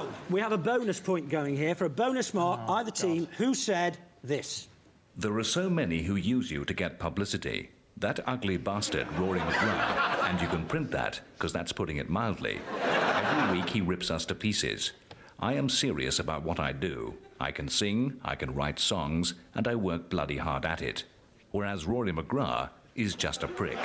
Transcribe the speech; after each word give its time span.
Now, 0.00 0.08
we 0.30 0.40
have 0.40 0.52
a 0.52 0.58
bonus 0.58 0.98
point 0.98 1.28
going 1.28 1.56
here 1.56 1.74
for 1.74 1.84
a 1.84 1.90
bonus 1.90 2.32
mark, 2.32 2.60
Oh, 2.66 2.74
either 2.74 2.90
team. 2.90 3.28
Who 3.36 3.52
said 3.52 3.98
this? 4.24 4.68
There 5.14 5.36
are 5.36 5.44
so 5.44 5.68
many 5.68 6.02
who 6.02 6.16
use 6.16 6.50
you 6.50 6.64
to 6.64 6.72
get 6.72 6.98
publicity. 6.98 7.70
That 7.98 8.20
ugly 8.26 8.56
bastard, 8.56 9.06
Rory 9.18 9.40
McGrath, 9.40 10.30
and 10.30 10.40
you 10.40 10.48
can 10.48 10.64
print 10.64 10.90
that, 10.92 11.20
because 11.34 11.52
that's 11.52 11.72
putting 11.72 11.98
it 11.98 12.08
mildly. 12.08 12.60
Every 12.82 13.58
week 13.58 13.68
he 13.68 13.82
rips 13.82 14.10
us 14.10 14.24
to 14.26 14.34
pieces. 14.34 14.92
I 15.38 15.52
am 15.52 15.68
serious 15.68 16.18
about 16.18 16.44
what 16.44 16.58
I 16.58 16.72
do. 16.72 17.16
I 17.38 17.52
can 17.52 17.68
sing, 17.68 18.18
I 18.24 18.36
can 18.36 18.54
write 18.54 18.78
songs, 18.78 19.34
and 19.54 19.68
I 19.68 19.74
work 19.74 20.08
bloody 20.08 20.38
hard 20.38 20.64
at 20.64 20.80
it. 20.80 21.04
Whereas 21.50 21.84
Rory 21.86 22.12
McGrath 22.12 22.70
is 22.94 23.14
just 23.14 23.42
a 23.42 23.48
prick. 23.48 23.76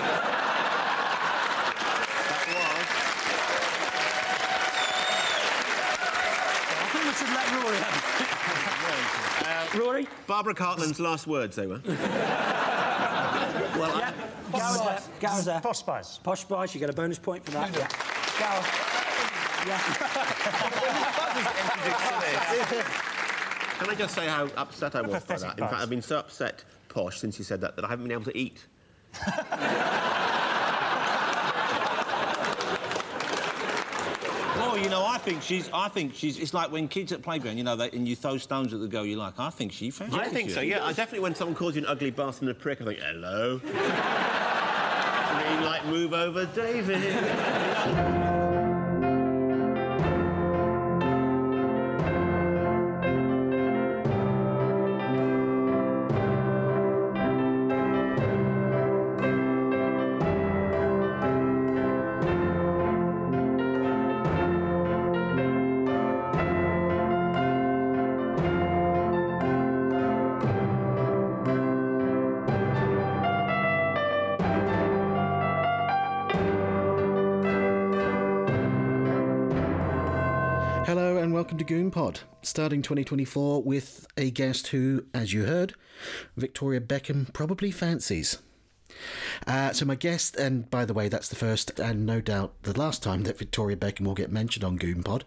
I 6.78 6.88
think 6.92 7.06
we 7.06 7.12
should 7.12 7.30
let 7.34 7.52
Rory 7.64 7.78
have 7.78 7.96
it. 8.22 9.65
Rory? 9.80 10.08
Barbara 10.28 10.54
Cartland's 10.54 11.00
last 11.00 11.26
words, 11.28 11.56
they 11.56 11.68
were. 11.68 11.80
well, 11.86 11.96
I, 13.96 14.14
Gareth 15.20 15.46
there. 15.46 15.62
Posh 15.62 15.78
Spice. 15.80 16.18
Posh 16.20 16.42
Spice, 16.42 16.74
you 16.74 16.80
get 16.80 16.90
a 16.90 16.94
bonus 16.94 17.20
point 17.20 17.46
for 17.46 17.52
that. 17.52 17.72
Yeah. 17.72 17.88
Gareth. 18.40 18.92
Yeah. 19.68 19.80
can 23.80 23.90
I 23.90 23.96
just 23.96 24.16
say 24.16 24.28
how 24.28 24.48
upset 24.56 24.96
I 24.96 25.02
was 25.02 25.24
by 25.24 25.38
that? 25.38 25.60
In 25.60 25.66
fact. 25.66 25.74
I've 25.74 25.90
been 25.90 26.02
so 26.02 26.20
upset, 26.20 26.64
Posh, 26.90 27.20
since 27.20 27.38
you 27.38 27.44
said 27.46 27.62
that, 27.62 27.76
that 27.76 27.86
I 27.86 27.88
haven't 27.88 28.06
been 28.06 28.14
able 28.14 28.26
to 28.26 28.38
eat. 28.38 28.66
Oh, 34.76 34.78
you 34.78 34.90
know, 34.90 35.06
I 35.06 35.18
think 35.20 35.42
she's. 35.42 35.70
I 35.74 35.88
think 35.88 36.14
she's. 36.14 36.38
It's 36.38 36.54
like 36.54 36.70
when 36.70 36.90
kids 36.90 37.14
at 37.14 37.22
playground, 37.22 37.58
you 37.58 37.64
know, 37.64 37.78
they, 37.78 37.90
and 37.92 38.06
you 38.06 38.14
throw 38.14 38.38
stones 38.38 38.74
at 38.74 38.82
the 38.82 38.90
girl 38.90 39.06
you 39.06 39.16
like. 39.16 39.40
I 39.40 39.50
think 39.50 39.72
she 39.72 39.90
fancies 39.90 40.20
I 40.20 40.26
think 40.26 40.50
you. 40.50 40.56
so, 40.56 40.60
yeah. 40.60 40.84
I 40.84 40.90
definitely, 40.90 41.22
when 41.22 41.34
someone 41.34 41.56
calls 41.56 41.76
you 41.76 41.84
an 41.84 41.88
ugly 41.88 42.12
bastard 42.12 42.50
and 42.50 42.52
a 42.52 42.56
prick, 42.56 42.82
I 42.82 42.86
think, 42.86 43.00
hello. 43.00 43.62
I 43.74 45.50
mean, 45.50 45.64
like, 45.64 45.86
move 45.86 46.14
over, 46.14 46.46
David. 46.48 48.32
Pod, 81.96 82.20
starting 82.42 82.82
2024 82.82 83.64
with 83.64 84.06
a 84.18 84.30
guest 84.30 84.68
who, 84.68 85.06
as 85.14 85.32
you 85.32 85.46
heard, 85.46 85.76
Victoria 86.36 86.82
Beckham 86.82 87.32
probably 87.32 87.72
fancies. 87.72 88.40
Uh, 89.48 89.72
so 89.72 89.86
my 89.86 89.96
guest, 89.96 90.36
and 90.36 90.70
by 90.70 90.84
the 90.84 90.94
way, 90.94 91.08
that's 91.08 91.30
the 91.30 91.38
first 91.38 91.80
and 91.80 92.06
no 92.06 92.20
doubt 92.20 92.52
the 92.64 92.78
last 92.78 93.02
time 93.02 93.24
that 93.24 93.38
Victoria 93.38 93.78
Beckham 93.78 94.02
will 94.02 94.14
get 94.14 94.30
mentioned 94.30 94.66
on 94.66 94.76
Goon 94.76 95.04
Pod. 95.04 95.24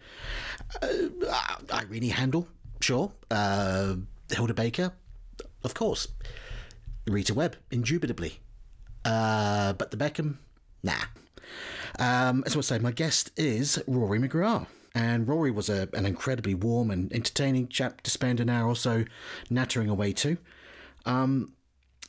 Uh, 0.83 1.56
Irene 1.72 2.11
Handl, 2.11 2.48
sure. 2.83 3.12
Uh, 3.30 3.94
Hilda 4.30 4.52
Baker, 4.52 4.92
of 5.64 5.72
course. 5.72 6.08
Rita 7.06 7.33
Webb, 7.33 7.56
indubitably. 7.70 8.40
Uh, 9.07 9.73
but 9.73 9.90
the 9.90 9.96
Beckham, 9.96 10.36
nah. 10.83 11.07
Um, 11.98 12.45
as 12.45 12.55
I 12.55 12.61
saying, 12.61 12.83
my 12.83 12.92
guest 12.92 13.30
is 13.39 13.83
Rory 13.86 14.18
McGrath. 14.18 14.67
And 14.95 15.29
Rory 15.29 15.51
was 15.51 15.69
a, 15.69 15.89
an 15.93 16.07
incredibly 16.07 16.55
warm 16.55 16.91
and 16.91 17.13
entertaining 17.13 17.69
chap 17.69 18.01
to 18.03 18.11
spend 18.11 18.41
an 18.41 18.49
hour 18.49 18.69
or 18.69 18.77
so 18.77 19.05
nattering 19.51 19.89
away 19.89 20.13
to. 20.15 20.39
Um, 21.05 21.53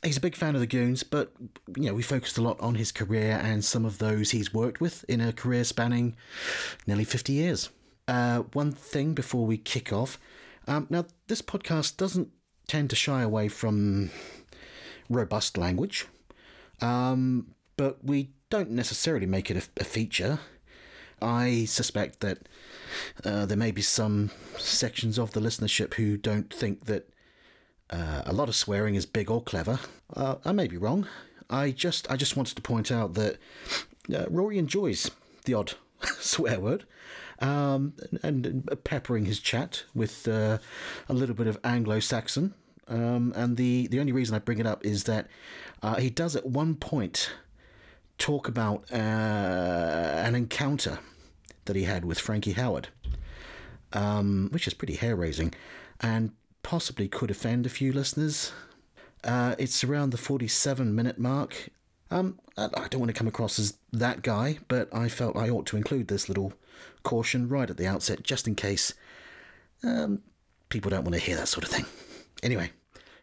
he's 0.02 0.16
a 0.16 0.20
big 0.20 0.34
fan 0.34 0.54
of 0.54 0.60
the 0.60 0.66
Goons, 0.66 1.02
but 1.02 1.32
you 1.76 1.84
know 1.84 1.94
we 1.94 2.02
focused 2.02 2.38
a 2.38 2.42
lot 2.42 2.58
on 2.60 2.74
his 2.74 2.92
career 2.92 3.40
and 3.42 3.64
some 3.64 3.84
of 3.84 3.98
those 3.98 4.30
he's 4.30 4.54
worked 4.54 4.80
with 4.80 5.04
in 5.08 5.20
a 5.20 5.32
career 5.32 5.64
spanning 5.64 6.16
nearly 6.86 7.04
50 7.04 7.32
years. 7.32 7.70
Uh, 8.08 8.40
one 8.54 8.72
thing 8.72 9.14
before 9.14 9.46
we 9.46 9.56
kick 9.56 9.92
off. 9.92 10.18
Um, 10.66 10.86
now, 10.90 11.06
this 11.28 11.42
podcast 11.42 11.96
doesn't 11.96 12.28
tend 12.66 12.90
to 12.90 12.96
shy 12.96 13.22
away 13.22 13.48
from 13.48 14.10
robust 15.08 15.56
language, 15.56 16.06
um, 16.80 17.54
but 17.76 18.04
we 18.04 18.30
don't 18.50 18.70
necessarily 18.70 19.26
make 19.26 19.50
it 19.50 19.56
a, 19.56 19.80
a 19.80 19.84
feature. 19.84 20.40
I 21.22 21.64
suspect 21.64 22.20
that 22.20 22.38
uh, 23.24 23.46
there 23.46 23.56
may 23.56 23.70
be 23.70 23.82
some 23.82 24.30
sections 24.58 25.18
of 25.18 25.32
the 25.32 25.40
listenership 25.40 25.94
who 25.94 26.16
don't 26.16 26.52
think 26.52 26.86
that 26.86 27.08
uh, 27.90 28.22
a 28.24 28.32
lot 28.32 28.48
of 28.48 28.54
swearing 28.54 28.94
is 28.94 29.06
big 29.06 29.30
or 29.30 29.42
clever. 29.42 29.80
Uh, 30.14 30.36
I 30.44 30.52
may 30.52 30.66
be 30.66 30.76
wrong. 30.76 31.06
I 31.48 31.72
just 31.72 32.10
I 32.10 32.16
just 32.16 32.36
wanted 32.36 32.56
to 32.56 32.62
point 32.62 32.92
out 32.92 33.14
that 33.14 33.38
uh, 34.14 34.26
Rory 34.28 34.58
enjoys 34.58 35.10
the 35.44 35.54
odd 35.54 35.74
swear 36.18 36.60
word, 36.60 36.84
um, 37.40 37.94
and, 38.22 38.46
and 38.46 38.84
peppering 38.84 39.24
his 39.26 39.40
chat 39.40 39.84
with 39.94 40.28
uh, 40.28 40.58
a 41.08 41.12
little 41.12 41.34
bit 41.34 41.46
of 41.46 41.58
Anglo-Saxon. 41.64 42.54
Um, 42.88 43.32
and 43.36 43.56
the 43.56 43.86
the 43.88 44.00
only 44.00 44.12
reason 44.12 44.34
I 44.34 44.40
bring 44.40 44.58
it 44.58 44.66
up 44.66 44.84
is 44.84 45.04
that 45.04 45.28
uh, 45.82 45.96
he 45.96 46.10
does 46.10 46.34
at 46.36 46.46
one 46.46 46.74
point 46.74 47.30
talk 48.20 48.46
about 48.46 48.84
uh, 48.92 48.96
an 48.96 50.36
encounter 50.36 51.00
that 51.64 51.74
he 51.74 51.82
had 51.84 52.04
with 52.04 52.20
Frankie 52.20 52.54
Howerd, 52.54 52.86
um, 53.92 54.48
which 54.52 54.68
is 54.68 54.74
pretty 54.74 54.94
hair 54.94 55.16
raising 55.16 55.52
and 56.00 56.30
possibly 56.62 57.08
could 57.08 57.30
offend 57.30 57.66
a 57.66 57.70
few 57.70 57.92
listeners. 57.92 58.52
Uh, 59.24 59.54
it's 59.58 59.82
around 59.82 60.10
the 60.10 60.18
47 60.18 60.94
minute 60.94 61.18
mark. 61.18 61.70
Um, 62.10 62.38
I 62.56 62.64
I 62.64 62.88
don't 62.88 63.00
want 63.00 63.08
to 63.08 63.18
come 63.18 63.28
across 63.28 63.58
as 63.58 63.76
that 63.92 64.22
guy, 64.22 64.58
but 64.68 64.94
I 64.94 65.08
felt 65.08 65.36
I 65.36 65.48
ought 65.48 65.66
to 65.66 65.76
include 65.76 66.08
this 66.08 66.28
little 66.28 66.52
caution 67.02 67.48
right 67.48 67.70
at 67.70 67.76
the 67.76 67.86
outset, 67.86 68.22
just 68.22 68.46
in 68.46 68.54
case 68.54 68.94
um, 69.82 70.22
people 70.68 70.90
don't 70.90 71.04
want 71.04 71.14
to 71.14 71.20
hear 71.20 71.36
that 71.36 71.48
sort 71.48 71.64
of 71.64 71.70
thing. 71.70 71.86
Anyway, 72.42 72.70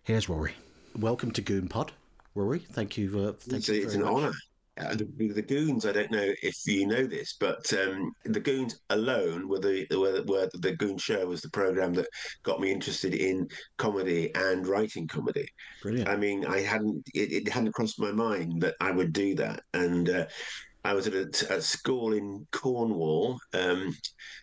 here's 0.03 0.29
Rory. 0.29 0.53
Welcome 0.95 1.31
to 1.31 1.41
Goon 1.41 1.67
Pod, 1.67 1.91
Rory. 2.35 2.59
Thank 2.59 2.97
you. 2.97 3.07
Uh, 3.19 3.31
thank 3.33 3.59
it's, 3.59 3.67
you 3.69 3.83
it's 3.83 3.93
very 3.93 4.05
an 4.05 4.09
honour. 4.09 4.31
Uh, 4.79 4.95
the, 4.95 5.05
the 5.33 5.41
Goons, 5.41 5.85
I 5.85 5.91
don't 5.91 6.11
know 6.11 6.31
if 6.43 6.55
you 6.65 6.88
know 6.88 7.05
this, 7.05 7.35
but 7.39 7.71
um, 7.73 8.11
the 8.25 8.39
Goons 8.39 8.79
alone 8.89 9.47
were 9.47 9.59
the 9.59 9.88
were, 9.91 10.23
were 10.25 10.49
the 10.53 10.75
Goon 10.75 10.97
Show 10.97 11.25
was 11.25 11.41
the 11.41 11.49
program 11.49 11.93
that 11.93 12.07
got 12.43 12.59
me 12.59 12.71
interested 12.71 13.13
in 13.15 13.47
comedy 13.77 14.33
and 14.35 14.67
writing 14.67 15.07
comedy. 15.07 15.47
Brilliant. 15.81 16.09
I 16.09 16.15
mean, 16.15 16.45
I 16.45 16.61
hadn't 16.61 17.03
it, 17.13 17.31
it 17.31 17.49
hadn't 17.49 17.73
crossed 17.73 17.99
my 17.99 18.11
mind 18.11 18.61
that 18.61 18.75
I 18.79 18.91
would 18.91 19.13
do 19.13 19.35
that, 19.35 19.61
and 19.73 20.09
uh, 20.09 20.25
I 20.83 20.94
was 20.94 21.07
at 21.07 21.13
a, 21.13 21.55
a 21.55 21.61
school 21.61 22.13
in 22.13 22.47
Cornwall, 22.51 23.39
um, 23.53 23.95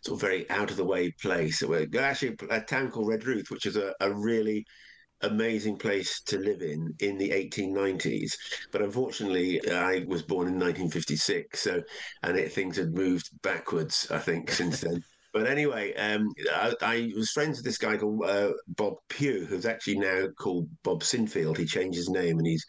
sort 0.04 0.16
of 0.16 0.20
very 0.20 0.50
out 0.50 0.70
of 0.70 0.76
the 0.76 0.84
way 0.84 1.10
place. 1.22 1.62
Actually, 1.62 2.36
a 2.50 2.60
town 2.60 2.90
called 2.90 3.08
Redruth, 3.08 3.50
which 3.50 3.66
is 3.66 3.76
a, 3.76 3.94
a 4.00 4.12
really 4.12 4.66
amazing 5.26 5.76
place 5.76 6.20
to 6.22 6.38
live 6.38 6.62
in 6.62 6.94
in 7.00 7.18
the 7.18 7.30
1890s. 7.30 8.32
But 8.70 8.82
unfortunately, 8.82 9.60
I 9.70 10.04
was 10.06 10.22
born 10.22 10.48
in 10.48 10.54
1956, 10.54 11.60
so 11.60 11.82
and 12.22 12.36
it, 12.36 12.52
things 12.52 12.76
had 12.76 12.94
moved 12.94 13.30
backwards, 13.42 14.08
I 14.10 14.18
think, 14.18 14.50
since 14.50 14.80
then. 14.80 15.02
But 15.34 15.48
anyway, 15.48 15.92
um, 15.94 16.32
I, 16.52 16.74
I 16.80 17.12
was 17.16 17.32
friends 17.32 17.58
with 17.58 17.64
this 17.64 17.76
guy 17.76 17.96
called 17.96 18.24
uh, 18.24 18.52
Bob 18.68 18.98
Pugh, 19.08 19.44
who's 19.44 19.66
actually 19.66 19.98
now 19.98 20.28
called 20.38 20.68
Bob 20.84 21.02
Sinfield. 21.02 21.58
He 21.58 21.66
changed 21.66 21.96
his 21.98 22.08
name 22.08 22.38
and 22.38 22.46
he's 22.46 22.64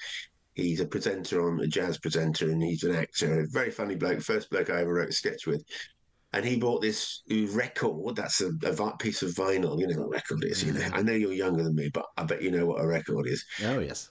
he's 0.55 0.79
a 0.79 0.87
presenter 0.87 1.47
on 1.47 1.59
a 1.59 1.67
jazz 1.67 1.99
presenter 1.99 2.49
and 2.49 2.63
he's 2.63 2.83
an 2.83 2.95
actor. 2.95 3.41
A 3.41 3.47
very 3.47 3.69
funny 3.69 3.95
bloke. 3.95 4.21
First 4.21 4.49
bloke 4.49 4.71
I 4.71 4.81
ever 4.81 4.95
wrote 4.95 5.09
a 5.09 5.13
sketch 5.13 5.45
with. 5.45 5.63
And 6.35 6.45
he 6.45 6.57
bought 6.57 6.81
this 6.81 7.21
record. 7.53 8.15
That's 8.15 8.41
a, 8.41 8.51
a 8.63 8.97
piece 8.97 9.23
of 9.23 9.31
vinyl. 9.31 9.79
You 9.79 9.87
know 9.87 10.01
what 10.01 10.07
a 10.07 10.09
record 10.09 10.43
is. 10.43 10.63
You 10.63 10.73
know. 10.73 10.87
I 10.93 11.01
know 11.01 11.13
you're 11.13 11.31
younger 11.31 11.63
than 11.63 11.75
me, 11.75 11.89
but 11.93 12.05
I 12.17 12.23
bet 12.23 12.41
you 12.41 12.51
know 12.51 12.65
what 12.65 12.83
a 12.83 12.87
record 12.87 13.25
is 13.27 13.43
Oh 13.63 13.79
yes. 13.79 14.09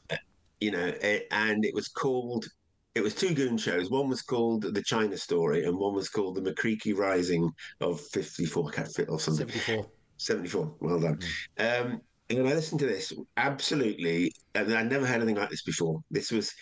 you 0.61 0.71
know, 0.71 0.93
eh, 1.03 1.21
and 1.31 1.65
it 1.65 1.75
was 1.75 1.89
called. 1.89 2.47
It 2.95 3.03
was 3.03 3.15
two 3.15 3.35
goon 3.35 3.59
shows. 3.59 3.91
One 3.91 4.09
was 4.09 4.23
called 4.23 4.63
The 4.63 4.83
China 4.83 5.19
Story, 5.19 5.65
and 5.65 5.77
one 5.77 5.95
was 5.95 6.09
called 6.09 6.37
The 6.37 6.53
MacReekie 6.53 6.97
Rising 6.97 7.51
of 7.81 8.01
'54 8.01 8.73
or 9.09 9.21
something. 9.21 9.49
74. 9.49 9.87
74. 10.17 10.77
Well 10.81 11.01
done. 11.01 11.19
Um, 11.59 12.01
and 12.31 12.49
I 12.49 12.55
listened 12.55 12.81
to 12.81 12.87
this 12.87 13.13
absolutely, 13.37 14.33
and 14.55 14.73
I'd 14.73 14.91
never 14.91 15.07
heard 15.07 15.17
anything 15.17 15.37
like 15.37 15.51
this 15.51 15.63
before. 15.63 16.01
This 16.11 16.31
was 16.31 16.53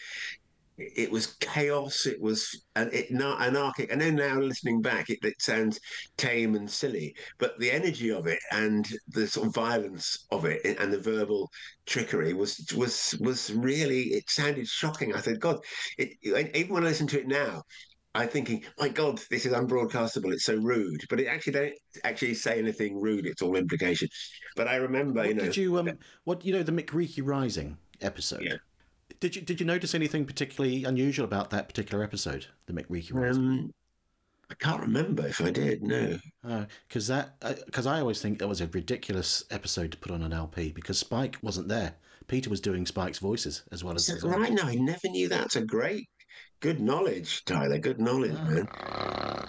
it 0.97 1.11
was 1.11 1.35
chaos. 1.41 2.07
It 2.07 2.21
was 2.21 2.65
an, 2.77 2.91
it, 2.93 3.11
anarchic. 3.11 3.91
And 3.91 4.01
then 4.01 4.17
now 4.17 4.39
listening 4.39 4.81
back, 4.81 5.11
it, 5.11 5.19
it, 5.23 5.41
sounds 5.41 5.79
tame 6.17 6.55
and 6.55 6.71
silly, 6.71 7.15
but 7.39 7.59
the 7.59 7.71
energy 7.71 8.11
of 8.11 8.27
it 8.27 8.39
and 8.53 8.89
the 9.09 9.27
sort 9.27 9.49
of 9.49 9.55
violence 9.55 10.27
of 10.31 10.45
it 10.45 10.61
and 10.65 10.93
the 10.93 11.01
verbal 11.01 11.51
trickery 11.87 12.35
was 12.35 12.73
was 12.77 13.15
was 13.21 13.53
really. 13.53 14.03
It 14.15 14.29
sounded 14.29 14.67
shocking. 14.67 15.15
I 15.15 15.21
said, 15.21 15.41
God, 15.41 15.59
it, 15.99 16.11
even 16.23 16.75
when 16.75 16.85
I 16.85 16.89
listen 16.89 17.07
to 17.09 17.21
it 17.21 17.27
now. 17.27 17.63
I'm 18.15 18.29
thinking, 18.29 18.63
my 18.79 18.89
God, 18.89 19.23
this 19.31 19.47
is 19.47 19.55
unbroadcastable. 19.55 20.35
It's 20.35 20.45
so 20.45 20.57
rude, 20.57 21.01
but 21.09 21.19
it 21.19 21.29
actually 21.29 21.55
don't 21.55 21.73
actually 22.05 22.35
say 22.35 22.59
anything 22.59 23.01
rude. 23.01 23.25
It's 23.25 23.41
all 23.41 23.57
implication. 23.57 24.07
But 24.55 24.69
I 24.69 24.77
remember, 24.77 25.21
what 25.21 25.29
you 25.29 25.35
know, 25.35 25.45
did 25.45 25.57
you 25.57 25.79
um, 25.79 25.99
what 26.25 26.45
you 26.45 26.53
know 26.53 26.63
the 26.63 26.73
MacReekie 26.73 27.23
Rising 27.25 27.79
episode? 28.03 28.43
Yeah. 28.43 28.57
Did 29.23 29.37
you 29.37 29.43
did 29.43 29.61
you 29.61 29.67
notice 29.67 29.95
anything 29.95 30.25
particularly 30.25 30.83
unusual 30.83 31.25
about 31.25 31.51
that 31.51 31.69
particular 31.69 32.03
episode, 32.03 32.47
the 32.67 32.73
MacReekie 32.73 33.15
Rising? 33.15 33.45
Um, 33.45 33.73
I 34.51 34.55
can't 34.55 34.81
remember 34.81 35.25
if 35.29 35.41
I 35.41 35.51
did. 35.51 35.85
No, 35.85 36.19
because 36.89 37.09
uh, 37.09 37.29
that 37.41 37.65
because 37.65 37.87
uh, 37.87 37.91
I 37.91 38.01
always 38.01 38.21
think 38.21 38.41
that 38.41 38.49
was 38.49 38.61
a 38.61 38.67
ridiculous 38.67 39.45
episode 39.53 39.93
to 39.93 39.99
put 39.99 40.11
on 40.11 40.23
an 40.23 40.33
LP 40.33 40.73
because 40.73 40.99
Spike 40.99 41.37
wasn't 41.41 41.69
there. 41.69 41.95
Peter 42.27 42.51
was 42.51 42.61
doing 42.61 42.85
Spike's 42.85 43.21
voices 43.21 43.63
as 43.71 43.85
well 43.85 43.95
as 43.95 44.09
his 44.09 44.25
right. 44.25 44.53
now. 44.53 44.67
I 44.67 44.75
never 44.75 45.09
knew 45.09 45.29
that. 45.29 45.45
It's 45.45 45.55
a 45.55 45.65
great, 45.65 46.09
good 46.59 46.81
knowledge, 46.81 47.45
Tyler. 47.45 47.79
Good 47.79 48.01
knowledge, 48.01 48.37
oh. 48.37 49.45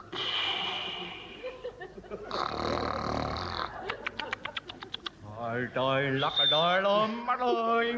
man. 2.29 3.49
Ôi 5.43 5.67
trời 5.75 6.11
lắc 6.11 6.33
đời 6.51 6.81
luôn 6.81 7.25
mắt 7.25 7.39
ơi. 7.39 7.95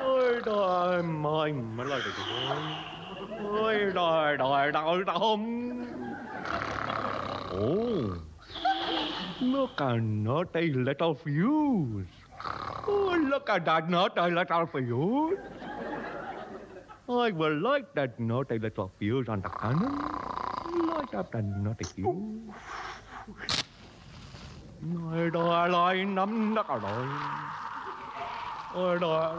Ôi 0.00 0.40
trời 0.44 1.02
mời 1.02 1.52
mà 1.52 1.84
lời 1.84 2.00
được 2.04 2.12
Ôi 3.52 3.92
đời 3.94 4.36
đời 4.36 4.72
đời 4.72 5.04
đông 5.06 5.70
Oh 7.52 8.18
Look 9.40 9.70
at 9.76 10.00
naughty 10.02 10.60
little 10.60 11.14
fuse. 11.24 12.06
Oh 12.86 13.16
look 13.30 13.46
at 13.46 13.64
that 13.66 13.88
naughty 13.88 14.30
little 14.30 14.66
fuse. 14.72 15.38
I 17.08 17.30
will 17.30 17.60
like 17.62 17.94
that 17.94 18.20
naughty 18.20 18.58
little 18.58 18.90
fuse 18.98 19.28
on 19.28 19.40
the 19.42 19.48
cannon. 19.48 19.98
Like 20.88 21.10
that 21.12 21.44
naughty 21.64 21.84
fuse 21.94 22.46
Nơi 24.94 25.30
đòi 25.30 25.68
lại 25.68 26.04
nắm 26.04 26.54
đất 26.54 26.66
ở 26.68 26.78
đòi 26.78 27.06
Ôi 28.74 28.98
đòi 29.00 29.36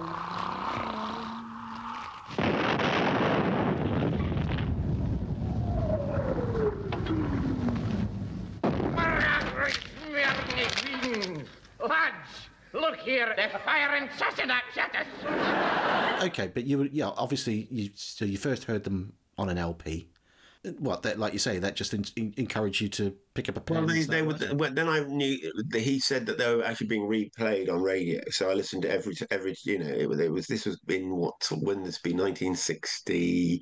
Lads, 11.79 12.49
look 12.73 12.97
here, 12.97 13.33
they're 13.37 13.61
firing 13.65 14.09
Sassenach 14.17 14.63
at 14.75 14.95
us. 15.01 16.23
Okay, 16.23 16.47
but 16.53 16.63
you 16.65 16.89
yeah, 16.91 17.11
obviously 17.15 17.67
you 17.69 17.89
so 17.95 18.25
you 18.25 18.37
first 18.37 18.65
heard 18.65 18.83
them 18.83 19.13
on 19.37 19.49
an 19.49 19.57
LP 19.57 20.07
what 20.79 21.03
that 21.03 21.19
like 21.19 21.33
you 21.33 21.39
say 21.39 21.59
that 21.59 21.75
just 21.75 21.93
in, 21.93 22.05
in, 22.15 22.33
encouraged 22.37 22.81
you 22.81 22.89
to 22.89 23.15
pick 23.33 23.49
up 23.49 23.57
a 23.57 23.61
pen. 23.61 23.77
Well, 23.77 23.87
they, 23.87 24.03
they 24.03 24.21
were, 24.21 24.37
well, 24.53 24.71
then 24.71 24.87
I 24.87 25.01
knew 25.01 25.37
that 25.69 25.79
he 25.79 25.99
said 25.99 26.25
that 26.25 26.37
they 26.37 26.55
were 26.55 26.63
actually 26.63 26.87
being 26.87 27.07
replayed 27.07 27.71
on 27.71 27.81
radio, 27.81 28.21
so 28.29 28.49
I 28.49 28.53
listened 28.53 28.83
to 28.83 28.91
every 28.91 29.15
every 29.31 29.55
you 29.63 29.79
know 29.79 29.87
it, 29.87 30.19
it 30.19 30.31
was 30.31 30.47
this 30.47 30.65
was 30.65 30.79
in 30.87 31.15
what 31.15 31.35
when 31.51 31.83
this 31.83 31.99
be 31.99 32.11
1960. 32.11 33.61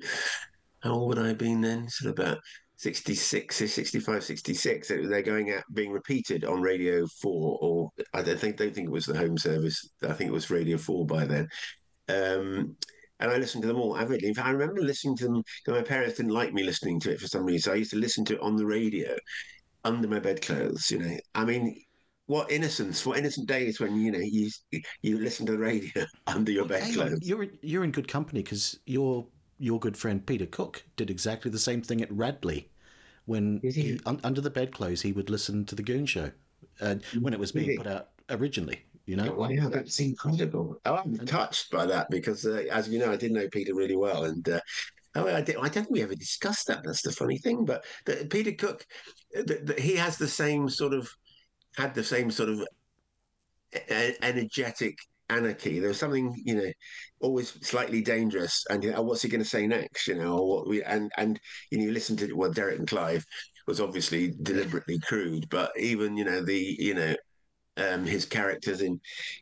How 0.80 0.92
old 0.92 1.08
would 1.08 1.18
I 1.18 1.28
have 1.28 1.38
been 1.38 1.60
then? 1.60 1.88
Sort 1.88 2.12
of 2.12 2.18
about 2.18 2.38
66, 2.76 3.56
65, 3.56 4.24
66. 4.24 4.88
They're 4.88 5.22
going 5.22 5.52
out 5.52 5.64
being 5.72 5.92
repeated 5.92 6.44
on 6.44 6.60
Radio 6.60 7.06
4, 7.22 7.58
or 7.60 7.90
I 8.12 8.22
don't 8.22 8.38
think, 8.38 8.56
don't 8.56 8.74
think 8.74 8.88
it 8.88 8.92
was 8.92 9.06
the 9.06 9.16
home 9.16 9.38
service. 9.38 9.88
I 10.02 10.12
think 10.12 10.28
it 10.28 10.34
was 10.34 10.50
Radio 10.50 10.76
4 10.76 11.06
by 11.06 11.24
then. 11.24 11.48
Um, 12.08 12.76
and 13.20 13.30
I 13.30 13.36
listened 13.36 13.62
to 13.62 13.68
them 13.68 13.78
all 13.78 13.96
avidly. 13.96 14.28
In 14.28 14.34
fact, 14.34 14.48
I 14.48 14.50
remember 14.50 14.82
listening 14.82 15.16
to 15.18 15.24
them. 15.24 15.42
My 15.66 15.82
parents 15.82 16.16
didn't 16.16 16.32
like 16.32 16.52
me 16.52 16.62
listening 16.62 17.00
to 17.00 17.12
it 17.12 17.20
for 17.20 17.26
some 17.26 17.44
reason. 17.44 17.72
I 17.72 17.76
used 17.76 17.92
to 17.92 17.98
listen 17.98 18.24
to 18.26 18.34
it 18.34 18.40
on 18.40 18.56
the 18.56 18.66
radio 18.66 19.16
under 19.84 20.08
my 20.08 20.18
bedclothes. 20.18 20.90
You 20.90 20.98
know, 20.98 21.16
I 21.34 21.44
mean, 21.44 21.80
what 22.26 22.50
innocence! 22.50 23.06
What 23.06 23.18
innocent 23.18 23.48
days 23.48 23.80
when 23.80 23.96
you 23.96 24.12
know 24.12 24.18
you 24.18 24.50
you 25.02 25.18
listen 25.18 25.46
to 25.46 25.52
the 25.52 25.58
radio 25.58 26.04
under 26.26 26.52
your 26.52 26.66
bedclothes. 26.66 27.20
Hey, 27.22 27.28
you're 27.28 27.46
you're 27.62 27.84
in 27.84 27.92
good 27.92 28.08
company 28.08 28.42
because 28.42 28.78
your 28.86 29.26
your 29.58 29.78
good 29.78 29.96
friend 29.96 30.26
Peter 30.26 30.46
Cook 30.46 30.84
did 30.96 31.10
exactly 31.10 31.50
the 31.50 31.58
same 31.58 31.82
thing 31.82 32.02
at 32.02 32.12
Radley. 32.12 32.70
When 33.24 33.60
he, 33.60 33.98
un, 34.06 34.20
under 34.22 34.40
the 34.40 34.50
bedclothes, 34.50 35.02
he 35.02 35.10
would 35.10 35.30
listen 35.30 35.64
to 35.64 35.74
the 35.74 35.82
Goon 35.82 36.06
Show 36.06 36.30
uh, 36.80 36.96
when 37.20 37.32
it 37.32 37.40
was 37.40 37.50
being 37.50 37.76
put 37.76 37.86
out 37.86 38.10
originally. 38.30 38.84
You 39.06 39.14
know, 39.14 39.32
wow, 39.32 39.68
that's 39.68 40.00
incredible. 40.00 40.80
Oh, 40.84 40.96
I'm 40.96 41.16
touched 41.26 41.70
by 41.70 41.86
that 41.86 42.10
because, 42.10 42.44
uh, 42.44 42.64
as 42.72 42.88
you 42.88 42.98
know, 42.98 43.12
I 43.12 43.16
did 43.16 43.30
know 43.30 43.48
Peter 43.48 43.72
really 43.72 43.96
well, 43.96 44.24
and 44.24 44.46
uh, 44.48 44.60
oh, 45.14 45.28
I, 45.28 45.42
did, 45.42 45.56
I, 45.56 45.68
don't 45.68 45.72
think 45.72 45.90
we 45.90 46.02
ever 46.02 46.16
discussed 46.16 46.66
that. 46.66 46.82
That's 46.84 47.02
the 47.02 47.12
funny 47.12 47.38
thing. 47.38 47.64
But 47.64 47.84
the, 48.04 48.26
Peter 48.28 48.50
Cook, 48.50 48.84
the, 49.32 49.60
the, 49.62 49.80
he 49.80 49.94
has 49.94 50.18
the 50.18 50.26
same 50.26 50.68
sort 50.68 50.92
of 50.92 51.08
had 51.76 51.94
the 51.94 52.02
same 52.02 52.32
sort 52.32 52.48
of 52.48 52.66
energetic 54.22 54.98
anarchy. 55.28 55.78
There 55.78 55.88
was 55.88 55.98
something, 55.98 56.34
you 56.44 56.56
know, 56.56 56.72
always 57.20 57.50
slightly 57.66 58.02
dangerous. 58.02 58.64
And 58.70 58.82
you 58.82 58.90
know, 58.90 59.02
what's 59.02 59.22
he 59.22 59.28
going 59.28 59.42
to 59.42 59.48
say 59.48 59.68
next? 59.68 60.08
You 60.08 60.16
know, 60.16 60.38
or 60.38 60.48
what 60.48 60.68
we 60.68 60.82
and 60.82 61.12
and 61.16 61.38
you 61.70 61.78
know, 61.78 61.84
you 61.84 61.92
listen 61.92 62.16
to 62.16 62.32
well, 62.32 62.50
Derek 62.50 62.78
and 62.80 62.88
Clive 62.88 63.24
was 63.66 63.80
obviously 63.80 64.32
deliberately 64.42 64.98
crude, 65.00 65.48
but 65.48 65.70
even 65.78 66.16
you 66.16 66.24
know 66.24 66.42
the 66.42 66.76
you 66.78 66.94
know 66.94 67.14
um, 67.76 68.04
his 68.04 68.24
characters 68.24 68.80
in 68.80 69.00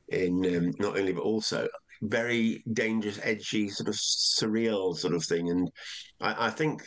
in 0.08 0.44
um, 0.56 0.72
not 0.78 0.98
only 0.98 1.12
but 1.12 1.22
also 1.22 1.68
very 2.02 2.62
dangerous, 2.72 3.20
edgy, 3.22 3.68
sort 3.68 3.88
of 3.88 3.94
surreal 3.94 4.96
sort 4.96 5.14
of 5.14 5.24
thing. 5.24 5.50
And 5.50 5.70
I, 6.20 6.46
I 6.46 6.50
think 6.50 6.82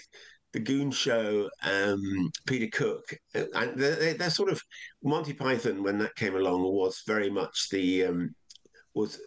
the 0.53 0.59
Goon 0.59 0.91
Show, 0.91 1.49
um, 1.63 2.31
Peter 2.45 2.67
Cook, 2.71 3.03
uh, 3.35 3.45
and 3.53 3.79
they're, 3.79 4.13
they're, 4.13 4.29
sort 4.29 4.51
of 4.51 4.61
Monty 5.03 5.33
Python 5.33 5.83
when 5.83 5.97
that 5.99 6.15
came 6.15 6.35
along 6.35 6.63
was 6.63 7.03
very 7.05 7.29
much 7.29 7.69
the 7.69 8.05
um, 8.05 8.35
was 8.93 9.19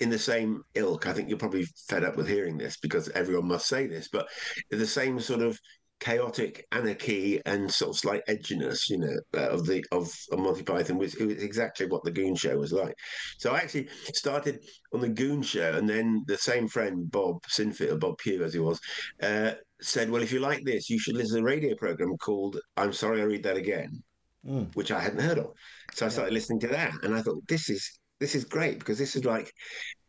in 0.00 0.10
the 0.10 0.18
same 0.18 0.62
ilk. 0.74 1.06
I 1.06 1.12
think 1.12 1.28
you're 1.28 1.38
probably 1.38 1.66
fed 1.88 2.04
up 2.04 2.16
with 2.16 2.28
hearing 2.28 2.56
this 2.56 2.76
because 2.78 3.08
everyone 3.10 3.48
must 3.48 3.68
say 3.68 3.86
this, 3.86 4.08
but 4.08 4.28
the 4.70 4.86
same 4.86 5.20
sort 5.20 5.42
of 5.42 5.58
chaotic 6.00 6.66
anarchy 6.72 7.40
and 7.46 7.70
sort 7.70 7.90
of 7.90 7.98
slight 7.98 8.22
edginess, 8.28 8.90
you 8.90 8.98
know, 8.98 9.16
uh, 9.36 9.48
of 9.48 9.66
the 9.66 9.84
of, 9.92 10.12
of 10.32 10.38
Monty 10.38 10.62
Python 10.62 10.98
was, 10.98 11.14
was 11.16 11.42
exactly 11.42 11.86
what 11.86 12.04
the 12.04 12.10
Goon 12.10 12.34
Show 12.34 12.56
was 12.58 12.72
like. 12.72 12.94
So 13.38 13.52
I 13.52 13.58
actually 13.58 13.88
started 14.12 14.64
on 14.92 15.00
the 15.00 15.08
Goon 15.08 15.42
Show, 15.42 15.72
and 15.72 15.88
then 15.88 16.24
the 16.26 16.36
same 16.36 16.68
friend 16.68 17.10
Bob 17.10 17.42
Sinfield, 17.44 18.00
Bob 18.00 18.18
Pugh 18.18 18.44
as 18.44 18.54
he 18.54 18.60
was, 18.60 18.80
uh, 19.22 19.52
said, 19.80 20.10
"Well, 20.10 20.22
if 20.22 20.32
you 20.32 20.40
like 20.40 20.64
this, 20.64 20.90
you 20.90 20.98
should 20.98 21.16
listen 21.16 21.36
to 21.36 21.42
a 21.42 21.44
radio 21.44 21.74
program 21.74 22.16
called 22.18 22.58
I'm 22.76 22.92
Sorry 22.92 23.20
I'll 23.20 23.28
Read 23.28 23.44
That 23.44 23.56
Again." 23.56 24.02
Mm. 24.46 24.74
Which 24.76 24.90
I 24.92 25.00
hadn't 25.00 25.22
heard 25.22 25.38
of, 25.38 25.52
so 25.94 26.04
I 26.04 26.10
started 26.10 26.34
listening 26.34 26.60
to 26.60 26.68
that, 26.68 26.92
and 27.02 27.14
I 27.14 27.22
thought 27.22 27.48
this 27.48 27.70
is 27.70 27.98
this 28.20 28.34
is 28.34 28.44
great 28.44 28.78
because 28.78 28.98
this 28.98 29.16
is 29.16 29.24
like 29.24 29.52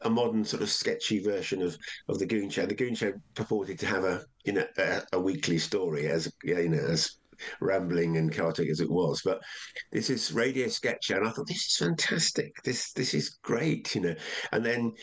a 0.01 0.09
modern 0.09 0.45
sort 0.45 0.63
of 0.63 0.69
sketchy 0.69 1.19
version 1.19 1.61
of 1.61 1.77
of 2.07 2.19
the 2.19 2.25
Goon 2.25 2.49
Show. 2.49 2.65
The 2.65 2.75
Goon 2.75 2.95
Show 2.95 3.13
purported 3.33 3.79
to 3.79 3.87
have 3.87 4.03
a 4.03 4.23
you 4.43 4.53
know 4.53 4.65
a, 4.77 5.01
a 5.13 5.19
weekly 5.19 5.57
story 5.57 6.07
as 6.07 6.31
you 6.43 6.69
know 6.69 6.77
as 6.77 7.17
rambling 7.59 8.17
and 8.17 8.31
chaotic 8.31 8.69
as 8.69 8.79
it 8.79 8.89
was, 8.89 9.21
but 9.23 9.41
this 9.91 10.09
is 10.09 10.31
radio 10.31 10.67
sketch, 10.67 11.09
and 11.09 11.27
I 11.27 11.31
thought 11.31 11.47
this 11.47 11.65
is 11.65 11.77
fantastic. 11.77 12.53
This 12.63 12.93
this 12.93 13.13
is 13.13 13.37
great, 13.43 13.95
you 13.95 14.01
know. 14.01 14.15
And 14.51 14.65
then 14.65 14.93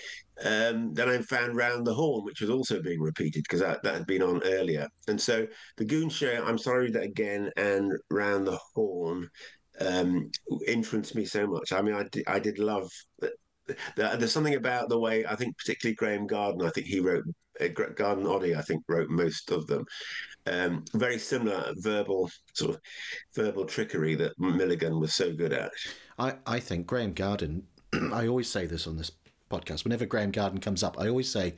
um, 0.45 0.95
then 0.95 1.09
I 1.09 1.19
found 1.19 1.57
Round 1.57 1.87
the 1.87 1.95
Horne, 1.95 2.25
which 2.25 2.41
was 2.41 2.51
also 2.51 2.83
being 2.83 3.01
repeated 3.01 3.45
because 3.45 3.61
that, 3.61 3.83
that 3.83 3.95
had 3.95 4.07
been 4.07 4.23
on 4.23 4.43
earlier. 4.45 4.89
And 5.07 5.21
so 5.21 5.47
the 5.77 5.85
Goon 5.85 6.09
Show, 6.09 6.43
I'm 6.45 6.59
sorry 6.59 6.91
that 6.91 7.03
again, 7.03 7.51
and 7.57 7.93
Round 8.11 8.47
the 8.47 8.59
Horne 8.75 9.29
um, 9.81 10.31
influenced 10.67 11.15
me 11.15 11.25
so 11.25 11.47
much. 11.47 11.73
I 11.73 11.83
mean, 11.83 11.95
I 11.95 12.05
did, 12.11 12.25
I 12.27 12.39
did 12.39 12.59
love 12.59 12.91
that. 13.21 13.33
There's 13.97 14.33
something 14.33 14.55
about 14.55 14.89
the 14.89 14.99
way 14.99 15.25
I 15.25 15.37
think, 15.37 15.57
particularly 15.57 15.95
Graeme 15.95 16.27
Garden. 16.27 16.63
I 16.63 16.71
think 16.71 16.87
he 16.87 17.01
wrote 17.01 17.25
uh, 17.61 17.69
Garden 17.69 18.25
Oddie. 18.25 18.57
I 18.57 18.63
think 18.63 18.83
wrote 18.89 19.09
most 19.09 19.51
of 19.51 19.67
them. 19.67 19.85
Um, 20.47 20.85
very 20.95 21.19
similar 21.19 21.73
verbal 21.77 22.29
sort 22.55 22.75
of 22.75 22.81
verbal 23.35 23.65
trickery 23.65 24.17
that 24.17 24.39
Milligan 24.39 24.99
was 24.99 25.15
so 25.15 25.33
good 25.33 25.53
at. 25.53 25.71
I 26.19 26.35
I 26.47 26.61
think 26.61 26.87
Graeme 26.87 27.13
Garden. 27.13 27.65
I 28.13 28.27
always 28.27 28.49
say 28.49 28.67
this 28.67 28.87
on 28.87 28.97
this 28.97 29.13
podcast. 29.51 29.85
Whenever 29.85 30.07
Graeme 30.07 30.33
Garden 30.33 30.61
comes 30.61 30.83
up, 30.83 30.99
I 30.99 31.09
always 31.09 31.31
say 31.31 31.55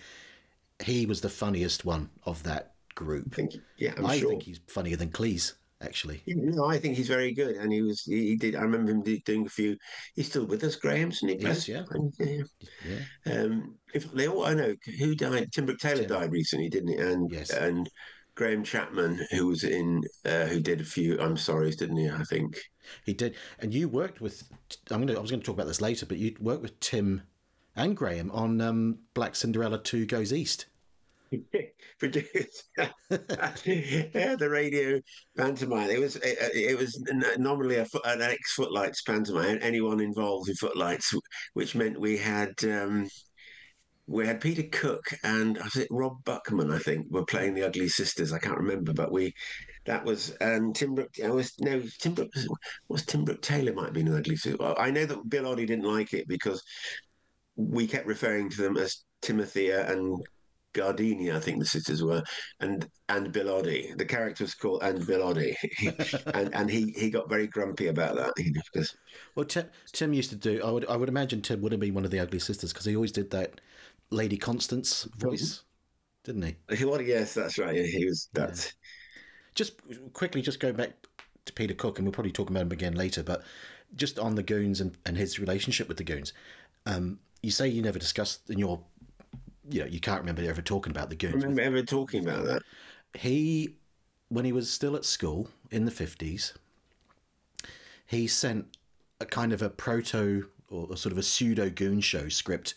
he 0.82 1.06
was 1.06 1.20
the 1.20 1.28
funniest 1.28 1.84
one 1.84 2.10
of 2.24 2.42
that 2.42 2.74
group. 2.94 3.28
I 3.32 3.36
think, 3.36 3.54
yeah, 3.78 3.94
I'm 3.96 4.06
I 4.06 4.18
sure. 4.18 4.30
think 4.30 4.42
he's 4.42 4.60
funnier 4.66 4.96
than 4.96 5.10
Cleese 5.10 5.54
actually. 5.82 6.22
No, 6.26 6.66
I 6.66 6.78
think 6.78 6.96
he's 6.96 7.08
very 7.08 7.32
good, 7.32 7.56
and 7.56 7.72
he 7.72 7.82
was. 7.82 8.02
He, 8.02 8.36
did. 8.36 8.56
I 8.56 8.62
remember 8.62 8.92
him 8.92 9.02
doing 9.02 9.46
a 9.46 9.50
few. 9.50 9.76
He's 10.14 10.28
still 10.28 10.46
with 10.46 10.64
us, 10.64 10.76
Graeme, 10.76 11.10
isn't 11.10 11.28
he? 11.28 11.36
Yes, 11.36 11.68
yeah. 11.68 11.84
yeah. 12.18 12.42
Yeah. 12.84 13.32
Um, 13.32 13.76
if 13.94 14.10
they 14.12 14.28
all, 14.28 14.44
I 14.44 14.54
know 14.54 14.74
who 14.98 15.14
died. 15.14 15.52
Tim 15.52 15.66
Brooke 15.66 15.78
Taylor 15.78 16.06
died 16.06 16.32
recently, 16.32 16.68
didn't 16.68 16.88
he? 16.88 16.96
And 16.96 17.30
Yes. 17.30 17.50
and 17.50 17.88
Graham 18.34 18.64
Chapman, 18.64 19.24
who 19.30 19.46
was 19.46 19.64
in, 19.64 20.02
uh, 20.24 20.46
who 20.46 20.60
did 20.60 20.80
a 20.80 20.84
few. 20.84 21.20
I'm 21.20 21.36
sorry, 21.36 21.70
didn't 21.70 21.96
he? 21.96 22.08
I 22.08 22.24
think. 22.24 22.58
He 23.04 23.14
did, 23.14 23.36
and 23.60 23.72
you 23.72 23.88
worked 23.88 24.20
with. 24.20 24.44
I'm 24.90 25.00
gonna. 25.00 25.18
I 25.18 25.22
was 25.22 25.30
going 25.30 25.40
to 25.40 25.46
talk 25.46 25.54
about 25.54 25.68
this 25.68 25.80
later, 25.80 26.06
but 26.06 26.18
you 26.18 26.34
worked 26.40 26.62
with 26.62 26.78
Tim 26.80 27.22
and 27.76 27.96
Graeme 27.96 28.30
on 28.30 28.60
um, 28.60 28.98
Black 29.14 29.36
Cinderella 29.36 29.82
Two 29.82 30.06
Goes 30.06 30.32
East. 30.32 30.66
produced. 31.98 32.64
Yeah 32.76 34.36
the 34.36 34.48
radio 34.50 35.00
pantomime. 35.36 35.90
It 35.90 36.00
was 36.00 36.16
it, 36.16 36.38
it 36.54 36.78
was 36.78 37.02
nominally 37.38 37.76
a 37.76 37.86
an 38.04 38.22
ex 38.22 38.54
footlights 38.54 39.02
pantomime. 39.02 39.58
Anyone 39.60 40.00
involved 40.00 40.48
in 40.48 40.54
footlights 40.56 41.14
which 41.54 41.74
meant 41.74 42.00
we 42.00 42.16
had 42.16 42.52
um 42.64 43.08
we 44.06 44.26
had 44.26 44.40
Peter 44.40 44.64
Cook 44.70 45.04
and 45.22 45.58
I 45.58 45.66
think 45.68 45.88
Rob 45.90 46.22
Buckman 46.24 46.70
I 46.70 46.78
think 46.78 47.06
were 47.10 47.24
playing 47.24 47.54
the 47.54 47.62
Ugly 47.66 47.88
Sisters. 47.88 48.32
I 48.32 48.38
can't 48.38 48.58
remember 48.58 48.92
but 48.92 49.12
we 49.12 49.32
that 49.86 50.04
was 50.04 50.30
and 50.40 50.74
Tim 50.74 50.94
Brooke 50.94 51.14
I 51.24 51.30
was 51.30 51.58
no 51.60 51.82
Tim 52.00 52.14
Brooke 52.14 52.32
was 52.88 53.04
Tim 53.04 53.24
Taylor 53.40 53.72
might 53.72 53.92
been 53.92 54.08
an 54.08 54.16
Ugly 54.16 54.36
Sister 54.36 54.58
Well, 54.58 54.76
I 54.78 54.90
know 54.90 55.06
that 55.06 55.28
Bill 55.28 55.44
Oddie 55.44 55.66
didn't 55.66 55.84
like 55.84 56.12
it 56.12 56.28
because 56.28 56.62
we 57.56 57.86
kept 57.86 58.06
referring 58.06 58.50
to 58.50 58.62
them 58.62 58.76
as 58.76 59.04
Timothea 59.22 59.90
and 59.90 60.18
Gardenia, 60.74 61.36
I 61.36 61.40
think 61.40 61.58
the 61.58 61.64
sisters 61.64 62.02
were, 62.02 62.22
and 62.60 62.86
and 63.08 63.32
Bill 63.32 63.46
Oddie. 63.46 63.96
The 63.96 64.04
character 64.04 64.44
was 64.44 64.54
called 64.54 64.82
and 64.82 65.06
Bill 65.06 65.22
Oddie, 65.22 65.54
and 66.34 66.54
and 66.54 66.70
he 66.70 66.94
he 66.96 67.10
got 67.10 67.28
very 67.28 67.46
grumpy 67.46 67.86
about 67.86 68.16
that 68.16 68.32
you 68.36 68.52
know, 68.52 68.60
because 68.72 68.94
Well, 69.34 69.46
Tim, 69.46 69.66
Tim 69.92 70.12
used 70.12 70.30
to 70.30 70.36
do. 70.36 70.62
I 70.62 70.70
would. 70.70 70.86
I 70.86 70.96
would 70.96 71.08
imagine 71.08 71.40
Tim 71.40 71.62
would 71.62 71.72
have 71.72 71.80
been 71.80 71.94
one 71.94 72.04
of 72.04 72.10
the 72.10 72.20
Ugly 72.20 72.40
Sisters 72.40 72.72
because 72.72 72.84
he 72.84 72.94
always 72.94 73.12
did 73.12 73.30
that 73.30 73.60
Lady 74.10 74.36
Constance 74.36 75.08
voice, 75.16 75.62
didn't 76.24 76.42
he? 76.42 76.56
he 76.76 76.84
well, 76.84 77.00
yes, 77.00 77.34
that's 77.34 77.58
right. 77.58 77.74
Yeah, 77.74 77.84
he 77.84 78.04
was 78.04 78.28
that. 78.34 78.72
Just 79.54 79.80
quickly, 80.12 80.42
just 80.42 80.58
go 80.58 80.72
back 80.72 81.06
to 81.46 81.52
Peter 81.52 81.74
Cook, 81.74 81.98
and 81.98 82.06
we'll 82.06 82.12
probably 82.12 82.32
talk 82.32 82.50
about 82.50 82.62
him 82.62 82.72
again 82.72 82.94
later. 82.94 83.22
But 83.22 83.42
just 83.94 84.18
on 84.18 84.34
the 84.34 84.42
Goons 84.42 84.80
and, 84.80 84.96
and 85.06 85.16
his 85.16 85.38
relationship 85.38 85.88
with 85.88 85.96
the 85.96 86.04
Goons, 86.04 86.32
um, 86.86 87.20
you 87.42 87.50
say 87.50 87.68
you 87.68 87.82
never 87.82 87.98
discussed 87.98 88.50
in 88.50 88.58
your, 88.58 88.80
you 89.70 89.80
know, 89.80 89.86
you 89.86 90.00
can't 90.00 90.20
remember 90.20 90.42
ever 90.42 90.62
talking 90.62 90.90
about 90.90 91.10
the 91.10 91.16
I 91.16 91.30
Goons. 91.30 91.42
remember 91.44 91.62
ever 91.62 91.82
talking 91.82 92.26
about 92.28 92.44
that. 92.44 92.62
he 93.14 93.76
when 94.28 94.44
he 94.44 94.52
was 94.52 94.70
still 94.70 94.96
at 94.96 95.04
school 95.04 95.48
in 95.70 95.84
the 95.84 95.90
50s 95.92 96.52
he 98.06 98.26
sent 98.26 98.76
a 99.20 99.26
kind 99.26 99.52
of 99.52 99.62
a 99.62 99.70
proto 99.70 100.48
or 100.68 100.88
a 100.92 100.96
sort 100.96 101.12
of 101.12 101.18
a 101.18 101.22
pseudo 101.22 101.70
goon 101.70 102.00
show 102.00 102.28
script 102.28 102.74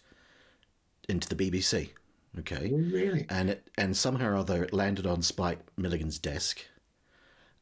into 1.09 1.27
the 1.33 1.35
bbc 1.51 1.89
okay 2.37 2.69
oh, 2.73 2.77
Really? 2.77 3.25
and 3.29 3.49
it 3.49 3.67
and 3.77 3.95
somehow 3.95 4.29
or 4.31 4.35
other 4.35 4.63
it 4.63 4.73
landed 4.73 5.05
on 5.07 5.21
spike 5.21 5.59
milligan's 5.77 6.19
desk 6.19 6.65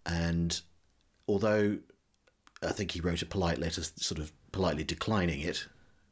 and 0.06 0.62
although 1.28 1.78
i 2.64 2.72
think 2.72 2.92
he 2.92 3.00
wrote 3.02 3.22
a 3.22 3.26
polite 3.26 3.58
letter 3.60 3.84
sort 3.96 4.20
of 4.20 4.32
politely 4.52 4.84
declining 4.84 5.42
it 5.42 5.68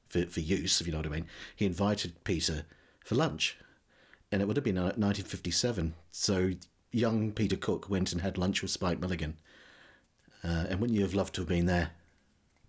for, 0.09 0.25
for 0.25 0.39
use 0.39 0.79
if 0.79 0.87
you 0.87 0.93
know 0.93 0.99
what 0.99 1.07
i 1.07 1.09
mean 1.09 1.25
he 1.55 1.65
invited 1.65 2.23
peter 2.23 2.65
for 3.03 3.15
lunch 3.15 3.57
and 4.33 4.41
it 4.41 4.45
would 4.45 4.57
have 4.57 4.63
been 4.63 4.79
uh, 4.79 4.95
1957. 4.97 5.93
So 6.11 6.51
young 6.91 7.31
Peter 7.31 7.55
Cook 7.55 7.87
went 7.87 8.11
and 8.11 8.21
had 8.21 8.37
lunch 8.37 8.63
with 8.63 8.71
Spike 8.71 8.99
Milligan. 8.99 9.37
Uh, 10.43 10.65
and 10.69 10.79
wouldn't 10.79 10.97
you 10.97 11.03
have 11.03 11.13
loved 11.13 11.35
to 11.35 11.41
have 11.41 11.47
been 11.47 11.67
there? 11.67 11.91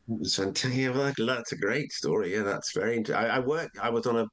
Fantastic. 0.06 0.74
Yeah, 0.74 0.90
well, 0.90 1.12
that's 1.18 1.52
a 1.52 1.56
great 1.56 1.90
story. 1.90 2.34
Yeah, 2.34 2.42
that's 2.42 2.72
very. 2.72 2.98
Inter- 2.98 3.16
I, 3.16 3.36
I 3.36 3.38
worked. 3.38 3.78
I 3.80 3.88
was 3.88 4.06
on 4.06 4.18
a, 4.18 4.26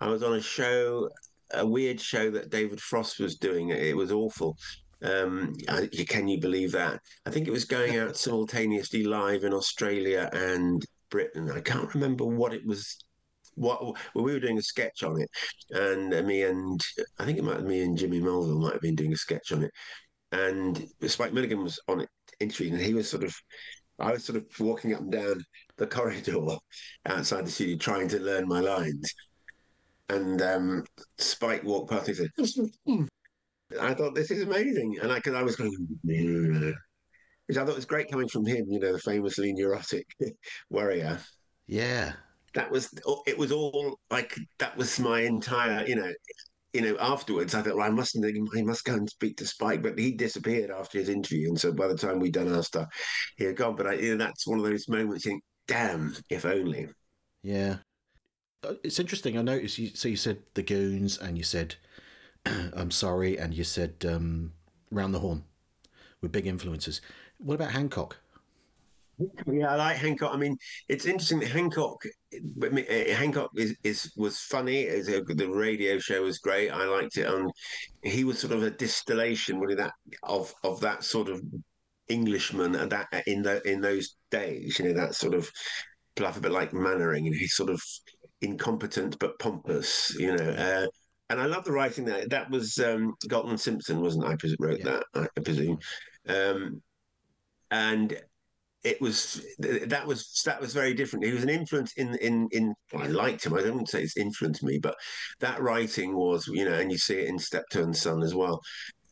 I 0.00 0.08
was 0.08 0.22
on 0.22 0.34
a 0.34 0.40
show, 0.42 1.08
a 1.54 1.66
weird 1.66 1.98
show 1.98 2.30
that 2.30 2.50
David 2.50 2.78
Frost 2.78 3.18
was 3.18 3.36
doing. 3.36 3.70
It 3.70 3.96
was 3.96 4.12
awful. 4.12 4.56
Um, 5.02 5.54
I, 5.70 5.88
can 6.06 6.28
you 6.28 6.38
believe 6.38 6.72
that? 6.72 7.00
I 7.24 7.30
think 7.30 7.48
it 7.48 7.52
was 7.52 7.64
going 7.64 7.96
out 7.96 8.16
simultaneously 8.18 9.04
live 9.04 9.44
in 9.44 9.54
Australia 9.54 10.28
and 10.34 10.84
Britain. 11.08 11.50
I 11.50 11.60
can't 11.60 11.92
remember 11.94 12.26
what 12.26 12.52
it 12.52 12.66
was. 12.66 12.98
What 13.56 13.82
well, 13.84 14.24
we 14.24 14.32
were 14.32 14.40
doing 14.40 14.58
a 14.58 14.62
sketch 14.62 15.02
on 15.02 15.20
it, 15.20 15.28
and 15.70 16.14
uh, 16.14 16.22
me 16.22 16.44
and 16.44 16.80
I 17.18 17.24
think 17.24 17.38
it 17.38 17.44
might 17.44 17.62
me 17.62 17.82
and 17.82 17.96
Jimmy 17.96 18.20
Mulville 18.20 18.60
might 18.60 18.74
have 18.74 18.82
been 18.82 18.94
doing 18.94 19.12
a 19.12 19.16
sketch 19.16 19.52
on 19.52 19.64
it, 19.64 19.70
and 20.32 20.86
Spike 21.06 21.32
Milligan 21.32 21.62
was 21.62 21.80
on 21.88 22.00
it 22.00 22.08
interviewing, 22.40 22.74
and 22.74 22.82
he 22.82 22.94
was 22.94 23.08
sort 23.08 23.24
of 23.24 23.34
I 23.98 24.12
was 24.12 24.24
sort 24.24 24.36
of 24.36 24.44
walking 24.60 24.94
up 24.94 25.00
and 25.00 25.12
down 25.12 25.44
the 25.78 25.86
corridor 25.86 26.56
outside 27.06 27.46
the 27.46 27.50
studio 27.50 27.76
trying 27.76 28.08
to 28.08 28.20
learn 28.20 28.46
my 28.46 28.60
lines. 28.60 29.12
And 30.08 30.40
um, 30.42 30.84
Spike 31.18 31.64
walked 31.64 31.90
past 31.90 32.08
and 32.08 32.16
said. 32.16 33.08
I 33.80 33.94
thought, 33.94 34.14
this 34.14 34.30
is 34.30 34.42
amazing. 34.42 34.98
And 35.02 35.10
I, 35.10 35.18
cause 35.20 35.34
I 35.34 35.42
was 35.42 35.56
going, 35.56 35.72
which 36.02 37.56
I 37.56 37.64
thought 37.64 37.74
was 37.74 37.84
great 37.84 38.10
coming 38.10 38.28
from 38.28 38.46
him, 38.46 38.66
you 38.68 38.78
know, 38.78 38.92
the 38.92 38.98
famously 39.00 39.52
neurotic 39.52 40.06
warrior. 40.70 41.18
Yeah. 41.66 42.12
That 42.56 42.70
was, 42.72 42.92
it 43.26 43.38
was 43.38 43.52
all 43.52 44.00
like, 44.10 44.36
that 44.58 44.76
was 44.76 44.98
my 44.98 45.20
entire, 45.20 45.86
you 45.86 45.94
know, 45.96 46.12
you 46.72 46.82
know, 46.82 46.96
afterwards, 47.00 47.54
I 47.54 47.62
thought, 47.62 47.76
well, 47.76 47.86
I 47.86 47.90
mustn't, 47.90 48.26
I 48.26 48.62
must 48.62 48.84
go 48.84 48.94
and 48.94 49.08
speak 49.08 49.38
to 49.38 49.46
Spike, 49.46 49.82
but 49.82 49.98
he 49.98 50.12
disappeared 50.12 50.70
after 50.70 50.98
his 50.98 51.08
interview, 51.08 51.48
and 51.48 51.58
so 51.58 51.72
by 51.72 51.88
the 51.88 51.96
time 51.96 52.18
we'd 52.18 52.34
done 52.34 52.52
our 52.52 52.62
stuff, 52.62 52.88
he 53.38 53.44
had 53.44 53.56
gone. 53.56 53.76
But 53.76 53.86
I, 53.86 53.92
you 53.94 54.16
know, 54.16 54.24
that's 54.24 54.46
one 54.46 54.58
of 54.58 54.64
those 54.66 54.88
moments. 54.88 55.24
You 55.24 55.32
think, 55.32 55.44
damn, 55.68 56.14
if 56.28 56.44
only. 56.44 56.88
Yeah. 57.42 57.78
Uh, 58.62 58.74
It's 58.84 59.00
interesting. 59.00 59.38
I 59.38 59.42
noticed 59.42 59.78
you. 59.78 59.88
So 59.94 60.08
you 60.08 60.16
said 60.16 60.42
the 60.54 60.62
Goons, 60.62 61.18
and 61.18 61.38
you 61.38 61.44
said 61.44 61.76
I'm 62.46 62.90
sorry, 62.90 63.38
and 63.38 63.54
you 63.54 63.64
said 63.64 64.04
um, 64.08 64.52
Round 64.90 65.14
the 65.14 65.20
Horne 65.20 65.44
were 66.22 66.28
big 66.30 66.46
influences. 66.46 67.00
What 67.38 67.54
about 67.54 67.72
Hancock? 67.72 68.18
Yeah, 69.46 69.72
I 69.72 69.76
like 69.76 69.96
Hancock. 69.96 70.34
I 70.34 70.36
mean, 70.36 70.56
it's 70.88 71.06
interesting 71.06 71.40
that 71.40 71.48
Hancock, 71.48 72.02
uh, 72.34 73.14
Hancock 73.14 73.50
is, 73.56 73.74
is 73.82 74.12
was 74.16 74.38
funny. 74.40 74.82
Is 74.82 75.08
a, 75.08 75.22
the 75.22 75.48
radio 75.48 75.98
show 75.98 76.22
was 76.22 76.38
great. 76.38 76.70
I 76.70 76.84
liked 76.84 77.16
it, 77.16 77.26
and 77.26 77.50
he 78.02 78.24
was 78.24 78.38
sort 78.38 78.52
of 78.52 78.62
a 78.62 78.70
distillation, 78.70 79.58
really, 79.58 79.76
that 79.76 79.92
of 80.22 80.52
of 80.64 80.80
that 80.80 81.02
sort 81.02 81.30
of 81.30 81.40
Englishman, 82.08 82.74
and 82.74 82.92
that 82.92 83.06
in 83.26 83.42
the 83.42 83.66
in 83.66 83.80
those 83.80 84.16
days, 84.30 84.78
you 84.78 84.86
know, 84.86 84.92
that 85.00 85.14
sort 85.14 85.34
of 85.34 85.50
bluff, 86.14 86.36
a 86.36 86.40
bit 86.40 86.52
like 86.52 86.74
Mainwaring, 86.74 87.26
and 87.26 87.34
he's 87.36 87.54
sort 87.56 87.70
of 87.70 87.80
incompetent 88.42 89.18
but 89.18 89.38
pompous, 89.38 90.14
you 90.18 90.36
know. 90.36 90.50
Uh, 90.50 90.86
and 91.30 91.40
I 91.40 91.46
love 91.46 91.64
the 91.64 91.72
writing 91.72 92.04
that 92.04 92.28
that 92.30 92.50
was 92.50 92.78
um, 92.78 93.14
Galton 93.28 93.56
Simpson, 93.56 94.00
wasn't 94.00 94.26
I? 94.26 94.36
Wrote 94.60 94.80
Yeah. 94.80 95.00
that, 95.14 95.28
I 95.36 95.40
presume. 95.40 95.78
Um, 96.28 96.82
and 97.70 98.20
it 98.86 99.00
was 99.00 99.44
that 99.58 100.06
was 100.06 100.42
that 100.44 100.60
was 100.60 100.72
very 100.72 100.94
different. 100.94 101.24
He 101.24 101.32
was 101.32 101.42
an 101.42 101.48
influence 101.48 101.92
in 101.96 102.14
in 102.16 102.48
in. 102.52 102.72
Well, 102.92 103.02
I 103.02 103.08
liked 103.08 103.44
him. 103.44 103.54
I 103.54 103.62
don't 103.62 103.88
say 103.88 104.02
it's 104.02 104.16
influenced 104.16 104.62
me, 104.62 104.78
but 104.78 104.94
that 105.40 105.60
writing 105.60 106.16
was, 106.16 106.46
you 106.46 106.64
know, 106.64 106.74
and 106.74 106.92
you 106.92 106.98
see 106.98 107.18
it 107.18 107.28
in 107.28 107.38
Steptoe 107.38 107.82
and 107.82 107.96
Son 107.96 108.22
as 108.22 108.34
well. 108.34 108.60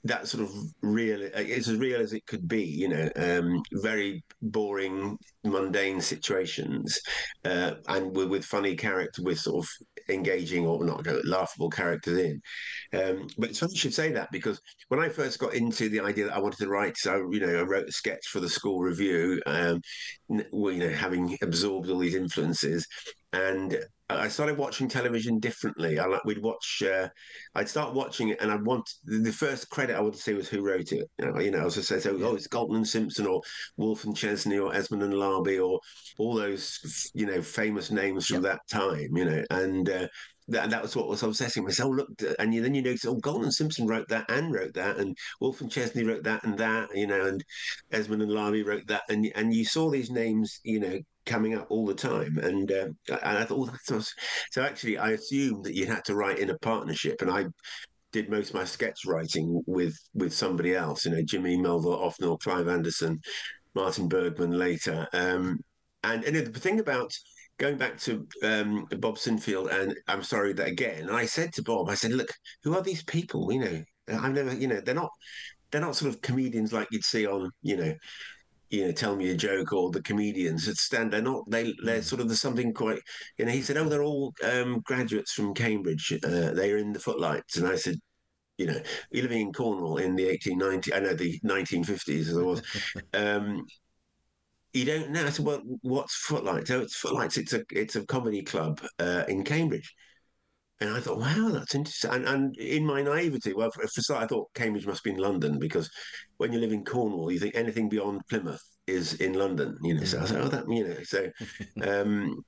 That 0.04 0.28
sort 0.28 0.44
of 0.44 0.52
real, 0.82 1.22
it's 1.22 1.66
as 1.66 1.78
real 1.78 2.00
as 2.00 2.12
it 2.12 2.26
could 2.26 2.46
be. 2.46 2.62
You 2.62 2.88
know, 2.88 3.08
um, 3.16 3.62
very 3.72 4.22
boring, 4.42 5.18
mundane 5.44 6.00
situations, 6.00 6.96
uh, 7.44 7.72
and 7.88 8.14
with, 8.14 8.28
with 8.28 8.44
funny 8.44 8.76
character, 8.76 9.22
with 9.24 9.40
sort 9.40 9.64
of 9.64 9.68
engaging 10.08 10.66
or 10.66 10.84
not 10.84 11.06
laughable 11.24 11.70
characters 11.70 12.18
in. 12.18 12.42
Um, 12.92 13.26
but 13.38 13.50
it's 13.50 13.58
funny 13.58 13.72
you 13.72 13.78
should 13.78 13.94
say 13.94 14.12
that 14.12 14.30
because 14.30 14.60
when 14.88 15.00
I 15.00 15.08
first 15.08 15.38
got 15.38 15.54
into 15.54 15.88
the 15.88 16.00
idea 16.00 16.26
that 16.26 16.34
I 16.34 16.40
wanted 16.40 16.58
to 16.58 16.68
write, 16.68 16.96
so 16.96 17.30
you 17.30 17.40
know, 17.40 17.58
I 17.58 17.62
wrote 17.62 17.88
a 17.88 17.92
sketch 17.92 18.26
for 18.28 18.40
the 18.40 18.48
school 18.48 18.80
review, 18.80 19.40
um, 19.46 19.80
well, 20.52 20.72
you 20.72 20.80
know, 20.80 20.94
having 20.94 21.36
absorbed 21.42 21.90
all 21.90 21.98
these 21.98 22.14
influences, 22.14 22.86
and 23.32 23.78
I 24.18 24.28
started 24.28 24.58
watching 24.58 24.88
television 24.88 25.38
differently. 25.38 25.98
I 25.98 26.06
like 26.06 26.24
we'd 26.24 26.42
watch, 26.42 26.82
uh, 26.82 27.08
I'd 27.54 27.68
start 27.68 27.94
watching 27.94 28.28
it, 28.28 28.40
and 28.40 28.50
I'd 28.50 28.64
want 28.64 28.88
the 29.04 29.32
first 29.32 29.70
credit 29.70 29.96
I 29.96 30.00
wanted 30.00 30.16
to 30.16 30.22
say 30.22 30.34
was 30.34 30.48
who 30.48 30.62
wrote 30.62 30.92
it. 30.92 31.08
You 31.18 31.26
know, 31.26 31.40
you 31.40 31.50
know 31.50 31.60
I 31.60 31.64
was 31.64 31.74
just 31.74 31.88
say, 31.88 32.00
so 32.00 32.18
oh, 32.22 32.34
it's 32.34 32.46
Galton 32.46 32.76
and 32.76 32.88
Simpson 32.88 33.26
or 33.26 33.40
Wolfe 33.76 34.04
and 34.04 34.16
Chesney 34.16 34.58
or 34.58 34.72
Esmonde 34.72 35.04
and 35.04 35.14
Larbey 35.14 35.64
or 35.64 35.80
all 36.18 36.34
those 36.34 37.10
you 37.14 37.26
know 37.26 37.42
famous 37.42 37.90
names 37.90 38.26
from 38.26 38.42
that 38.42 38.60
time. 38.70 39.16
You 39.16 39.24
know, 39.24 39.44
and. 39.50 39.88
Uh, 39.88 40.08
that, 40.48 40.70
that 40.70 40.82
was 40.82 40.94
what 40.94 41.08
was 41.08 41.22
obsessing 41.22 41.64
me. 41.64 41.72
So, 41.72 41.86
oh, 41.86 41.90
look, 41.90 42.08
and 42.38 42.54
you, 42.54 42.62
then 42.62 42.74
you 42.74 42.82
notice, 42.82 43.04
oh, 43.04 43.14
Galton 43.14 43.50
Simpson 43.50 43.86
wrote 43.86 44.08
that 44.08 44.30
and 44.30 44.52
wrote 44.52 44.74
that, 44.74 44.98
and 44.98 45.16
Wolfe 45.40 45.60
and 45.60 45.70
Chesney 45.70 46.04
wrote 46.04 46.24
that 46.24 46.44
and 46.44 46.58
that, 46.58 46.94
you 46.94 47.06
know, 47.06 47.26
and 47.26 47.44
Esmonde 47.92 48.22
and 48.22 48.32
Larbey 48.32 48.64
wrote 48.64 48.86
that, 48.88 49.02
and 49.08 49.30
and 49.34 49.54
you 49.54 49.64
saw 49.64 49.90
these 49.90 50.10
names, 50.10 50.60
you 50.64 50.80
know, 50.80 50.98
coming 51.26 51.54
up 51.54 51.66
all 51.70 51.86
the 51.86 51.94
time, 51.94 52.38
and 52.38 52.70
uh, 52.70 52.88
and 53.08 53.38
I 53.38 53.44
thought, 53.44 53.70
oh, 53.90 54.02
so 54.50 54.62
actually, 54.62 54.98
I 54.98 55.10
assumed 55.10 55.64
that 55.64 55.74
you 55.74 55.86
had 55.86 56.04
to 56.06 56.14
write 56.14 56.38
in 56.38 56.50
a 56.50 56.58
partnership, 56.58 57.22
and 57.22 57.30
I 57.30 57.46
did 58.12 58.30
most 58.30 58.50
of 58.50 58.54
my 58.54 58.64
sketch 58.64 59.00
writing 59.06 59.62
with 59.66 59.96
with 60.14 60.32
somebody 60.32 60.74
else. 60.74 61.04
You 61.04 61.12
know, 61.12 61.22
Jimmy 61.22 61.56
Mulville, 61.56 61.98
Offnall, 61.98 62.38
Clive 62.40 62.68
Anderson, 62.68 63.20
Martin 63.74 64.08
Bergman 64.08 64.52
later. 64.52 65.08
Um, 65.12 65.58
and 66.02 66.24
and 66.24 66.36
the 66.36 66.60
thing 66.60 66.80
about 66.80 67.12
going 67.58 67.76
back 67.76 67.98
to 67.98 68.26
um, 68.42 68.86
Bob 68.98 69.16
Sinfield, 69.16 69.70
and 69.72 69.94
I'm 70.08 70.22
sorry 70.22 70.52
that 70.54 70.68
again. 70.68 71.10
I 71.10 71.26
said 71.26 71.52
to 71.54 71.62
Bob, 71.62 71.88
I 71.88 71.94
said, 71.94 72.12
look, 72.12 72.32
who 72.62 72.74
are 72.74 72.82
these 72.82 73.04
people? 73.04 73.52
You 73.52 73.60
know, 73.60 73.84
I've 74.08 74.32
never, 74.32 74.54
you 74.54 74.68
know, 74.68 74.80
they're 74.80 74.94
not 74.94 75.10
they're 75.70 75.80
not 75.80 75.96
sort 75.96 76.14
of 76.14 76.22
comedians 76.22 76.72
like 76.72 76.88
you'd 76.92 77.04
see 77.04 77.26
on, 77.26 77.50
you 77.62 77.76
know, 77.76 77.94
you 78.70 78.86
know, 78.86 78.92
tell 78.92 79.16
me 79.16 79.30
a 79.30 79.36
joke 79.36 79.72
or 79.72 79.90
the 79.90 80.02
comedians 80.02 80.66
that 80.66 80.76
stand. 80.76 81.12
They're 81.12 81.22
not. 81.22 81.48
They 81.48 81.74
they're 81.84 82.02
sort 82.02 82.20
of 82.20 82.28
there's 82.28 82.40
something 82.40 82.72
quite. 82.72 83.00
You 83.38 83.46
know, 83.46 83.52
he 83.52 83.62
said, 83.62 83.76
oh, 83.76 83.88
they're 83.88 84.02
all 84.02 84.32
um, 84.44 84.80
graduates 84.80 85.32
from 85.32 85.54
Cambridge. 85.54 86.12
Uh, 86.24 86.52
they're 86.52 86.78
in 86.78 86.92
the 86.92 87.00
footlights, 87.00 87.56
and 87.56 87.66
I 87.66 87.76
said. 87.76 87.96
You 88.56 88.66
know, 88.66 88.80
you're 89.10 89.24
living 89.24 89.40
in 89.40 89.52
Cornwall 89.52 89.96
in 89.96 90.14
the 90.14 90.26
1890, 90.26 90.94
I 90.94 91.00
know 91.00 91.12
the 91.12 91.40
1950s 91.44 92.20
as 92.20 92.36
it 92.36 92.44
was. 92.44 92.62
um, 93.12 93.66
you 94.74 94.84
don't 94.84 95.10
know. 95.10 95.24
I 95.24 95.30
said, 95.30 95.46
well, 95.46 95.62
what's 95.82 96.16
Footlights? 96.16 96.70
Oh, 96.70 96.80
it's 96.80 96.96
Footlights. 96.96 97.38
It's 97.38 97.52
a 97.52 97.62
it's 97.70 97.96
a 97.96 98.04
comedy 98.06 98.42
club 98.42 98.80
uh, 98.98 99.24
in 99.28 99.44
Cambridge. 99.44 99.94
And 100.80 100.90
I 100.90 101.00
thought, 101.00 101.18
wow, 101.20 101.50
that's 101.52 101.74
interesting. 101.74 102.10
And, 102.10 102.26
and 102.26 102.56
in 102.56 102.84
my 102.84 103.00
naivety, 103.00 103.54
well, 103.54 103.70
for, 103.70 103.86
for 103.86 104.00
start, 104.00 104.24
I 104.24 104.26
thought 104.26 104.52
Cambridge 104.54 104.86
must 104.86 105.04
be 105.04 105.10
in 105.10 105.18
London 105.18 105.58
because 105.58 105.88
when 106.38 106.52
you 106.52 106.58
live 106.58 106.72
in 106.72 106.84
Cornwall, 106.84 107.30
you 107.30 107.38
think 107.38 107.54
anything 107.54 107.88
beyond 107.88 108.22
Plymouth 108.28 108.60
is 108.88 109.14
in 109.14 109.34
London. 109.34 109.78
You 109.82 109.94
know, 109.94 110.04
so 110.04 110.20
I 110.20 110.24
said, 110.24 110.40
oh, 110.40 110.48
that 110.48 110.64
you 110.68 110.88
know. 110.88 111.02
So 111.04 111.30
um, 111.82 112.42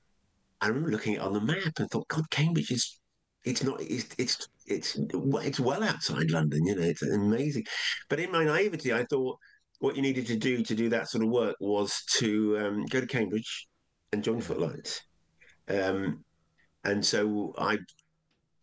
I 0.59 0.67
remember 0.67 0.91
looking 0.91 1.15
at 1.15 1.21
it 1.21 1.25
on 1.25 1.33
the 1.33 1.41
map 1.41 1.79
and 1.79 1.89
thought, 1.89 2.07
God, 2.09 2.29
Cambridge 2.29 2.71
is. 2.71 2.99
It's 3.45 3.63
not. 3.63 3.79
It's 3.79 4.07
it's 4.17 4.47
it's 4.65 4.99
it's 4.99 5.59
well 5.59 5.81
outside 5.81 6.29
London. 6.31 6.65
You 6.65 6.75
know, 6.75 6.81
it's 6.81 7.01
amazing. 7.01 7.63
But 8.09 8.19
in 8.19 8.31
my 8.31 8.43
naivety, 8.43 8.93
I 8.93 9.05
thought 9.05 9.37
what 9.79 9.95
you 9.95 10.01
needed 10.01 10.25
to 10.27 10.37
do 10.37 10.63
to 10.63 10.75
do 10.75 10.89
that 10.89 11.09
sort 11.09 11.23
of 11.23 11.29
work 11.29 11.55
was 11.59 12.03
to 12.17 12.57
um, 12.59 12.85
go 12.85 12.99
to 12.99 13.07
Cambridge 13.07 13.67
and 14.11 14.23
join 14.23 14.41
Footlights. 14.41 15.01
Um, 15.67 16.23
and 16.83 17.05
so 17.05 17.53
I 17.57 17.77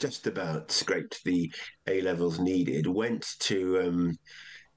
just 0.00 0.26
about 0.26 0.70
scraped 0.70 1.22
the 1.24 1.52
A 1.86 2.00
levels 2.00 2.40
needed, 2.40 2.86
went 2.86 3.26
to 3.40 3.80
um, 3.80 4.18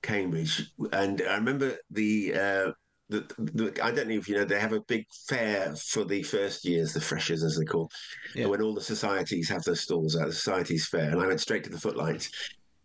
Cambridge, 0.01 0.71
and 0.91 1.21
I 1.27 1.35
remember 1.35 1.75
the, 1.89 2.33
uh, 2.33 2.71
the, 3.09 3.25
the, 3.37 3.79
I 3.83 3.91
don't 3.91 4.09
know 4.09 4.15
if 4.15 4.27
you 4.27 4.35
know, 4.35 4.45
they 4.45 4.59
have 4.59 4.73
a 4.73 4.81
big 4.81 5.05
fair 5.27 5.73
for 5.75 6.03
the 6.03 6.21
first 6.21 6.65
years, 6.65 6.93
the 6.93 7.01
freshers 7.01 7.43
as 7.43 7.57
they 7.57 7.65
call, 7.65 7.89
yeah. 8.35 8.45
when 8.45 8.61
all 8.61 8.75
the 8.75 8.81
societies 8.81 9.49
have 9.49 9.63
their 9.63 9.75
stalls 9.75 10.15
at 10.15 10.27
the 10.27 10.33
societies 10.33 10.87
fair, 10.87 11.09
and 11.09 11.21
I 11.21 11.27
went 11.27 11.41
straight 11.41 11.63
to 11.63 11.69
the 11.69 11.79
Footlights. 11.79 12.29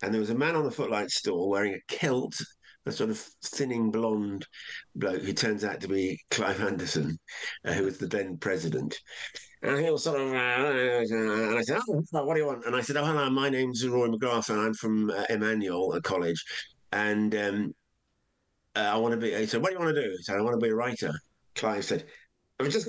And 0.03 0.13
there 0.13 0.21
was 0.21 0.31
a 0.31 0.35
man 0.35 0.57
on 0.57 0.65
the 0.65 0.71
Footlights 0.71 1.17
stall 1.17 1.49
wearing 1.49 1.75
a 1.75 1.93
kilt 1.93 2.41
a 2.87 2.93
sort 2.93 3.11
of 3.11 3.19
thinning 3.19 3.91
blonde 3.91 4.47
bloke 4.97 5.23
who 5.23 5.33
turns 5.33 5.65
out 5.65 5.81
to 5.81 5.89
be 5.89 6.19
Clive 6.31 6.61
Anderson, 6.61 7.19
uh, 7.65 7.73
who 7.73 7.85
was 7.85 7.99
the 7.99 8.07
then 8.07 8.37
president. 8.39 8.99
And 9.63 9.79
he 9.79 9.91
was 9.91 10.03
sort 10.03 10.21
of, 10.21 10.29
uh, 10.29 10.35
and 10.35 11.59
I 11.59 11.63
said, 11.63 11.79
oh, 11.89 12.25
what 12.25 12.35
do 12.35 12.41
you 12.41 12.47
want? 12.47 12.67
And 12.67 12.75
I 12.75 12.81
said, 12.81 12.97
oh, 12.97 13.05
hello, 13.05 13.31
my 13.31 13.49
name's 13.49 13.87
Roy 13.87 14.09
McGrath, 14.09 14.51
and 14.51 14.61
I'm 14.61 14.75
from 14.75 15.11
uh, 15.11 15.25
Emmanuel 15.31 16.01
College. 16.03 16.43
And 16.91 17.33
um, 17.37 17.75
uh, 18.75 18.81
I 18.81 18.97
want 18.97 19.13
to 19.13 19.21
be, 19.21 19.33
he 19.33 19.47
said, 19.47 19.63
what 19.63 19.69
do 19.69 19.75
you 19.75 19.81
want 19.81 19.95
to 19.95 20.03
do? 20.03 20.11
He 20.11 20.23
said, 20.23 20.37
I 20.37 20.43
want 20.43 20.59
to 20.59 20.65
be 20.65 20.73
a 20.73 20.75
writer. 20.75 21.13
Clive 21.55 21.85
said, 21.85 22.07
I've 22.59 22.71
just, 22.71 22.89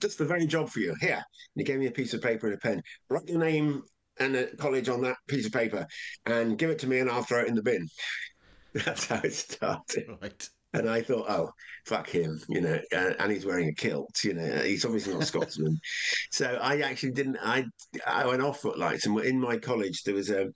just 0.00 0.18
the 0.18 0.24
very 0.24 0.46
job 0.46 0.68
for 0.68 0.80
you. 0.80 0.94
Here. 1.00 1.14
And 1.14 1.24
he 1.56 1.64
gave 1.64 1.78
me 1.78 1.86
a 1.86 1.92
piece 1.92 2.14
of 2.14 2.22
paper 2.22 2.46
and 2.48 2.56
a 2.56 2.58
pen. 2.58 2.82
Write 3.08 3.28
your 3.28 3.38
name 3.38 3.82
and 4.18 4.34
a 4.34 4.56
college 4.56 4.88
on 4.88 5.00
that 5.02 5.16
piece 5.28 5.46
of 5.46 5.52
paper 5.52 5.86
and 6.26 6.58
give 6.58 6.70
it 6.70 6.78
to 6.80 6.88
me 6.88 6.98
and 6.98 7.08
I'll 7.08 7.22
throw 7.22 7.40
it 7.40 7.48
in 7.48 7.54
the 7.54 7.62
bin. 7.62 7.86
That's 8.84 9.06
how 9.06 9.20
it 9.22 9.34
started. 9.34 10.06
Right. 10.20 10.48
And 10.74 10.88
I 10.88 11.00
thought, 11.00 11.26
oh, 11.30 11.50
fuck 11.86 12.08
him, 12.10 12.38
you 12.48 12.60
know, 12.60 12.78
and 12.92 13.32
he's 13.32 13.46
wearing 13.46 13.68
a 13.68 13.74
kilt, 13.74 14.22
you 14.22 14.34
know, 14.34 14.58
he's 14.58 14.84
obviously 14.84 15.14
not 15.14 15.24
Scotsman. 15.24 15.78
so 16.30 16.58
I 16.60 16.80
actually 16.80 17.12
didn't, 17.12 17.38
I 17.42 17.64
I 18.06 18.26
went 18.26 18.42
off 18.42 18.60
footlights. 18.60 19.06
And 19.06 19.18
in 19.20 19.40
my 19.40 19.56
college, 19.56 20.02
there 20.02 20.14
was 20.14 20.28
a, 20.28 20.46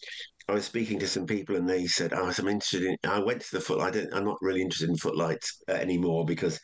I 0.49 0.53
was 0.53 0.67
speaking 0.67 0.99
to 0.99 1.07
some 1.07 1.27
people 1.27 1.57
and 1.57 1.67
they 1.67 1.87
said, 1.87 2.13
oh, 2.13 2.31
I'm 2.39 2.49
interested 2.49 2.83
in, 2.83 2.97
I 3.05 3.21
went 3.21 3.41
to 3.41 3.53
the 3.53 3.61
footlight, 3.61 3.97
I'm 4.13 4.25
not 4.25 4.37
really 4.43 4.61
interested 4.61 4.91
in 4.91 4.97
footlights 4.97 5.63
uh, 5.69 5.73
anymore 5.73 6.27
because 6.27 6.61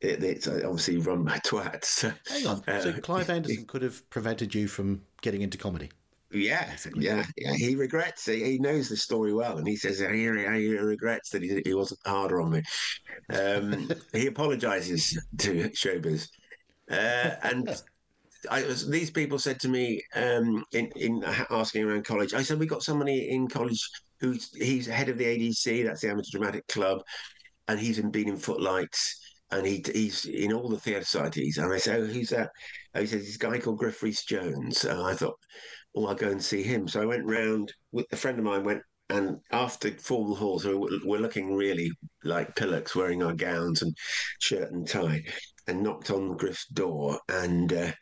it, 0.00 0.24
it's 0.24 0.48
obviously 0.48 0.96
run 0.96 1.24
by 1.24 1.38
twats. 1.46 2.02
Hang 2.28 2.46
on. 2.48 2.62
Uh, 2.66 2.80
so 2.80 2.92
Clive 2.94 3.30
Anderson 3.30 3.64
could 3.66 3.82
have 3.82 4.08
prevented 4.10 4.56
you 4.56 4.66
from 4.66 5.02
getting 5.22 5.42
into 5.42 5.56
comedy? 5.56 5.90
Yeah, 6.30 6.76
yeah, 6.94 7.24
yeah. 7.38 7.54
He 7.54 7.74
regrets. 7.74 8.26
He, 8.26 8.44
he 8.44 8.58
knows 8.58 8.88
the 8.88 8.96
story 8.96 9.32
well, 9.32 9.56
and 9.56 9.66
he 9.66 9.76
says 9.76 9.98
he, 9.98 10.06
he 10.06 10.26
regrets 10.28 11.30
that 11.30 11.42
he, 11.42 11.62
he 11.64 11.72
wasn't 11.72 12.00
harder 12.04 12.42
on 12.42 12.50
me. 12.50 12.62
Um, 13.34 13.90
he 14.12 14.26
apologizes 14.26 15.18
to 15.38 15.70
Showbiz, 15.70 16.28
uh, 16.90 17.30
and 17.42 17.74
I 18.50 18.64
was, 18.64 18.88
these 18.88 19.10
people 19.10 19.38
said 19.38 19.58
to 19.60 19.68
me 19.68 20.02
um, 20.14 20.64
in 20.72 20.92
in 20.96 21.24
asking 21.50 21.84
around 21.84 22.04
college. 22.04 22.34
I 22.34 22.42
said 22.42 22.58
we 22.58 22.66
got 22.66 22.82
somebody 22.82 23.30
in 23.30 23.48
college 23.48 23.80
who's 24.20 24.54
he's 24.54 24.86
head 24.86 25.08
of 25.08 25.16
the 25.16 25.24
ADC, 25.24 25.84
that's 25.84 26.02
the 26.02 26.10
Amateur 26.10 26.30
Dramatic 26.32 26.66
Club, 26.68 27.00
and 27.68 27.80
he's 27.80 28.00
been 28.00 28.28
in 28.28 28.36
Footlights 28.36 29.18
and 29.50 29.66
he 29.66 29.82
he's 29.92 30.24
in 30.26 30.52
all 30.52 30.68
the 30.68 30.78
theatre 30.78 31.04
societies. 31.04 31.58
And 31.58 31.72
I 31.72 31.78
said, 31.78 32.00
oh, 32.00 32.06
who's 32.06 32.30
that? 32.30 32.50
Oh, 32.94 33.00
he 33.00 33.06
says, 33.06 33.24
this 33.24 33.36
guy 33.36 33.58
called 33.58 33.78
Griff 33.78 34.02
Rhys 34.02 34.24
Jones. 34.24 34.84
And 34.84 35.00
I 35.00 35.14
thought, 35.14 35.38
oh, 35.96 36.06
I'll 36.06 36.14
go 36.14 36.30
and 36.30 36.42
see 36.42 36.62
him. 36.62 36.88
So 36.88 37.02
I 37.02 37.06
went 37.06 37.24
round 37.24 37.72
with 37.92 38.06
a 38.12 38.16
friend 38.16 38.38
of 38.38 38.44
mine 38.44 38.64
went 38.64 38.82
and 39.10 39.38
after 39.52 39.90
formal 39.92 40.34
halls, 40.34 40.64
so 40.64 40.86
we're 41.04 41.20
looking 41.20 41.54
really 41.54 41.90
like 42.24 42.54
pillocks, 42.56 42.94
wearing 42.94 43.22
our 43.22 43.32
gowns 43.32 43.80
and 43.82 43.96
shirt 44.38 44.70
and 44.70 44.86
tie, 44.86 45.22
and 45.66 45.82
knocked 45.82 46.10
on 46.10 46.36
Griff's 46.36 46.66
door. 46.66 47.18
And 47.28 47.72
uh, 47.72 47.92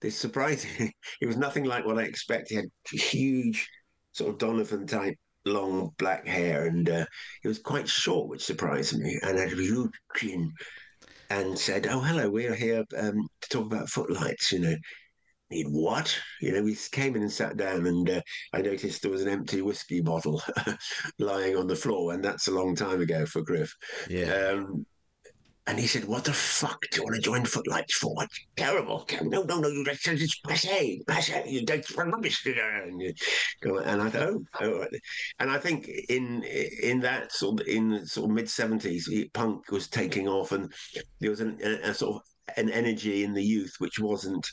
this 0.00 0.16
surprising, 0.16 0.92
it 1.20 1.26
was 1.26 1.36
nothing 1.36 1.64
like 1.64 1.84
what 1.84 1.98
I 1.98 2.02
expected. 2.02 2.48
He 2.50 2.56
had 2.56 3.00
huge, 3.02 3.68
sort 4.12 4.30
of 4.30 4.38
Donovan 4.38 4.86
type 4.86 5.16
long 5.44 5.90
black 5.98 6.26
hair, 6.26 6.66
and 6.66 6.88
uh, 6.88 7.06
he 7.42 7.48
was 7.48 7.58
quite 7.58 7.88
short, 7.88 8.28
which 8.28 8.44
surprised 8.44 8.96
me, 8.96 9.18
and 9.22 9.38
had 9.38 9.52
a 9.52 9.56
huge 9.56 9.90
chin. 10.16 10.52
And 11.30 11.58
said, 11.58 11.86
"Oh, 11.86 12.00
hello, 12.00 12.28
we're 12.28 12.54
here 12.54 12.84
um, 12.96 13.26
to 13.40 13.48
talk 13.48 13.66
about 13.66 13.88
footlights. 13.88 14.52
You 14.52 14.58
know, 14.58 14.76
need 15.52 15.68
what? 15.68 16.16
You 16.40 16.52
know, 16.52 16.62
we 16.62 16.76
came 16.90 17.16
in 17.16 17.22
and 17.22 17.32
sat 17.32 17.56
down, 17.56 17.86
and 17.86 18.08
uh, 18.08 18.20
I 18.52 18.60
noticed 18.60 19.02
there 19.02 19.10
was 19.10 19.22
an 19.22 19.28
empty 19.28 19.62
whiskey 19.62 20.00
bottle 20.00 20.42
lying 21.18 21.56
on 21.56 21.66
the 21.66 21.76
floor, 21.76 22.12
and 22.12 22.24
that's 22.24 22.48
a 22.48 22.52
long 22.52 22.74
time 22.74 23.00
ago 23.00 23.24
for 23.26 23.42
Griff. 23.42 23.74
Yeah. 24.08 24.52
Um, 24.52 24.86
and 25.68 25.78
he 25.78 25.86
said, 25.86 26.06
"What 26.06 26.24
the 26.24 26.32
fuck 26.32 26.80
do 26.90 26.98
you 26.98 27.04
want 27.04 27.14
to 27.14 27.20
join 27.20 27.44
Footlights 27.44 27.94
for? 27.94 28.24
It's 28.24 28.46
terrible. 28.56 29.06
No, 29.22 29.42
no, 29.42 29.60
no. 29.60 29.68
You 29.68 29.84
just 29.84 30.08
it's 30.08 30.40
passe, 30.40 31.02
passe. 31.06 31.44
You 31.46 31.64
don't 31.64 31.88
rubbish." 31.96 32.44
And 32.44 34.02
I 34.02 34.10
thought, 34.10 34.28
oh, 34.28 34.44
oh, 34.60 34.86
and 35.38 35.50
I 35.50 35.58
think 35.58 35.88
in 36.08 36.42
in 36.42 37.00
that 37.00 37.30
sort 37.30 37.60
of 37.60 37.68
in 37.68 38.04
sort 38.06 38.30
of 38.30 38.34
mid 38.34 38.50
seventies, 38.50 39.08
punk 39.34 39.70
was 39.70 39.86
taking 39.86 40.26
off, 40.26 40.50
and 40.50 40.72
there 41.20 41.30
was 41.30 41.40
an, 41.40 41.58
a, 41.62 41.90
a 41.90 41.94
sort 41.94 42.16
of 42.16 42.22
an 42.56 42.68
energy 42.68 43.22
in 43.22 43.32
the 43.32 43.44
youth 43.44 43.74
which 43.78 44.00
wasn't 44.00 44.46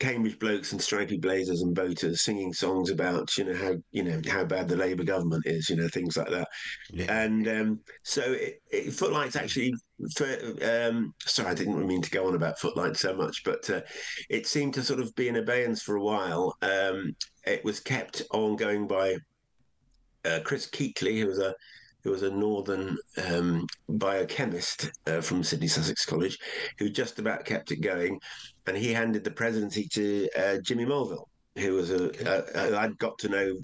Cambridge 0.00 0.38
blokes 0.38 0.72
and 0.72 0.80
stripy 0.80 1.18
blazers 1.18 1.60
and 1.60 1.74
boaters 1.74 2.22
singing 2.22 2.54
songs 2.54 2.90
about 2.90 3.36
you 3.36 3.44
know 3.44 3.54
how 3.54 3.76
you 3.92 4.02
know 4.02 4.20
how 4.28 4.44
bad 4.44 4.66
the 4.66 4.74
Labour 4.74 5.04
government 5.04 5.42
is, 5.46 5.68
you 5.68 5.76
know 5.76 5.88
things 5.88 6.16
like 6.16 6.30
that. 6.30 6.48
Yeah. 6.90 7.22
And 7.22 7.46
um, 7.46 7.80
so 8.02 8.22
it, 8.22 8.62
it, 8.70 8.92
Footlights 8.92 9.36
actually, 9.36 9.74
for, 10.16 10.26
um, 10.62 11.14
sorry, 11.20 11.50
I 11.50 11.54
didn't 11.54 11.86
mean 11.86 12.00
to 12.00 12.10
go 12.10 12.26
on 12.26 12.34
about 12.34 12.58
Footlights 12.58 13.00
so 13.00 13.14
much, 13.14 13.44
but 13.44 13.68
uh, 13.68 13.82
it 14.30 14.46
seemed 14.46 14.72
to 14.74 14.82
sort 14.82 15.00
of 15.00 15.14
be 15.16 15.28
in 15.28 15.36
abeyance 15.36 15.82
for 15.82 15.96
a 15.96 16.02
while. 16.02 16.56
Um, 16.62 17.14
it 17.46 17.62
was 17.62 17.78
kept 17.78 18.22
on 18.32 18.56
going 18.56 18.88
by 18.88 19.16
uh, 20.24 20.40
Chris 20.44 20.66
Keatley, 20.66 21.20
who 21.20 21.26
was 21.26 21.38
a 21.38 21.54
who 22.02 22.10
was 22.10 22.22
a 22.22 22.30
northern 22.30 22.96
um, 23.28 23.66
biochemist 23.88 24.90
uh, 25.06 25.20
from 25.20 25.42
Sidney 25.42 25.68
Sussex 25.68 26.04
College, 26.06 26.38
who 26.78 26.88
just 26.88 27.18
about 27.18 27.44
kept 27.44 27.70
it 27.72 27.80
going 27.80 28.18
and 28.70 28.78
he 28.78 28.92
handed 28.92 29.24
the 29.24 29.30
presidency 29.30 29.86
to 29.88 30.28
uh, 30.38 30.58
Jimmy 30.58 30.84
Mulville, 30.84 31.28
who 31.56 31.74
was 31.74 31.90
a, 31.90 32.10
a, 32.24 32.72
a 32.72 32.78
I'd 32.78 32.98
got 32.98 33.18
to 33.18 33.28
know 33.28 33.56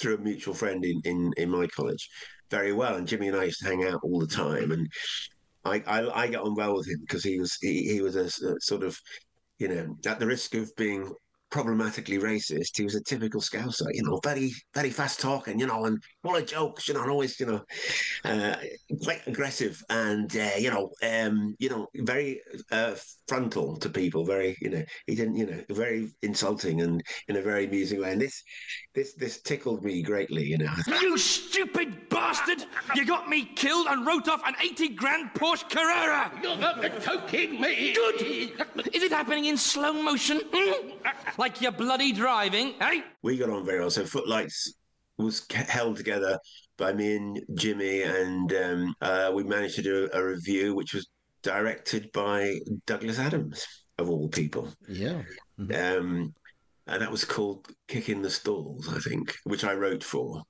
through 0.00 0.16
a 0.16 0.20
mutual 0.20 0.54
friend 0.54 0.84
in, 0.84 1.00
in 1.04 1.32
in 1.36 1.50
my 1.50 1.66
college 1.66 2.08
very 2.50 2.72
well, 2.72 2.94
and 2.94 3.06
Jimmy 3.06 3.28
and 3.28 3.36
I 3.36 3.44
used 3.44 3.60
to 3.60 3.68
hang 3.68 3.84
out 3.84 4.00
all 4.02 4.18
the 4.18 4.26
time, 4.26 4.72
and 4.72 4.88
I 5.64 5.82
I, 5.86 6.22
I 6.22 6.28
got 6.28 6.44
on 6.44 6.54
well 6.54 6.74
with 6.74 6.88
him 6.88 7.00
because 7.00 7.24
he 7.24 7.38
was 7.38 7.56
he, 7.60 7.82
he 7.92 8.00
was 8.00 8.16
a, 8.16 8.24
a, 8.24 8.60
sort 8.60 8.82
of 8.82 8.98
you 9.58 9.68
know 9.68 9.96
at 10.06 10.18
the 10.18 10.26
risk 10.26 10.54
of 10.54 10.74
being 10.76 11.12
problematically 11.50 12.18
racist. 12.18 12.76
He 12.76 12.84
was 12.84 12.94
a 12.94 13.02
typical 13.02 13.40
Scouser, 13.40 13.86
you 13.92 14.02
know, 14.02 14.20
very, 14.22 14.52
very 14.74 14.90
fast 14.90 15.20
talking, 15.20 15.58
you 15.58 15.66
know, 15.66 15.84
and 15.84 16.02
full 16.22 16.36
of 16.36 16.46
jokes, 16.46 16.88
you 16.88 16.94
know, 16.94 17.02
and 17.02 17.10
always, 17.10 17.38
you 17.38 17.46
know, 17.46 17.60
uh, 18.24 18.56
quite 19.02 19.26
aggressive 19.26 19.80
and, 19.88 20.34
uh, 20.36 20.50
you 20.58 20.70
know, 20.70 20.90
um, 21.02 21.54
you 21.58 21.68
know, 21.68 21.86
very 21.96 22.40
uh, 22.72 22.94
frontal 23.28 23.76
to 23.78 23.88
people. 23.88 24.24
Very, 24.24 24.56
you 24.60 24.70
know, 24.70 24.82
he 25.06 25.14
didn't, 25.14 25.36
you 25.36 25.46
know, 25.46 25.62
very 25.70 26.10
insulting 26.22 26.80
and 26.82 27.02
in 27.28 27.36
a 27.36 27.42
very 27.42 27.66
amusing 27.66 28.00
way. 28.00 28.12
And 28.12 28.20
this, 28.20 28.42
this, 28.94 29.14
this 29.14 29.40
tickled 29.42 29.84
me 29.84 30.02
greatly, 30.02 30.44
you 30.44 30.58
know. 30.58 30.72
You 31.00 31.16
stupid 31.18 32.08
bastard! 32.08 32.64
You 32.94 33.06
got 33.06 33.28
me 33.28 33.44
killed 33.44 33.86
and 33.88 34.06
wrote 34.06 34.28
off 34.28 34.42
an 34.46 34.54
80 34.62 34.88
grand 34.90 35.30
Porsche 35.34 35.68
Carrera! 35.70 36.32
You're 36.42 36.56
not 36.56 36.82
joking 37.02 37.60
me. 37.60 37.92
Good! 37.94 38.22
Is 38.92 39.02
it 39.02 39.12
happening 39.12 39.46
in 39.46 39.56
slow 39.56 39.92
motion? 39.92 40.40
Hmm? 40.52 41.35
Like 41.38 41.60
you're 41.60 41.72
bloody 41.72 42.12
driving, 42.12 42.74
eh? 42.80 43.02
we 43.22 43.36
got 43.36 43.50
on 43.50 43.64
very 43.64 43.80
well. 43.80 43.90
So 43.90 44.04
Footlights 44.04 44.74
was 45.18 45.46
held 45.50 45.96
together 45.96 46.38
by 46.78 46.92
me 46.92 47.16
and 47.16 47.40
Jimmy, 47.54 48.02
and 48.02 48.52
um, 48.52 48.94
uh, 49.00 49.30
we 49.34 49.44
managed 49.44 49.76
to 49.76 49.82
do 49.82 50.08
a 50.12 50.24
review, 50.24 50.74
which 50.74 50.94
was 50.94 51.08
directed 51.42 52.10
by 52.12 52.58
Douglas 52.86 53.18
Adams, 53.18 53.66
of 53.98 54.10
all 54.10 54.28
people. 54.28 54.72
Yeah. 54.88 55.22
Um, 55.58 56.34
and 56.86 57.02
that 57.02 57.10
was 57.10 57.24
called 57.24 57.68
Kicking 57.88 58.22
the 58.22 58.30
Stalls, 58.30 58.88
I 58.88 58.98
think, 58.98 59.34
which 59.44 59.64
I 59.64 59.74
wrote 59.74 60.04
for. 60.04 60.42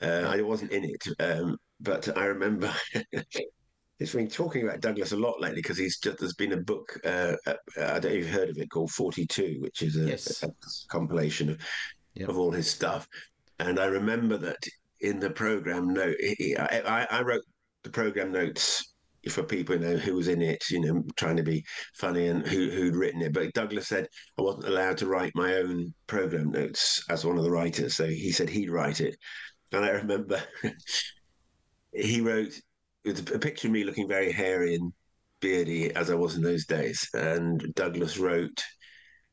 Uh, 0.00 0.24
I 0.26 0.40
wasn't 0.42 0.72
in 0.72 0.84
it, 0.84 1.06
um, 1.20 1.56
but 1.80 2.16
I 2.16 2.26
remember. 2.26 2.72
It's 3.98 4.14
been 4.14 4.28
talking 4.28 4.64
about 4.64 4.80
Douglas 4.80 5.12
a 5.12 5.16
lot 5.16 5.40
lately 5.40 5.62
because 5.62 5.78
he's 5.78 5.98
just 5.98 6.18
there's 6.18 6.34
been 6.34 6.52
a 6.52 6.56
book 6.56 6.98
uh, 7.04 7.36
uh, 7.46 7.54
I 7.78 7.98
don't 8.00 8.04
know 8.04 8.08
if 8.10 8.14
you've 8.24 8.28
heard 8.30 8.48
of 8.50 8.58
it 8.58 8.70
called 8.70 8.90
Forty 8.90 9.26
Two, 9.26 9.56
which 9.60 9.82
is 9.82 9.96
a, 9.96 10.06
Yes. 10.08 10.42
a 10.42 10.50
compilation 10.88 11.50
of 11.50 11.60
Yep. 12.14 12.28
of 12.28 12.38
all 12.38 12.50
his 12.50 12.68
stuff. 12.68 13.06
And 13.58 13.78
I 13.78 13.86
remember 13.86 14.36
that 14.38 14.58
in 15.00 15.18
the 15.18 15.30
program 15.30 15.94
note, 15.94 16.16
he- 16.20 16.56
I, 16.58 17.06
I 17.10 17.22
wrote 17.22 17.42
the 17.84 17.90
program 17.90 18.32
notes 18.32 18.84
for 19.30 19.44
people 19.44 19.76
you 19.76 19.80
know 19.80 19.96
who 19.96 20.16
was 20.16 20.26
in 20.28 20.42
it, 20.42 20.62
you 20.68 20.80
know, 20.80 21.02
trying 21.16 21.36
to 21.36 21.42
be 21.44 21.64
funny 21.94 22.26
and 22.26 22.46
who 22.46 22.70
who'd 22.70 22.96
written 22.96 23.22
it. 23.22 23.32
But 23.32 23.52
Douglas 23.54 23.86
said 23.88 24.08
I 24.38 24.42
wasn't 24.42 24.66
allowed 24.66 24.98
to 24.98 25.06
write 25.06 25.32
my 25.36 25.54
own 25.54 25.94
program 26.08 26.50
notes 26.50 27.04
as 27.08 27.24
one 27.24 27.38
of 27.38 27.44
the 27.44 27.50
writers, 27.50 27.94
so 27.94 28.06
he 28.06 28.32
said 28.32 28.48
he'd 28.50 28.70
write 28.70 29.00
it. 29.00 29.16
And 29.70 29.84
I 29.84 29.90
remember 29.90 30.42
he 31.92 32.20
wrote 32.20 32.52
with 33.04 33.34
a 33.34 33.38
picture 33.38 33.68
of 33.68 33.72
me 33.72 33.84
looking 33.84 34.08
very 34.08 34.32
hairy 34.32 34.74
and 34.74 34.92
beardy 35.40 35.94
as 35.94 36.10
I 36.10 36.14
was 36.14 36.36
in 36.36 36.42
those 36.42 36.66
days, 36.66 37.08
and 37.14 37.74
Douglas 37.74 38.18
wrote, 38.18 38.62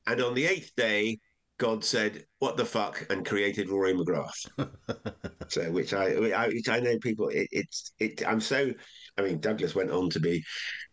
and 0.07 0.21
on 0.21 0.33
the 0.33 0.45
eighth 0.45 0.71
day, 0.75 1.19
God 1.59 1.83
said, 1.83 2.25
"What 2.39 2.57
the 2.57 2.65
fuck," 2.65 3.05
and 3.09 3.25
created 3.25 3.69
Rory 3.69 3.93
McGrath. 3.93 4.49
so, 5.49 5.71
which 5.71 5.93
I, 5.93 6.13
I, 6.33 6.47
which 6.47 6.69
I 6.69 6.79
know 6.79 6.97
people. 6.99 7.27
It, 7.27 7.47
it's, 7.51 7.91
it. 7.99 8.25
I'm 8.25 8.39
so. 8.39 8.71
I 9.17 9.21
mean, 9.21 9.39
Douglas 9.39 9.75
went 9.75 9.91
on 9.91 10.09
to 10.11 10.19
be 10.21 10.41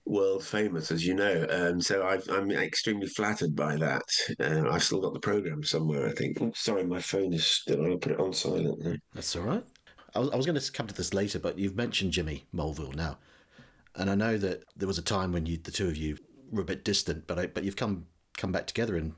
world 0.04 0.44
famous, 0.44 0.90
as 0.90 1.06
you 1.06 1.14
know. 1.14 1.46
Um, 1.48 1.80
so 1.80 2.04
I've, 2.04 2.28
I'm 2.28 2.50
extremely 2.50 3.06
flattered 3.06 3.54
by 3.54 3.76
that. 3.76 4.02
Uh, 4.40 4.68
I've 4.68 4.82
still 4.82 5.00
got 5.00 5.14
the 5.14 5.20
program 5.20 5.62
somewhere. 5.62 6.08
I 6.08 6.12
think. 6.12 6.38
Oh, 6.40 6.52
sorry, 6.54 6.84
my 6.84 7.00
phone 7.00 7.32
is 7.32 7.46
still. 7.46 7.86
I'll 7.86 7.98
put 7.98 8.12
it 8.12 8.20
on 8.20 8.32
silent. 8.32 8.84
now. 8.84 8.96
That's 9.14 9.36
all 9.36 9.44
right. 9.44 9.64
I 10.16 10.18
was, 10.18 10.30
I 10.30 10.36
was 10.36 10.46
going 10.46 10.58
to 10.58 10.72
come 10.72 10.86
to 10.86 10.94
this 10.94 11.12
later, 11.12 11.38
but 11.38 11.58
you've 11.58 11.76
mentioned 11.76 12.12
Jimmy 12.12 12.46
Mulville 12.52 12.92
now, 12.92 13.18
and 13.94 14.10
I 14.10 14.14
know 14.14 14.38
that 14.38 14.64
there 14.76 14.88
was 14.88 14.98
a 14.98 15.02
time 15.02 15.32
when 15.32 15.46
you, 15.46 15.58
the 15.58 15.70
two 15.70 15.88
of 15.88 15.96
you, 15.96 16.16
were 16.50 16.62
a 16.62 16.64
bit 16.64 16.84
distant, 16.84 17.26
but 17.26 17.38
I, 17.38 17.46
but 17.46 17.64
you've 17.64 17.76
come 17.76 18.06
come 18.36 18.52
back 18.52 18.66
together 18.66 18.96
in 18.96 19.14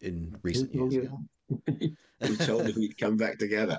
in 0.00 0.36
recent 0.42 0.74
years. 0.74 0.94
yeah. 0.94 1.88
we 2.28 2.36
told 2.36 2.66
me 2.66 2.74
we'd 2.76 2.98
come 2.98 3.16
back 3.16 3.38
together. 3.38 3.78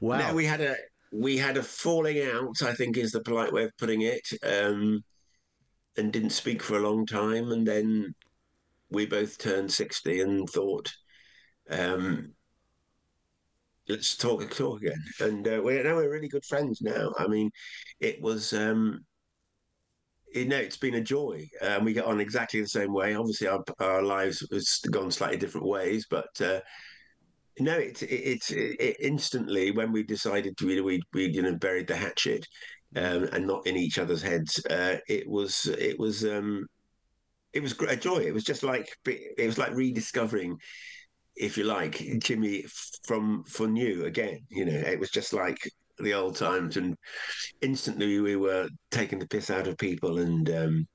Wow. 0.00 0.18
No, 0.18 0.34
we 0.34 0.44
had 0.44 0.60
a 0.60 0.76
we 1.12 1.36
had 1.36 1.56
a 1.56 1.62
falling 1.62 2.22
out. 2.22 2.62
I 2.62 2.74
think 2.74 2.96
is 2.96 3.12
the 3.12 3.20
polite 3.20 3.52
way 3.52 3.64
of 3.64 3.76
putting 3.78 4.02
it. 4.02 4.26
Um, 4.42 5.04
and 5.96 6.12
didn't 6.12 6.30
speak 6.30 6.62
for 6.62 6.78
a 6.78 6.88
long 6.88 7.04
time, 7.04 7.52
and 7.52 7.66
then 7.66 8.14
we 8.90 9.04
both 9.04 9.36
turned 9.38 9.70
sixty 9.70 10.22
and 10.22 10.48
thought, 10.48 10.90
um, 11.70 12.32
let's 13.88 14.16
talk 14.16 14.48
talk 14.54 14.82
again. 14.82 15.02
And 15.20 15.46
uh, 15.46 15.60
we're 15.62 15.82
now 15.82 15.96
we're 15.96 16.12
really 16.12 16.28
good 16.28 16.44
friends 16.44 16.80
now. 16.82 17.12
I 17.18 17.26
mean, 17.26 17.50
it 18.00 18.20
was. 18.20 18.52
Um, 18.52 19.04
you 20.34 20.46
know, 20.46 20.56
it's 20.56 20.78
been 20.78 20.94
a 20.94 21.00
joy, 21.02 21.46
and 21.60 21.74
um, 21.74 21.84
we 21.84 21.92
get 21.92 22.06
on 22.06 22.18
exactly 22.18 22.58
the 22.58 22.66
same 22.66 22.94
way. 22.94 23.14
Obviously, 23.14 23.48
our 23.48 23.62
our 23.80 24.02
lives 24.02 24.46
has 24.50 24.80
gone 24.90 25.10
slightly 25.10 25.36
different 25.36 25.66
ways, 25.66 26.06
but 26.08 26.40
uh, 26.40 26.60
no, 27.58 27.74
it's 27.74 28.02
it's 28.02 28.50
it, 28.50 28.80
it, 28.80 28.96
instantly 29.00 29.72
when 29.72 29.92
we 29.92 30.02
decided 30.02 30.56
to 30.56 30.66
we 30.66 30.80
we, 30.80 31.02
we 31.12 31.26
you 31.26 31.42
know 31.42 31.54
buried 31.56 31.86
the 31.86 31.96
hatchet 31.96 32.46
um, 32.96 33.24
and 33.24 33.46
not 33.46 33.66
in 33.66 33.76
each 33.76 33.98
other's 33.98 34.22
heads. 34.22 34.64
Uh, 34.66 34.96
it 35.08 35.28
was 35.28 35.66
it 35.66 35.98
was 35.98 36.24
um, 36.24 36.66
it 37.52 37.62
was 37.62 37.78
a 37.88 37.96
joy. 37.96 38.18
It 38.18 38.34
was 38.34 38.44
just 38.44 38.62
like 38.62 38.88
it 39.06 39.46
was 39.46 39.58
like 39.58 39.74
rediscovering, 39.74 40.56
if 41.36 41.56
you 41.56 41.64
like, 41.64 42.02
Jimmy 42.18 42.64
from 43.04 43.44
for 43.44 43.66
new 43.66 44.04
again. 44.04 44.40
You 44.50 44.66
know, 44.66 44.72
it 44.72 44.98
was 44.98 45.10
just 45.10 45.32
like 45.32 45.58
the 45.98 46.14
old 46.14 46.36
times, 46.36 46.76
and 46.76 46.96
instantly 47.60 48.20
we 48.20 48.36
were 48.36 48.68
taking 48.90 49.18
the 49.18 49.28
piss 49.28 49.50
out 49.50 49.66
of 49.66 49.78
people 49.78 50.18
and. 50.18 50.50
Um, 50.50 50.86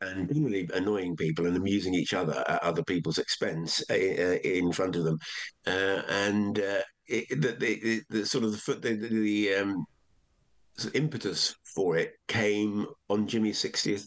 and 0.00 0.30
really 0.30 0.68
annoying 0.74 1.16
people 1.16 1.46
and 1.46 1.56
amusing 1.56 1.92
each 1.92 2.14
other 2.14 2.44
at 2.46 2.62
other 2.62 2.84
people's 2.84 3.18
expense 3.18 3.82
uh, 3.90 3.94
in 3.94 4.70
front 4.70 4.94
of 4.94 5.02
them, 5.02 5.18
uh, 5.66 6.02
and 6.08 6.60
uh, 6.60 6.82
it, 7.08 7.28
the, 7.40 7.56
the, 7.58 8.02
the, 8.08 8.26
sort 8.26 8.44
of 8.44 8.52
the 8.52 8.58
foot 8.58 8.80
the, 8.80 8.94
the, 8.94 9.08
the 9.08 9.54
um, 9.54 9.84
impetus 10.94 11.54
for 11.74 11.96
it 11.96 12.12
came 12.28 12.86
on 13.08 13.26
Jimmy's 13.26 13.58
sixtieth 13.58 14.06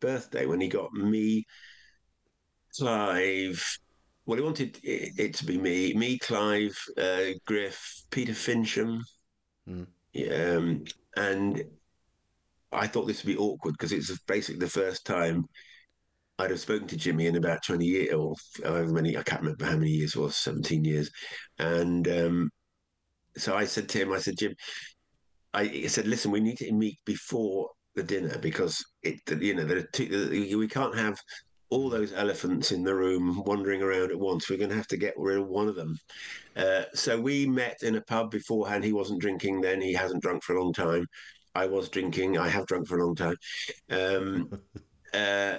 birthday 0.00 0.46
when 0.46 0.60
he 0.60 0.68
got 0.68 0.92
me, 0.92 1.44
Clive. 2.76 3.78
Well, 4.28 4.36
he 4.36 4.44
wanted 4.44 4.78
it, 4.82 5.14
it 5.16 5.34
to 5.36 5.46
be 5.46 5.56
me, 5.56 5.94
me, 5.94 6.18
Clive, 6.18 6.78
uh, 6.98 7.32
Griff, 7.46 8.02
Peter 8.10 8.34
Fincham, 8.34 9.00
Mm. 9.66 9.86
um, 10.30 10.84
and 11.16 11.64
I 12.70 12.86
thought 12.86 13.06
this 13.06 13.24
would 13.24 13.32
be 13.32 13.38
awkward 13.38 13.72
because 13.72 13.92
it's 13.92 14.16
basically 14.24 14.60
the 14.60 14.68
first 14.68 15.06
time 15.06 15.44
I'd 16.38 16.50
have 16.50 16.60
spoken 16.60 16.86
to 16.88 16.96
Jimmy 16.96 17.26
in 17.26 17.36
about 17.36 17.64
20 17.64 17.86
years 17.86 18.14
or 18.14 18.34
however 18.62 18.92
many, 18.92 19.16
I 19.16 19.22
can't 19.22 19.40
remember 19.40 19.64
how 19.64 19.76
many 19.76 19.90
years 19.92 20.14
it 20.14 20.20
was, 20.20 20.36
17 20.36 20.84
years. 20.84 21.10
And 21.58 22.06
um, 22.08 22.50
so 23.36 23.56
I 23.56 23.64
said 23.64 23.88
to 23.88 23.98
him, 23.98 24.12
I 24.12 24.18
said, 24.18 24.36
Jim, 24.38 24.54
I 25.54 25.86
said, 25.86 26.06
listen, 26.06 26.30
we 26.30 26.40
need 26.40 26.58
to 26.58 26.72
meet 26.72 26.98
before 27.06 27.70
the 27.94 28.02
dinner 28.02 28.38
because 28.38 28.84
it, 29.02 29.20
you 29.40 29.54
know, 29.54 29.64
there 29.64 29.78
are 29.78 29.88
two, 29.92 30.58
we 30.58 30.68
can't 30.68 30.96
have 30.96 31.18
all 31.70 31.90
those 31.90 32.12
elephants 32.12 32.72
in 32.72 32.82
the 32.82 32.94
room 32.94 33.42
wandering 33.44 33.82
around 33.82 34.10
at 34.10 34.18
once. 34.18 34.48
We're 34.48 34.58
going 34.58 34.70
to 34.70 34.76
have 34.76 34.88
to 34.88 34.96
get 34.96 35.14
rid 35.16 35.38
of 35.38 35.48
one 35.48 35.68
of 35.68 35.76
them. 35.76 35.98
Uh, 36.56 36.84
so 36.94 37.20
we 37.20 37.46
met 37.46 37.82
in 37.82 37.96
a 37.96 38.00
pub 38.00 38.30
beforehand. 38.30 38.84
He 38.84 38.92
wasn't 38.92 39.20
drinking 39.20 39.60
then. 39.60 39.80
He 39.80 39.92
hasn't 39.92 40.22
drunk 40.22 40.42
for 40.42 40.56
a 40.56 40.62
long 40.62 40.72
time. 40.72 41.06
I 41.54 41.66
was 41.66 41.88
drinking. 41.88 42.38
I 42.38 42.48
have 42.48 42.66
drunk 42.66 42.88
for 42.88 42.98
a 42.98 43.04
long 43.04 43.14
time. 43.14 43.36
Um, 43.90 44.50
uh, 45.14 45.58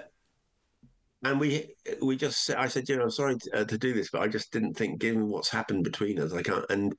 and 1.23 1.39
we 1.39 1.75
we 2.01 2.15
just 2.15 2.49
I 2.51 2.67
said, 2.67 2.87
you 2.87 2.95
know, 2.95 3.03
I'm 3.03 3.11
sorry 3.11 3.35
to, 3.37 3.61
uh, 3.61 3.63
to, 3.65 3.77
do 3.77 3.93
this, 3.93 4.09
but 4.09 4.21
I 4.21 4.27
just 4.27 4.51
didn't 4.51 4.75
think, 4.75 4.99
given 4.99 5.27
what's 5.27 5.49
happened 5.49 5.83
between 5.83 6.19
us, 6.19 6.33
I 6.33 6.41
can't. 6.41 6.65
And 6.69 6.93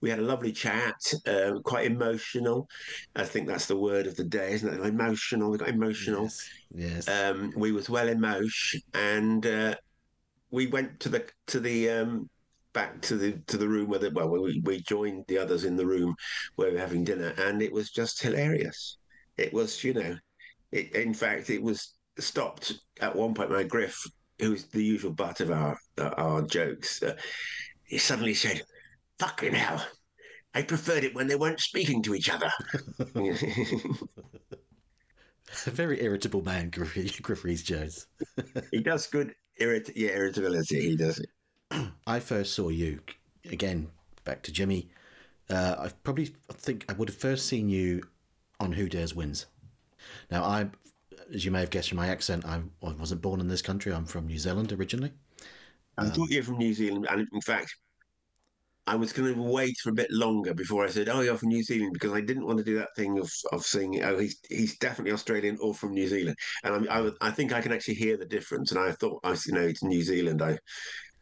we 0.00 0.10
had 0.10 0.18
a 0.18 0.22
lovely 0.22 0.52
chat, 0.52 0.94
uh, 1.26 1.52
quite 1.64 1.86
emotional. 1.86 2.68
I 3.16 3.24
think 3.24 3.48
that's 3.48 3.66
the 3.66 3.78
word 3.78 4.06
of 4.06 4.16
the 4.16 4.24
day, 4.24 4.52
isn't 4.52 4.72
it? 4.72 4.86
Emotional. 4.86 5.50
We 5.50 5.58
got 5.58 5.68
emotional. 5.68 6.24
Yes. 6.24 7.06
yes. 7.06 7.08
Um, 7.08 7.52
we 7.56 7.72
was 7.72 7.88
well 7.88 8.08
emotion, 8.08 8.80
and 8.92 9.46
uh, 9.46 9.74
we 10.50 10.66
went 10.66 11.00
to 11.00 11.08
the 11.08 11.24
to 11.46 11.60
the 11.60 11.90
um, 11.90 12.28
back 12.74 13.00
to 13.02 13.16
the 13.16 13.32
to 13.46 13.56
the 13.56 13.68
room 13.68 13.88
where 13.88 13.98
the, 13.98 14.10
well 14.10 14.28
we, 14.28 14.60
we 14.64 14.80
joined 14.82 15.24
the 15.28 15.38
others 15.38 15.64
in 15.64 15.76
the 15.76 15.86
room 15.86 16.14
where 16.56 16.68
we 16.68 16.74
were 16.74 16.80
having 16.80 17.04
dinner 17.04 17.34
and 17.38 17.60
it 17.60 17.72
was 17.72 17.90
just 17.90 18.22
hilarious 18.22 18.96
it 19.36 19.52
was 19.52 19.84
you 19.84 19.92
know 19.92 20.16
it, 20.70 20.94
in 20.94 21.12
fact 21.12 21.50
it 21.50 21.62
was 21.62 21.94
stopped 22.18 22.74
at 23.00 23.14
one 23.14 23.34
point 23.34 23.50
my 23.50 23.62
griff 23.62 23.96
who's 24.38 24.64
the 24.64 24.82
usual 24.82 25.12
butt 25.12 25.40
of 25.40 25.50
our 25.50 25.78
uh, 25.98 26.10
our 26.16 26.42
jokes 26.42 27.02
uh, 27.02 27.14
he 27.84 27.98
suddenly 27.98 28.34
said 28.34 28.62
fucking 29.18 29.54
hell 29.54 29.84
I 30.54 30.62
preferred 30.62 31.04
it 31.04 31.14
when 31.14 31.28
they 31.28 31.36
weren't 31.36 31.60
speaking 31.60 32.02
to 32.02 32.14
each 32.14 32.28
other. 32.28 32.50
A 35.66 35.70
very 35.70 36.02
irritable 36.02 36.42
man, 36.42 36.70
Griff, 36.70 36.94
Griff 37.22 37.44
Rhys 37.44 37.62
Jones. 37.62 38.06
he 38.70 38.80
does 38.80 39.06
good 39.06 39.34
irrit- 39.60 39.92
yeah, 39.94 40.10
irritability. 40.10 40.90
He 40.90 40.96
does 40.96 41.18
it. 41.18 41.28
I 42.06 42.20
first 42.20 42.54
saw 42.54 42.68
you 42.68 43.00
again. 43.50 43.88
Back 44.24 44.42
to 44.44 44.52
Jimmy. 44.52 44.88
Uh, 45.50 45.76
I 45.78 45.88
probably 46.04 46.34
I 46.48 46.54
think 46.54 46.84
I 46.88 46.92
would 46.94 47.08
have 47.08 47.18
first 47.18 47.46
seen 47.46 47.68
you 47.68 48.02
on 48.60 48.72
Who 48.72 48.88
Dares 48.88 49.14
Wins. 49.14 49.46
Now, 50.30 50.44
I, 50.44 50.68
as 51.34 51.44
you 51.44 51.50
may 51.50 51.60
have 51.60 51.70
guessed 51.70 51.88
from 51.88 51.96
my 51.96 52.08
accent, 52.08 52.44
I, 52.44 52.62
I 52.82 52.92
wasn't 52.92 53.22
born 53.22 53.40
in 53.40 53.48
this 53.48 53.62
country. 53.62 53.92
I'm 53.92 54.06
from 54.06 54.26
New 54.26 54.38
Zealand 54.38 54.72
originally, 54.72 55.12
I 55.98 56.08
thought 56.08 56.30
you 56.30 56.38
were 56.38 56.44
from 56.44 56.58
New 56.58 56.74
Zealand, 56.74 57.06
and 57.10 57.28
in 57.32 57.40
fact, 57.40 57.74
I 58.86 58.96
was 58.96 59.12
going 59.12 59.32
to 59.32 59.40
wait 59.40 59.76
for 59.78 59.90
a 59.90 59.94
bit 59.94 60.10
longer 60.10 60.54
before 60.54 60.84
I 60.84 60.88
said, 60.88 61.08
"Oh, 61.08 61.20
you're 61.20 61.36
from 61.36 61.50
New 61.50 61.62
Zealand," 61.62 61.92
because 61.92 62.12
I 62.12 62.20
didn't 62.20 62.46
want 62.46 62.58
to 62.58 62.64
do 62.64 62.78
that 62.78 62.94
thing 62.96 63.18
of 63.18 63.30
of 63.52 63.64
saying, 63.64 64.02
"Oh, 64.02 64.18
he's 64.18 64.38
he's 64.48 64.78
definitely 64.78 65.12
Australian 65.12 65.58
or 65.60 65.74
from 65.74 65.92
New 65.92 66.08
Zealand." 66.08 66.36
And 66.64 66.74
I'm, 66.74 67.12
I, 67.20 67.28
I 67.28 67.30
think 67.30 67.52
I 67.52 67.60
can 67.60 67.72
actually 67.72 67.94
hear 67.94 68.16
the 68.16 68.26
difference. 68.26 68.72
And 68.72 68.80
I 68.80 68.92
thought, 68.92 69.20
I 69.24 69.36
you 69.46 69.52
know, 69.52 69.60
it's 69.60 69.82
New 69.84 70.02
Zealand. 70.02 70.42
I, 70.42 70.58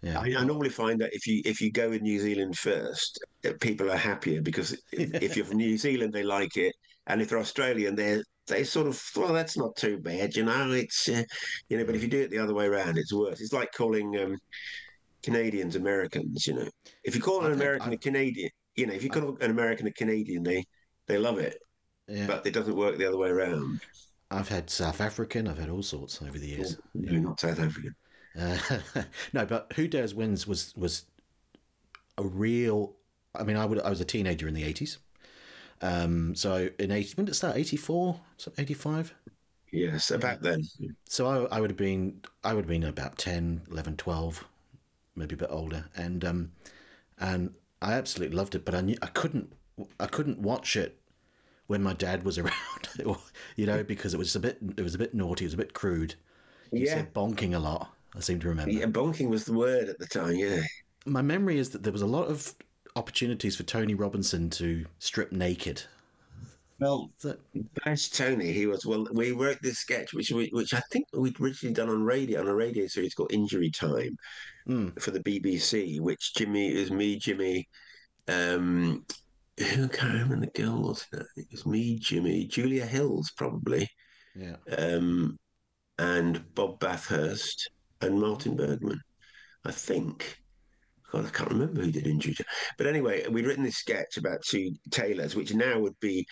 Yeah. 0.02 0.20
I, 0.20 0.34
I 0.38 0.44
normally 0.44 0.70
find 0.70 1.00
that 1.00 1.10
if 1.12 1.26
you 1.26 1.42
if 1.44 1.60
you 1.60 1.70
go 1.72 1.90
with 1.90 2.02
New 2.02 2.20
Zealand 2.20 2.56
first, 2.56 3.18
uh, 3.44 3.52
people 3.60 3.90
are 3.90 3.96
happier 3.96 4.40
because 4.42 4.72
if, 4.92 5.14
if 5.22 5.36
you're 5.36 5.44
from 5.46 5.58
New 5.58 5.76
Zealand, 5.76 6.12
they 6.12 6.22
like 6.22 6.56
it, 6.56 6.74
and 7.06 7.20
if 7.20 7.28
they're 7.28 7.38
Australian, 7.38 7.94
they're 7.94 8.22
they 8.50 8.64
sort 8.64 8.86
of 8.86 9.02
well, 9.16 9.32
that's 9.32 9.56
not 9.56 9.76
too 9.76 9.98
bad, 9.98 10.36
you 10.36 10.44
know. 10.44 10.70
It's 10.72 11.08
uh, 11.08 11.22
you 11.68 11.78
know, 11.78 11.84
but 11.84 11.94
if 11.94 12.02
you 12.02 12.08
do 12.08 12.20
it 12.20 12.30
the 12.30 12.38
other 12.38 12.54
way 12.54 12.66
around, 12.66 12.98
it's 12.98 13.12
worse. 13.12 13.40
It's 13.40 13.52
like 13.52 13.72
calling 13.72 14.18
um, 14.18 14.36
Canadians 15.22 15.76
Americans. 15.76 16.46
You 16.46 16.54
know, 16.54 16.68
if 17.04 17.14
you 17.14 17.22
call 17.22 17.44
an 17.44 17.52
American 17.52 17.92
a 17.92 17.96
Canadian, 17.98 18.50
you 18.76 18.86
know, 18.86 18.92
if 18.92 19.02
you 19.02 19.10
call 19.10 19.36
an 19.40 19.50
American 19.50 19.86
a 19.86 19.92
Canadian, 19.92 20.42
they 20.42 20.64
they 21.06 21.18
love 21.18 21.38
it, 21.38 21.58
Yeah. 22.08 22.26
but 22.26 22.46
it 22.46 22.52
doesn't 22.52 22.76
work 22.76 22.98
the 22.98 23.06
other 23.06 23.18
way 23.18 23.30
around. 23.30 23.80
I've 24.30 24.48
had 24.48 24.70
South 24.70 25.00
African. 25.00 25.48
I've 25.48 25.58
had 25.58 25.70
all 25.70 25.82
sorts 25.82 26.22
over 26.22 26.38
the 26.38 26.46
years. 26.46 26.76
You're 26.94 27.20
not 27.20 27.40
South 27.40 27.58
African. 27.58 27.94
Uh, 28.38 28.58
no, 29.32 29.44
but 29.44 29.72
Who 29.74 29.88
Dares 29.88 30.14
Wins 30.14 30.46
was 30.46 30.74
was 30.76 31.06
a 32.16 32.24
real. 32.24 32.94
I 33.34 33.44
mean, 33.44 33.56
I 33.56 33.64
would. 33.64 33.80
I 33.80 33.90
was 33.90 34.00
a 34.00 34.04
teenager 34.04 34.46
in 34.48 34.54
the 34.54 34.64
eighties. 34.64 34.98
Um, 35.82 36.34
so 36.34 36.68
in 36.78 36.90
eighty, 36.90 37.14
when 37.14 37.26
did 37.26 37.32
it 37.32 37.36
start? 37.36 37.56
Eighty 37.56 37.76
four, 37.76 38.20
eighty 38.58 38.74
five. 38.74 39.14
Yes, 39.72 40.10
about 40.10 40.42
then. 40.42 40.62
So 41.08 41.26
I, 41.26 41.56
I 41.56 41.60
would 41.60 41.70
have 41.70 41.76
been. 41.76 42.20
I 42.42 42.54
would 42.54 42.64
have 42.64 42.68
been 42.68 42.84
about 42.84 43.18
10, 43.18 43.62
11, 43.70 43.96
12, 43.98 44.44
maybe 45.14 45.34
a 45.34 45.38
bit 45.38 45.48
older, 45.50 45.84
and 45.96 46.24
um, 46.24 46.52
and 47.18 47.54
I 47.80 47.92
absolutely 47.92 48.36
loved 48.36 48.54
it. 48.54 48.64
But 48.64 48.74
I 48.74 48.80
knew 48.80 48.96
I 49.00 49.06
couldn't. 49.06 49.52
I 49.98 50.06
couldn't 50.06 50.40
watch 50.40 50.76
it 50.76 50.98
when 51.68 51.82
my 51.82 51.94
dad 51.94 52.24
was 52.24 52.36
around, 52.38 52.52
you 53.56 53.66
know, 53.66 53.84
because 53.84 54.12
it 54.12 54.18
was 54.18 54.34
a 54.34 54.40
bit. 54.40 54.58
It 54.76 54.82
was 54.82 54.94
a 54.94 54.98
bit 54.98 55.14
naughty. 55.14 55.44
It 55.44 55.48
was 55.48 55.54
a 55.54 55.58
bit 55.58 55.74
crude. 55.74 56.14
Yeah. 56.72 57.04
bonking 57.14 57.54
a 57.54 57.58
lot. 57.58 57.92
I 58.16 58.20
seem 58.20 58.40
to 58.40 58.48
remember. 58.48 58.72
Yeah, 58.72 58.86
bonking 58.86 59.28
was 59.28 59.44
the 59.44 59.52
word 59.52 59.88
at 59.88 59.98
the 59.98 60.06
time. 60.06 60.34
Yeah. 60.34 60.62
my 61.06 61.22
memory 61.22 61.58
is 61.58 61.70
that 61.70 61.84
there 61.84 61.92
was 61.92 62.02
a 62.02 62.06
lot 62.06 62.26
of 62.26 62.54
opportunities 62.96 63.56
for 63.56 63.62
Tony 63.62 63.94
Robinson 63.94 64.50
to 64.50 64.86
strip 64.98 65.32
naked. 65.32 65.82
Well, 66.78 67.10
That's 67.84 68.08
Tony. 68.08 68.52
He 68.52 68.66
was 68.66 68.86
well. 68.86 69.06
We 69.12 69.32
wrote 69.32 69.58
this 69.60 69.78
sketch, 69.78 70.14
which 70.14 70.30
we, 70.30 70.48
which 70.52 70.72
I 70.72 70.80
think 70.90 71.06
we'd 71.12 71.38
originally 71.38 71.74
done 71.74 71.90
on 71.90 72.02
radio 72.02 72.40
on 72.40 72.48
a 72.48 72.54
radio 72.54 72.86
series 72.86 73.14
called 73.14 73.32
Injury 73.32 73.70
Time 73.70 74.16
Mm. 74.68 74.98
for 75.00 75.10
the 75.10 75.20
BBC. 75.20 76.00
Which 76.00 76.32
Jimmy 76.34 76.68
is 76.72 76.90
me, 76.90 77.18
Jimmy. 77.18 77.68
Um, 78.28 79.04
who 79.58 79.88
can't 79.88 80.12
remember 80.14 80.40
the 80.40 80.46
girl 80.62 80.80
was? 80.82 81.06
it? 81.12 81.26
It 81.36 81.46
was 81.50 81.66
me, 81.66 81.98
Jimmy, 81.98 82.46
Julia 82.46 82.86
Hills, 82.86 83.30
probably, 83.36 83.86
yeah. 84.34 84.56
um, 84.78 85.38
and 85.98 86.42
Bob 86.54 86.80
Bathurst 86.80 87.70
and 88.00 88.18
Martin 88.18 88.56
Bergman. 88.56 89.00
I 89.66 89.72
think. 89.72 90.39
God, 91.12 91.26
I 91.26 91.30
can't 91.30 91.50
remember 91.50 91.82
who 91.82 91.90
did 91.90 92.06
Injury 92.06 92.34
Time. 92.34 92.46
But 92.78 92.86
anyway, 92.86 93.26
we'd 93.28 93.46
written 93.46 93.64
this 93.64 93.78
sketch 93.78 94.16
about 94.16 94.42
two 94.42 94.72
tailors, 94.90 95.34
which 95.34 95.54
now 95.54 95.78
would 95.78 95.98
be 96.00 96.26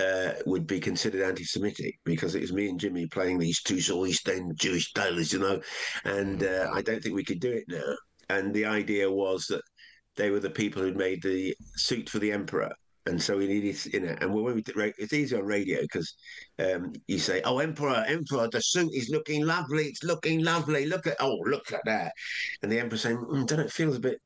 uh, 0.00 0.32
would 0.46 0.66
be 0.66 0.78
considered 0.78 1.22
anti-Semitic 1.22 1.98
because 2.04 2.34
it 2.34 2.40
was 2.40 2.52
me 2.52 2.68
and 2.68 2.78
Jimmy 2.78 3.06
playing 3.06 3.38
these 3.38 3.62
two 3.62 4.06
East 4.06 4.28
End 4.28 4.56
Jewish 4.56 4.92
tailors, 4.92 5.32
you 5.32 5.40
know, 5.40 5.60
and 6.04 6.42
uh, 6.44 6.70
I 6.72 6.82
don't 6.82 7.02
think 7.02 7.14
we 7.14 7.24
could 7.24 7.40
do 7.40 7.52
it 7.52 7.64
now. 7.68 7.94
And 8.28 8.54
the 8.54 8.66
idea 8.66 9.10
was 9.10 9.46
that 9.46 9.62
they 10.16 10.30
were 10.30 10.40
the 10.40 10.50
people 10.50 10.82
who'd 10.82 10.96
made 10.96 11.22
the 11.22 11.54
suit 11.76 12.08
for 12.08 12.18
the 12.18 12.30
emperor. 12.30 12.72
And 13.08 13.20
so 13.20 13.38
we 13.38 13.46
needed, 13.46 13.76
you 13.92 14.00
know, 14.00 14.14
and 14.20 14.32
when 14.32 14.54
we 14.54 14.62
did, 14.62 14.76
it's 14.98 15.14
easy 15.14 15.34
on 15.34 15.44
radio 15.44 15.80
because 15.80 16.14
um, 16.58 16.92
you 17.06 17.18
say, 17.18 17.40
"Oh, 17.42 17.58
emperor, 17.58 18.04
emperor, 18.06 18.48
the 18.52 18.60
suit 18.60 18.92
is 18.92 19.08
looking 19.08 19.46
lovely. 19.46 19.84
It's 19.84 20.04
looking 20.04 20.44
lovely. 20.44 20.84
Look 20.86 21.06
at, 21.06 21.16
oh, 21.18 21.38
look 21.46 21.72
at 21.72 21.80
that." 21.86 22.12
And 22.62 22.70
the 22.70 22.78
emperor 22.78 22.98
saying, 22.98 23.16
mm, 23.16 23.46
"Don't 23.46 23.60
it 23.60 23.72
feels 23.72 23.96
a 23.96 24.00
bit 24.00 24.20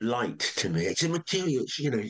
light 0.00 0.38
to 0.38 0.70
me? 0.70 0.86
It's 0.86 1.02
a 1.02 1.08
material, 1.08 1.64
it's, 1.64 1.78
you 1.78 1.90
know." 1.90 2.02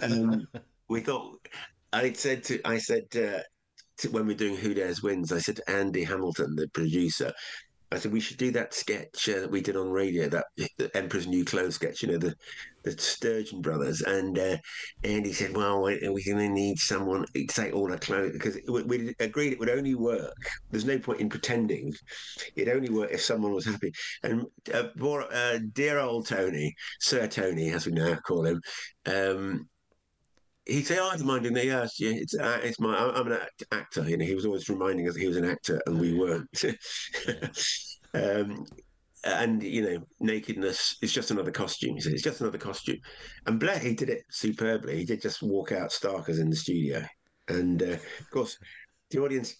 Um, 0.00 0.48
we 0.88 1.00
thought 1.00 1.46
I 1.92 2.12
said 2.14 2.42
to 2.44 2.60
I 2.64 2.78
said 2.78 3.04
uh, 3.14 3.40
to, 3.98 4.08
when 4.10 4.26
we're 4.26 4.36
doing 4.36 4.56
Who 4.56 4.72
Dares 4.72 5.02
Wins, 5.02 5.32
I 5.32 5.38
said 5.38 5.56
to 5.56 5.70
Andy 5.70 6.04
Hamilton, 6.04 6.56
the 6.56 6.68
producer, 6.68 7.32
I 7.94 7.98
said 7.98 8.12
we 8.12 8.20
should 8.20 8.36
do 8.38 8.50
that 8.52 8.74
sketch 8.74 9.28
uh, 9.28 9.40
that 9.40 9.50
we 9.50 9.60
did 9.60 9.76
on 9.76 9.90
radio, 9.90 10.28
that 10.28 10.46
the 10.78 10.90
Emperor's 10.96 11.26
New 11.26 11.44
Clothes 11.44 11.76
sketch, 11.76 12.02
you 12.02 12.08
know, 12.08 12.18
the 12.18 12.34
the 12.84 12.92
Sturgeon 12.98 13.62
brothers, 13.62 14.02
and 14.02 14.38
uh, 14.38 14.56
Andy 15.04 15.32
said, 15.32 15.56
well, 15.56 15.80
we- 15.82 15.98
we're 16.02 16.34
going 16.34 16.48
to 16.48 16.54
need 16.54 16.78
someone 16.78 17.24
to 17.34 17.46
take 17.46 17.74
all 17.74 17.88
the 17.88 17.96
clothes 17.98 18.32
because 18.32 18.58
we, 18.68 19.14
agreed 19.20 19.54
it 19.54 19.58
would 19.58 19.70
only 19.70 19.94
work. 19.94 20.34
There's 20.70 20.84
no 20.84 20.98
point 20.98 21.20
in 21.22 21.30
pretending. 21.30 21.94
It 22.56 22.68
only 22.68 22.90
work 22.90 23.10
if 23.10 23.22
someone 23.22 23.54
was 23.54 23.64
happy. 23.66 23.92
And 24.22 24.44
uh, 24.72 24.88
uh, 25.02 25.58
dear 25.72 25.98
old 25.98 26.26
Tony, 26.26 26.74
Sir 27.00 27.26
Tony, 27.26 27.70
as 27.70 27.86
we 27.86 27.92
now 27.92 28.16
call 28.16 28.44
him. 28.44 28.60
Um, 29.06 29.68
he 30.66 30.82
said, 30.82 30.98
"Oh, 30.98 31.08
I 31.08 31.16
don't 31.16 31.26
mind 31.26 31.42
doing 31.42 31.54
that. 31.54 31.66
Yes, 31.66 32.00
yeah, 32.00 32.12
it's 32.14 32.34
uh, 32.34 32.60
it's 32.62 32.80
my. 32.80 32.96
I'm 32.96 33.14
I'm 33.14 33.26
an 33.26 33.38
act- 33.40 33.64
actor. 33.72 34.08
You 34.08 34.16
know, 34.16 34.24
he 34.24 34.34
was 34.34 34.46
always 34.46 34.68
reminding 34.68 35.08
us 35.08 35.16
he 35.16 35.26
was 35.26 35.36
an 35.36 35.44
actor, 35.44 35.80
and 35.86 36.00
we 36.00 36.14
weren't. 36.14 36.64
um, 38.14 38.64
and 39.24 39.62
you 39.62 39.82
know, 39.82 40.04
nakedness 40.20 40.96
is 41.02 41.12
just 41.12 41.30
another 41.30 41.50
costume. 41.50 41.94
He 41.94 42.00
said, 42.00 42.12
it's 42.12 42.22
just 42.22 42.40
another 42.40 42.58
costume. 42.58 42.98
And 43.46 43.58
Blair, 43.58 43.78
he 43.78 43.94
did 43.94 44.10
it 44.10 44.22
superbly. 44.30 44.98
He 44.98 45.04
did 45.04 45.22
just 45.22 45.42
walk 45.42 45.72
out 45.72 45.92
stark 45.92 46.28
as 46.28 46.38
in 46.38 46.50
the 46.50 46.56
studio, 46.56 47.02
and 47.48 47.82
uh, 47.82 47.96
of 48.20 48.30
course, 48.32 48.58
the 49.10 49.20
audience. 49.20 49.56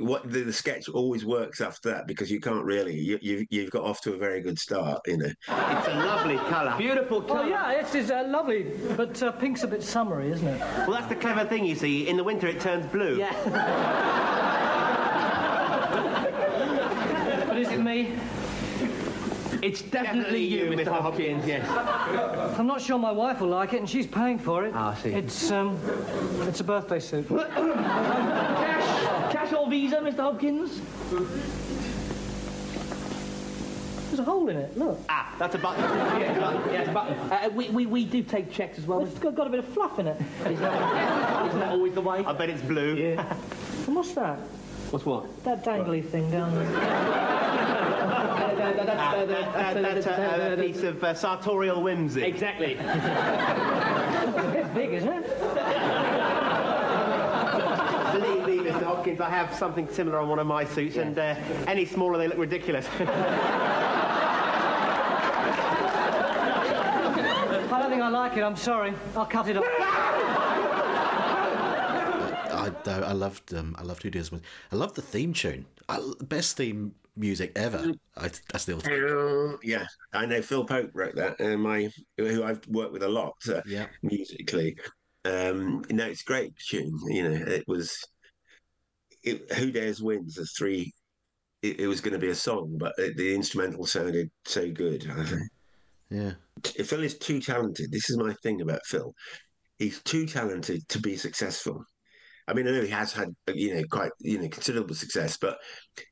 What 0.00 0.30
the, 0.30 0.40
the 0.40 0.52
sketch 0.52 0.88
always 0.88 1.24
works 1.24 1.60
after 1.60 1.90
that 1.90 2.06
because 2.06 2.30
you 2.30 2.40
can't 2.40 2.64
really 2.64 2.98
you, 2.98 3.18
you 3.20 3.46
you've 3.50 3.70
got 3.70 3.84
off 3.84 4.00
to 4.02 4.14
a 4.14 4.16
very 4.16 4.40
good 4.40 4.58
start 4.58 5.02
you 5.06 5.16
know 5.16 5.26
It's 5.26 5.88
a 5.88 5.94
lovely 5.94 6.36
colour. 6.36 6.74
Beautiful 6.78 7.22
colour. 7.22 7.40
Oh, 7.40 7.48
yeah, 7.48 7.72
it 7.72 7.94
is 7.94 8.10
uh, 8.10 8.24
lovely, 8.26 8.72
but 8.96 9.22
uh, 9.22 9.32
pink's 9.32 9.62
a 9.62 9.68
bit 9.68 9.82
summery, 9.82 10.30
isn't 10.30 10.46
it? 10.46 10.60
Well, 10.60 10.92
that's 10.92 11.08
the 11.08 11.16
clever 11.16 11.44
thing, 11.44 11.64
you 11.64 11.74
see. 11.74 12.08
In 12.08 12.16
the 12.16 12.24
winter, 12.24 12.46
it 12.46 12.60
turns 12.60 12.86
blue. 12.86 13.18
Yeah. 13.18 13.32
but 17.48 17.58
is 17.58 17.68
it 17.68 17.80
me? 17.80 18.12
It's 19.62 19.82
definitely, 19.82 20.44
you, 20.44 20.66
Mr. 20.66 20.88
Hopkins, 20.88 21.46
yes. 21.46 21.66
I'm 22.58 22.66
not 22.66 22.82
sure 22.82 22.98
my 22.98 23.12
wife 23.12 23.40
will 23.40 23.48
like 23.48 23.72
it, 23.72 23.80
and 23.80 23.88
she's 23.88 24.06
paying 24.06 24.38
for 24.38 24.66
it. 24.66 24.72
Ah, 24.74 24.92
I 24.92 25.02
see. 25.02 25.10
It's 25.10 25.50
um, 25.50 25.78
it's 26.42 26.60
a 26.60 26.64
birthday 26.64 27.00
suit. 27.00 27.26
Cash, 29.54 29.62
cash 29.62 29.70
Visa, 29.70 29.96
Mr. 29.96 30.16
Hopkins? 30.20 30.80
There's 34.08 34.18
a 34.20 34.24
hole 34.24 34.48
in 34.48 34.56
it. 34.56 34.76
Look, 34.78 34.98
Ah, 35.08 35.34
that's 35.38 35.54
a 35.54 35.58
button. 35.58 35.82
yeah, 35.82 36.38
button. 36.38 36.72
Yeah, 36.72 36.80
it's 36.80 36.88
a 36.88 36.92
button. 36.92 37.18
Uh, 37.32 37.48
we, 37.54 37.68
we, 37.70 37.86
we 37.86 38.04
do 38.04 38.22
take 38.22 38.52
checks 38.52 38.78
as 38.78 38.86
well. 38.86 39.04
it's 39.04 39.18
got, 39.18 39.34
got 39.34 39.46
a 39.48 39.50
bit 39.50 39.58
of 39.60 39.66
fluff 39.68 39.98
in 39.98 40.06
it. 40.06 40.20
Isn't 40.40 40.60
that, 40.60 41.46
isn't 41.48 41.60
that 41.60 41.72
always 41.72 41.94
the 41.94 42.00
way? 42.00 42.24
I 42.24 42.32
bet 42.32 42.48
it's 42.50 42.62
blue. 42.62 42.94
Yeah. 42.94 43.36
And 43.86 43.96
what's 43.96 44.14
that? 44.14 44.38
What's 44.90 45.04
what? 45.04 45.42
That 45.44 45.64
dangly 45.64 46.04
thing 46.04 46.30
down 46.30 46.54
there. 46.54 46.70
That's 49.52 50.06
a 50.06 50.56
piece 50.62 50.82
of 50.84 51.02
uh, 51.02 51.14
sartorial 51.14 51.82
whimsy. 51.82 52.22
Exactly. 52.22 52.74
It's 52.74 54.38
a 54.38 54.50
bit 54.52 54.74
big, 54.74 54.92
isn't 54.92 55.12
it? 55.12 55.24
Believe 58.14 58.66
me, 59.06 59.16
Hopkins, 59.16 59.20
I 59.20 59.30
have 59.36 59.54
something 59.54 59.88
similar 59.88 60.18
on 60.18 60.28
one 60.28 60.38
of 60.38 60.46
my 60.46 60.64
suits, 60.64 60.96
and 60.96 61.18
uh, 61.18 61.34
any 61.66 61.84
smaller, 61.84 62.18
they 62.18 62.28
look 62.28 62.38
ridiculous. 62.38 62.86
I 67.66 67.80
don't 67.80 67.90
think 67.90 68.02
I 68.02 68.08
like 68.08 68.36
it. 68.36 68.42
I'm 68.42 68.56
sorry. 68.56 68.94
I'll 69.16 69.26
cut 69.26 69.48
it 69.48 69.56
off. 69.56 69.64
I, 72.56 72.70
though, 72.84 73.02
I 73.02 73.12
loved 73.12 73.52
um, 73.52 73.74
I 73.78 73.82
loved 73.82 74.02
Who 74.02 74.10
Dares 74.10 74.30
Wins. 74.32 74.42
I 74.72 74.76
loved 74.76 74.94
the 74.94 75.02
theme 75.02 75.32
tune. 75.34 75.66
I, 75.88 76.00
best 76.22 76.56
theme 76.56 76.94
music 77.16 77.52
ever. 77.56 77.92
I, 78.16 78.30
I 78.54 78.58
still 78.58 78.80
think. 78.80 79.02
Uh, 79.02 79.58
yeah, 79.62 79.84
I 80.12 80.24
know 80.26 80.40
Phil 80.40 80.64
Pope 80.64 80.90
wrote 80.94 81.14
that. 81.16 81.38
Uh, 81.40 81.58
my 81.58 81.90
who 82.16 82.42
I've 82.42 82.66
worked 82.68 82.92
with 82.92 83.02
a 83.02 83.08
lot 83.08 83.34
uh, 83.48 83.60
Yeah. 83.66 83.86
musically. 84.02 84.76
Um, 85.26 85.84
no, 85.90 86.06
it's 86.06 86.22
great 86.22 86.52
tune. 86.58 86.98
You 87.08 87.28
know, 87.28 87.44
it 87.46 87.64
was. 87.66 88.02
It, 89.24 89.52
Who 89.54 89.70
dares 89.70 90.02
wins 90.02 90.34
the 90.34 90.46
three. 90.46 90.92
It, 91.62 91.80
it 91.80 91.86
was 91.86 92.00
going 92.00 92.12
to 92.12 92.18
be 92.18 92.28
a 92.28 92.34
song, 92.34 92.76
but 92.78 92.94
the 92.96 93.34
instrumental 93.34 93.86
sounded 93.86 94.30
so 94.44 94.70
good. 94.70 95.10
I 95.10 95.24
think. 95.24 95.42
Yeah. 96.10 96.32
Phil 96.84 97.02
is 97.02 97.18
too 97.18 97.40
talented. 97.40 97.90
This 97.90 98.10
is 98.10 98.16
my 98.16 98.34
thing 98.42 98.60
about 98.60 98.84
Phil. 98.86 99.14
He's 99.78 100.02
too 100.02 100.26
talented 100.26 100.86
to 100.90 101.00
be 101.00 101.16
successful. 101.16 101.82
I 102.46 102.52
mean, 102.52 102.68
I 102.68 102.72
know 102.72 102.82
he 102.82 102.88
has 102.88 103.12
had 103.12 103.34
you 103.54 103.74
know 103.74 103.82
quite 103.90 104.12
you 104.20 104.38
know 104.38 104.48
considerable 104.48 104.94
success, 104.94 105.36
but 105.36 105.56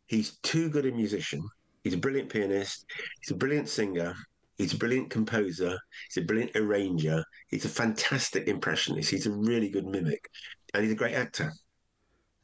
he's 0.07 0.39
too 0.39 0.71
good 0.71 0.87
a 0.87 0.93
musician 0.93 1.43
He's 1.85 1.95
a 1.95 1.99
brilliant 1.99 2.29
pianist. 2.29 2.87
He's 3.21 3.33
a 3.33 3.37
brilliant 3.37 3.69
singer. 3.69 4.15
He's 4.57 4.73
a 4.73 4.79
brilliant 4.79 5.11
composer. 5.11 5.77
He's 6.09 6.23
a 6.23 6.27
brilliant 6.27 6.57
arranger. 6.57 7.25
He's 7.49 7.65
a 7.65 7.69
fantastic 7.69 8.47
impressionist. 8.47 9.11
He's 9.11 9.27
a 9.27 9.33
really 9.33 9.69
good 9.69 9.87
mimic, 9.87 10.29
and 10.75 10.85
he's 10.85 10.93
a 10.93 10.97
great 10.97 11.15
actor. 11.15 11.53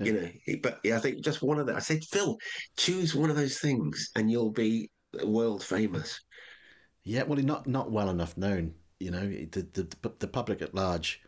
You 0.00 0.12
know, 0.12 0.56
but 0.62 0.78
yeah, 0.84 0.96
I 0.96 1.00
think 1.00 1.24
just 1.24 1.42
one 1.42 1.58
of 1.58 1.66
the. 1.66 1.74
I 1.74 1.80
said, 1.80 2.04
Phil, 2.04 2.38
choose 2.76 3.16
one 3.16 3.30
of 3.30 3.36
those 3.36 3.58
things, 3.58 4.10
and 4.14 4.30
you'll 4.30 4.52
be 4.52 4.90
world 5.24 5.64
famous. 5.64 6.20
Yeah, 7.02 7.24
well, 7.24 7.38
not 7.38 7.66
not 7.66 7.90
well 7.90 8.10
enough 8.10 8.36
known. 8.36 8.74
You 9.00 9.10
know, 9.10 9.26
the 9.26 9.66
the 9.72 10.12
the 10.20 10.28
public 10.28 10.62
at 10.62 10.74
large 10.74 11.20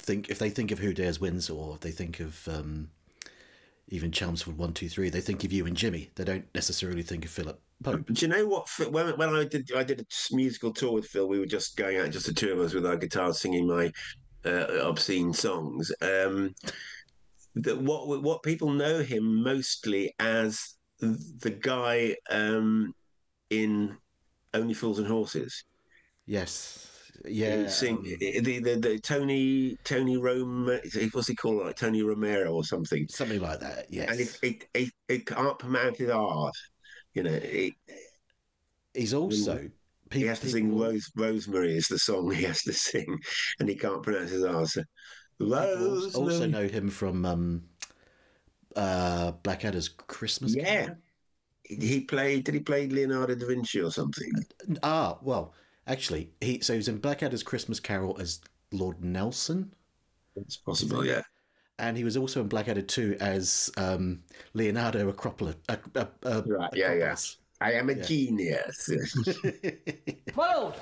think 0.00 0.28
if 0.28 0.38
they 0.38 0.50
think 0.50 0.70
of 0.70 0.78
Who 0.78 0.92
Dares 0.92 1.20
Wins 1.20 1.48
or 1.48 1.74
if 1.74 1.80
they 1.80 1.90
think 1.90 2.20
of 2.20 2.46
um, 2.48 2.90
even 3.88 4.10
Chelmsford 4.10 4.58
One 4.58 4.72
Two 4.72 4.88
Three, 4.88 5.08
they 5.08 5.20
think 5.20 5.44
of 5.44 5.52
you 5.52 5.66
and 5.66 5.76
Jimmy. 5.76 6.10
They 6.14 6.24
don't 6.24 6.46
necessarily 6.54 7.02
think 7.02 7.24
of 7.24 7.30
Philip 7.30 7.60
Pope. 7.82 8.06
Do 8.06 8.26
you 8.26 8.32
know 8.32 8.46
what? 8.46 8.68
When, 8.90 9.16
when 9.16 9.34
I 9.34 9.44
did, 9.44 9.70
I 9.74 9.82
did 9.82 10.00
a 10.00 10.34
musical 10.34 10.72
tour 10.72 10.92
with 10.92 11.06
Phil. 11.06 11.28
We 11.28 11.38
were 11.38 11.46
just 11.46 11.76
going 11.76 11.98
out, 11.98 12.10
just 12.10 12.26
the 12.26 12.34
two 12.34 12.52
of 12.52 12.60
us 12.60 12.74
with 12.74 12.86
our 12.86 12.96
guitars, 12.96 13.40
singing 13.40 13.66
my 13.66 13.92
uh, 14.44 14.66
obscene 14.82 15.32
songs. 15.32 15.92
Um, 16.02 16.54
that 17.56 17.80
what 17.80 18.22
what 18.22 18.42
people 18.42 18.70
know 18.70 19.00
him 19.00 19.42
mostly 19.42 20.14
as 20.18 20.76
the 21.00 21.50
guy 21.50 22.16
um, 22.30 22.92
in 23.50 23.96
Only 24.54 24.74
Fools 24.74 24.98
and 24.98 25.08
Horses. 25.08 25.64
Yes, 26.26 26.88
yeah. 27.24 27.66
Sing 27.68 27.96
um, 27.96 28.04
the, 28.04 28.60
the 28.60 28.74
the 28.76 28.98
Tony 28.98 29.76
Tony 29.84 30.16
Rome. 30.16 30.66
What's 31.12 31.28
he 31.28 31.34
called? 31.34 31.64
Like 31.64 31.76
Tony 31.76 32.02
Romero 32.02 32.52
or 32.52 32.64
something. 32.64 33.06
something 33.08 33.40
like 33.40 33.60
that. 33.60 33.86
Yes, 33.90 34.10
And 34.10 34.20
it 34.20 34.38
it, 34.42 34.68
it, 34.74 34.92
it 35.08 35.26
can't 35.26 35.58
pronounce 35.58 35.98
his 35.98 36.10
R. 36.10 36.50
You 37.14 37.22
know, 37.22 37.32
it, 37.32 37.72
he's 38.92 39.14
also 39.14 39.68
he 40.12 40.22
has 40.22 40.40
to 40.40 40.48
sing 40.48 40.78
Rose, 40.78 41.10
Rosemary 41.16 41.76
is 41.76 41.88
the 41.88 41.98
song 41.98 42.30
he 42.30 42.44
has 42.44 42.62
to 42.62 42.72
sing, 42.72 43.18
and 43.58 43.68
he 43.68 43.74
can't 43.74 44.02
pronounce 44.02 44.30
his 44.30 44.44
R. 44.44 44.66
So, 44.66 44.82
People 45.38 45.54
Rosemary. 45.56 46.14
also 46.34 46.46
know 46.46 46.66
him 46.68 46.88
from 46.88 47.24
um, 47.24 47.62
uh, 48.74 49.32
Blackadder's 49.42 49.88
Christmas. 49.88 50.54
yeah. 50.54 50.82
Carol. 50.84 50.96
He 51.64 52.00
played. 52.00 52.44
Did 52.44 52.54
he 52.54 52.60
play 52.60 52.86
Leonardo 52.88 53.34
da 53.34 53.46
Vinci 53.46 53.80
or 53.80 53.90
something? 53.90 54.30
Ah, 54.84 55.18
well, 55.20 55.52
actually, 55.88 56.30
he 56.40 56.60
so 56.60 56.74
he's 56.74 56.86
in 56.88 56.98
Blackadder's 56.98 57.42
Christmas 57.42 57.80
Carol 57.80 58.16
as 58.20 58.40
Lord 58.72 59.02
Nelson, 59.04 59.74
It's 60.36 60.56
possible. 60.56 61.04
Yeah. 61.04 61.22
and 61.80 61.96
he 61.96 62.04
was 62.04 62.16
also 62.16 62.40
in 62.40 62.46
Blackadder 62.48 62.82
2 62.82 63.16
as 63.20 63.70
um, 63.76 64.22
Leonardo 64.54 65.08
Acropolis. 65.08 65.56
Uh, 65.68 65.76
uh, 65.96 66.04
uh, 66.22 66.42
Right. 66.46 66.70
Yeah. 66.74 66.92
Yeah. 66.94 67.16
I 67.60 67.72
am 67.72 67.88
a 67.90 67.94
genius. 67.96 68.88
My 70.36 70.54
lord, 70.54 70.74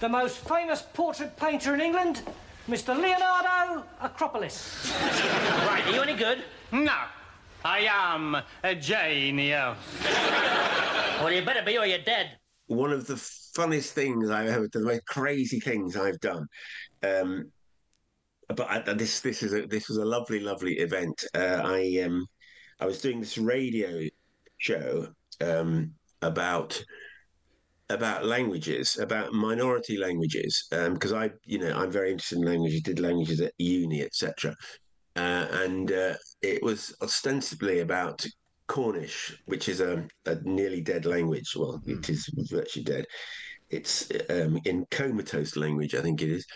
the 0.00 0.08
most 0.08 0.38
famous 0.48 0.80
portrait 0.94 1.36
painter 1.36 1.74
in 1.74 1.80
England, 1.82 2.22
Mr. 2.70 2.96
Leonardo 2.96 3.84
Acropolis. 4.00 4.92
Right, 5.66 5.82
are 5.86 5.90
you 5.92 6.02
any 6.02 6.14
good? 6.14 6.44
No, 6.70 6.94
I 7.64 7.80
am 7.90 8.36
a 8.62 8.74
genius. 8.76 9.76
Well, 11.20 11.32
you 11.32 11.44
better 11.44 11.64
be 11.64 11.78
or 11.78 11.84
you're 11.84 11.98
dead. 11.98 12.38
One 12.68 12.92
of 12.92 13.08
the 13.08 13.16
funniest 13.56 13.94
things 13.94 14.30
I've 14.30 14.50
ever, 14.50 14.68
the 14.72 14.82
most 14.82 15.04
crazy 15.04 15.58
things 15.58 15.96
I've 15.96 16.20
done. 16.20 16.46
Um, 17.02 17.50
but 18.46 18.70
I, 18.70 18.92
this 18.94 19.18
this 19.20 19.42
is 19.42 19.52
a 19.52 19.66
this 19.66 19.88
was 19.88 19.98
a 19.98 20.04
lovely 20.04 20.38
lovely 20.38 20.78
event. 20.78 21.24
Uh, 21.34 21.62
I 21.64 22.02
um 22.04 22.24
I 22.78 22.86
was 22.86 23.00
doing 23.00 23.18
this 23.18 23.36
radio 23.36 24.08
show 24.58 25.08
um, 25.40 25.92
about 26.22 26.80
about 27.90 28.24
languages, 28.24 28.96
about 28.98 29.32
minority 29.32 29.98
languages, 29.98 30.66
because 30.70 31.12
I 31.12 31.30
you 31.44 31.58
know 31.58 31.76
I'm 31.76 31.90
very 31.90 32.10
interested 32.12 32.38
in 32.38 32.44
languages. 32.44 32.82
Did 32.82 33.00
languages 33.00 33.40
at 33.40 33.52
uni, 33.58 34.02
etc. 34.02 34.54
Uh, 35.16 35.46
and 35.52 35.92
uh, 35.92 36.14
it 36.40 36.62
was 36.62 36.94
ostensibly 37.02 37.80
about 37.80 38.24
Cornish, 38.68 39.36
which 39.46 39.68
is 39.68 39.80
a, 39.80 40.06
a 40.26 40.36
nearly 40.44 40.80
dead 40.80 41.04
language. 41.04 41.54
Well, 41.56 41.82
it 41.86 42.08
is 42.08 42.30
virtually 42.50 42.84
dead. 42.84 43.04
It's 43.68 44.08
um, 44.30 44.60
in 44.64 44.86
comatose 44.90 45.56
language, 45.56 45.94
I 45.94 46.02
think 46.02 46.22
it 46.22 46.30
is. 46.30 46.46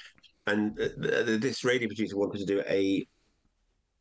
And 0.46 0.78
uh, 0.80 0.88
th- 1.02 1.40
this 1.40 1.64
radio 1.64 1.88
producer 1.88 2.16
wanted 2.16 2.38
to 2.38 2.46
do 2.46 2.62
a 2.68 3.04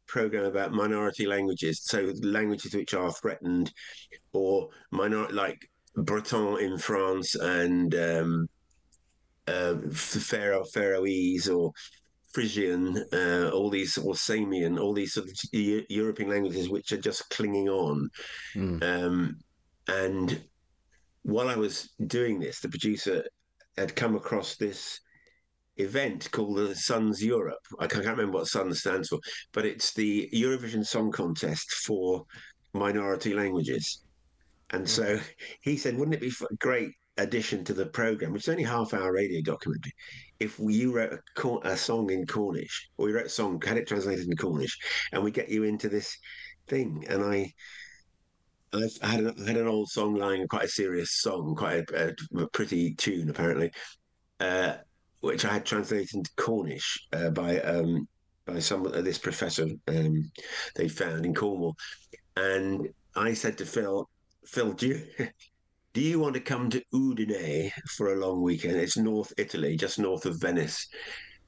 program 0.07 0.45
about 0.45 0.73
minority 0.73 1.25
languages, 1.25 1.81
so 1.83 2.13
languages 2.21 2.75
which 2.75 2.93
are 2.93 3.11
threatened, 3.11 3.71
or 4.33 4.69
minor 4.91 5.27
like 5.29 5.67
Breton 5.95 6.59
in 6.59 6.77
France 6.77 7.35
and 7.35 7.93
um, 7.95 8.47
uh, 9.47 9.75
Pharaoh 9.91 10.65
Faroese 10.73 11.49
or 11.49 11.71
Frisian, 12.33 12.97
uh, 13.13 13.51
all 13.53 13.69
these 13.69 13.97
or 13.97 14.13
Samian, 14.15 14.79
all 14.79 14.93
these 14.93 15.13
sort 15.13 15.27
of 15.27 15.33
Eu- 15.51 15.85
European 15.89 16.29
languages 16.29 16.69
which 16.69 16.91
are 16.91 16.97
just 16.97 17.29
clinging 17.29 17.69
on. 17.69 18.09
Um, 18.81 19.37
and 19.87 20.43
while 21.23 21.47
I 21.47 21.55
was 21.55 21.93
doing 22.07 22.39
this, 22.39 22.59
the 22.59 22.69
producer 22.69 23.23
had 23.77 23.95
come 23.95 24.15
across 24.15 24.55
this 24.55 24.99
event 25.77 26.29
called 26.31 26.57
the 26.57 26.75
Suns 26.75 27.23
Europe. 27.23 27.65
I 27.79 27.87
can't 27.87 28.05
remember 28.05 28.37
what 28.39 28.47
Sun 28.47 28.73
stands 28.73 29.09
for, 29.09 29.19
but 29.51 29.65
it's 29.65 29.93
the 29.93 30.29
Eurovision 30.33 30.85
Song 30.85 31.11
Contest 31.11 31.71
for 31.85 32.25
minority 32.73 33.33
languages. 33.33 34.02
And 34.71 34.89
so 34.89 35.19
he 35.61 35.77
said, 35.77 35.97
wouldn't 35.97 36.15
it 36.15 36.21
be 36.21 36.31
a 36.49 36.55
great 36.55 36.91
addition 37.17 37.63
to 37.63 37.73
the 37.73 37.85
program, 37.85 38.33
which 38.33 38.43
is 38.43 38.49
only 38.49 38.63
a 38.63 38.67
half 38.67 38.93
hour 38.93 39.13
radio 39.13 39.41
documentary, 39.41 39.93
if 40.39 40.59
you 40.59 40.91
wrote 40.91 41.13
a, 41.13 41.19
Cor- 41.35 41.61
a 41.63 41.77
song 41.77 42.09
in 42.11 42.25
Cornish, 42.25 42.89
or 42.97 43.07
you 43.07 43.15
wrote 43.15 43.27
a 43.27 43.29
song, 43.29 43.61
had 43.61 43.77
it 43.77 43.87
translated 43.87 44.27
in 44.27 44.35
Cornish, 44.35 44.77
and 45.11 45.23
we 45.23 45.31
get 45.31 45.49
you 45.49 45.63
into 45.63 45.89
this 45.89 46.17
thing. 46.67 47.05
And 47.07 47.23
I, 47.23 47.53
I've 48.73 48.97
had 49.01 49.19
an, 49.19 49.35
I 49.39 49.47
had 49.47 49.57
an 49.57 49.67
old 49.67 49.89
song 49.89 50.15
line, 50.15 50.47
quite 50.47 50.65
a 50.65 50.69
serious 50.69 51.19
song, 51.21 51.55
quite 51.55 51.87
a, 51.91 52.15
a, 52.35 52.41
a 52.41 52.49
pretty 52.49 52.95
tune 52.95 53.29
apparently, 53.29 53.71
uh, 54.39 54.77
which 55.21 55.45
I 55.45 55.53
had 55.53 55.65
translated 55.65 56.15
into 56.15 56.31
Cornish 56.35 57.07
uh, 57.13 57.29
by 57.29 57.59
um, 57.61 58.07
by 58.45 58.59
some 58.59 58.85
uh, 58.87 59.01
this 59.01 59.17
professor 59.19 59.67
um, 59.87 60.31
they 60.75 60.87
found 60.89 61.25
in 61.25 61.33
Cornwall, 61.33 61.75
and 62.35 62.89
I 63.15 63.33
said 63.33 63.57
to 63.59 63.65
Phil, 63.65 64.09
Phil, 64.45 64.73
do 64.73 64.87
you 64.87 65.01
do 65.93 66.01
you 66.01 66.19
want 66.19 66.33
to 66.35 66.41
come 66.41 66.69
to 66.69 66.83
Udine 66.93 67.71
for 67.95 68.13
a 68.13 68.19
long 68.19 68.41
weekend? 68.41 68.77
It's 68.77 68.97
North 68.97 69.33
Italy, 69.37 69.75
just 69.75 69.99
north 69.99 70.25
of 70.25 70.39
Venice. 70.39 70.87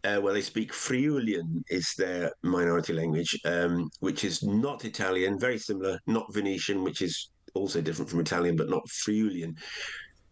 Uh, 0.04 0.22
where 0.22 0.34
they 0.34 0.42
speak 0.42 0.72
Friulian 0.72 1.64
is 1.70 1.96
their 1.98 2.32
minority 2.44 2.94
language, 2.94 3.36
um, 3.44 3.90
which 4.02 4.24
is 4.24 4.44
not 4.44 4.86
Italian, 4.86 5.40
very 5.40 5.58
similar, 5.58 6.00
not 6.06 6.32
Venetian, 6.32 6.84
which 6.84 7.02
is 7.02 7.32
also 7.56 7.82
different 7.82 8.12
from 8.12 8.20
Italian, 8.20 8.56
but 8.56 8.70
not 8.70 8.88
Friulian. 8.88 9.58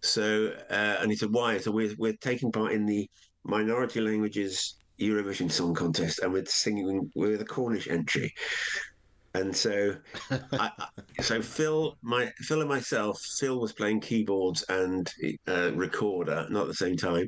So, 0.04 0.54
uh, 0.69 0.97
and 0.99 1.10
he 1.10 1.17
said, 1.17 1.32
why? 1.32 1.58
So 1.58 1.71
we're, 1.71 1.95
we're 1.97 2.13
taking 2.21 2.52
part 2.52 2.73
in 2.73 2.86
the 2.86 3.10
minority 3.45 3.99
languages 3.99 4.76
Eurovision 4.99 5.52
Song 5.52 5.73
Contest, 5.73 6.19
and 6.19 6.32
we're 6.32 6.45
singing, 6.45 7.10
we're 7.15 7.38
the 7.38 7.45
Cornish 7.45 7.88
entry. 7.88 8.32
And 9.36 9.56
so, 9.56 9.96
I, 10.52 10.69
so 11.22 11.41
Phil, 11.41 11.98
my 12.04 12.32
Phil 12.38 12.62
and 12.62 12.69
myself, 12.69 13.19
Phil 13.39 13.60
was 13.60 13.74
playing 13.74 14.02
keyboards 14.02 14.63
and 14.69 15.12
uh, 15.48 15.72
recorder, 15.74 16.46
not 16.52 16.63
at 16.63 16.67
the 16.67 16.74
same 16.76 16.96
time, 16.96 17.28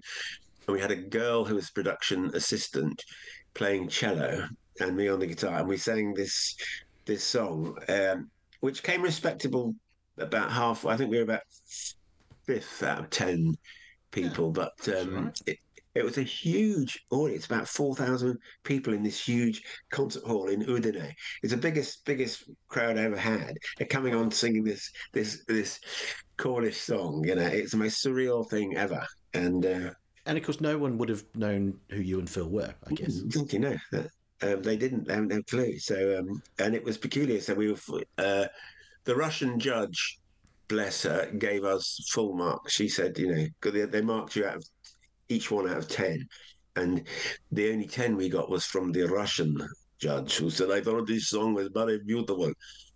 and 0.67 0.75
we 0.75 0.79
had 0.79 0.91
a 0.91 0.95
girl 0.95 1.43
who 1.43 1.55
was 1.55 1.71
production 1.71 2.29
assistant 2.35 3.03
playing 3.55 3.87
cello, 3.87 4.47
and 4.79 4.95
me 4.95 5.07
on 5.07 5.19
the 5.19 5.25
guitar, 5.25 5.59
and 5.59 5.67
we 5.67 5.77
sang 5.77 6.13
this 6.13 6.55
this 7.05 7.23
song, 7.23 7.75
um, 7.89 8.29
which 8.59 8.83
came 8.83 9.01
respectable 9.01 9.73
about 10.19 10.51
half. 10.51 10.85
I 10.85 10.97
think 10.97 11.09
we 11.09 11.17
were 11.17 11.23
about 11.23 11.41
fifth 12.45 12.83
out 12.83 12.99
of 12.99 13.09
ten 13.09 13.55
people, 14.11 14.51
but 14.51 14.77
um, 14.89 15.33
it, 15.47 15.57
it 15.95 16.03
was 16.03 16.17
a 16.17 16.23
huge 16.23 16.99
audience, 17.09 17.45
about 17.45 17.67
four 17.67 17.95
thousand 17.95 18.37
people 18.63 18.93
in 18.93 19.01
this 19.03 19.25
huge 19.25 19.63
concert 19.89 20.23
hall 20.23 20.49
in 20.49 20.61
Udine. 20.61 21.13
It's 21.41 21.53
the 21.53 21.57
biggest 21.57 22.05
biggest 22.05 22.43
crowd 22.67 22.97
I 22.97 23.03
ever 23.03 23.17
had. 23.17 23.57
They're 23.77 23.87
coming 23.87 24.13
on 24.13 24.29
singing 24.31 24.63
this 24.63 24.91
this 25.13 25.43
this 25.47 25.79
Cornish 26.37 26.77
song. 26.77 27.23
You 27.25 27.35
know, 27.35 27.47
it's 27.47 27.71
the 27.71 27.77
most 27.77 28.03
surreal 28.05 28.47
thing 28.49 28.75
ever. 28.77 29.05
And 29.33 29.65
uh, 29.65 29.91
And 30.25 30.37
of 30.37 30.43
course, 30.43 30.61
no 30.61 30.77
one 30.77 30.97
would 30.97 31.09
have 31.09 31.23
known 31.35 31.79
who 31.89 32.01
you 32.01 32.19
and 32.19 32.29
Phil 32.29 32.49
were, 32.49 32.73
I 32.87 32.93
guess. 32.93 33.15
don't 33.19 33.51
you 33.53 33.59
know 33.59 33.77
um, 34.41 34.61
they 34.61 34.77
didn't 34.77 35.07
they 35.07 35.13
haven't 35.13 35.29
no 35.29 35.41
clue. 35.43 35.77
So 35.79 36.19
um, 36.19 36.41
and 36.59 36.75
it 36.75 36.83
was 36.83 36.97
peculiar. 36.97 37.39
So 37.39 37.53
we 37.53 37.71
were 37.71 38.01
uh, 38.17 38.47
the 39.05 39.15
Russian 39.15 39.59
judge, 39.59 40.19
bless 40.67 41.03
her, 41.03 41.31
gave 41.37 41.63
us 41.63 42.05
full 42.11 42.35
marks. 42.35 42.73
She 42.73 42.89
said, 42.89 43.17
you 43.17 43.33
know, 43.33 43.71
they, 43.71 43.85
they 43.85 44.01
marked 44.01 44.35
you 44.35 44.45
out 44.45 44.57
of 44.57 44.65
each 45.29 45.51
one 45.51 45.69
out 45.69 45.77
of 45.77 45.87
ten, 45.87 46.27
and 46.75 47.03
the 47.51 47.71
only 47.71 47.87
ten 47.87 48.15
we 48.15 48.29
got 48.29 48.49
was 48.49 48.65
from 48.65 48.91
the 48.91 49.03
Russian 49.03 49.57
judge 49.99 50.37
who 50.37 50.49
said, 50.49 50.71
"I 50.71 50.81
thought 50.81 51.07
this 51.07 51.29
song 51.29 51.53
was 51.53 51.69
very 51.73 51.99
beautiful." 52.05 52.51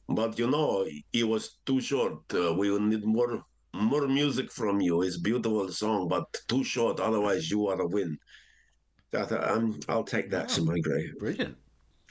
but 0.10 0.39
you 0.39 0.49
know, 0.49 0.88
it 1.14 1.24
was 1.28 1.58
too 1.66 1.82
short. 1.82 2.20
Uh, 2.34 2.53
we 2.53 2.72
will 2.72 2.80
need 2.80 3.06
more 3.06 3.43
more 3.74 4.08
music 4.08 4.51
from 4.51 4.82
you. 4.82 5.03
It's 5.03 5.18
beautiful 5.18 5.72
song, 5.72 6.08
but 6.08 6.26
too 6.47 6.64
short. 6.64 6.99
Otherwise, 6.99 7.51
you 7.51 7.68
are 7.68 7.80
a 7.80 7.88
win. 7.88 8.18
So 9.12 9.22
I 9.22 9.26
thought, 9.26 9.49
um, 9.49 9.80
I'll 9.88 10.03
take 10.03 10.30
that 10.32 10.49
to 10.49 10.64
my 10.64 10.80
grave. 10.80 11.14
Brilliant. 11.20 11.56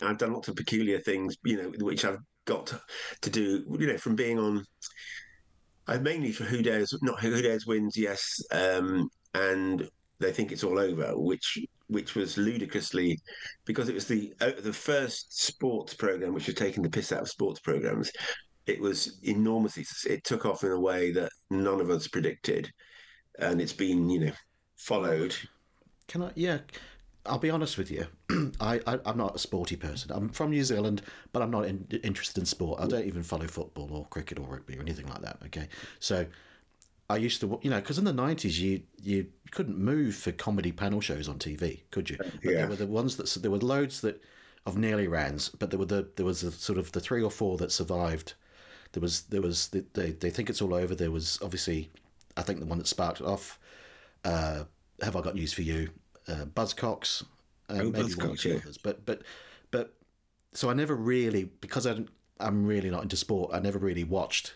I've 0.00 0.18
done 0.18 0.32
lots 0.32 0.48
of 0.48 0.56
peculiar 0.56 1.00
things, 1.00 1.36
you 1.44 1.56
know, 1.56 1.72
which 1.80 2.04
I've 2.04 2.20
got 2.44 2.72
to 3.20 3.30
do, 3.30 3.64
you 3.78 3.86
know, 3.88 3.98
from 3.98 4.14
being 4.14 4.38
on. 4.38 4.64
I 5.88 5.98
mainly 5.98 6.32
for 6.32 6.44
Who 6.44 6.62
Dares, 6.62 6.96
not 7.02 7.20
Who 7.20 7.40
Dares 7.42 7.66
wins, 7.66 7.96
yes, 7.96 8.40
um, 8.52 9.08
and 9.34 9.88
they 10.20 10.32
think 10.32 10.52
it's 10.52 10.64
all 10.64 10.78
over, 10.78 11.12
which 11.16 11.58
which 11.88 12.14
was 12.14 12.36
ludicrously 12.36 13.18
because 13.64 13.88
it 13.88 13.94
was 13.94 14.06
the 14.06 14.32
uh, 14.40 14.52
the 14.62 14.72
first 14.72 15.44
sports 15.44 15.94
program 15.94 16.34
which 16.34 16.46
was 16.46 16.54
taking 16.54 16.82
the 16.82 16.90
piss 16.90 17.12
out 17.12 17.22
of 17.22 17.28
sports 17.28 17.60
programs. 17.60 18.10
It 18.66 18.80
was 18.80 19.18
enormously. 19.22 19.86
It 20.08 20.24
took 20.24 20.44
off 20.44 20.64
in 20.64 20.72
a 20.72 20.80
way 20.80 21.12
that 21.12 21.30
none 21.50 21.80
of 21.80 21.90
us 21.90 22.08
predicted, 22.08 22.70
and 23.38 23.60
it's 23.60 23.72
been 23.72 24.08
you 24.10 24.20
know 24.20 24.32
followed. 24.76 25.34
Can 26.08 26.22
I? 26.22 26.30
Yeah, 26.34 26.58
I'll 27.24 27.38
be 27.38 27.50
honest 27.50 27.78
with 27.78 27.90
you. 27.90 28.06
I, 28.60 28.80
I 28.86 28.98
I'm 29.06 29.16
not 29.16 29.36
a 29.36 29.38
sporty 29.38 29.76
person. 29.76 30.10
I'm 30.12 30.28
from 30.30 30.50
New 30.50 30.64
Zealand, 30.64 31.02
but 31.32 31.42
I'm 31.42 31.50
not 31.50 31.66
in, 31.66 31.86
interested 32.02 32.40
in 32.40 32.46
sport. 32.46 32.80
I 32.80 32.86
don't 32.86 33.06
even 33.06 33.22
follow 33.22 33.46
football 33.46 33.88
or 33.92 34.06
cricket 34.06 34.38
or 34.38 34.48
rugby 34.48 34.76
or 34.76 34.80
anything 34.80 35.06
like 35.06 35.22
that. 35.22 35.38
Okay, 35.46 35.68
so 36.00 36.26
I 37.10 37.16
used 37.16 37.40
to, 37.40 37.58
you 37.62 37.70
know, 37.70 37.80
because 37.80 37.98
in 37.98 38.04
the 38.04 38.12
nineties 38.12 38.60
you 38.60 38.82
you 39.02 39.28
couldn't 39.50 39.78
move 39.78 40.14
for 40.14 40.32
comedy 40.32 40.72
panel 40.72 41.00
shows 41.00 41.28
on 41.28 41.38
TV, 41.38 41.82
could 41.90 42.10
you? 42.10 42.18
But 42.44 42.52
Yeah. 42.52 42.58
there 42.60 42.68
were 42.68 42.76
the 42.76 42.86
ones 42.86 43.16
that 43.16 43.28
there 43.42 43.50
were 43.50 43.58
loads 43.58 44.00
that 44.02 44.22
of 44.66 44.76
nearly 44.76 45.08
rans, 45.08 45.48
but 45.48 45.70
there 45.70 45.78
were 45.78 45.86
the 45.86 46.08
there 46.16 46.26
was 46.26 46.42
a 46.42 46.52
sort 46.52 46.78
of 46.78 46.92
the 46.92 47.00
three 47.00 47.22
or 47.22 47.30
four 47.30 47.56
that 47.58 47.72
survived. 47.72 48.34
There 48.92 49.00
was 49.00 49.22
there 49.22 49.42
was 49.42 49.68
the, 49.68 49.84
they 49.94 50.12
they 50.12 50.30
think 50.30 50.50
it's 50.50 50.60
all 50.62 50.74
over. 50.74 50.94
There 50.94 51.10
was 51.10 51.38
obviously, 51.42 51.90
I 52.36 52.42
think 52.42 52.60
the 52.60 52.66
one 52.66 52.78
that 52.78 52.86
sparked 52.86 53.20
it 53.20 53.26
off. 53.26 53.58
Uh, 54.24 54.64
Have 55.02 55.16
I 55.16 55.20
got 55.22 55.34
news 55.34 55.52
for 55.52 55.62
you? 55.62 55.90
Uh, 56.26 56.44
Buzzcocks, 56.46 57.22
uh, 57.70 57.82
Oh, 57.82 57.90
maybe 57.90 58.14
one 58.14 58.30
or 58.30 58.36
Buzzcocks, 58.36 58.40
two 58.40 58.50
yeah. 58.50 58.56
others. 58.56 58.78
But 58.78 59.06
but 59.06 59.22
but 59.70 59.94
so 60.52 60.68
I 60.70 60.74
never 60.74 60.94
really 60.94 61.44
because 61.60 61.86
I 61.86 61.94
don't, 61.94 62.08
I'm 62.40 62.66
really 62.66 62.90
not 62.90 63.02
into 63.02 63.16
sport. 63.16 63.52
I 63.54 63.60
never 63.60 63.78
really 63.78 64.04
watched. 64.04 64.54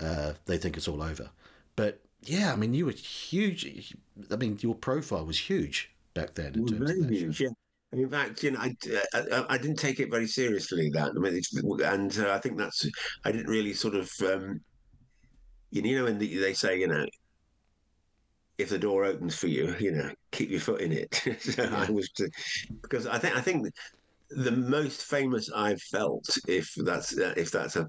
Uh, 0.00 0.34
they 0.46 0.58
think 0.58 0.76
it's 0.76 0.88
all 0.88 1.02
over, 1.02 1.30
but 1.76 2.00
yeah, 2.22 2.52
I 2.52 2.56
mean 2.56 2.74
you 2.74 2.86
were 2.86 2.92
huge. 2.92 3.94
I 4.30 4.36
mean 4.36 4.58
your 4.60 4.74
profile 4.74 5.24
was 5.24 5.38
huge 5.38 5.90
back 6.14 6.34
then 6.34 6.54
in 6.54 6.66
terms 6.66 6.90
very 6.90 7.00
of 7.00 7.10
huge, 7.10 7.40
yeah. 7.40 7.48
In 7.92 8.10
fact, 8.10 8.42
you 8.42 8.50
know, 8.50 8.60
I, 8.60 8.76
I, 9.14 9.44
I 9.48 9.58
didn't 9.58 9.78
take 9.78 9.98
it 9.98 10.10
very 10.10 10.26
seriously. 10.26 10.90
That 10.90 11.12
I 11.16 11.18
mean, 11.18 11.34
it's, 11.34 11.54
and 11.56 12.18
uh, 12.18 12.32
I 12.32 12.38
think 12.38 12.58
that's 12.58 12.86
I 13.24 13.32
didn't 13.32 13.48
really 13.48 13.72
sort 13.72 13.94
of, 13.94 14.10
um, 14.26 14.60
you 15.70 15.96
know, 15.96 16.04
when 16.04 16.18
the, 16.18 16.36
they 16.36 16.52
say, 16.52 16.78
you 16.78 16.86
know, 16.86 17.06
if 18.58 18.68
the 18.68 18.78
door 18.78 19.04
opens 19.04 19.36
for 19.36 19.46
you, 19.46 19.74
you 19.78 19.92
know, 19.92 20.10
keep 20.32 20.50
your 20.50 20.60
foot 20.60 20.82
in 20.82 20.92
it. 20.92 21.14
so 21.40 21.64
I 21.64 21.90
was 21.90 22.10
because 22.82 23.06
I 23.06 23.18
think 23.18 23.36
I 23.36 23.40
think 23.40 23.72
the 24.30 24.52
most 24.52 25.04
famous 25.04 25.50
I've 25.50 25.80
felt, 25.80 26.28
if 26.46 26.74
that's 26.76 27.16
uh, 27.16 27.32
if 27.38 27.50
that's 27.50 27.76
a 27.76 27.88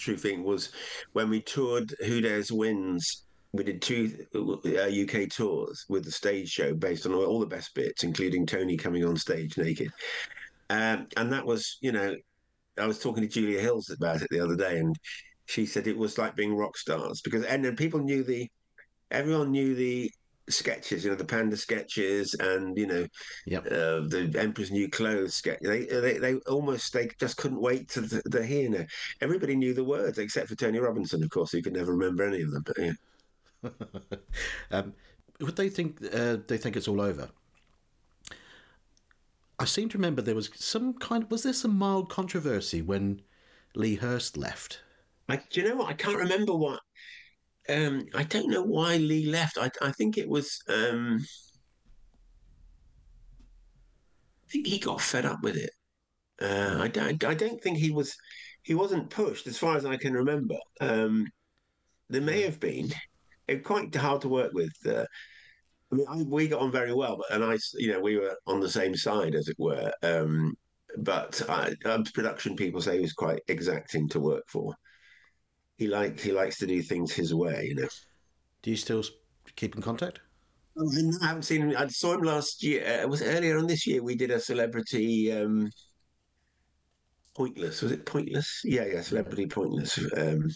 true 0.00 0.16
thing, 0.16 0.42
was 0.42 0.70
when 1.12 1.28
we 1.28 1.40
toured 1.40 1.94
Who 2.06 2.20
Dares 2.20 2.50
Wins. 2.50 3.24
We 3.52 3.64
did 3.64 3.82
two 3.82 4.26
uh, 4.34 4.38
UK 4.38 5.28
tours 5.28 5.84
with 5.88 6.04
the 6.04 6.12
stage 6.12 6.48
show 6.48 6.72
based 6.72 7.04
on 7.04 7.14
all, 7.14 7.40
the 7.40 7.46
best 7.46 7.74
bits, 7.74 8.04
including 8.04 8.46
Tony 8.46 8.76
coming 8.76 9.04
on 9.04 9.16
stage 9.16 9.58
naked. 9.58 9.90
Um, 10.68 11.08
and 11.16 11.32
that 11.32 11.44
was, 11.44 11.78
you 11.80 11.90
know, 11.90 12.14
I 12.78 12.86
was 12.86 13.00
talking 13.00 13.22
to 13.24 13.28
Julia 13.28 13.60
Hills 13.60 13.90
about 13.90 14.22
it 14.22 14.28
the 14.30 14.40
other 14.40 14.54
day, 14.54 14.78
and 14.78 14.96
she 15.46 15.66
said 15.66 15.88
it 15.88 15.98
was 15.98 16.16
like 16.16 16.36
being 16.36 16.54
rock 16.54 16.76
stars 16.76 17.20
because, 17.22 17.44
and 17.44 17.64
then 17.64 17.74
people 17.74 17.98
knew 17.98 18.22
the, 18.22 18.48
everyone 19.10 19.50
knew 19.50 19.74
the 19.74 20.12
sketches, 20.50 21.04
you 21.04 21.10
know, 21.10 21.16
the 21.16 21.24
panda 21.24 21.56
sketches, 21.56 22.34
and 22.34 22.76
you 22.76 22.86
know, 22.86 23.06
Yep. 23.46 23.66
uh, 23.66 24.00
the 24.08 24.34
Emperor's 24.38 24.70
New 24.70 24.88
Clothes 24.88 25.34
sketch. 25.34 25.58
They, 25.62 25.84
they, 25.84 26.18
they 26.18 26.34
almost, 26.48 26.92
they 26.92 27.08
just 27.18 27.36
couldn't 27.36 27.60
wait 27.60 27.88
to 27.90 28.02
the, 28.02 28.22
the 28.26 28.44
hear. 28.44 28.70
Now. 28.70 28.84
Everybody 29.20 29.56
knew 29.56 29.74
the 29.74 29.84
words 29.84 30.18
except 30.18 30.48
for 30.48 30.54
Tony 30.54 30.78
Robinson, 30.78 31.22
of 31.22 31.30
course, 31.30 31.52
who 31.52 31.62
could 31.62 31.74
never 31.74 31.92
remember 31.92 32.24
any 32.24 32.42
of 32.42 32.50
them. 32.50 32.64
But 32.66 32.78
yeah. 32.78 32.92
um, 34.70 34.94
would 35.40 35.56
they 35.56 35.68
think 35.68 35.98
uh, 36.12 36.38
they 36.46 36.58
think 36.58 36.76
it's 36.76 36.88
all 36.88 37.00
over? 37.00 37.28
I 39.58 39.64
seem 39.66 39.88
to 39.90 39.98
remember 39.98 40.22
there 40.22 40.34
was 40.34 40.50
some 40.54 40.94
kind. 40.94 41.30
Was 41.30 41.42
there 41.42 41.52
some 41.52 41.76
mild 41.76 42.08
controversy 42.08 42.80
when 42.80 43.20
Lee 43.74 43.96
Hurst 43.96 44.36
left? 44.36 44.80
I, 45.28 45.36
do 45.36 45.60
you 45.60 45.68
know 45.68 45.76
what? 45.76 45.88
I 45.88 45.92
can't 45.92 46.16
remember 46.16 46.54
what. 46.56 46.80
Um, 47.68 48.06
I 48.14 48.24
don't 48.24 48.50
know 48.50 48.62
why 48.62 48.96
Lee 48.96 49.26
left. 49.26 49.58
I, 49.58 49.70
I 49.82 49.92
think 49.92 50.18
it 50.18 50.28
was. 50.28 50.58
Um, 50.68 51.20
I 54.48 54.52
think 54.52 54.66
he 54.66 54.78
got 54.78 55.00
fed 55.00 55.26
up 55.26 55.42
with 55.42 55.56
it. 55.56 55.70
Uh, 56.40 56.78
I 56.80 56.88
don't. 56.88 57.22
I 57.24 57.34
don't 57.34 57.60
think 57.62 57.78
he 57.78 57.90
was. 57.90 58.16
He 58.62 58.74
wasn't 58.74 59.10
pushed, 59.10 59.46
as 59.46 59.58
far 59.58 59.76
as 59.76 59.84
I 59.84 59.96
can 59.96 60.14
remember. 60.14 60.56
Um, 60.80 61.26
there 62.08 62.20
may 62.20 62.42
have 62.42 62.60
been. 62.60 62.90
It 63.46 63.64
quite 63.64 63.94
hard 63.94 64.22
to 64.22 64.28
work 64.28 64.52
with. 64.52 64.72
Uh, 64.86 65.04
I 65.92 65.94
mean, 65.94 66.06
I, 66.08 66.22
we 66.22 66.48
got 66.48 66.60
on 66.60 66.72
very 66.72 66.94
well, 66.94 67.16
but 67.16 67.34
and 67.34 67.44
I, 67.44 67.58
you 67.74 67.92
know, 67.92 68.00
we 68.00 68.16
were 68.16 68.36
on 68.46 68.60
the 68.60 68.68
same 68.68 68.96
side, 68.96 69.34
as 69.34 69.48
it 69.48 69.56
were. 69.58 69.92
Um, 70.02 70.54
but 70.98 71.40
I, 71.48 71.74
um, 71.84 72.04
production 72.14 72.56
people 72.56 72.80
say 72.80 72.94
he 72.96 73.00
was 73.00 73.12
quite 73.12 73.40
exacting 73.48 74.08
to 74.10 74.20
work 74.20 74.44
for. 74.48 74.74
He 75.80 75.86
like 75.86 76.20
he 76.20 76.30
likes 76.30 76.58
to 76.58 76.66
do 76.66 76.82
things 76.82 77.10
his 77.10 77.32
way, 77.32 77.68
you 77.68 77.74
know. 77.74 77.88
Do 78.60 78.70
you 78.70 78.76
still 78.76 79.02
keep 79.56 79.74
in 79.74 79.80
contact? 79.80 80.20
Oh, 80.76 80.92
I 81.22 81.26
haven't 81.28 81.44
seen 81.44 81.62
him. 81.62 81.74
I 81.74 81.86
saw 81.86 82.12
him 82.12 82.20
last 82.20 82.62
year. 82.62 82.84
Uh, 82.84 83.00
it 83.00 83.08
was 83.08 83.22
earlier 83.22 83.56
on 83.56 83.66
this 83.66 83.86
year. 83.86 84.02
We 84.02 84.14
did 84.14 84.30
a 84.30 84.38
celebrity 84.38 85.32
um, 85.32 85.70
pointless. 87.34 87.80
Was 87.80 87.92
it 87.92 88.04
pointless? 88.04 88.60
Yeah, 88.62 88.84
yeah, 88.92 89.00
celebrity 89.00 89.46
pointless, 89.46 89.98
um, 90.18 90.50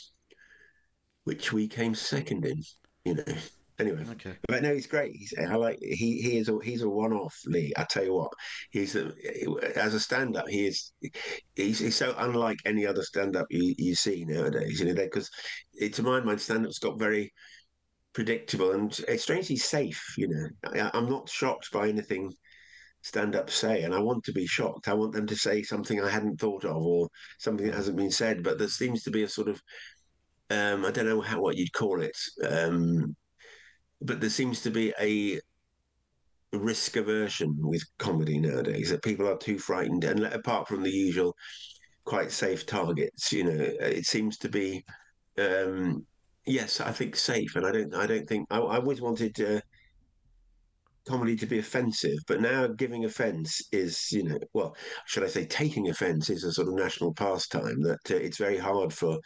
which 1.25 1.55
we 1.55 1.69
came 1.69 1.95
second 1.95 2.45
in. 2.45 2.63
You 3.07 3.15
know. 3.15 3.35
Anyway, 3.79 4.05
Okay. 4.09 4.37
but 4.47 4.63
no, 4.63 4.73
he's 4.73 4.87
great. 4.87 5.17
He's 5.17 5.35
I 5.37 5.57
like 5.57 5.79
he 5.81 6.21
he 6.23 6.39
is 6.39 6.49
a 6.49 6.57
he's 6.63 6.83
a 6.83 6.89
one 6.89 7.13
off 7.13 7.37
Lee. 7.47 7.73
I 7.77 7.85
tell 7.85 8.05
you 8.05 8.15
what, 8.15 8.33
he's 8.71 8.95
a, 8.95 9.13
as 9.75 9.95
a 9.95 10.01
stand 10.01 10.37
up. 10.37 10.49
He 10.49 10.69
is 10.69 10.93
he's, 11.57 11.81
he's 11.81 11.97
so 11.97 12.15
unlike 12.19 12.59
any 12.65 12.87
other 12.87 13.03
stand 13.03 13.35
up 13.35 13.47
you, 13.51 13.75
you 13.77 13.97
see 13.97 14.25
nowadays. 14.27 14.79
You 14.79 14.87
know, 14.87 14.95
because 14.95 15.29
to 15.93 16.03
my 16.05 16.21
mind, 16.21 16.41
stand 16.41 16.65
up's 16.65 16.79
got 16.79 17.01
very 17.01 17.33
predictable 18.13 18.71
and 18.71 18.97
it's 19.09 19.25
strangely 19.25 19.57
safe. 19.57 20.15
You 20.17 20.29
know, 20.29 20.49
I, 20.73 20.91
I'm 20.97 21.09
not 21.09 21.29
shocked 21.29 21.73
by 21.73 21.89
anything 21.89 22.33
stand 23.03 23.35
up 23.35 23.51
say, 23.51 23.83
and 23.83 23.93
I 23.93 23.99
want 23.99 24.25
to 24.25 24.33
be 24.33 24.47
shocked. 24.47 24.87
I 24.87 24.95
want 24.95 25.13
them 25.13 25.27
to 25.27 25.37
say 25.37 25.63
something 25.63 26.01
I 26.01 26.09
hadn't 26.09 26.41
thought 26.41 26.65
of 26.65 26.77
or 26.77 27.09
something 27.39 27.67
that 27.67 27.75
hasn't 27.75 27.97
been 27.97 28.13
said. 28.13 28.45
But 28.45 28.59
there 28.59 28.69
seems 28.69 29.03
to 29.03 29.11
be 29.11 29.25
a 29.25 29.29
sort 29.29 29.49
of 29.49 29.61
um, 30.51 30.85
I 30.85 30.91
don't 30.91 31.09
know 31.09 31.21
how 31.21 31.41
what 31.41 31.57
you'd 31.57 31.73
call 31.73 32.01
it. 32.01 32.17
Um, 32.49 33.17
but 34.05 34.21
there 34.21 34.31
seems 34.31 34.61
to 34.63 34.71
be 34.71 34.93
a 35.01 35.41
risk 36.53 36.97
aversion 36.97 37.57
with 37.59 37.83
comedy 37.99 38.39
nowadays 38.39 38.91
that 38.91 39.03
people 39.03 39.29
are 39.29 39.37
too 39.39 39.59
frightened 39.59 40.05
and 40.05 40.25
apart 40.27 40.69
from 40.69 40.83
the 40.83 40.91
usual 40.91 41.35
quite 42.05 42.31
safe 42.31 42.65
targets 42.67 43.33
you 43.33 43.45
know 43.45 43.65
it 43.81 44.05
seems 44.05 44.37
to 44.39 44.49
be 44.49 44.85
um 45.39 46.07
yes 46.47 46.81
i 46.81 46.93
think 46.93 47.17
safe 47.17 47.57
and 47.57 47.67
i 47.67 47.73
don't 47.73 47.95
i 47.95 48.07
don't 48.07 48.29
think 48.29 48.47
i, 48.51 48.59
I 48.59 48.77
always 48.77 49.01
wanted 49.01 49.41
uh, 49.41 49.61
comedy 51.09 51.35
to 51.37 51.47
be 51.47 51.59
offensive 51.59 52.19
but 52.29 52.41
now 52.41 52.67
giving 52.67 53.05
offense 53.05 53.61
is 53.73 54.13
you 54.13 54.23
know 54.23 54.39
well 54.53 54.77
should 55.07 55.25
i 55.25 55.27
say 55.27 55.45
taking 55.45 55.89
offense 55.89 56.31
is 56.31 56.45
a 56.45 56.53
sort 56.53 56.69
of 56.69 56.75
national 56.75 57.13
pastime 57.13 57.83
that 57.83 58.11
uh, 58.11 58.15
it's 58.15 58.39
very 58.39 58.59
hard 58.59 58.93
for 58.93 59.19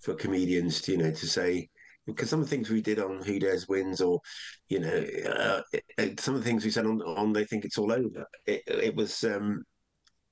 for 0.00 0.14
comedians 0.14 0.80
to 0.80 0.92
you 0.92 0.98
know 0.98 1.10
to 1.10 1.26
say 1.26 1.68
because 2.06 2.30
some 2.30 2.40
of 2.40 2.46
the 2.46 2.50
things 2.56 2.70
we 2.70 2.82
did 2.82 2.98
on 2.98 3.22
Who 3.24 3.38
Dares 3.38 3.68
Wins, 3.68 4.00
or 4.00 4.20
you 4.68 4.80
know, 4.80 5.06
uh, 5.30 5.62
it- 5.98 6.20
some 6.20 6.34
of 6.34 6.42
the 6.42 6.48
things 6.48 6.64
we 6.64 6.70
said 6.70 6.86
on 6.86 7.00
on 7.02 7.32
They 7.32 7.44
Think 7.44 7.64
It's 7.64 7.78
All 7.78 7.92
Over, 7.92 8.26
it, 8.46 8.62
it 8.66 8.94
was 8.96 9.24
um, 9.24 9.62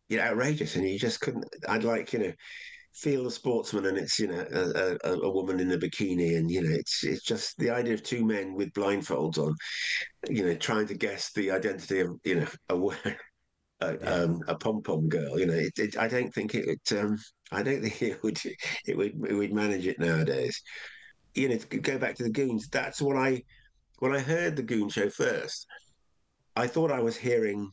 you 0.09 0.17
know 0.19 0.25
outrageous, 0.25 0.77
and 0.77 0.89
you 0.89 0.99
just 0.99 1.21
couldn't. 1.21 1.45
I'd 1.69 1.85
like 1.85 2.13
you 2.13 2.19
know, 2.21 2.33
feel 2.95 3.25
the 3.25 3.31
sportsman, 3.33 3.87
and 3.87 3.99
it's 3.99 4.19
you 4.19 4.29
know 4.29 4.47
a, 4.53 4.97
a, 5.05 5.15
a 5.21 5.31
woman 5.31 5.61
in 5.61 5.73
a 5.73 5.79
bikini, 5.79 6.39
and 6.39 6.51
you 6.51 6.63
know 6.63 6.71
it's 6.75 7.05
it's 7.05 7.25
just 7.25 7.59
the 7.59 7.71
idea 7.71 7.95
of 7.95 8.03
two 8.03 8.25
men 8.27 8.55
with 8.55 8.73
blindfolds 8.75 9.39
on, 9.39 9.55
you 10.29 10.45
know, 10.45 10.55
trying 10.57 10.87
to 10.89 10.95
guess 10.95 11.33
the 11.35 11.51
identity 11.51 12.01
of 12.01 12.11
you 12.25 12.37
know 12.41 12.49
a 12.71 13.17
a, 13.81 14.25
um, 14.25 14.41
a 14.49 14.55
pom 14.57 14.83
pom 14.83 15.09
girl. 15.09 15.39
You 15.39 15.47
know, 15.47 15.55
it, 15.55 15.73
it, 15.79 15.99
I 15.99 16.09
don't 16.09 16.33
think 16.33 16.55
it. 16.55 16.67
would 16.67 16.99
um, 17.01 17.19
I 17.53 17.63
don't 17.63 17.83
think 17.85 18.03
it 18.03 18.23
would. 18.23 18.39
It 18.87 18.97
would. 18.97 19.15
It 19.29 19.35
would 19.35 19.53
manage 19.53 19.87
it 19.87 19.99
nowadays 19.99 20.61
you 21.35 21.49
know, 21.49 21.59
go 21.83 21.99
back 21.99 22.17
to 22.17 22.23
the 22.23 22.31
Goons, 22.31 22.69
that's 22.69 23.01
what 23.01 23.17
I, 23.17 23.43
when 23.99 24.15
I 24.15 24.21
heard 24.21 24.57
the 24.57 24.63
Goon 24.63 24.89
show 24.89 25.09
first, 25.11 25.67
I 26.57 26.67
thought 26.67 26.91
I 26.91 27.01
was 27.01 27.17
hearing 27.17 27.71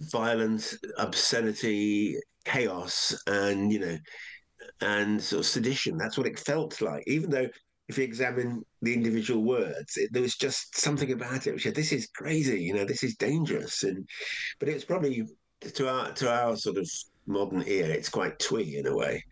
violence, 0.00 0.76
obscenity, 0.98 2.16
chaos 2.44 3.18
and 3.26 3.72
you 3.72 3.78
know 3.80 3.96
and 4.80 5.22
sort 5.22 5.40
of 5.40 5.46
sedition. 5.46 5.96
That's 5.96 6.18
what 6.18 6.26
it 6.26 6.38
felt 6.38 6.80
like, 6.80 7.04
even 7.06 7.30
though. 7.30 7.48
If 7.86 7.98
you 7.98 8.04
examine 8.04 8.62
the 8.80 8.94
individual 8.94 9.44
words, 9.44 9.98
it, 9.98 10.10
there 10.10 10.22
was 10.22 10.36
just 10.36 10.80
something 10.80 11.12
about 11.12 11.46
it 11.46 11.52
which 11.52 11.64
said, 11.64 11.74
"This 11.74 11.92
is 11.92 12.08
crazy," 12.16 12.62
you 12.62 12.72
know, 12.72 12.86
"This 12.86 13.02
is 13.02 13.14
dangerous," 13.16 13.82
and 13.82 14.08
but 14.58 14.70
it's 14.70 14.86
probably 14.86 15.24
to 15.60 15.88
our 15.90 16.10
to 16.12 16.32
our 16.32 16.56
sort 16.56 16.78
of 16.78 16.88
modern 17.26 17.62
ear, 17.66 17.90
it's 17.90 18.08
quite 18.08 18.38
twee 18.38 18.78
in 18.78 18.86
a 18.86 18.96
way. 18.96 19.22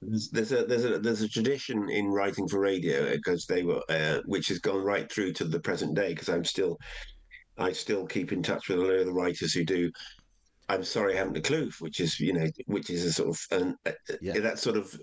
There's, 0.00 0.30
there's 0.30 0.52
a 0.52 0.64
there's 0.64 0.84
a 0.84 0.98
there's 0.98 1.22
a 1.22 1.28
tradition 1.28 1.88
in 1.90 2.06
writing 2.06 2.46
for 2.46 2.60
radio 2.60 3.10
because 3.16 3.46
they 3.46 3.64
were 3.64 3.82
uh, 3.88 4.20
which 4.26 4.48
has 4.48 4.60
gone 4.60 4.84
right 4.84 5.10
through 5.10 5.32
to 5.34 5.44
the 5.44 5.58
present 5.60 5.94
day 5.94 6.10
because 6.10 6.28
I'm 6.28 6.44
still 6.44 6.78
I 7.58 7.72
still 7.72 8.06
keep 8.06 8.32
in 8.32 8.42
touch 8.42 8.68
with 8.68 8.78
a 8.78 8.82
lot 8.82 8.94
of 8.94 9.06
the 9.06 9.12
writers 9.12 9.52
who 9.52 9.64
do. 9.64 9.90
I'm 10.68 10.84
sorry, 10.84 11.14
I 11.14 11.18
haven't 11.18 11.36
a 11.36 11.40
clue, 11.40 11.70
which 11.80 11.98
is 11.98 12.20
you 12.20 12.32
know 12.32 12.46
which 12.66 12.90
is 12.90 13.04
a 13.04 13.12
sort 13.12 13.30
of 13.30 13.40
an, 13.50 13.76
uh, 13.86 13.92
that 14.40 14.58
sort 14.58 14.76
of 14.76 14.94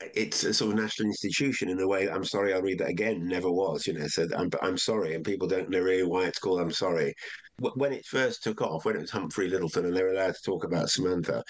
it's 0.00 0.44
a 0.44 0.52
sort 0.52 0.72
of 0.72 0.80
national 0.80 1.08
institution 1.08 1.68
in 1.68 1.80
a 1.80 1.86
way. 1.86 2.08
I'm 2.08 2.24
sorry, 2.24 2.52
I'll 2.52 2.62
read 2.62 2.78
that 2.78 2.88
again. 2.88 3.26
Never 3.26 3.50
was, 3.50 3.86
you 3.86 3.94
know. 3.94 4.06
So 4.06 4.26
I'm 4.36 4.50
I'm 4.62 4.78
sorry, 4.78 5.14
and 5.14 5.24
people 5.24 5.48
don't 5.48 5.70
know 5.70 5.80
really 5.80 6.02
why 6.02 6.24
it's 6.24 6.38
called 6.38 6.60
I'm 6.60 6.70
sorry. 6.70 7.14
When 7.58 7.92
it 7.92 8.04
first 8.06 8.42
took 8.42 8.60
off, 8.60 8.84
when 8.84 8.96
it 8.96 9.00
was 9.02 9.10
Humphrey 9.10 9.48
Lyttelton, 9.48 9.84
and 9.84 9.96
they 9.96 10.02
were 10.02 10.12
allowed 10.12 10.34
to 10.34 10.42
talk 10.44 10.64
about 10.64 10.90
Samantha, 10.90 11.42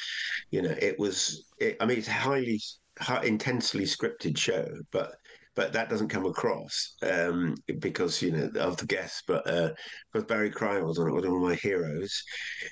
you 0.50 0.62
know, 0.62 0.74
it 0.78 0.98
was. 0.98 1.52
It, 1.58 1.76
I 1.80 1.86
mean, 1.86 1.98
it's 1.98 2.08
a 2.08 2.12
highly, 2.12 2.60
high, 2.98 3.24
intensely 3.24 3.84
scripted 3.84 4.36
show, 4.36 4.66
but 4.90 5.14
but 5.54 5.72
that 5.72 5.88
doesn't 5.88 6.08
come 6.08 6.26
across 6.26 6.94
um, 7.02 7.54
because 7.78 8.20
you 8.20 8.32
know 8.32 8.50
of 8.60 8.76
the 8.76 8.86
guests. 8.86 9.22
But 9.26 9.48
uh, 9.48 9.70
because 10.12 10.26
Barry 10.26 10.50
Cryer 10.50 10.84
was 10.84 10.98
on 10.98 11.08
it, 11.08 11.14
was 11.14 11.24
one 11.24 11.36
of 11.36 11.42
my 11.42 11.54
heroes. 11.54 12.22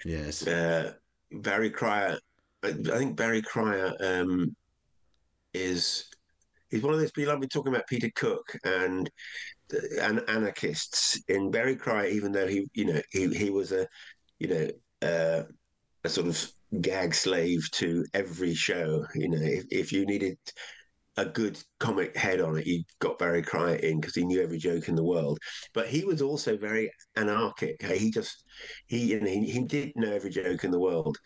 Yes, 0.05 0.47
uh, 0.47 0.93
Barry 1.31 1.71
Cryer. 1.71 2.19
I 2.65 2.73
think 2.73 3.17
Barry 3.17 3.43
Cryer 3.43 3.93
um, 4.01 4.55
is 5.55 6.05
he's 6.71 6.83
one 6.83 6.95
of 6.95 7.01
those 7.01 7.13
people. 7.13 7.33
I've 7.33 7.41
been 7.41 7.49
talking 7.49 7.73
about 7.73 7.87
Peter 7.87 8.11
Cook 8.15 8.57
and 8.65 9.11
and 10.01 10.23
anarchists 10.29 11.21
in 11.29 11.51
Barry 11.51 11.77
Cryer, 11.77 12.09
even 12.09 12.33
though 12.33 12.47
he, 12.47 12.69
you 12.75 12.87
know, 12.87 13.01
he 13.11 13.29
he 13.35 13.51
was 13.51 13.73
a, 13.73 13.87
you 14.39 14.49
know, 14.49 14.69
uh, 15.09 15.45
a 16.05 16.09
sort 16.09 16.29
of 16.29 16.53
gag 16.81 17.15
slave 17.15 17.69
to 17.73 18.05
every 18.15 18.55
show. 18.55 19.05
You 19.15 19.31
know, 19.31 19.41
if, 19.41 19.65
if 19.71 19.93
you 19.93 20.07
needed 20.07 20.39
a 21.17 21.25
good 21.27 21.59
comic 21.79 22.17
head 22.17 22.41
on 22.41 22.59
it, 22.59 22.67
you 22.67 22.83
got 22.99 23.19
Barry 23.19 23.43
Cryer 23.43 23.77
in 23.77 24.01
because 24.01 24.15
he 24.15 24.25
knew 24.25 24.43
every 24.43 24.59
joke 24.59 24.89
in 24.89 24.95
the 24.95 25.05
world. 25.05 25.39
But 25.75 25.89
he 25.89 26.05
was 26.05 26.23
also 26.23 26.57
very 26.57 26.91
anarchic. 27.17 27.83
He 27.83 28.11
just 28.11 28.45
he 28.87 29.13
you 29.13 29.21
know, 29.21 29.31
he, 29.31 29.45
he 29.51 29.65
did 29.65 29.93
know 29.97 30.13
every 30.13 30.31
joke 30.31 30.65
in 30.65 30.71
the 30.71 30.81
world. 30.81 31.19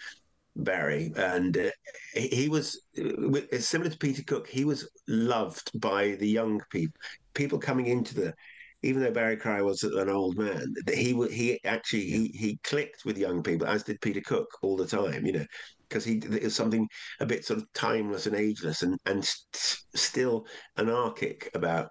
Barry, 0.56 1.12
and 1.16 1.56
uh, 1.56 1.70
he 2.14 2.48
was 2.48 2.80
uh, 2.98 3.58
similar 3.58 3.90
to 3.90 3.98
Peter 3.98 4.22
Cook. 4.26 4.48
He 4.48 4.64
was 4.64 4.88
loved 5.06 5.70
by 5.80 6.12
the 6.12 6.28
young 6.28 6.60
people, 6.70 7.00
people 7.34 7.58
coming 7.58 7.86
into 7.86 8.14
the. 8.14 8.34
Even 8.82 9.02
though 9.02 9.10
Barry 9.10 9.36
Cryer 9.36 9.64
was 9.64 9.82
an 9.82 10.08
old 10.10 10.36
man, 10.36 10.72
he 10.92 11.12
he 11.28 11.58
actually 11.64 12.04
he 12.04 12.28
he 12.28 12.58
clicked 12.62 13.04
with 13.04 13.18
young 13.18 13.42
people, 13.42 13.66
as 13.66 13.82
did 13.82 14.00
Peter 14.00 14.20
Cook 14.20 14.46
all 14.62 14.76
the 14.76 14.86
time. 14.86 15.26
You 15.26 15.32
know, 15.32 15.46
because 15.88 16.04
he 16.04 16.18
it 16.18 16.44
was 16.44 16.54
something 16.54 16.86
a 17.20 17.26
bit 17.26 17.44
sort 17.44 17.58
of 17.58 17.72
timeless 17.72 18.26
and 18.26 18.36
ageless 18.36 18.82
and 18.82 18.98
and 19.06 19.24
st- 19.24 19.78
still 19.94 20.46
anarchic 20.76 21.50
about 21.54 21.88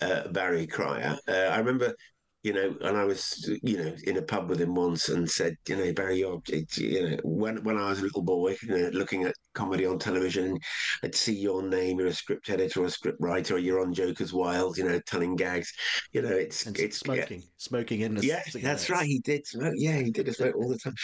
uh, 0.00 0.28
Barry 0.28 0.66
Cryer. 0.66 1.16
Uh, 1.28 1.32
I 1.32 1.58
remember 1.58 1.94
you 2.42 2.54
know, 2.54 2.74
and 2.80 2.96
I 2.96 3.04
was, 3.04 3.50
you 3.62 3.76
know, 3.76 3.94
in 4.04 4.16
a 4.16 4.22
pub 4.22 4.48
with 4.48 4.60
him 4.60 4.74
once 4.74 5.10
and 5.10 5.28
said, 5.28 5.56
you 5.68 5.76
know, 5.76 5.92
Barry, 5.92 6.20
you're, 6.20 6.40
you 6.76 7.10
know, 7.10 7.16
when 7.22 7.62
when 7.64 7.76
I 7.76 7.90
was 7.90 8.00
a 8.00 8.02
little 8.02 8.22
boy, 8.22 8.56
you 8.62 8.68
know, 8.68 8.88
looking 8.94 9.24
at 9.24 9.34
comedy 9.52 9.84
on 9.84 9.98
television, 9.98 10.58
I'd 11.02 11.14
see 11.14 11.34
your 11.34 11.62
name, 11.62 11.98
you're 11.98 12.08
a 12.08 12.14
script 12.14 12.48
editor 12.48 12.80
or 12.80 12.86
a 12.86 12.90
script 12.90 13.18
writer, 13.20 13.56
or 13.56 13.58
you're 13.58 13.82
on 13.82 13.92
Joker's 13.92 14.32
Wild, 14.32 14.78
you 14.78 14.84
know, 14.84 14.98
telling 15.00 15.36
gags, 15.36 15.70
you 16.12 16.22
know, 16.22 16.30
it's 16.30 16.64
and 16.64 16.78
it's 16.78 16.98
smoking, 16.98 17.40
yeah. 17.40 17.46
smoking 17.58 18.00
in 18.00 18.14
the 18.14 18.24
yeah, 18.24 18.42
that's 18.62 18.88
right, 18.88 19.06
he 19.06 19.18
did 19.18 19.46
smoke, 19.46 19.74
yeah, 19.76 19.98
he 19.98 20.10
did 20.10 20.34
smoke 20.34 20.56
all 20.56 20.70
the 20.70 20.78
time. 20.78 20.94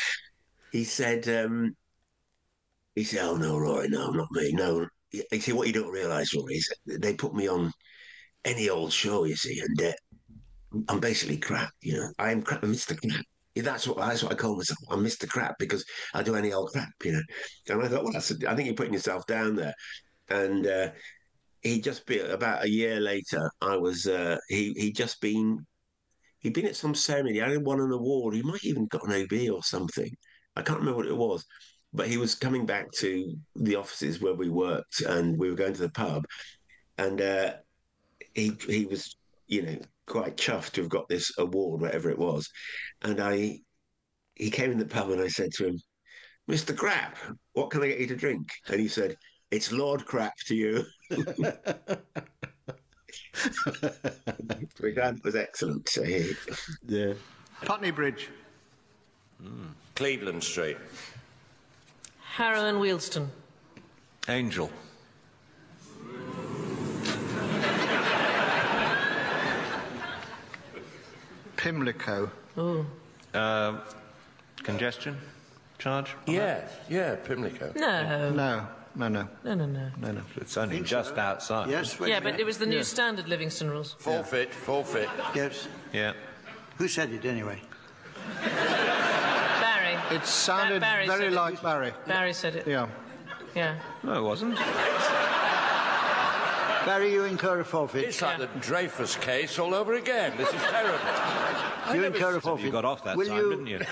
He 0.72 0.84
said, 0.84 1.28
um, 1.28 1.76
he 2.95 3.05
said, 3.05 3.20
oh 3.22 3.37
no, 3.37 3.59
Roy, 3.59 3.89
no, 3.91 4.11
not 4.11 4.28
me, 4.32 4.53
no. 4.53 4.87
He 5.11 5.41
said, 5.41 5.55
what 5.55 5.66
you 5.66 5.74
don't 5.74 5.93
realise, 5.93 6.34
Roy, 6.34 6.49
is 6.49 6.72
they 6.87 7.12
put 7.14 7.34
me 7.34 7.47
on 7.47 7.72
any 8.47 8.70
old 8.70 8.91
show, 8.91 9.24
you 9.24 9.37
see, 9.37 9.61
and. 9.61 9.89
Uh, 9.89 9.93
I'm 10.89 11.01
basically 11.01 11.39
crap, 11.39 11.70
you 11.81 11.95
know. 11.95 12.11
I 12.18 12.33
am 12.33 12.43
crap, 12.43 12.62
Mr. 12.62 12.99
Crap. 12.99 13.24
Yeah, 13.55 13.62
that's 13.62 13.89
what 13.89 13.97
that's 13.97 14.22
what 14.22 14.33
I 14.33 14.35
call 14.35 14.57
myself. 14.57 14.79
I'm 14.91 15.03
Mr. 15.03 15.29
Crap 15.29 15.57
because 15.59 15.85
I 16.12 16.22
do 16.22 16.35
any 16.37 16.53
old 16.53 16.72
crap, 16.72 16.91
you 17.05 17.12
know. 17.12 17.22
And 17.68 17.83
I 17.83 17.89
thought, 17.89 18.05
well, 18.05 18.12
that's 18.12 18.31
a, 18.31 18.35
I 18.51 18.55
think 18.55 18.66
you're 18.66 18.74
putting 18.74 18.93
yourself 18.93 19.27
down 19.27 19.57
there. 19.57 19.74
And 20.29 20.66
uh, 20.66 20.91
he 21.62 21.81
just 21.81 22.07
be 22.07 22.18
about 22.20 22.64
a 22.64 22.70
year 22.70 23.01
later. 23.01 23.51
I 23.61 23.77
was 23.77 24.07
uh, 24.07 24.37
he 24.49 24.74
he 24.77 24.93
just 24.93 25.20
been 25.20 25.64
he'd 26.41 26.55
been 26.55 26.66
at 26.66 26.77
some 26.77 26.95
ceremony. 26.95 27.41
I 27.41 27.57
won 27.57 27.81
an 27.81 27.93
award. 27.93 28.35
He 28.35 28.43
might 28.43 28.64
even 28.64 28.87
got 28.87 29.09
an 29.09 29.22
OB 29.22 29.55
or 29.55 29.62
something. 29.62 30.11
I 30.55 30.62
can't 30.62 30.79
remember 30.79 30.99
what 30.99 31.07
it 31.07 31.16
was. 31.16 31.45
But 31.93 32.09
he 32.09 32.18
was 32.18 32.35
coming 32.35 32.66
back 32.66 32.91
to 32.99 33.35
the 33.55 33.77
offices 33.77 34.20
where 34.20 34.35
we 34.35 34.51
worked, 34.51 35.01
and 35.01 35.39
we 35.39 35.49
were 35.49 35.57
going 35.57 35.72
to 35.72 35.83
the 35.83 35.91
pub, 35.91 36.24
and 36.99 37.20
uh, 37.20 37.55
he 38.35 38.53
he 38.68 38.85
was 38.85 39.16
you 39.47 39.62
know 39.62 39.78
quite 40.07 40.36
chuffed 40.36 40.72
to 40.72 40.82
have 40.82 40.90
got 40.90 41.09
this 41.09 41.32
award, 41.38 41.80
whatever 41.80 42.11
it 42.11 42.18
was. 42.18 42.49
And 43.03 43.20
I, 43.20 43.61
he 44.34 44.51
came 44.51 44.70
in 44.70 44.78
the 44.78 44.86
pub 44.86 45.11
and 45.11 45.20
I 45.20 45.28
said 45.28 45.51
to 45.55 45.66
him, 45.66 45.80
Mr. 46.51 46.76
Crap, 46.76 47.16
what 47.55 47.70
can 47.70 47.82
I 47.82 47.88
get 47.88 48.01
you 48.01 48.07
to 48.09 48.16
drink? 48.16 48.49
And 48.68 48.80
he 48.80 48.88
said, 48.88 49.16
It's 49.51 49.72
Lord 49.72 50.05
Crap 50.07 50.34
to 50.47 50.55
you. 50.55 50.84
Which 54.78 54.97
was 55.24 55.34
excellent. 55.34 55.88
So 55.88 56.05
he, 56.05 56.32
yeah. 56.86 57.14
Putney 57.62 57.90
Bridge. 57.90 58.28
Mm. 59.42 59.70
Cleveland 59.97 60.44
Street. 60.44 60.76
Harrow 62.20 62.66
and 62.66 62.78
Wealdstone. 62.78 63.28
Angel. 64.28 64.70
Pimlico. 71.57 72.31
Oh. 72.57 72.87
Uh, 73.35 73.79
congestion 74.63 75.17
charge? 75.79 76.15
Yeah, 76.27 76.63
yeah, 76.89 77.17
Pimlico. 77.17 77.73
No. 77.77 78.31
No. 78.31 78.69
No, 78.95 79.09
no. 79.09 79.29
No, 79.45 79.55
no, 79.55 79.67
no. 79.67 79.91
No, 80.01 80.11
no. 80.13 80.23
It's 80.37 80.57
only 80.57 80.81
just 80.81 81.19
outside. 81.19 81.69
Yes. 81.69 81.99
Yeah, 82.01 82.21
but 82.21 82.41
it 82.41 82.47
was 82.47 82.57
the 82.57 82.65
new 82.67 82.83
standard 82.83 83.29
Livingstone 83.29 83.69
rules. 83.69 83.95
Forfeit, 83.99 84.55
forfeit. 84.55 85.11
Yes. 85.35 85.69
Yeah. 85.93 86.15
Who 86.79 86.89
said 86.89 87.11
it 87.11 87.25
anyway? 87.27 87.61
Barry. 88.43 89.99
It 90.17 90.25
sounded 90.25 90.77
Ba- 90.81 90.87
Barry 90.87 91.07
very 91.07 91.19
said 91.25 91.33
it. 91.33 91.37
like 91.37 91.63
Barry. 91.63 91.93
Barry 92.07 92.33
said 92.33 92.57
it. 92.57 92.67
Yeah. 92.67 92.89
Yeah. 93.55 93.77
No, 94.03 94.15
it 94.15 94.23
wasn't. 94.23 94.59
Barry, 96.87 97.12
you 97.12 97.24
incur 97.24 97.59
a 97.61 97.64
forfeit. 97.64 98.05
It's 98.05 98.22
like 98.22 98.39
the 98.39 98.47
Dreyfus 98.61 99.16
case 99.16 99.59
all 99.59 99.74
over 99.74 99.95
again. 99.95 100.32
This 100.37 100.49
is 100.49 100.62
terrible. 100.62 100.99
You 101.95 102.03
incur 102.03 102.37
a 102.37 102.41
forfeit. 102.41 102.66
You 102.66 102.72
got 102.72 102.84
off 102.84 103.05
that 103.05 103.16
Will 103.16 103.28
time, 103.28 103.37
you, 103.37 103.51
didn't 103.51 103.66
you? 103.68 103.80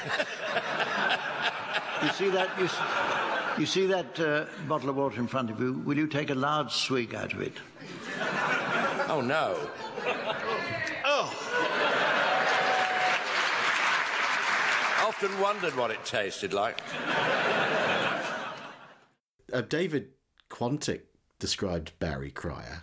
You 2.03 2.09
see 2.11 2.29
that? 2.31 2.51
You, 2.59 2.65
s- 2.65 3.59
you 3.59 3.67
see 3.67 3.87
that 3.87 4.19
uh, 4.21 4.47
bottle 4.69 4.91
of 4.91 4.97
water 4.97 5.21
in 5.21 5.27
front 5.29 5.49
of 5.51 5.59
you? 5.61 5.75
Will 5.87 5.97
you 5.97 6.07
take 6.09 6.31
a 6.31 6.35
large 6.35 6.73
swig 6.73 7.15
out 7.15 7.33
of 7.33 7.41
it? 7.41 7.55
Oh, 9.09 9.23
no. 9.25 9.57
Oh. 11.05 11.31
Often 15.07 15.41
wondered 15.41 15.77
what 15.77 15.91
it 15.93 16.05
tasted 16.05 16.53
like. 16.53 16.79
Uh, 19.53 19.61
David 19.63 20.09
Quantick 20.51 21.03
described 21.39 21.93
Barry 21.99 22.31
Cryer 22.31 22.83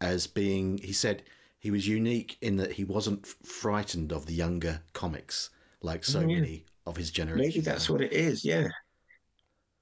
as 0.00 0.26
being, 0.26 0.78
he 0.78 0.92
said, 0.92 1.22
he 1.58 1.70
was 1.70 1.88
unique 1.88 2.36
in 2.40 2.56
that 2.56 2.72
he 2.72 2.84
wasn't 2.84 3.26
frightened 3.26 4.12
of 4.12 4.26
the 4.26 4.34
younger 4.34 4.82
comics 4.92 5.50
like 5.82 6.04
so 6.04 6.20
Mm. 6.22 6.26
many 6.26 6.66
of 6.86 6.96
his 6.96 7.10
generation. 7.10 7.48
maybe 7.48 7.60
that's 7.60 7.90
what 7.90 8.00
it 8.00 8.12
is. 8.12 8.44
Yeah. 8.44 8.68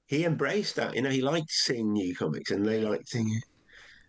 He 0.07 0.25
embraced 0.25 0.75
that. 0.77 0.95
You 0.95 1.01
know, 1.01 1.09
he 1.09 1.21
liked 1.21 1.51
seeing 1.51 1.91
new 1.93 2.15
comics, 2.15 2.51
and 2.51 2.65
they 2.65 2.81
liked 2.81 3.09
seeing 3.09 3.29
it. 3.29 3.43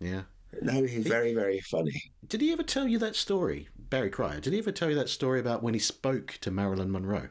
Yeah. 0.01 0.23
No, 0.63 0.83
he's 0.83 1.07
very, 1.07 1.35
very 1.35 1.61
funny. 1.61 2.01
Did 2.27 2.41
he 2.41 2.53
ever 2.53 2.63
tell 2.63 2.87
you 2.89 2.99
that 3.01 3.17
story, 3.17 3.69
Barry 3.77 4.09
Cryer? 4.11 4.41
Did 4.41 4.53
he 4.55 4.59
ever 4.61 4.73
tell 4.73 4.89
you 4.89 4.95
that 4.97 5.09
story 5.09 5.41
about 5.41 5.63
when 5.63 5.75
he 5.75 5.81
spoke 5.81 6.39
to 6.41 6.51
Marilyn 6.51 6.91
Monroe? 6.91 7.29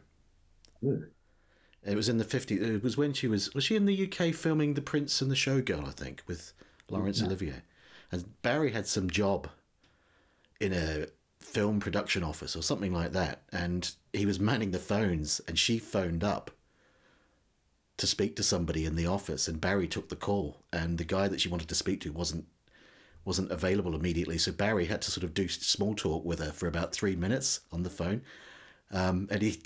It 1.87 1.95
was 1.95 2.09
in 2.09 2.17
the 2.17 2.25
50s. 2.25 2.61
It 2.61 2.83
was 2.83 2.97
when 2.97 3.13
she 3.13 3.27
was 3.27 3.53
was 3.53 3.63
she 3.63 3.75
in 3.75 3.85
the 3.85 4.03
UK 4.11 4.35
filming 4.35 4.73
The 4.73 4.81
Prince 4.81 5.21
and 5.21 5.31
the 5.31 5.35
Showgirl, 5.35 5.87
I 5.87 5.91
think, 5.91 6.21
with 6.27 6.53
Laurence 6.89 7.19
Yeah. 7.19 7.27
Olivier. 7.27 7.61
And 8.11 8.41
Barry 8.41 8.71
had 8.71 8.87
some 8.87 9.09
job 9.09 9.49
in 10.59 10.73
a 10.73 11.07
film 11.39 11.79
production 11.79 12.23
office 12.23 12.55
or 12.55 12.61
something 12.61 12.93
like 12.93 13.13
that, 13.13 13.41
and 13.51 13.91
he 14.11 14.25
was 14.25 14.39
manning 14.39 14.71
the 14.71 14.79
phones 14.79 15.39
and 15.47 15.57
she 15.57 15.79
phoned 15.79 16.23
up 16.23 16.51
to 17.97 18.05
speak 18.05 18.35
to 18.35 18.43
somebody 18.43 18.85
in 18.85 18.95
the 18.95 19.07
office, 19.07 19.47
and 19.47 19.59
Barry 19.59 19.87
took 19.87 20.09
the 20.09 20.15
call, 20.15 20.61
and 20.71 20.97
the 20.97 21.03
guy 21.03 21.27
that 21.27 21.41
she 21.41 21.49
wanted 21.49 21.69
to 21.69 21.75
speak 21.75 22.01
to 22.01 22.11
wasn't 22.11 22.45
wasn't 23.25 23.51
available 23.51 23.93
immediately, 23.93 24.37
so 24.37 24.51
Barry 24.53 24.85
had 24.85 25.01
to 25.01 25.11
sort 25.11 25.23
of 25.25 25.33
do 25.33 25.49
small 25.49 25.93
talk 25.95 26.23
with 26.23 26.39
her 26.39 26.51
for 26.51 26.65
about 26.67 26.93
three 26.93 27.15
minutes 27.15 27.59
on 27.73 27.83
the 27.83 27.89
phone, 27.89 28.21
um, 28.91 29.27
and 29.29 29.41
he 29.41 29.59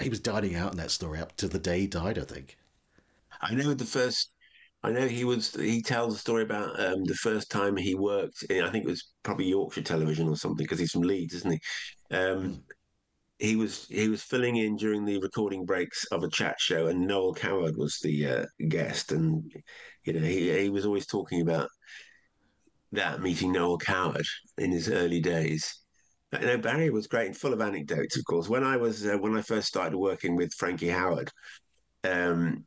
he 0.00 0.08
was 0.08 0.20
dining 0.20 0.54
out 0.54 0.72
in 0.72 0.78
that 0.78 0.90
story 0.90 1.20
up 1.20 1.36
to 1.36 1.48
the 1.48 1.58
day 1.58 1.80
he 1.80 1.86
died, 1.86 2.18
I 2.18 2.24
think. 2.24 2.56
I 3.40 3.54
know 3.54 3.74
the 3.74 3.84
first. 3.84 4.30
I 4.82 4.90
know 4.90 5.08
he 5.08 5.24
was. 5.24 5.54
He 5.54 5.82
tells 5.82 6.14
a 6.14 6.18
story 6.18 6.42
about 6.42 6.78
um, 6.78 7.04
the 7.04 7.14
first 7.14 7.50
time 7.50 7.76
he 7.76 7.94
worked. 7.94 8.42
In, 8.44 8.64
I 8.64 8.70
think 8.70 8.84
it 8.84 8.90
was 8.90 9.12
probably 9.22 9.46
Yorkshire 9.46 9.82
Television 9.82 10.28
or 10.28 10.36
something 10.36 10.64
because 10.64 10.78
he's 10.78 10.92
from 10.92 11.02
Leeds, 11.02 11.34
isn't 11.34 11.52
he? 11.52 12.16
Um, 12.16 12.62
he 13.38 13.56
was 13.56 13.86
he 13.88 14.08
was 14.08 14.22
filling 14.22 14.56
in 14.56 14.76
during 14.76 15.04
the 15.04 15.18
recording 15.20 15.64
breaks 15.64 16.04
of 16.06 16.22
a 16.22 16.30
chat 16.30 16.56
show, 16.58 16.86
and 16.86 17.06
Noel 17.06 17.34
Coward 17.34 17.76
was 17.76 17.98
the 17.98 18.26
uh, 18.26 18.44
guest, 18.68 19.12
and 19.12 19.50
you 20.04 20.12
know 20.12 20.20
he 20.20 20.58
he 20.58 20.70
was 20.70 20.86
always 20.86 21.06
talking 21.06 21.40
about 21.42 21.68
that 22.92 23.20
meeting 23.20 23.52
Noel 23.52 23.78
Coward 23.78 24.26
in 24.58 24.70
his 24.70 24.88
early 24.90 25.20
days. 25.20 25.82
You 26.40 26.46
know, 26.46 26.58
Barry 26.58 26.90
was 26.90 27.06
great 27.06 27.26
and 27.26 27.36
full 27.36 27.52
of 27.52 27.60
anecdotes. 27.60 28.16
Of 28.16 28.24
course, 28.24 28.48
when 28.48 28.64
I 28.64 28.76
was 28.76 29.06
uh, 29.06 29.16
when 29.18 29.36
I 29.36 29.42
first 29.42 29.68
started 29.68 29.96
working 29.96 30.36
with 30.36 30.52
Frankie 30.54 30.88
Howerd, 30.88 31.30
um, 32.04 32.64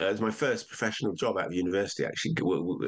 it 0.00 0.10
was 0.10 0.20
my 0.20 0.30
first 0.30 0.68
professional 0.68 1.14
job 1.14 1.38
out 1.38 1.46
of 1.46 1.52
university. 1.52 2.04
Actually, 2.04 2.34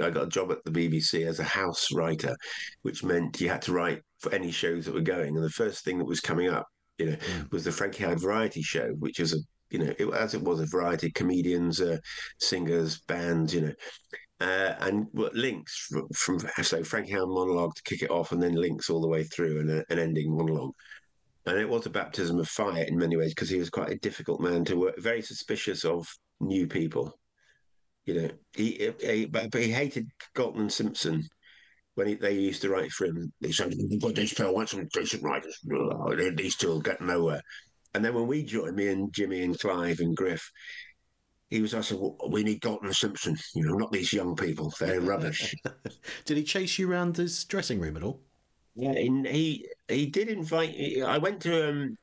I 0.03 0.11
got 0.11 0.25
a 0.25 0.29
job 0.29 0.51
at 0.51 0.65
the 0.65 0.71
BBC 0.71 1.27
as 1.27 1.39
a 1.39 1.45
house 1.45 1.93
writer, 1.93 2.35
which 2.83 3.05
meant 3.05 3.41
you 3.41 3.49
had 3.49 3.63
to 3.63 3.73
write 3.73 4.01
for 4.19 4.33
any 4.33 4.51
shows 4.51 4.87
that 4.87 4.95
were 4.95 5.01
going. 5.01 5.37
And 5.37 5.45
the 5.45 5.51
first 5.51 5.85
thing 5.85 5.99
that 5.99 6.07
was 6.07 6.21
coming 6.21 6.49
up, 6.49 6.67
you 6.99 7.11
know, 7.11 7.17
was 7.53 7.65
the 7.65 7.73
Frankie 7.73 8.05
Howerd 8.05 8.21
Variety 8.21 8.63
Show, 8.63 8.89
which 8.99 9.21
was 9.21 9.35
a 9.35 9.39
you 9.71 9.79
know, 9.81 9.95
it, 9.99 10.15
as 10.15 10.35
it 10.35 10.43
was 10.43 10.61
a 10.61 10.67
variety 10.67 11.09
of 11.09 11.15
comedians, 11.15 11.81
uh, 11.81 11.99
singers, 12.39 13.01
bands, 13.09 13.53
you 13.53 13.63
know, 13.63 13.73
uh, 14.41 14.75
and 14.81 15.07
links 15.13 15.87
from, 15.91 16.09
from 16.15 16.39
so 16.63 16.83
Frankie 16.83 17.13
Howerd 17.13 17.33
monologue 17.33 17.75
to 17.75 17.83
kick 17.83 18.03
it 18.03 18.11
off, 18.11 18.33
and 18.33 18.43
then 18.43 18.55
links 18.55 18.91
all 18.91 19.01
the 19.01 19.09
way 19.09 19.25
through, 19.25 19.61
and 19.61 19.85
an 19.89 19.99
ending 19.99 20.37
monologue. 20.37 20.75
And 21.47 21.59
it 21.59 21.69
was 21.69 21.87
a 21.87 21.91
baptism 21.91 22.39
of 22.39 22.49
fire 22.49 22.85
in 22.85 22.97
many 22.97 23.17
ways 23.17 23.35
because 23.35 23.51
he 23.51 23.59
was 23.59 23.71
quite 23.71 23.91
a 23.91 23.99
difficult 23.99 24.41
man 24.41 24.65
to 24.65 24.77
work, 24.77 24.99
very 24.99 25.23
suspicious 25.23 25.85
of 25.85 26.07
new 26.41 26.67
people. 26.67 27.19
You 28.07 28.15
know, 28.15 28.31
he, 28.55 28.93
he 29.01 29.27
but, 29.27 29.51
but 29.51 29.63
he 29.63 29.71
hated 29.71 30.09
Galton 30.35 30.69
Simpson 30.71 31.23
when 31.95 32.09
he, 32.09 32.15
they 32.15 32.33
used 32.33 32.63
to 32.63 32.71
write 32.71 32.93
for 32.93 33.07
him. 33.07 33.33
They 33.41 33.53
said, 33.53 33.75
"But 34.01 34.15
these 34.15 34.35
two 34.35 34.53
want 34.53 34.71
some 34.71 34.89
decent 34.93 35.23
writers. 35.23 35.59
These 36.35 36.57
two 36.57 36.69
will 36.69 36.81
get 36.81 37.01
nowhere." 37.01 37.43
And 37.95 38.05
then 38.05 38.15
when 38.15 38.27
we 38.27 38.43
joined, 38.43 38.75
me 38.75 38.89
and 38.89 39.13
Jimmy 39.13 39.43
and 39.43 39.59
Clive 39.59 40.01
and 40.01 40.17
Griff, 40.17 40.51
he 41.55 41.63
was 41.63 41.73
also, 41.73 41.97
well, 41.97 42.31
we 42.31 42.43
need 42.43 42.61
Galton 42.61 42.89
and 42.89 42.97
Simpson, 42.97 43.37
you 43.55 43.63
know, 43.63 43.77
not 43.77 43.93
these 43.93 44.13
young 44.13 44.35
people. 44.35 44.75
They're 44.81 45.01
rubbish. 45.13 45.55
Did 46.25 46.37
he 46.37 46.43
chase 46.43 46.81
you 46.81 46.91
around 46.91 47.17
his 47.17 47.45
dressing 47.45 47.79
room 47.79 47.97
at 47.97 48.03
all? 48.03 48.21
Yeah, 48.75 48.91
in, 48.91 49.25
he 49.25 49.69
he 49.87 50.07
did 50.07 50.29
invite. 50.29 50.75
I 51.07 51.17
went 51.19 51.41
to 51.43 51.69
um. 51.69 51.97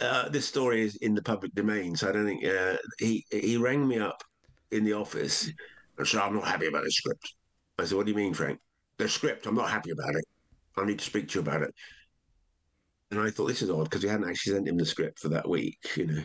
Uh, 0.00 0.30
this 0.30 0.48
story 0.48 0.80
is 0.80 0.96
in 0.96 1.14
the 1.14 1.20
public 1.20 1.54
domain, 1.54 1.94
so 1.94 2.08
I 2.08 2.12
don't 2.12 2.24
think 2.24 2.42
uh, 2.42 2.78
he 2.98 3.26
he 3.30 3.58
rang 3.58 3.86
me 3.86 3.98
up 3.98 4.24
in 4.70 4.84
the 4.84 4.94
office 4.94 5.50
and 5.98 6.08
said, 6.08 6.22
"I'm 6.22 6.34
not 6.34 6.48
happy 6.48 6.68
about 6.68 6.84
the 6.84 6.90
script." 6.90 7.34
I 7.78 7.84
said, 7.84 7.98
"What 7.98 8.06
do 8.06 8.12
you 8.12 8.16
mean, 8.16 8.32
Frank? 8.32 8.58
The 8.96 9.06
script? 9.06 9.44
I'm 9.44 9.54
not 9.54 9.68
happy 9.68 9.90
about 9.90 10.14
it. 10.14 10.24
I 10.78 10.86
need 10.86 10.98
to 10.98 11.04
speak 11.04 11.28
to 11.28 11.34
you 11.34 11.40
about 11.42 11.60
it." 11.60 11.74
And 13.10 13.20
I 13.20 13.28
thought 13.28 13.48
this 13.48 13.60
is 13.60 13.68
odd 13.68 13.84
because 13.84 14.02
we 14.02 14.08
hadn't 14.08 14.30
actually 14.30 14.54
sent 14.54 14.68
him 14.68 14.78
the 14.78 14.86
script 14.86 15.18
for 15.18 15.28
that 15.28 15.46
week, 15.46 15.76
you 15.94 16.06
know. 16.06 16.22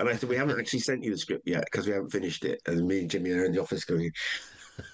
And 0.00 0.08
I 0.08 0.16
said, 0.16 0.28
"We 0.28 0.36
haven't 0.36 0.58
actually 0.58 0.80
sent 0.80 1.04
you 1.04 1.12
the 1.12 1.18
script 1.18 1.46
yet 1.46 1.64
because 1.70 1.86
we 1.86 1.92
haven't 1.92 2.10
finished 2.10 2.44
it." 2.44 2.60
And 2.66 2.88
me 2.88 3.00
and 3.00 3.10
Jimmy 3.10 3.30
are 3.30 3.44
in 3.44 3.52
the 3.52 3.62
office 3.62 3.84
going, 3.84 4.10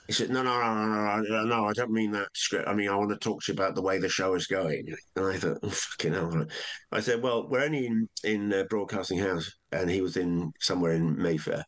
he 0.07 0.13
said, 0.13 0.31
no, 0.31 0.43
no, 0.43 0.59
no, 0.59 0.87
no, 0.87 1.23
no, 1.23 1.45
no, 1.45 1.65
I 1.67 1.73
don't 1.73 1.93
mean 1.93 2.13
that 2.13 2.29
script. 2.35 2.69
I 2.69 2.75
mean, 2.75 2.89
I 2.89 2.97
want 2.97 3.11
to 3.11 3.17
talk 3.17 3.43
to 3.43 3.53
you 3.53 3.57
about 3.57 3.75
the 3.75 3.83
way 3.83 3.99
the 3.99 4.09
show 4.09 4.35
is 4.35 4.47
going. 4.47 4.85
And 5.17 5.27
I 5.27 5.37
thought, 5.37 5.59
oh, 5.63 5.69
fucking 5.69 6.13
hell. 6.13 6.47
I 6.93 7.01
said, 7.01 7.23
well, 7.23 7.49
we're 7.49 7.65
only 7.65 7.87
in, 7.87 8.09
in 8.25 8.53
uh, 8.53 8.65
Broadcasting 8.69 9.19
House, 9.19 9.51
and 9.73 9.91
he 9.91 10.01
was 10.01 10.17
in 10.17 10.53
somewhere 10.61 10.93
in 10.93 11.21
Mayfair. 11.21 11.65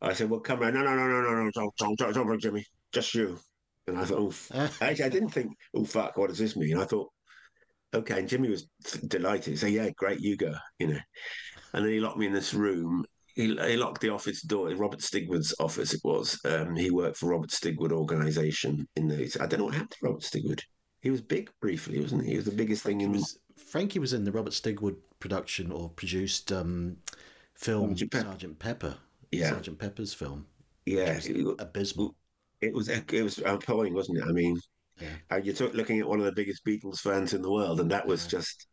I 0.00 0.12
said, 0.12 0.30
well, 0.30 0.40
come 0.40 0.62
around. 0.62 0.74
No, 0.74 0.82
no, 0.82 0.94
no, 0.94 1.06
no, 1.06 1.20
no, 1.22 1.44
no, 1.44 1.50
don't, 1.52 1.76
don't, 1.78 1.98
don't, 1.98 2.14
don't 2.14 2.26
bring 2.26 2.40
Jimmy, 2.40 2.64
just 2.92 3.14
you. 3.14 3.38
And 3.86 3.98
I 3.98 4.04
thought, 4.04 4.34
oh, 4.52 4.68
actually, 4.80 5.04
I 5.04 5.08
didn't 5.08 5.30
think, 5.30 5.52
oh, 5.74 5.84
fuck, 5.84 6.16
what 6.16 6.28
does 6.28 6.38
this 6.38 6.56
mean? 6.56 6.76
I 6.76 6.84
thought, 6.84 7.08
okay. 7.94 8.18
And 8.18 8.28
Jimmy 8.28 8.50
was 8.50 8.68
delighted. 9.06 9.52
He 9.52 9.56
said, 9.56 9.72
yeah, 9.72 9.90
great, 9.96 10.20
you 10.20 10.36
go, 10.36 10.54
you 10.78 10.88
know. 10.88 10.98
And 11.76 11.84
then 11.84 11.92
he 11.92 12.00
locked 12.00 12.18
me 12.18 12.26
in 12.26 12.32
this 12.32 12.54
room 12.54 13.04
he, 13.36 13.54
he 13.54 13.76
locked 13.76 14.00
the 14.00 14.08
office 14.08 14.40
door. 14.42 14.70
Robert 14.70 15.00
Stigwood's 15.00 15.54
office 15.60 15.92
it 15.92 16.00
was. 16.02 16.40
Um, 16.46 16.74
he 16.74 16.90
worked 16.90 17.18
for 17.18 17.28
Robert 17.28 17.50
Stigwood 17.50 17.92
organisation 17.92 18.88
in 18.96 19.08
the. 19.08 19.36
I 19.40 19.46
don't 19.46 19.58
know 19.58 19.66
what 19.66 19.74
happened 19.74 19.90
to 19.90 19.98
Robert 20.02 20.22
Stigwood. 20.22 20.60
He 21.02 21.10
was 21.10 21.20
big 21.20 21.50
briefly, 21.60 22.00
wasn't 22.00 22.24
he? 22.24 22.30
He 22.30 22.36
was 22.36 22.46
the 22.46 22.50
biggest 22.50 22.82
Frankie 22.82 23.04
thing 23.04 23.12
in. 23.12 23.12
Was, 23.12 23.38
Frankie 23.70 23.98
was 23.98 24.14
in 24.14 24.24
the 24.24 24.32
Robert 24.32 24.54
Stigwood 24.54 24.96
production 25.20 25.70
or 25.70 25.90
produced 25.90 26.50
um, 26.50 26.96
film 27.54 27.90
Sergeant 27.90 28.10
Pepper. 28.10 28.24
Sergeant 28.24 28.58
Pepper. 28.58 28.96
Yeah. 29.30 29.50
Sergeant 29.50 29.78
Pepper's 29.78 30.14
film. 30.14 30.46
Yeah, 30.86 31.16
Which 31.16 31.28
was 31.28 31.56
abysmal. 31.58 32.14
It 32.62 32.72
was 32.72 32.88
it 32.88 33.22
was 33.22 33.38
appalling, 33.44 33.92
wasn't 33.92 34.18
it? 34.18 34.24
I 34.24 34.32
mean, 34.32 34.58
yeah. 34.98 35.36
you're 35.42 35.68
looking 35.72 36.00
at 36.00 36.08
one 36.08 36.20
of 36.20 36.24
the 36.24 36.32
biggest 36.32 36.64
Beatles 36.64 37.00
fans 37.00 37.34
in 37.34 37.42
the 37.42 37.50
world, 37.50 37.80
and 37.80 37.90
that 37.90 38.06
was 38.06 38.24
Yeah. 38.24 38.38
just 38.38 38.66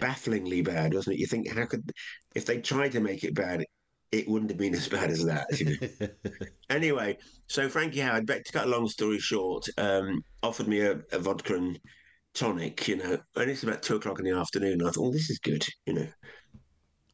bafflingly 0.00 0.62
bad, 0.62 0.94
wasn't 0.94 1.16
it? 1.16 1.20
You 1.20 1.26
think 1.26 1.48
how 1.48 1.66
could 1.66 1.90
if 2.34 2.46
they 2.46 2.60
tried 2.60 2.92
to 2.92 3.00
make 3.00 3.24
it 3.24 3.34
bad, 3.34 3.64
it 4.12 4.28
wouldn't 4.28 4.50
have 4.50 4.58
been 4.58 4.74
as 4.74 4.88
bad 4.88 5.10
as 5.10 5.24
that. 5.24 5.46
You 5.58 5.76
know? 6.00 6.08
anyway, 6.70 7.18
so 7.48 7.68
Frankie 7.68 8.00
Howerd, 8.00 8.26
back 8.26 8.44
to 8.44 8.52
cut 8.52 8.66
a 8.66 8.70
long 8.70 8.88
story 8.88 9.18
short, 9.18 9.66
um, 9.78 10.22
offered 10.42 10.68
me 10.68 10.80
a, 10.80 11.00
a 11.12 11.18
vodka 11.18 11.56
and 11.56 11.78
tonic, 12.34 12.86
you 12.88 12.96
know, 12.96 13.18
and 13.36 13.50
it's 13.50 13.62
about 13.62 13.82
two 13.82 13.96
o'clock 13.96 14.18
in 14.18 14.24
the 14.24 14.36
afternoon. 14.36 14.82
I 14.82 14.90
thought, 14.90 15.06
oh, 15.06 15.12
this 15.12 15.30
is 15.30 15.38
good, 15.38 15.64
you 15.86 15.94
know. 15.94 16.06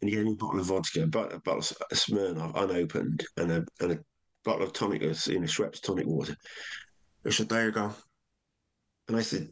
And 0.01 0.11
he 0.11 0.17
gave 0.17 0.25
me 0.25 0.33
a 0.33 0.37
bottle 0.37 0.61
of 0.61 0.67
vodka, 0.67 1.07
but 1.07 1.33
a 1.33 1.39
bottle 1.41 1.61
of 1.61 1.99
Smirnoff 1.99 2.57
unopened, 2.57 3.25
and 3.37 3.53
a 3.53 3.65
and 3.81 3.93
a 3.93 3.99
bottle 4.45 4.65
of 4.65 4.73
tonic, 4.73 5.03
you 5.03 5.09
know, 5.09 5.47
Schweppes 5.47 5.81
tonic 5.81 6.07
water. 6.07 6.35
I 7.25 7.31
said, 7.31 7.49
there 7.49 7.67
you 7.67 7.73
go. 7.73 7.95
And 9.09 9.17
I 9.17 9.23
said, 9.23 9.49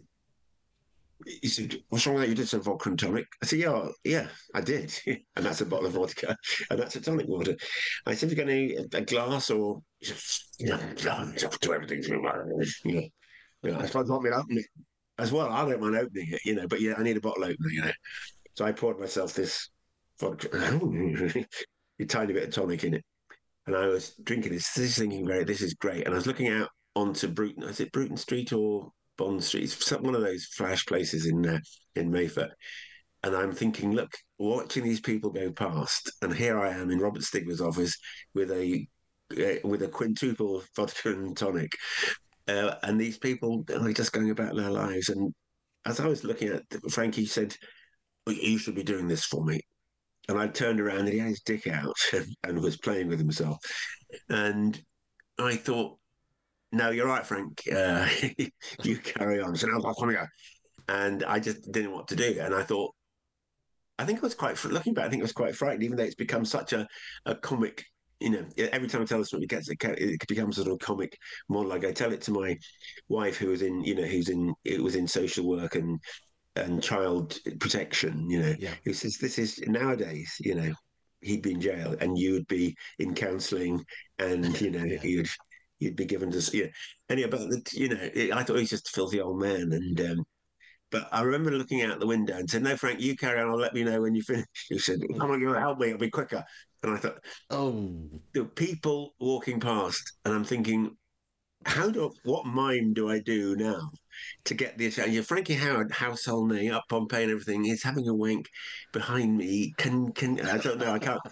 he 1.26 1.48
said, 1.48 1.76
what's 1.88 2.06
wrong 2.06 2.16
with 2.16 2.24
that? 2.24 2.28
You 2.28 2.34
did 2.34 2.48
some 2.48 2.62
vodka 2.62 2.88
and 2.88 2.98
tonic. 2.98 3.26
I 3.42 3.46
said, 3.46 3.58
yeah, 3.58 3.88
yeah, 4.04 4.28
I 4.54 4.60
did. 4.60 4.92
and 5.06 5.44
that's 5.46 5.60
a 5.60 5.66
bottle 5.66 5.86
of 5.86 5.92
vodka 5.92 6.36
and 6.70 6.78
that's 6.78 6.96
a 6.96 7.00
tonic 7.00 7.26
water. 7.28 7.56
I 8.06 8.14
said, 8.14 8.30
you're 8.30 8.44
going 8.44 8.68
to 8.68 8.98
a 8.98 9.02
glass 9.02 9.50
or, 9.50 9.82
he 9.98 10.14
yeah, 10.58 10.78
to 10.96 11.72
everything. 11.72 12.02
Yeah. 12.84 13.00
yeah. 13.62 13.78
I 13.78 13.86
suppose 13.86 14.10
want 14.10 14.24
me 14.24 14.30
to 14.30 14.36
open 14.36 14.58
it 14.58 14.66
as 15.18 15.32
well. 15.32 15.48
I 15.50 15.68
don't 15.68 15.80
mind 15.80 15.96
opening 15.96 16.28
it, 16.30 16.40
you 16.44 16.54
know, 16.54 16.66
but 16.66 16.80
yeah, 16.80 16.94
I 16.96 17.02
need 17.02 17.16
a 17.16 17.20
bottle 17.20 17.44
opener, 17.44 17.68
you 17.70 17.82
know. 17.82 17.92
So 18.54 18.64
I 18.64 18.72
poured 18.72 18.98
myself 18.98 19.34
this 19.34 19.68
vodka, 20.18 20.48
a 22.00 22.04
tiny 22.04 22.32
bit 22.32 22.48
of 22.48 22.54
tonic 22.54 22.84
in 22.84 22.94
it. 22.94 23.04
And 23.66 23.76
I 23.76 23.86
was 23.86 24.14
drinking 24.24 24.52
this, 24.52 24.72
this 24.72 24.98
thinking, 24.98 25.26
very, 25.26 25.44
this 25.44 25.60
is 25.60 25.74
great. 25.74 26.04
And 26.04 26.14
I 26.14 26.16
was 26.16 26.26
looking 26.26 26.48
out 26.48 26.68
onto 26.96 27.28
Bruton, 27.28 27.62
is 27.64 27.80
it 27.80 27.92
Bruton 27.92 28.16
Street 28.16 28.52
or 28.52 28.90
Bond 29.20 29.44
Street? 29.44 29.68
Some- 29.70 30.02
one 30.02 30.14
of 30.14 30.22
those 30.22 30.46
flash 30.46 30.84
places 30.86 31.26
in 31.26 31.46
uh, 31.46 31.60
in 31.94 32.10
Mayfair. 32.10 32.50
And 33.22 33.36
I'm 33.36 33.52
thinking, 33.52 33.92
look, 33.92 34.10
watching 34.38 34.82
these 34.82 35.00
people 35.00 35.30
go 35.30 35.52
past, 35.52 36.10
and 36.22 36.34
here 36.34 36.58
I 36.58 36.70
am 36.70 36.90
in 36.90 36.98
Robert 36.98 37.22
Stigwood's 37.22 37.60
office 37.60 37.94
with 38.34 38.50
a 38.50 38.88
uh, 39.32 39.68
with 39.68 39.82
a 39.82 39.88
quintuple 39.88 40.62
vodka 40.74 41.10
and 41.10 41.36
tonic, 41.36 41.72
uh, 42.48 42.76
and 42.82 42.98
these 42.98 43.18
people 43.18 43.64
are 43.74 43.92
just 43.92 44.12
going 44.12 44.30
about 44.30 44.56
their 44.56 44.70
lives. 44.70 45.10
And 45.10 45.34
as 45.84 46.00
I 46.00 46.06
was 46.06 46.24
looking 46.24 46.48
at 46.48 46.62
Frankie 46.90 47.26
said, 47.26 47.54
"You 48.26 48.56
should 48.56 48.74
be 48.74 48.82
doing 48.82 49.06
this 49.06 49.24
for 49.26 49.44
me." 49.44 49.60
And 50.28 50.38
I 50.38 50.46
turned 50.46 50.80
around 50.80 51.00
and 51.00 51.08
he 51.08 51.18
had 51.18 51.28
his 51.28 51.40
dick 51.40 51.66
out 51.66 51.96
and 52.44 52.60
was 52.60 52.76
playing 52.78 53.08
with 53.08 53.18
himself. 53.18 53.58
And 54.28 54.80
I 55.38 55.56
thought, 55.56 55.98
no, 56.72 56.90
you're 56.90 57.06
right, 57.06 57.26
Frank. 57.26 57.62
Uh, 57.72 58.08
you 58.84 58.96
carry 58.98 59.40
on. 59.40 59.56
So 59.56 59.66
now 59.66 59.80
I'm 59.80 59.94
coming 59.94 60.16
out. 60.16 60.28
And 60.88 61.24
I 61.24 61.38
just 61.38 61.70
didn't 61.70 61.90
know 61.90 61.96
what 61.96 62.08
to 62.08 62.16
do. 62.16 62.38
And 62.40 62.54
I 62.54 62.62
thought, 62.62 62.94
I 63.98 64.04
think 64.04 64.18
it 64.18 64.22
was 64.22 64.34
quite, 64.34 64.62
looking 64.64 64.94
back, 64.94 65.06
I 65.06 65.08
think 65.08 65.20
it 65.20 65.24
was 65.24 65.32
quite 65.32 65.54
frightening, 65.54 65.84
even 65.84 65.96
though 65.96 66.04
it's 66.04 66.14
become 66.14 66.44
such 66.44 66.72
a, 66.72 66.86
a 67.26 67.34
comic, 67.34 67.84
you 68.18 68.30
know, 68.30 68.44
every 68.72 68.88
time 68.88 69.02
I 69.02 69.04
tell 69.04 69.20
a 69.20 69.24
story, 69.24 69.44
it 69.44 69.50
gets, 69.50 69.68
it 69.68 70.26
becomes 70.26 70.56
sort 70.56 70.68
of 70.68 70.74
a 70.74 70.78
comic 70.78 71.16
monologue. 71.48 71.84
I 71.84 71.92
tell 71.92 72.12
it 72.12 72.22
to 72.22 72.32
my 72.32 72.56
wife 73.08 73.36
who 73.36 73.48
was 73.48 73.62
in, 73.62 73.84
you 73.84 73.94
know, 73.94 74.04
who's 74.04 74.28
in, 74.28 74.54
it 74.64 74.82
was 74.82 74.96
in 74.96 75.06
social 75.06 75.46
work 75.46 75.74
and, 75.74 76.00
and 76.56 76.82
child 76.82 77.38
protection, 77.60 78.28
you 78.28 78.40
know, 78.42 78.54
Yeah. 78.58 78.74
who 78.84 78.92
says, 78.92 79.16
this 79.18 79.38
is 79.38 79.60
nowadays, 79.66 80.34
you 80.40 80.54
know, 80.54 80.72
he'd 81.20 81.42
be 81.42 81.52
in 81.52 81.60
jail 81.60 81.94
and 82.00 82.18
you 82.18 82.32
would 82.32 82.48
be 82.48 82.74
in 82.98 83.14
counselling 83.14 83.84
and, 84.18 84.58
you 84.60 84.70
know, 84.70 84.84
you'd, 84.84 85.28
you'd 85.80 85.96
be 85.96 86.04
given 86.04 86.30
to, 86.30 86.56
yeah. 86.56 86.66
Anyway, 87.08 87.28
but, 87.30 87.40
the- 87.48 87.62
you 87.72 87.88
know, 87.88 87.98
it, 88.00 88.32
I 88.32 88.42
thought 88.44 88.56
he 88.56 88.62
was 88.62 88.70
just 88.70 88.88
a 88.88 88.92
filthy 88.92 89.20
old 89.20 89.40
man. 89.40 89.72
And, 89.72 90.00
um, 90.00 90.24
But 90.90 91.08
I 91.12 91.22
remember 91.22 91.50
looking 91.52 91.82
out 91.82 92.00
the 92.00 92.06
window 92.06 92.36
and 92.36 92.50
said, 92.50 92.62
"No, 92.62 92.76
Frank, 92.76 93.00
you 93.00 93.16
carry 93.16 93.40
on. 93.40 93.48
I'll 93.50 93.56
let 93.56 93.74
me 93.74 93.84
know 93.84 94.00
when 94.02 94.14
you 94.14 94.22
finish." 94.22 94.46
He 94.68 94.78
said, 94.78 94.98
"Come 95.18 95.30
on, 95.30 95.40
you 95.40 95.52
help 95.52 95.78
me. 95.78 95.88
It'll 95.88 95.98
be 95.98 96.10
quicker." 96.10 96.44
And 96.82 96.92
I 96.94 96.96
thought, 96.98 97.18
"Oh, 97.50 98.08
the 98.34 98.44
people 98.44 99.14
walking 99.20 99.60
past," 99.60 100.02
and 100.24 100.34
I'm 100.34 100.44
thinking, 100.44 100.96
"How 101.64 101.90
do? 101.90 102.10
What 102.24 102.44
mime 102.46 102.92
do 102.92 103.08
I 103.08 103.20
do 103.20 103.54
now 103.56 103.90
to 104.46 104.54
get 104.54 104.78
the 104.78 104.92
And 104.98 105.12
you 105.14 105.22
Frankie 105.22 105.56
Howerd, 105.56 105.92
household 105.92 106.50
name, 106.52 106.72
up 106.72 106.84
Pompeii 106.88 107.22
and 107.22 107.32
everything. 107.32 107.64
He's 107.64 107.84
having 107.84 108.08
a 108.08 108.14
wank 108.14 108.48
behind 108.92 109.36
me. 109.36 109.72
Can 109.76 110.12
can 110.12 110.40
I 110.40 110.58
don't 110.58 110.78
know. 110.78 110.92
I 110.92 110.98
can't. 110.98 111.20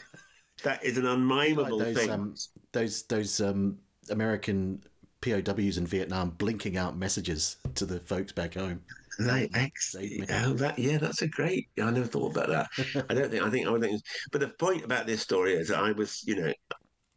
That 0.65 0.85
is 0.85 0.99
an 0.99 1.05
unmimable 1.05 1.79
Like 1.79 1.95
those, 1.95 1.97
thing. 1.97 2.11
um, 2.11 2.35
those 2.73 3.07
those 3.07 3.41
um, 3.41 3.79
American 4.11 4.83
POWs 5.21 5.79
in 5.79 5.87
Vietnam 5.87 6.31
blinking 6.31 6.77
out 6.77 6.97
messages 6.97 7.57
to 7.75 7.85
the 7.85 8.01
folks 8.01 8.33
back 8.33 8.55
home. 8.55 8.83
Right, 9.21 9.51
ex- 9.55 9.97
oh, 10.31 10.53
that, 10.55 10.79
yeah, 10.79 10.99
that's 10.99 11.23
a 11.23 11.29
great. 11.29 11.69
I 11.83 11.91
never 11.91 12.07
thought 12.07 12.37
about 12.37 12.49
that. 12.49 13.05
I 13.11 13.15
don't 13.15 13.31
think. 13.31 13.43
I 13.43 13.51
think. 13.51 13.67
I 13.67 13.71
would 13.71 13.83
think. 13.83 14.01
But 14.31 14.41
the 14.41 14.51
point 14.61 14.85
about 14.85 15.09
this 15.09 15.21
story 15.21 15.55
is 15.55 15.73
I 15.73 15.91
was, 15.91 16.23
you 16.25 16.37
know, 16.37 16.53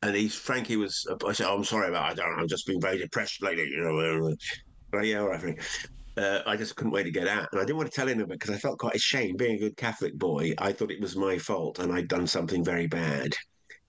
and 0.02 0.16
he's 0.16 0.34
Frankie 0.34 0.78
was. 0.78 1.06
I 1.24 1.32
said, 1.34 1.46
oh, 1.48 1.56
"I'm 1.56 1.64
sorry 1.64 1.90
about. 1.90 2.12
I 2.12 2.14
don't. 2.16 2.40
I've 2.40 2.48
just 2.48 2.66
been 2.66 2.82
very 2.82 2.98
depressed 2.98 3.44
lately." 3.44 3.68
You 3.70 3.84
know. 3.84 4.36
But 4.92 5.06
yeah, 5.06 5.20
all 5.20 5.30
right, 5.30 5.40
Frank. 5.40 5.62
Uh, 6.18 6.42
I 6.48 6.58
just 6.58 6.76
couldn't 6.76 6.92
wait 6.92 7.04
to 7.04 7.12
get 7.12 7.28
out, 7.28 7.50
and 7.52 7.62
I 7.62 7.66
didn't 7.66 7.78
want 7.78 7.92
to 7.92 7.96
tell 7.96 8.08
it 8.08 8.28
because 8.28 8.50
I 8.50 8.58
felt 8.58 8.80
quite 8.80 8.96
ashamed. 8.96 9.38
Being 9.38 9.58
a 9.58 9.60
good 9.60 9.78
Catholic 9.78 10.16
boy, 10.16 10.54
I 10.58 10.72
thought 10.74 10.92
it 10.92 11.00
was 11.00 11.16
my 11.16 11.38
fault, 11.38 11.78
and 11.78 11.94
I'd 11.94 12.08
done 12.08 12.26
something 12.26 12.66
very 12.66 12.88
bad, 12.88 13.34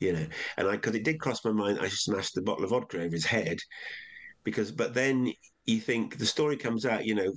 you 0.03 0.13
know. 0.13 0.27
And 0.57 0.69
I, 0.69 0.73
because 0.73 0.95
it 0.95 1.05
did 1.05 1.21
cross 1.21 1.45
my 1.45 1.53
mind, 1.53 1.79
I 1.81 1.89
smashed 1.89 2.35
the 2.35 2.43
bottle 2.43 2.65
of 2.65 2.71
vodka 2.71 2.99
over 2.99 3.15
his 3.15 3.27
head, 3.27 3.59
because. 4.45 4.73
But 4.73 4.95
then 4.95 5.33
you 5.65 5.81
think 5.81 6.19
the 6.19 6.27
story 6.27 6.57
comes 6.57 6.85
out, 6.85 7.07
you 7.07 7.15
know, 7.15 7.33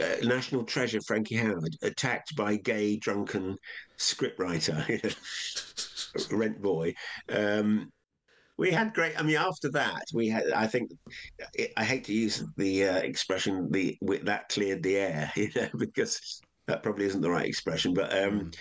uh, 0.00 0.16
national 0.22 0.64
treasure 0.64 1.00
Frankie 1.06 1.36
Howerd 1.36 1.76
attacked 1.82 2.36
by 2.36 2.56
gay 2.56 2.96
drunken 2.96 3.56
scriptwriter, 3.98 4.84
rent 6.30 6.62
boy. 6.62 6.94
Um, 7.28 7.90
we 8.56 8.70
had 8.72 8.92
great. 8.92 9.18
I 9.18 9.22
mean, 9.22 9.36
after 9.36 9.70
that, 9.70 10.02
we 10.12 10.28
had. 10.28 10.50
I 10.50 10.66
think 10.66 10.90
I 11.76 11.84
hate 11.84 12.04
to 12.04 12.12
use 12.12 12.44
the 12.56 12.88
uh, 12.88 12.96
expression 12.98 13.70
"the 13.70 13.96
that 14.24 14.48
cleared 14.48 14.82
the 14.82 14.96
air," 14.96 15.32
you 15.36 15.50
know, 15.54 15.68
because 15.78 16.40
that 16.68 16.82
probably 16.82 17.06
isn't 17.06 17.20
the 17.20 17.30
right 17.30 17.46
expression. 17.46 17.92
But 17.94 18.16
um, 18.16 18.52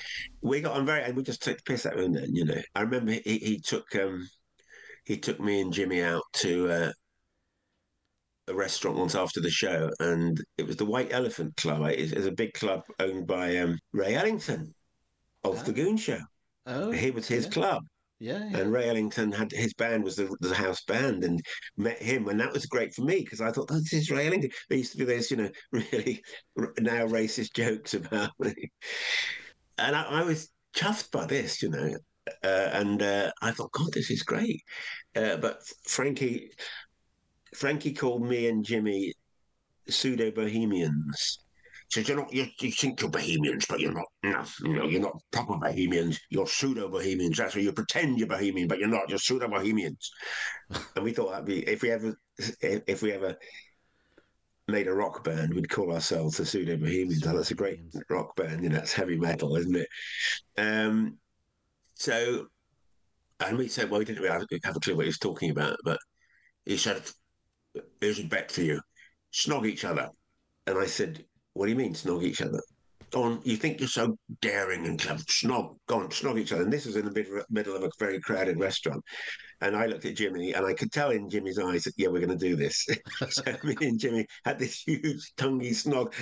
we 0.41 0.61
got 0.61 0.75
on 0.75 0.85
very, 0.85 1.03
and 1.03 1.15
we 1.15 1.23
just 1.23 1.43
took 1.43 1.57
the 1.57 1.63
piss 1.63 1.85
out 1.85 1.93
of 1.93 1.99
him. 1.99 2.13
Then, 2.13 2.33
you 2.33 2.45
know, 2.45 2.61
I 2.73 2.81
remember 2.81 3.11
he, 3.11 3.37
he 3.37 3.61
took 3.63 3.95
um, 3.95 4.27
he 5.05 5.17
took 5.17 5.39
me 5.39 5.61
and 5.61 5.71
Jimmy 5.71 6.01
out 6.01 6.23
to. 6.37 6.69
Uh, 6.69 6.91
a 8.49 8.53
restaurant 8.53 8.97
once 8.97 9.13
after 9.13 9.41
the 9.41 9.49
show, 9.49 9.89
and 9.99 10.41
it 10.57 10.65
was 10.65 10.77
the 10.77 10.85
White 10.85 11.11
Elephant 11.11 11.53
Club. 11.57 11.83
It's, 11.87 12.13
it's 12.13 12.27
a 12.27 12.31
big 12.31 12.53
club 12.53 12.81
owned 12.97 13.27
by 13.27 13.57
um, 13.57 13.77
Ray 13.91 14.15
Ellington 14.15 14.73
of 15.43 15.65
the 15.65 15.73
Goon 15.73 15.97
Show. 15.97 16.19
Oh, 16.65 16.91
he 16.91 17.11
was 17.11 17.27
his 17.27 17.43
yeah. 17.43 17.51
club. 17.51 17.83
Yeah, 18.19 18.43
yeah. 18.49 18.57
And 18.57 18.71
Ray 18.71 18.89
Ellington 18.89 19.31
had 19.31 19.51
his 19.51 19.73
band 19.73 20.03
was 20.03 20.15
the, 20.15 20.35
the 20.39 20.55
house 20.55 20.83
band, 20.85 21.23
and 21.23 21.39
met 21.77 22.01
him, 22.01 22.27
and 22.27 22.39
that 22.39 22.51
was 22.51 22.65
great 22.65 22.93
for 22.93 23.03
me 23.03 23.19
because 23.21 23.41
I 23.41 23.51
thought, 23.51 23.69
oh, 23.71 23.79
this 23.79 23.93
is 23.93 24.09
Ray 24.11 24.27
Ellington. 24.27 24.49
They 24.69 24.77
used 24.77 24.93
to 24.93 24.97
do 24.97 25.05
this, 25.05 25.29
you 25.29 25.37
know, 25.37 25.49
really 25.71 26.23
r- 26.57 26.73
now 26.79 27.05
racist 27.05 27.53
jokes 27.53 27.93
about 27.93 28.31
me, 28.39 28.53
and 29.77 29.95
I, 29.95 30.03
I 30.03 30.23
was 30.23 30.49
chuffed 30.75 31.11
by 31.11 31.25
this, 31.25 31.61
you 31.61 31.69
know. 31.69 31.95
Uh, 32.43 32.69
and 32.73 33.01
uh, 33.01 33.31
I 33.41 33.51
thought, 33.51 33.71
God, 33.71 33.93
this 33.93 34.11
is 34.11 34.23
great. 34.23 34.61
Uh, 35.15 35.37
but 35.37 35.61
Frankie, 35.87 36.51
Frankie 37.55 37.93
called 37.93 38.27
me 38.27 38.49
and 38.49 38.65
Jimmy 38.65 39.13
pseudo 39.87 40.31
bohemians. 40.31 41.39
Said, 41.89 42.07
"You're 42.07 42.17
not. 42.17 42.33
You, 42.33 42.47
you 42.59 42.71
think 42.71 42.99
you're 42.99 43.09
bohemians, 43.09 43.65
but 43.67 43.79
you're 43.79 43.93
not. 43.93 44.07
No, 44.23 44.43
you 44.61 44.73
know, 44.73 44.87
you're 44.87 45.01
not 45.01 45.21
proper 45.31 45.57
bohemians. 45.57 46.19
You're 46.29 46.47
pseudo 46.47 46.89
bohemians. 46.89 47.37
That's 47.37 47.55
where 47.55 47.63
you 47.63 47.71
pretend 47.71 48.19
you're 48.19 48.27
bohemian, 48.27 48.67
but 48.67 48.79
you're 48.79 48.89
not. 48.89 49.09
You're 49.09 49.19
pseudo 49.19 49.47
bohemians." 49.47 50.11
and 50.95 51.05
we 51.05 51.13
thought 51.13 51.31
that'd 51.31 51.45
be 51.45 51.59
if 51.67 51.81
we 51.81 51.91
ever, 51.91 52.13
if, 52.61 53.01
we 53.01 53.13
ever 53.13 53.37
made 54.67 54.87
a 54.87 54.93
rock 54.93 55.23
band, 55.23 55.53
we'd 55.53 55.69
call 55.69 55.93
ourselves 55.93 56.35
the 56.35 56.45
pseudo 56.45 56.75
bohemians. 56.75 57.25
Oh, 57.25 57.37
that's 57.37 57.51
a 57.51 57.55
great 57.55 57.79
rock 58.09 58.35
band. 58.35 58.63
You 58.63 58.69
know, 58.69 58.75
that's 58.75 58.91
heavy 58.91 59.17
metal, 59.17 59.55
isn't 59.55 59.77
it? 59.77 59.87
Um, 60.57 61.17
so, 61.95 62.47
and 63.39 63.57
we 63.57 63.69
said, 63.69 63.89
well, 63.89 63.99
we 63.99 64.05
didn't 64.05 64.21
really 64.21 64.33
have, 64.33 64.45
have 64.65 64.75
a 64.75 64.79
clue 64.81 64.95
what 64.97 65.05
he 65.05 65.09
was 65.09 65.19
talking 65.19 65.51
about, 65.51 65.77
but 65.85 65.99
he 66.65 66.75
said, 66.75 67.01
"Here's 68.01 68.19
a 68.19 68.25
bet 68.25 68.51
for 68.51 68.61
you: 68.61 68.81
snog 69.31 69.65
each 69.65 69.85
other." 69.85 70.09
And 70.65 70.77
I 70.77 70.85
said, 70.85 71.23
"What 71.57 71.65
do 71.65 71.71
you 71.71 71.77
mean 71.77 71.93
snog 71.93 72.23
each 72.23 72.41
other?" 72.41 72.61
On, 73.13 73.39
you 73.43 73.55
think 73.55 73.79
you're 73.79 73.87
so 73.87 74.17
daring 74.41 74.85
and 74.85 74.99
clever. 74.99 75.23
Snog, 75.23 75.77
go 75.87 75.99
on, 75.99 76.09
snog 76.09 76.37
each 76.37 76.51
other. 76.51 76.63
And 76.63 76.73
this 76.73 76.85
was 76.85 76.97
in 76.97 77.05
the 77.05 77.11
middle, 77.11 77.41
middle 77.49 77.75
of 77.75 77.83
a 77.83 77.89
very 77.97 78.19
crowded 78.19 78.59
restaurant. 78.59 79.01
And 79.61 79.77
I 79.77 79.85
looked 79.85 80.03
at 80.05 80.17
Jimmy 80.17 80.53
and 80.53 80.65
I 80.65 80.73
could 80.73 80.91
tell 80.91 81.11
in 81.11 81.29
Jimmy's 81.29 81.57
eyes 81.57 81.83
that, 81.83 81.93
yeah, 81.97 82.09
we're 82.09 82.25
going 82.25 82.37
to 82.37 82.49
do 82.49 82.57
this. 82.57 82.85
so 83.29 83.43
me 83.63 83.77
and 83.79 83.97
Jimmy 83.97 84.27
had 84.43 84.59
this 84.59 84.81
huge 84.81 85.31
tonguey 85.37 85.71
snog. 85.71 86.13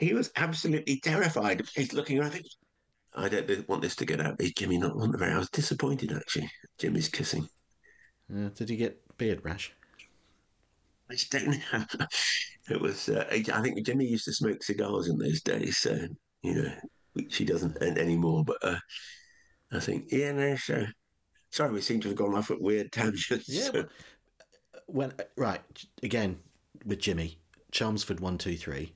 He 0.00 0.14
was 0.14 0.30
absolutely 0.36 1.00
terrified. 1.00 1.68
He's 1.74 1.92
looking 1.92 2.18
around. 2.18 2.32
thinking, 2.32 2.50
I 3.14 3.28
don't 3.28 3.68
want 3.68 3.82
this 3.82 3.96
to 3.96 4.06
get 4.06 4.20
out. 4.20 4.40
Is 4.40 4.52
Jimmy 4.52 4.78
not 4.78 4.96
want 4.96 5.12
the 5.12 5.18
very? 5.18 5.32
I 5.32 5.38
was 5.38 5.50
disappointed 5.50 6.12
actually. 6.12 6.50
Jimmy's 6.78 7.08
kissing. 7.08 7.48
Uh, 8.34 8.48
did 8.50 8.68
he 8.68 8.76
get 8.76 9.00
beard 9.16 9.44
rash? 9.44 9.72
I 11.10 11.14
just 11.14 11.30
don't 11.30 11.48
know. 11.48 11.84
It 12.70 12.80
was. 12.80 13.08
Uh, 13.08 13.24
I 13.30 13.40
think 13.40 13.84
Jimmy 13.86 14.06
used 14.06 14.26
to 14.26 14.32
smoke 14.32 14.62
cigars 14.62 15.08
in 15.08 15.16
those 15.18 15.40
days, 15.40 15.78
so 15.78 15.96
you 16.42 16.54
know, 16.54 16.72
which 17.14 17.36
he 17.36 17.44
doesn't 17.44 17.80
anymore. 17.82 18.44
But 18.44 18.58
uh, 18.62 18.78
I 19.72 19.80
think, 19.80 20.12
yeah, 20.12 20.32
no. 20.32 20.54
So 20.56 20.84
sorry, 21.50 21.72
we 21.72 21.80
seem 21.80 22.00
to 22.00 22.08
have 22.08 22.16
gone 22.16 22.34
off 22.34 22.50
at 22.50 22.60
weird 22.60 22.92
tangents. 22.92 23.48
Yeah. 23.48 23.82
Well, 24.90 25.08
when 25.08 25.26
right 25.36 25.60
again 26.02 26.38
with 26.86 26.98
Jimmy 26.98 27.36
Chelmsford 27.70 28.20
one 28.20 28.38
two 28.38 28.56
three. 28.56 28.92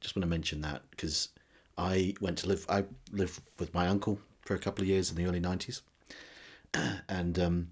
Just 0.00 0.16
want 0.16 0.22
to 0.22 0.28
mention 0.28 0.60
that 0.62 0.82
because 0.90 1.28
I 1.78 2.14
went 2.20 2.38
to 2.38 2.48
live. 2.48 2.66
I 2.68 2.84
lived 3.12 3.40
with 3.58 3.72
my 3.72 3.86
uncle 3.86 4.18
for 4.42 4.54
a 4.54 4.58
couple 4.58 4.82
of 4.82 4.88
years 4.88 5.10
in 5.10 5.16
the 5.16 5.26
early 5.26 5.40
nineties, 5.40 5.82
and 7.08 7.38
um, 7.38 7.68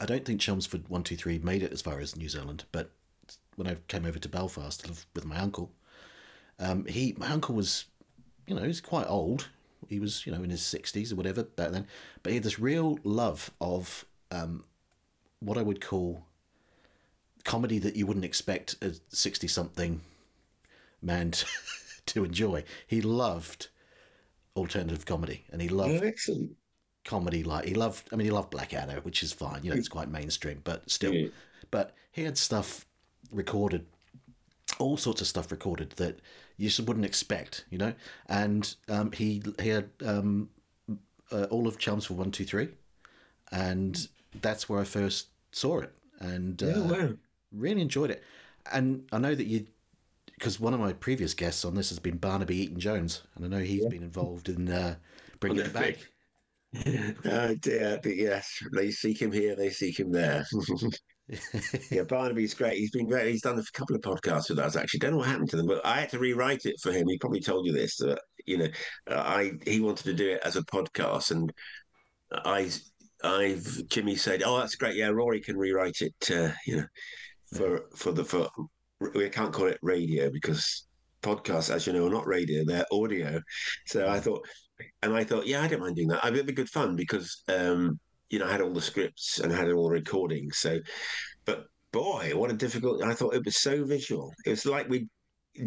I 0.00 0.06
don't 0.06 0.24
think 0.24 0.40
Chelmsford 0.40 0.88
one 0.88 1.02
two 1.02 1.16
three 1.16 1.38
made 1.38 1.62
it 1.62 1.72
as 1.72 1.82
far 1.82 2.00
as 2.00 2.16
New 2.16 2.28
Zealand. 2.28 2.64
But 2.72 2.90
when 3.56 3.68
I 3.68 3.76
came 3.88 4.04
over 4.04 4.18
to 4.18 4.28
Belfast 4.28 4.80
to 4.80 4.88
live 4.88 5.06
with 5.14 5.24
my 5.24 5.38
uncle, 5.38 5.70
um, 6.58 6.84
he 6.86 7.14
my 7.16 7.30
uncle 7.30 7.54
was, 7.54 7.86
you 8.46 8.54
know, 8.54 8.62
he's 8.62 8.80
quite 8.80 9.06
old. 9.06 9.48
He 9.88 10.00
was, 10.00 10.26
you 10.26 10.32
know, 10.32 10.42
in 10.42 10.50
his 10.50 10.62
sixties 10.62 11.12
or 11.12 11.16
whatever 11.16 11.42
back 11.44 11.70
then. 11.70 11.86
But 12.22 12.30
he 12.30 12.36
had 12.36 12.44
this 12.44 12.58
real 12.58 12.98
love 13.04 13.50
of 13.60 14.04
um, 14.30 14.64
what 15.40 15.58
I 15.58 15.62
would 15.62 15.80
call 15.80 16.24
comedy 17.44 17.78
that 17.78 17.94
you 17.96 18.06
wouldn't 18.06 18.24
expect 18.24 18.76
a 18.82 18.94
sixty-something 19.10 20.00
man 21.02 21.30
to, 21.32 21.46
to 22.06 22.24
enjoy. 22.24 22.64
He 22.86 23.00
loved 23.00 23.68
alternative 24.56 25.04
comedy, 25.06 25.44
and 25.52 25.60
he 25.60 25.68
loved 25.68 26.02
Oh, 26.02 26.06
excellent. 26.06 26.56
Comedy 27.04 27.42
like 27.44 27.66
he 27.66 27.74
loved. 27.74 28.08
I 28.12 28.16
mean, 28.16 28.24
he 28.26 28.30
loved 28.30 28.50
Blackadder, 28.50 29.00
which 29.02 29.22
is 29.22 29.32
fine. 29.32 29.62
You 29.62 29.70
know, 29.70 29.76
it's 29.76 29.88
quite 29.88 30.08
mainstream, 30.08 30.60
but 30.64 30.88
still. 30.90 31.12
Yeah. 31.14 31.28
But 31.70 31.94
he 32.12 32.22
had 32.24 32.38
stuff 32.38 32.86
recorded, 33.30 33.86
all 34.78 34.96
sorts 34.96 35.20
of 35.20 35.26
stuff 35.26 35.50
recorded 35.50 35.90
that 35.92 36.20
you 36.56 36.68
just 36.68 36.80
wouldn't 36.86 37.04
expect. 37.06 37.64
You 37.70 37.78
know, 37.78 37.94
and 38.28 38.74
um, 38.88 39.12
he 39.12 39.42
he 39.60 39.68
had 39.68 39.90
um, 40.04 40.48
uh, 41.30 41.44
all 41.50 41.66
of 41.66 41.78
Chelmsford 41.78 42.16
one 42.16 42.30
two 42.30 42.44
three, 42.44 42.68
and 43.52 44.08
that's 44.40 44.68
where 44.68 44.80
I 44.80 44.84
first 44.84 45.28
saw 45.52 45.80
it, 45.80 45.92
and 46.20 46.62
uh, 46.62 46.72
Oh, 46.76 46.82
wow. 46.92 47.14
really 47.52 47.80
enjoyed 47.82 48.10
it. 48.10 48.22
And 48.72 49.06
I 49.12 49.18
know 49.18 49.34
that 49.34 49.46
you, 49.46 49.66
because 50.34 50.58
one 50.58 50.72
of 50.74 50.80
my 50.80 50.92
previous 50.94 51.34
guests 51.34 51.64
on 51.64 51.74
this 51.74 51.90
has 51.90 51.98
been 51.98 52.16
Barnaby 52.16 52.56
Eaton 52.56 52.80
Jones, 52.80 53.22
and 53.34 53.44
I 53.44 53.48
know 53.48 53.62
he's 53.62 53.84
been 53.86 54.02
involved 54.02 54.48
in 54.48 54.70
uh, 54.70 54.96
bringing 55.38 55.60
it 55.60 55.72
back. 55.72 55.98
Oh 57.24 57.54
dear, 57.60 58.00
but 58.02 58.16
yes, 58.16 58.62
they 58.74 58.90
seek 58.90 59.20
him 59.20 59.32
here, 59.32 59.54
they 59.56 59.70
seek 59.70 59.98
him 59.98 60.10
there. 60.10 60.44
yeah, 61.90 62.02
Barnaby's 62.08 62.54
great. 62.54 62.78
He's 62.78 62.90
been 62.90 63.08
great. 63.08 63.30
He's 63.30 63.42
done 63.42 63.58
a 63.58 63.62
couple 63.72 63.96
of 63.96 64.02
podcasts 64.02 64.50
with 64.50 64.58
us. 64.58 64.76
Actually, 64.76 65.00
don't 65.00 65.12
know 65.12 65.18
what 65.18 65.28
happened 65.28 65.50
to 65.50 65.56
them, 65.56 65.66
but 65.66 65.84
I 65.84 66.00
had 66.00 66.10
to 66.10 66.18
rewrite 66.18 66.66
it 66.66 66.76
for 66.82 66.92
him. 66.92 67.08
He 67.08 67.18
probably 67.18 67.40
told 67.40 67.66
you 67.66 67.72
this. 67.72 67.96
That 67.96 68.20
you 68.46 68.58
know, 68.58 68.68
I 69.08 69.52
he 69.66 69.80
wanted 69.80 70.04
to 70.04 70.14
do 70.14 70.30
it 70.30 70.40
as 70.44 70.56
a 70.56 70.62
podcast, 70.62 71.30
and 71.30 71.52
I, 72.32 72.70
I've 73.22 73.88
Jimmy 73.88 74.16
said, 74.16 74.42
"Oh, 74.44 74.58
that's 74.58 74.76
great. 74.76 74.96
Yeah, 74.96 75.08
Rory 75.08 75.40
can 75.40 75.56
rewrite 75.56 76.02
it. 76.02 76.30
Uh, 76.30 76.52
you 76.66 76.76
know, 76.76 76.86
for 77.56 77.82
for 77.96 78.12
the 78.12 78.24
for 78.24 78.48
we 79.14 79.28
can't 79.30 79.52
call 79.52 79.66
it 79.66 79.78
radio 79.82 80.30
because 80.30 80.86
podcasts, 81.22 81.74
as 81.74 81.86
you 81.86 81.94
know, 81.94 82.06
are 82.06 82.10
not 82.10 82.26
radio; 82.26 82.64
they're 82.64 82.86
audio. 82.92 83.40
So 83.86 84.08
I 84.08 84.20
thought, 84.20 84.46
and 85.02 85.14
I 85.14 85.24
thought, 85.24 85.46
yeah, 85.46 85.62
I 85.62 85.68
don't 85.68 85.80
mind 85.80 85.96
doing 85.96 86.08
that. 86.08 86.24
It'd 86.24 86.46
be 86.46 86.52
good 86.52 86.68
fun 86.68 86.96
because 86.96 87.42
um, 87.48 87.98
you 88.30 88.38
know 88.38 88.46
I 88.46 88.52
had 88.52 88.60
all 88.60 88.72
the 88.72 88.80
scripts 88.80 89.40
and 89.40 89.52
had 89.52 89.70
all 89.70 89.88
the 89.88 89.94
recordings. 89.94 90.58
So, 90.58 90.78
but 91.44 91.66
boy, 91.92 92.32
what 92.34 92.50
a 92.50 92.54
difficult! 92.54 93.02
I 93.02 93.14
thought 93.14 93.34
it 93.34 93.44
was 93.44 93.60
so 93.60 93.84
visual. 93.84 94.32
It 94.46 94.50
was 94.50 94.66
like 94.66 94.88
we 94.88 95.08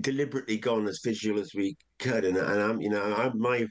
deliberately 0.01 0.57
gone 0.57 0.87
as 0.87 0.99
visual 1.03 1.39
as 1.39 1.51
we 1.55 1.77
could, 1.99 2.25
and, 2.25 2.37
and 2.37 2.61
I'm, 2.61 2.81
you 2.81 2.89
know, 2.89 3.03
I'm 3.03 3.39
my. 3.39 3.65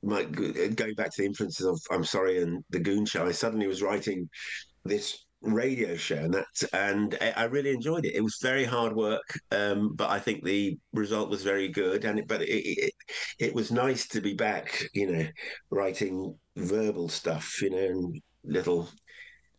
My, 0.00 0.22
going 0.22 0.94
back 0.94 1.10
to 1.10 1.22
the 1.22 1.26
influences 1.26 1.66
of 1.66 1.80
I'm 1.90 2.04
sorry 2.04 2.40
and 2.40 2.62
the 2.70 2.78
Goon 2.78 3.04
Show, 3.04 3.26
I 3.26 3.32
suddenly 3.32 3.66
was 3.66 3.82
writing 3.82 4.30
this 4.84 5.24
radio 5.40 5.96
show, 5.96 6.16
and 6.16 6.34
that's 6.34 6.64
and 6.64 7.16
I 7.36 7.44
really 7.44 7.70
enjoyed 7.70 8.04
it. 8.04 8.14
It 8.14 8.22
was 8.22 8.38
very 8.42 8.64
hard 8.64 8.94
work, 8.94 9.38
um, 9.50 9.94
but 9.94 10.10
I 10.10 10.18
think 10.18 10.44
the 10.44 10.78
result 10.92 11.30
was 11.30 11.42
very 11.42 11.68
good. 11.68 12.04
And 12.04 12.18
it, 12.18 12.28
but 12.28 12.42
it, 12.42 12.46
it 12.48 12.92
it 13.38 13.54
was 13.54 13.70
nice 13.72 14.06
to 14.08 14.20
be 14.20 14.34
back, 14.34 14.88
you 14.94 15.10
know, 15.10 15.26
writing 15.70 16.36
verbal 16.56 17.08
stuff, 17.08 17.60
you 17.62 17.70
know, 17.70 17.78
and 17.78 18.20
little. 18.44 18.88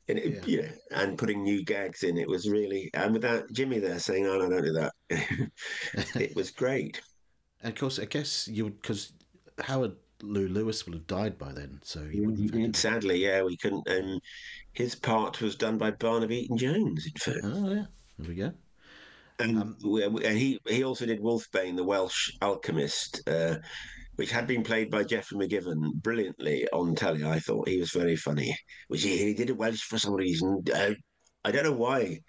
And 0.08 0.18
it, 0.18 0.48
you 0.48 0.64
know, 0.64 0.70
and 0.90 1.20
putting 1.20 1.44
new 1.44 1.64
gags 1.64 2.02
in, 2.02 2.18
it 2.18 2.28
was 2.28 2.50
really, 2.50 2.90
and 2.96 3.14
without 3.14 3.44
Jimmy 3.52 3.78
there 3.78 4.00
saying, 4.00 4.26
"Oh 4.26 4.40
no, 4.40 4.50
don't 4.50 4.64
do 4.64 4.74
that," 4.74 4.94
it 6.16 6.36
was 6.36 6.52
great. 6.52 7.02
And 7.62 7.74
of 7.74 7.78
course, 7.78 8.00
I 8.00 8.06
guess 8.06 8.48
you 8.48 8.64
would 8.64 8.82
because 8.82 9.12
Howard 9.60 9.98
Lew 10.22 10.47
Lewis 10.47 10.86
will 10.86 10.93
have 10.93 11.07
died 11.07 11.38
by 11.38 11.51
then, 11.51 11.80
so 11.84 12.01
you 12.03 12.26
wouldn't 12.26 12.53
have 12.53 12.61
had 12.61 12.76
Sadly, 12.76 13.24
yeah, 13.24 13.43
we 13.43 13.57
couldn't. 13.57 13.88
Um, 13.89 14.20
his 14.74 14.95
part 14.95 15.41
was 15.41 15.55
done 15.55 15.78
by 15.78 15.91
Barnaby 15.91 16.41
Eaton 16.41 16.57
Jones, 16.57 17.05
in 17.05 17.34
fact. 17.34 17.39
Oh 17.43 17.70
yeah, 17.70 17.86
there 18.17 18.30
we 18.30 18.36
go. 18.36 18.51
And, 19.39 19.76
and 19.84 20.38
he 20.38 20.59
he 20.67 20.84
also 20.84 21.05
did 21.05 21.22
Wolfbane, 21.22 21.78
the 21.78 21.84
Welsh 21.84 22.32
alchemist, 22.41 23.22
uh, 23.28 23.55
which 24.17 24.32
had 24.32 24.47
been 24.47 24.63
played 24.63 24.91
by 24.91 25.03
Geoffrey 25.03 25.38
McGivern 25.38 25.93
brilliantly 26.01 26.67
on 26.74 26.95
telly. 26.95 27.24
I 27.24 27.39
thought 27.39 27.70
he 27.70 27.80
was 27.80 27.91
very 27.91 28.17
funny. 28.17 28.53
Which 28.89 29.03
he, 29.03 29.17
he 29.17 29.34
did 29.34 29.49
it 29.49 29.57
Welsh 29.57 29.82
for 29.82 29.97
some 29.97 30.13
reason. 30.13 30.61
Uh, 30.74 30.91
I 31.45 31.51
don't 31.51 31.63
know 31.63 31.72
why. 31.72 32.20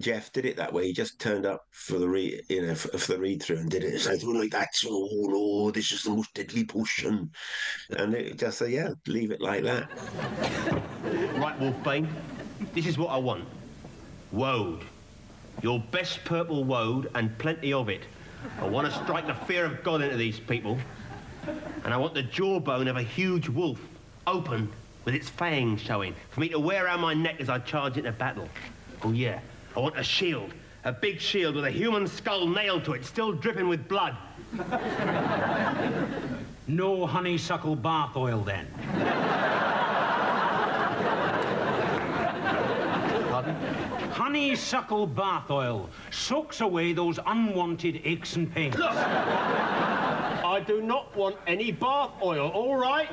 Jeff 0.00 0.32
did 0.32 0.46
it 0.46 0.56
that 0.56 0.72
way. 0.72 0.86
He 0.86 0.92
just 0.92 1.18
turned 1.18 1.44
up 1.44 1.66
for 1.70 1.98
the 1.98 2.08
re, 2.08 2.40
you 2.48 2.66
know, 2.66 2.74
for, 2.74 2.96
for 2.96 3.12
the 3.12 3.20
read 3.20 3.42
through 3.42 3.58
and 3.58 3.70
did 3.70 3.84
it. 3.84 3.94
It's 3.94 4.06
like, 4.06 4.20
oh, 4.24 4.30
like 4.30 4.50
that. 4.50 4.68
Oh 4.86 5.70
this 5.70 5.92
is 5.92 6.02
the 6.02 6.10
most 6.10 6.32
deadly 6.34 6.64
potion. 6.64 7.30
And 7.96 8.14
it 8.14 8.38
just 8.38 8.58
said, 8.58 8.70
yeah, 8.70 8.90
leave 9.06 9.30
it 9.30 9.40
like 9.40 9.62
that. 9.64 9.90
Right, 11.36 11.58
Wolfbane, 11.60 12.08
this 12.74 12.86
is 12.86 12.96
what 12.96 13.10
I 13.10 13.18
want. 13.18 13.44
Woad. 14.32 14.82
Your 15.62 15.78
best 15.90 16.24
purple 16.24 16.64
woad 16.64 17.10
and 17.14 17.36
plenty 17.38 17.72
of 17.72 17.88
it. 17.88 18.02
I 18.60 18.66
want 18.66 18.90
to 18.90 19.04
strike 19.04 19.26
the 19.26 19.34
fear 19.34 19.64
of 19.64 19.84
God 19.84 20.00
into 20.02 20.16
these 20.16 20.40
people. 20.40 20.78
And 21.84 21.92
I 21.92 21.96
want 21.96 22.14
the 22.14 22.22
jawbone 22.22 22.88
of 22.88 22.96
a 22.96 23.02
huge 23.02 23.48
wolf, 23.48 23.78
open, 24.26 24.72
with 25.04 25.14
its 25.14 25.28
fangs 25.28 25.80
showing, 25.80 26.14
for 26.30 26.40
me 26.40 26.48
to 26.48 26.58
wear 26.58 26.86
around 26.86 27.00
my 27.00 27.14
neck 27.14 27.40
as 27.40 27.48
I 27.48 27.58
charge 27.58 27.98
into 27.98 28.12
battle. 28.12 28.48
Oh, 29.02 29.12
yeah. 29.12 29.40
I 29.76 29.80
want 29.80 29.98
a 29.98 30.02
shield. 30.02 30.52
A 30.84 30.92
big 30.92 31.20
shield 31.20 31.54
with 31.54 31.64
a 31.64 31.70
human 31.70 32.06
skull 32.06 32.46
nailed 32.46 32.84
to 32.84 32.92
it, 32.92 33.04
still 33.04 33.32
dripping 33.32 33.68
with 33.68 33.86
blood. 33.88 34.16
No 36.66 37.06
honeysuckle 37.06 37.76
bath 37.76 38.16
oil 38.16 38.40
then. 38.40 38.66
Pardon? 43.30 43.54
Honeysuckle 44.10 45.06
bath 45.06 45.50
oil 45.50 45.88
soaks 46.10 46.60
away 46.60 46.92
those 46.92 47.18
unwanted 47.26 48.00
aches 48.04 48.36
and 48.36 48.52
pains. 48.52 48.76
Look! 48.76 48.90
I 48.92 50.62
do 50.66 50.82
not 50.82 51.16
want 51.16 51.36
any 51.46 51.72
bath 51.72 52.10
oil, 52.22 52.48
all 52.48 52.76
right? 52.76 53.08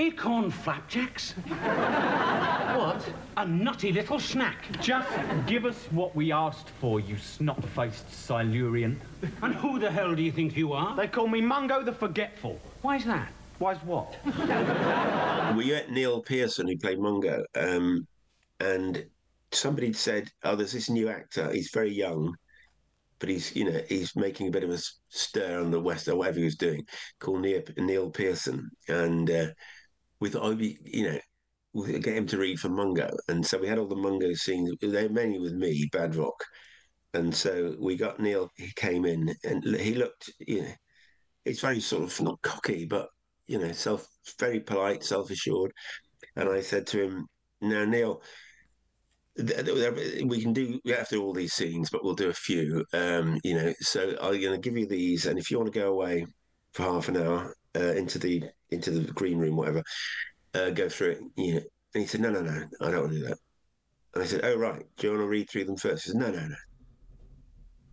Acorn 0.00 0.50
flapjacks? 0.50 1.32
What? 2.80 3.06
A 3.36 3.46
nutty 3.46 3.92
little 3.92 4.18
snack. 4.18 4.64
Just 4.80 5.10
give 5.46 5.66
us 5.66 5.76
what 5.90 6.16
we 6.16 6.32
asked 6.32 6.70
for, 6.80 7.00
you 7.00 7.18
snot-faced 7.18 8.10
Silurian. 8.10 8.98
And 9.42 9.54
who 9.54 9.78
the 9.78 9.90
hell 9.90 10.14
do 10.14 10.22
you 10.22 10.32
think 10.32 10.56
you 10.56 10.72
are? 10.72 10.96
They 10.96 11.06
call 11.06 11.28
me 11.28 11.42
Mungo 11.42 11.82
the 11.82 11.92
Forgetful. 11.92 12.58
Why's 12.80 13.04
that? 13.04 13.30
Why's 13.58 13.76
what? 13.84 14.16
we 15.54 15.70
met 15.70 15.90
Neil 15.90 16.22
Pearson 16.22 16.66
who 16.66 16.78
played 16.78 16.98
Mungo, 16.98 17.44
um, 17.54 18.06
and 18.58 19.04
somebody 19.52 19.92
said, 19.92 20.30
"Oh, 20.44 20.56
there's 20.56 20.72
this 20.72 20.88
new 20.88 21.10
actor. 21.10 21.52
He's 21.52 21.72
very 21.72 21.92
young, 21.92 22.34
but 23.18 23.28
he's 23.28 23.54
you 23.54 23.66
know 23.66 23.82
he's 23.86 24.16
making 24.16 24.48
a 24.48 24.50
bit 24.50 24.64
of 24.64 24.70
a 24.70 24.78
stir 25.10 25.60
on 25.60 25.70
the 25.70 25.78
west 25.78 26.08
or 26.08 26.16
whatever 26.16 26.38
he 26.38 26.46
was 26.46 26.56
doing, 26.56 26.86
called 27.18 27.42
Neil, 27.42 27.60
Neil 27.76 28.08
Pearson." 28.08 28.70
And 28.88 29.30
uh, 29.30 29.48
thought, 30.28 30.44
"Oh, 30.44 30.58
you 30.58 31.10
know." 31.10 31.18
Get 31.72 32.16
him 32.16 32.26
to 32.26 32.38
read 32.38 32.58
for 32.58 32.68
Mungo, 32.68 33.08
and 33.28 33.46
so 33.46 33.56
we 33.56 33.68
had 33.68 33.78
all 33.78 33.86
the 33.86 33.94
Mungo 33.94 34.32
scenes. 34.34 34.72
They 34.80 35.04
were 35.04 35.08
mainly 35.08 35.38
with 35.38 35.52
me, 35.54 35.88
Badvoc, 35.92 36.32
and 37.14 37.32
so 37.32 37.76
we 37.78 37.96
got 37.96 38.18
Neil. 38.18 38.50
He 38.56 38.72
came 38.74 39.04
in, 39.04 39.32
and 39.44 39.64
he 39.76 39.94
looked, 39.94 40.30
you 40.40 40.62
know, 40.62 40.72
he's 41.44 41.60
very 41.60 41.80
sort 41.80 42.04
of 42.04 42.20
not 42.20 42.42
cocky, 42.42 42.86
but 42.86 43.08
you 43.46 43.58
know, 43.58 43.72
self 43.72 44.06
very 44.38 44.60
polite, 44.60 45.04
self 45.04 45.30
assured. 45.30 45.72
And 46.36 46.48
I 46.48 46.60
said 46.60 46.86
to 46.88 47.02
him, 47.04 47.26
"Now, 47.60 47.84
Neil, 47.84 48.22
we 49.36 50.40
can 50.42 50.52
do 50.52 50.80
we 50.84 50.92
have 50.92 51.08
to 51.08 51.16
do 51.16 51.22
all 51.22 51.32
these 51.32 51.54
scenes, 51.54 51.90
but 51.90 52.04
we'll 52.04 52.14
do 52.14 52.30
a 52.30 52.34
few. 52.34 52.84
Um, 52.92 53.38
you 53.44 53.54
know, 53.54 53.72
so 53.80 54.10
I'm 54.20 54.40
going 54.40 54.52
to 54.52 54.58
give 54.58 54.76
you 54.76 54.86
these, 54.86 55.26
and 55.26 55.38
if 55.38 55.50
you 55.50 55.58
want 55.58 55.72
to 55.72 55.78
go 55.78 55.92
away 55.92 56.26
for 56.72 56.82
half 56.84 57.08
an 57.08 57.16
hour 57.16 57.54
uh, 57.76 57.92
into 57.94 58.18
the 58.18 58.44
into 58.70 58.90
the 58.90 59.12
green 59.12 59.38
room, 59.38 59.56
whatever, 59.56 59.82
uh, 60.54 60.70
go 60.70 60.88
through 60.88 61.10
it. 61.10 61.20
You 61.36 61.54
know." 61.54 61.60
And 61.94 62.02
he 62.02 62.06
said, 62.06 62.20
"No, 62.20 62.30
no, 62.30 62.40
no, 62.40 62.66
I 62.80 62.90
don't 62.90 63.00
want 63.00 63.12
to 63.12 63.18
do 63.18 63.26
that." 63.26 63.38
And 64.14 64.22
I 64.22 64.26
said, 64.26 64.40
"Oh, 64.44 64.56
right. 64.56 64.82
Do 64.96 65.06
you 65.06 65.12
want 65.12 65.22
to 65.22 65.28
read 65.28 65.50
through 65.50 65.64
them 65.64 65.76
first? 65.76 66.04
He 66.04 66.10
said, 66.10 66.20
"No, 66.20 66.30
no, 66.30 66.46
no." 66.46 66.56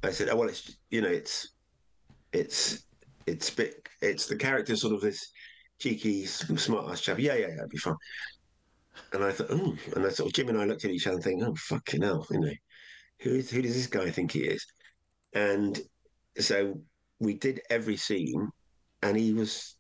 I 0.03 0.11
said, 0.11 0.29
"Oh, 0.29 0.35
well, 0.35 0.49
it's 0.49 0.77
you 0.89 1.01
know, 1.01 1.09
it's 1.09 1.53
it's 2.33 2.83
it's 3.25 3.49
bit 3.49 3.87
it's 4.01 4.27
the 4.27 4.35
character 4.35 4.75
sort 4.75 4.93
of 4.93 5.01
this 5.01 5.31
cheeky, 5.79 6.25
smart 6.25 6.89
ass 6.89 7.01
chap. 7.01 7.19
Yeah, 7.19 7.35
yeah, 7.35 7.47
yeah, 7.47 7.53
it'd 7.55 7.69
be 7.69 7.77
fine." 7.77 7.95
And 9.13 9.23
I 9.23 9.31
thought, 9.31 9.47
oh, 9.51 9.75
and 9.95 10.05
I 10.05 10.09
sort 10.09 10.27
of 10.27 10.33
Jim 10.33 10.49
and 10.49 10.57
I 10.59 10.65
looked 10.65 10.85
at 10.85 10.91
each 10.91 11.07
other 11.07 11.15
and 11.15 11.23
think, 11.23 11.43
"Oh, 11.43 11.55
fucking 11.55 12.01
hell, 12.01 12.25
you 12.31 12.39
know, 12.39 12.53
who 13.21 13.31
is 13.35 13.49
who 13.49 13.61
does 13.61 13.75
this 13.75 13.87
guy 13.87 14.09
think 14.09 14.31
he 14.31 14.41
is?" 14.41 14.65
And 15.33 15.79
so 16.39 16.81
we 17.19 17.35
did 17.35 17.61
every 17.69 17.97
scene, 17.97 18.49
and 19.01 19.17
he 19.17 19.33
was 19.33 19.75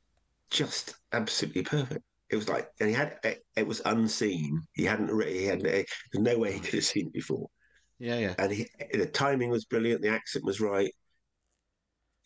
just 0.49 0.95
absolutely 1.11 1.63
perfect. 1.63 2.03
It 2.29 2.35
was 2.35 2.49
like, 2.49 2.69
and 2.79 2.89
he 2.89 2.95
had 2.95 3.17
it, 3.23 3.43
it 3.55 3.65
was 3.65 3.81
unseen. 3.85 4.61
He 4.73 4.83
hadn't 4.83 5.11
really, 5.11 5.39
he 5.39 5.45
had 5.45 5.65
eh, 5.65 5.83
there's 6.11 6.23
no 6.23 6.37
way 6.37 6.53
he 6.53 6.59
could 6.59 6.73
have 6.75 6.83
seen 6.83 7.07
it 7.07 7.13
before. 7.13 7.47
Yeah, 7.99 8.19
yeah. 8.19 8.35
And 8.37 8.51
he, 8.51 8.67
the 8.93 9.05
timing 9.05 9.49
was 9.49 9.65
brilliant. 9.65 10.01
The 10.01 10.09
accent 10.09 10.45
was 10.45 10.61
right. 10.61 10.91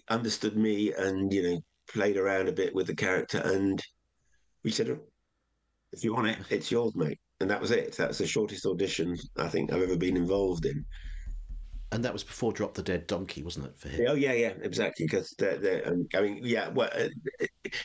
Understood 0.09 0.57
me, 0.57 0.93
and 0.93 1.31
you 1.31 1.43
know, 1.43 1.61
played 1.89 2.17
around 2.17 2.49
a 2.49 2.53
bit 2.53 2.73
with 2.73 2.87
the 2.87 2.95
character. 2.95 3.39
And 3.39 3.81
we 4.63 4.71
said, 4.71 4.89
oh, 4.89 4.99
"If 5.91 6.03
you 6.03 6.13
want 6.13 6.27
it, 6.27 6.39
it's 6.49 6.71
yours, 6.71 6.95
mate." 6.95 7.19
And 7.39 7.49
that 7.49 7.61
was 7.61 7.71
it. 7.71 7.95
That 7.97 8.09
was 8.09 8.17
the 8.17 8.27
shortest 8.27 8.65
audition 8.65 9.15
I 9.37 9.47
think 9.47 9.71
I've 9.71 9.81
ever 9.81 9.97
been 9.97 10.17
involved 10.17 10.65
in. 10.65 10.85
And 11.93 12.05
that 12.05 12.13
was 12.13 12.23
before 12.23 12.53
Drop 12.53 12.73
the 12.73 12.83
Dead 12.83 13.05
Donkey, 13.05 13.43
wasn't 13.43 13.65
it, 13.65 13.77
for 13.77 13.89
him? 13.89 14.05
Oh 14.07 14.13
yeah, 14.13 14.31
yeah, 14.31 14.53
exactly. 14.61 15.05
Because 15.05 15.35
I 15.41 16.21
mean, 16.21 16.39
yeah, 16.41 16.69
well, 16.69 16.89
uh, 16.97 17.09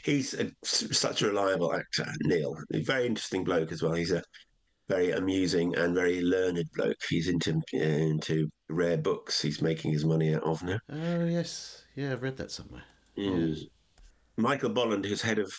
he's 0.05 0.33
a, 0.35 0.51
such 0.63 1.23
a 1.23 1.27
reliable 1.27 1.75
actor, 1.75 2.07
Neil. 2.23 2.57
Very 2.71 3.07
interesting 3.07 3.43
bloke 3.43 3.73
as 3.73 3.83
well. 3.83 3.95
He's 3.95 4.13
a 4.13 4.23
very 4.89 5.11
amusing 5.11 5.75
and 5.77 5.95
very 5.95 6.23
learned 6.23 6.65
bloke. 6.75 6.97
He's 7.09 7.29
into 7.29 7.61
uh, 7.75 7.79
into 7.79 8.49
rare 8.69 8.97
books. 8.97 9.43
He's 9.43 9.61
making 9.61 9.93
his 9.93 10.05
money 10.05 10.35
out 10.35 10.45
of 10.45 10.63
now. 10.63 10.79
Oh 10.89 11.25
yes, 11.25 11.85
yeah, 11.97 12.13
I've 12.13 12.23
read 12.23 12.37
that 12.37 12.53
somewhere. 12.53 12.85
Mm. 13.19 13.59
Michael 14.37 14.71
Bolland, 14.71 15.05
who's 15.05 15.23
head 15.23 15.39
of 15.39 15.53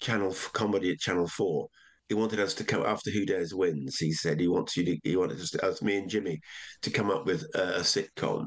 Channel 0.00 0.34
Comedy 0.52 0.90
at 0.90 0.98
Channel 0.98 1.28
Four, 1.28 1.68
he 2.08 2.14
wanted 2.14 2.40
us 2.40 2.54
to 2.54 2.64
come 2.64 2.84
after 2.84 3.10
Who 3.10 3.26
Dares 3.26 3.54
Wins. 3.54 3.98
He 3.98 4.12
said 4.12 4.38
he 4.38 4.48
wants 4.48 4.76
you 4.76 4.84
to, 4.84 4.98
he 5.02 5.16
wanted 5.16 5.40
us, 5.40 5.50
to, 5.50 5.66
us 5.66 5.82
me 5.82 5.96
and 5.96 6.08
Jimmy, 6.08 6.40
to 6.82 6.90
come 6.90 7.10
up 7.10 7.26
with 7.26 7.44
uh, 7.54 7.74
a 7.76 7.80
sitcom, 7.80 8.46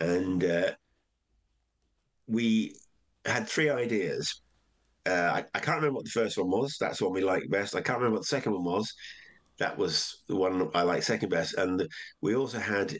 and 0.00 0.44
uh, 0.44 0.70
we 2.26 2.76
had 3.24 3.48
three 3.48 3.70
ideas. 3.70 4.42
Uh, 5.04 5.10
I, 5.42 5.44
I 5.54 5.58
can't 5.58 5.78
remember 5.78 5.96
what 5.96 6.04
the 6.04 6.10
first 6.10 6.38
one 6.38 6.50
was. 6.50 6.76
That's 6.78 6.98
the 6.98 7.04
one 7.04 7.14
we 7.14 7.22
liked 7.22 7.50
best. 7.50 7.74
I 7.74 7.80
can't 7.80 7.98
remember 7.98 8.16
what 8.16 8.22
the 8.22 8.36
second 8.36 8.52
one 8.52 8.64
was. 8.64 8.92
That 9.58 9.76
was 9.76 10.22
the 10.28 10.36
one 10.36 10.70
I 10.74 10.82
liked 10.82 11.04
second 11.04 11.30
best. 11.30 11.54
And 11.54 11.86
we 12.20 12.36
also 12.36 12.58
had 12.58 12.96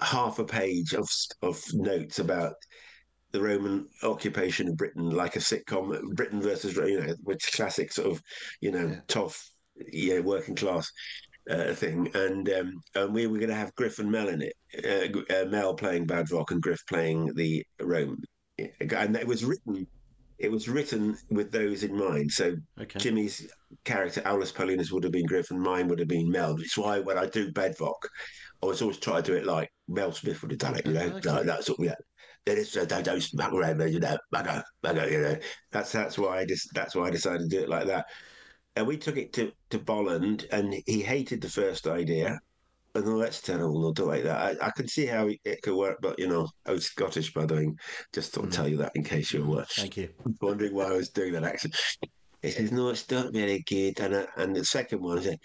half 0.00 0.38
a 0.38 0.44
page 0.44 0.92
of 0.92 1.08
of 1.42 1.62
notes 1.72 2.18
about 2.18 2.54
the 3.32 3.42
Roman 3.42 3.88
occupation 4.02 4.68
of 4.68 4.76
Britain, 4.76 5.10
like 5.10 5.36
a 5.36 5.40
sitcom, 5.40 6.00
Britain 6.14 6.40
versus 6.40 6.76
you 6.76 7.00
know, 7.00 7.14
which 7.22 7.52
classic 7.52 7.92
sort 7.92 8.12
of 8.12 8.22
you 8.60 8.70
know 8.70 8.96
tough, 9.08 9.50
you 9.90 10.16
know, 10.16 10.22
working 10.22 10.54
class 10.54 10.90
uh, 11.50 11.72
thing. 11.74 12.10
And 12.14 12.48
um, 12.50 12.80
and 12.94 13.14
we 13.14 13.26
were 13.26 13.38
going 13.38 13.50
to 13.50 13.54
have 13.54 13.74
Griff 13.74 13.98
and 13.98 14.10
Mel 14.10 14.28
in 14.28 14.42
it, 14.42 14.54
uh, 14.84 15.34
uh, 15.34 15.46
Mel 15.46 15.74
playing 15.74 16.06
Badvoc 16.06 16.50
and 16.50 16.62
Griff 16.62 16.84
playing 16.86 17.32
the 17.34 17.64
Rome, 17.80 18.22
and 18.58 19.16
it 19.16 19.26
was 19.26 19.44
written 19.44 19.86
it 20.42 20.50
was 20.50 20.68
written 20.68 21.16
with 21.30 21.52
those 21.52 21.84
in 21.84 21.96
mind. 21.96 22.30
So 22.32 22.56
okay. 22.80 22.98
Jimmy's 22.98 23.48
character, 23.84 24.22
Aulus 24.26 24.50
Paulinus, 24.50 24.90
would 24.90 25.04
have 25.04 25.12
been 25.12 25.26
Griff, 25.26 25.52
and 25.52 25.60
mine 25.60 25.86
would 25.88 26.00
have 26.00 26.08
been 26.08 26.30
Mel. 26.30 26.56
It's 26.60 26.76
why 26.76 26.98
when 26.98 27.16
I 27.16 27.26
do 27.26 27.52
Badvoc, 27.52 27.94
I 28.60 28.66
was 28.66 28.82
always 28.82 28.98
trying 28.98 29.22
to 29.22 29.32
do 29.32 29.38
it 29.38 29.46
like 29.46 29.70
Mel 29.88 30.10
Smith 30.10 30.42
would 30.42 30.50
have 30.50 30.58
done 30.58 30.76
it, 30.76 30.84
you 30.84 30.94
know, 30.94 31.20
like 31.24 31.46
that 31.46 31.64
sort 31.64 31.78
of 31.78 31.84
yeah. 31.84 31.94
Then 32.44 32.58
it's 32.58 32.76
uh, 32.76 32.84
don't, 32.84 33.04
don't 33.04 33.22
smack 33.22 33.52
around, 33.52 33.80
you 33.92 34.00
know, 34.00 34.16
bugger, 34.34 34.62
bugger, 34.84 35.10
you 35.10 35.20
know. 35.20 35.36
That's 35.70 35.92
that's 35.92 36.18
why 36.18 36.38
I 36.38 36.44
just 36.44 36.68
that's 36.74 36.94
why 36.94 37.06
I 37.06 37.10
decided 37.10 37.48
to 37.50 37.56
do 37.56 37.62
it 37.62 37.68
like 37.68 37.86
that. 37.86 38.06
And 38.74 38.86
we 38.86 38.96
took 38.96 39.16
it 39.16 39.32
to 39.34 39.52
to 39.70 39.78
Bolland, 39.78 40.46
and 40.50 40.74
he 40.86 41.02
hated 41.02 41.40
the 41.40 41.48
first 41.48 41.86
idea. 41.86 42.38
And 42.94 43.06
then 43.06 43.16
let's 43.16 43.40
terrible, 43.40 43.80
not 43.80 43.94
do 43.94 44.04
like 44.04 44.24
that. 44.24 44.60
I, 44.62 44.66
I 44.66 44.70
can 44.76 44.86
see 44.86 45.06
how 45.06 45.26
it 45.44 45.62
could 45.62 45.74
work, 45.74 45.98
but 46.02 46.18
you 46.18 46.28
know, 46.28 46.46
I 46.66 46.72
was 46.72 46.86
Scottish, 46.86 47.32
by 47.32 47.46
the 47.46 47.54
way. 47.54 47.70
Just 48.12 48.32
thought 48.32 48.46
I'd 48.46 48.52
tell 48.52 48.68
you 48.68 48.76
that 48.78 48.92
in 48.94 49.02
case 49.02 49.32
you 49.32 49.46
were 49.46 49.64
Thank 49.64 49.96
you. 49.96 50.10
I'm 50.26 50.36
wondering 50.42 50.74
why 50.74 50.86
I 50.86 50.92
was 50.92 51.08
doing 51.08 51.32
that 51.32 51.44
accent. 51.44 51.74
He 52.42 52.50
says, 52.50 52.72
"No, 52.72 52.88
it's 52.88 53.08
not 53.10 53.32
very 53.32 53.62
good." 53.66 53.98
And 54.00 54.16
I, 54.16 54.26
and 54.36 54.54
the 54.54 54.64
second 54.64 55.00
one, 55.00 55.20
I 55.20 55.22
said, 55.22 55.38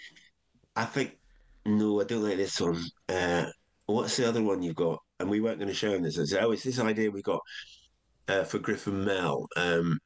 "I 0.76 0.84
think 0.84 1.16
no, 1.64 2.00
I 2.00 2.04
don't 2.04 2.24
like 2.24 2.36
this 2.36 2.60
one. 2.60 2.84
Uh, 3.08 3.46
what's 3.86 4.16
the 4.16 4.28
other 4.28 4.42
one 4.42 4.62
you've 4.62 4.74
got?" 4.76 4.98
And 5.20 5.28
we 5.28 5.40
weren't 5.40 5.58
going 5.58 5.68
to 5.68 5.74
show 5.74 5.92
him 5.92 6.02
this. 6.02 6.18
I 6.18 6.24
said, 6.24 6.44
"Oh, 6.44 6.52
it's 6.52 6.62
this 6.62 6.78
idea 6.78 7.10
we 7.10 7.22
got 7.22 7.40
uh, 8.28 8.44
for 8.44 8.58
Griffin 8.58 9.04
Mel. 9.04 9.46
Um, 9.56 9.98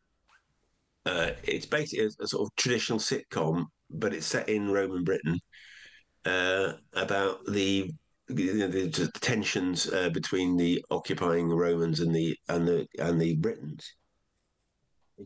uh, 1.05 1.33
it's 1.45 1.67
basically 1.67 2.07
a, 2.07 2.23
a 2.23 2.27
sort 2.29 2.47
of 2.47 2.57
traditional 2.57 2.99
sitcom, 2.99 3.67
but 3.91 4.15
it's 4.15 4.27
set 4.27 4.49
in 4.49 4.71
Roman 4.71 5.05
Britain 5.05 5.39
uh, 6.25 6.75
about 6.95 7.45
the 7.47 7.91
you 8.29 8.55
know, 8.55 8.69
the, 8.69 8.87
the 8.89 9.11
tensions 9.21 9.93
uh, 9.93 10.09
between 10.11 10.57
the 10.57 10.83
occupying 10.91 11.49
Romans 11.49 12.01
and 12.01 12.15
the 12.15 12.37
and 12.49 12.67
the 12.67 12.87
and 12.99 13.21
the 13.21 13.37
Britons." 13.37 13.95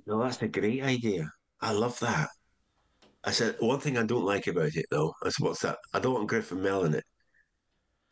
No, 0.07 0.23
that's 0.23 0.43
a 0.43 0.49
great 0.49 0.83
idea. 0.83 1.31
I 1.61 1.73
love 1.73 1.99
that. 2.01 2.29
I 3.25 3.31
said, 3.33 3.57
one 3.61 3.81
thing 3.81 3.99
I 3.99 4.05
don't 4.05 4.25
like 4.25 4.47
about 4.47 4.75
it, 4.77 4.87
though, 4.91 5.13
I 5.23 5.31
said, 5.31 5.45
what's 5.45 5.63
that? 5.63 5.79
I 5.93 5.99
don't 5.99 6.15
want 6.15 6.29
Griffin 6.29 6.63
Mel 6.63 6.85
in 6.85 6.95
it. 6.95 7.05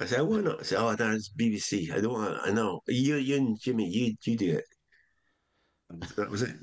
I 0.01 0.07
said, 0.07 0.23
why 0.23 0.41
not? 0.41 0.61
I 0.61 0.63
said, 0.65 0.79
oh, 0.79 0.95
no, 0.99 1.13
it's 1.13 1.31
BBC. 1.31 1.93
I 1.93 2.01
don't 2.01 2.13
want, 2.13 2.39
I 2.45 2.51
know. 2.51 2.81
You, 2.89 3.17
you 3.17 3.37
and 3.37 3.61
Jimmy, 3.61 3.89
you, 3.89 4.15
you 4.25 4.37
do 4.37 4.57
it. 4.57 4.65
And 5.91 6.03
that 6.17 6.31
was 6.31 6.43
it. 6.43 6.57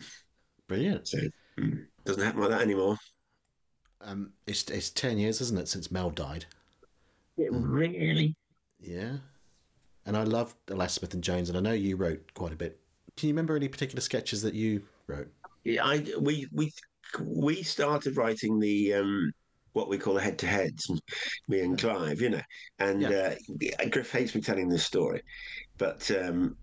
Brilliant. 0.67 1.07
So, 1.07 1.17
mm, 1.57 1.86
doesn't 2.05 2.23
happen 2.23 2.41
like 2.41 2.49
that 2.49 2.61
anymore. 2.61 2.97
Um, 4.03 4.32
it's 4.47 4.63
it's 4.63 4.89
ten 4.89 5.17
years, 5.17 5.41
isn't 5.41 5.59
it, 5.59 5.67
since 5.67 5.91
Mel 5.91 6.09
died? 6.09 6.45
It 7.38 7.51
really? 7.51 8.36
Yeah. 8.79 9.17
And 10.05 10.17
I 10.17 10.23
love 10.23 10.55
Alas 10.69 10.93
Smith 10.93 11.13
and 11.13 11.23
Jones, 11.23 11.49
and 11.49 11.57
I 11.57 11.61
know 11.61 11.73
you 11.73 11.95
wrote 11.95 12.34
quite 12.34 12.51
a 12.51 12.55
bit. 12.55 12.79
Can 13.15 13.29
you 13.29 13.34
remember 13.34 13.55
any 13.55 13.67
particular 13.67 14.01
sketches 14.01 14.41
that 14.41 14.55
you 14.55 14.82
wrote? 15.07 15.27
Yeah, 15.63 15.86
I 15.86 16.05
we 16.19 16.47
we 16.51 16.71
we 17.19 17.61
started 17.61 18.17
writing 18.17 18.59
the 18.59 18.95
um 18.95 19.32
what 19.74 19.89
we 19.89 19.97
call 19.97 20.17
a 20.17 20.22
head 20.22 20.39
to 20.39 20.47
heads, 20.47 20.89
me 21.47 21.61
and 21.61 21.80
Clive, 21.80 22.22
you 22.22 22.30
know. 22.30 22.41
And 22.80 23.05
uh, 23.05 23.32
Griff 23.89 24.11
hates 24.11 24.36
me 24.36 24.41
telling 24.41 24.69
this 24.69 24.86
story, 24.86 25.22
but 25.78 26.09
um, 26.11 26.57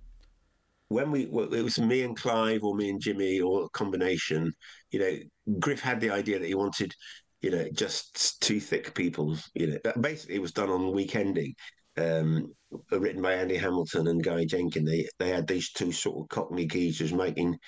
when 0.89 1.11
we 1.11 1.27
well, 1.27 1.53
it 1.53 1.63
was 1.63 1.79
me 1.79 2.03
and 2.03 2.17
Clive 2.17 2.65
or 2.65 2.75
me 2.75 2.91
and 2.91 3.01
Jimmy 3.01 3.41
or 3.41 3.65
a 3.65 3.69
combination, 3.71 4.53
you 4.91 5.01
know, 5.01 5.19
Griff 5.59 5.81
had 5.81 6.01
the 6.01 6.11
idea 6.11 6.39
that 6.39 6.49
he 6.49 6.55
wanted, 6.55 6.93
you 7.41 7.51
know, 7.51 7.67
just 7.73 8.41
two 8.41 8.61
thick 8.61 8.95
people. 8.95 9.37
You 9.55 9.79
know, 9.85 9.93
basically 10.01 10.37
it 10.37 10.43
was 10.43 10.53
done 10.53 10.71
on 10.71 10.93
Week 10.93 11.15
Ending. 11.15 11.55
Um, 11.97 12.55
written 12.93 13.23
by 13.23 13.35
Andy 13.35 13.57
Hamilton 13.57 14.07
and 14.07 14.23
Guy 14.23 14.45
Jenkin. 14.45 14.85
They 14.85 15.09
they 15.19 15.31
had 15.31 15.47
these 15.47 15.73
two 15.73 15.91
sort 15.91 16.23
of 16.23 16.29
Cockney 16.29 16.67
geezers 16.67 17.13
making 17.13 17.59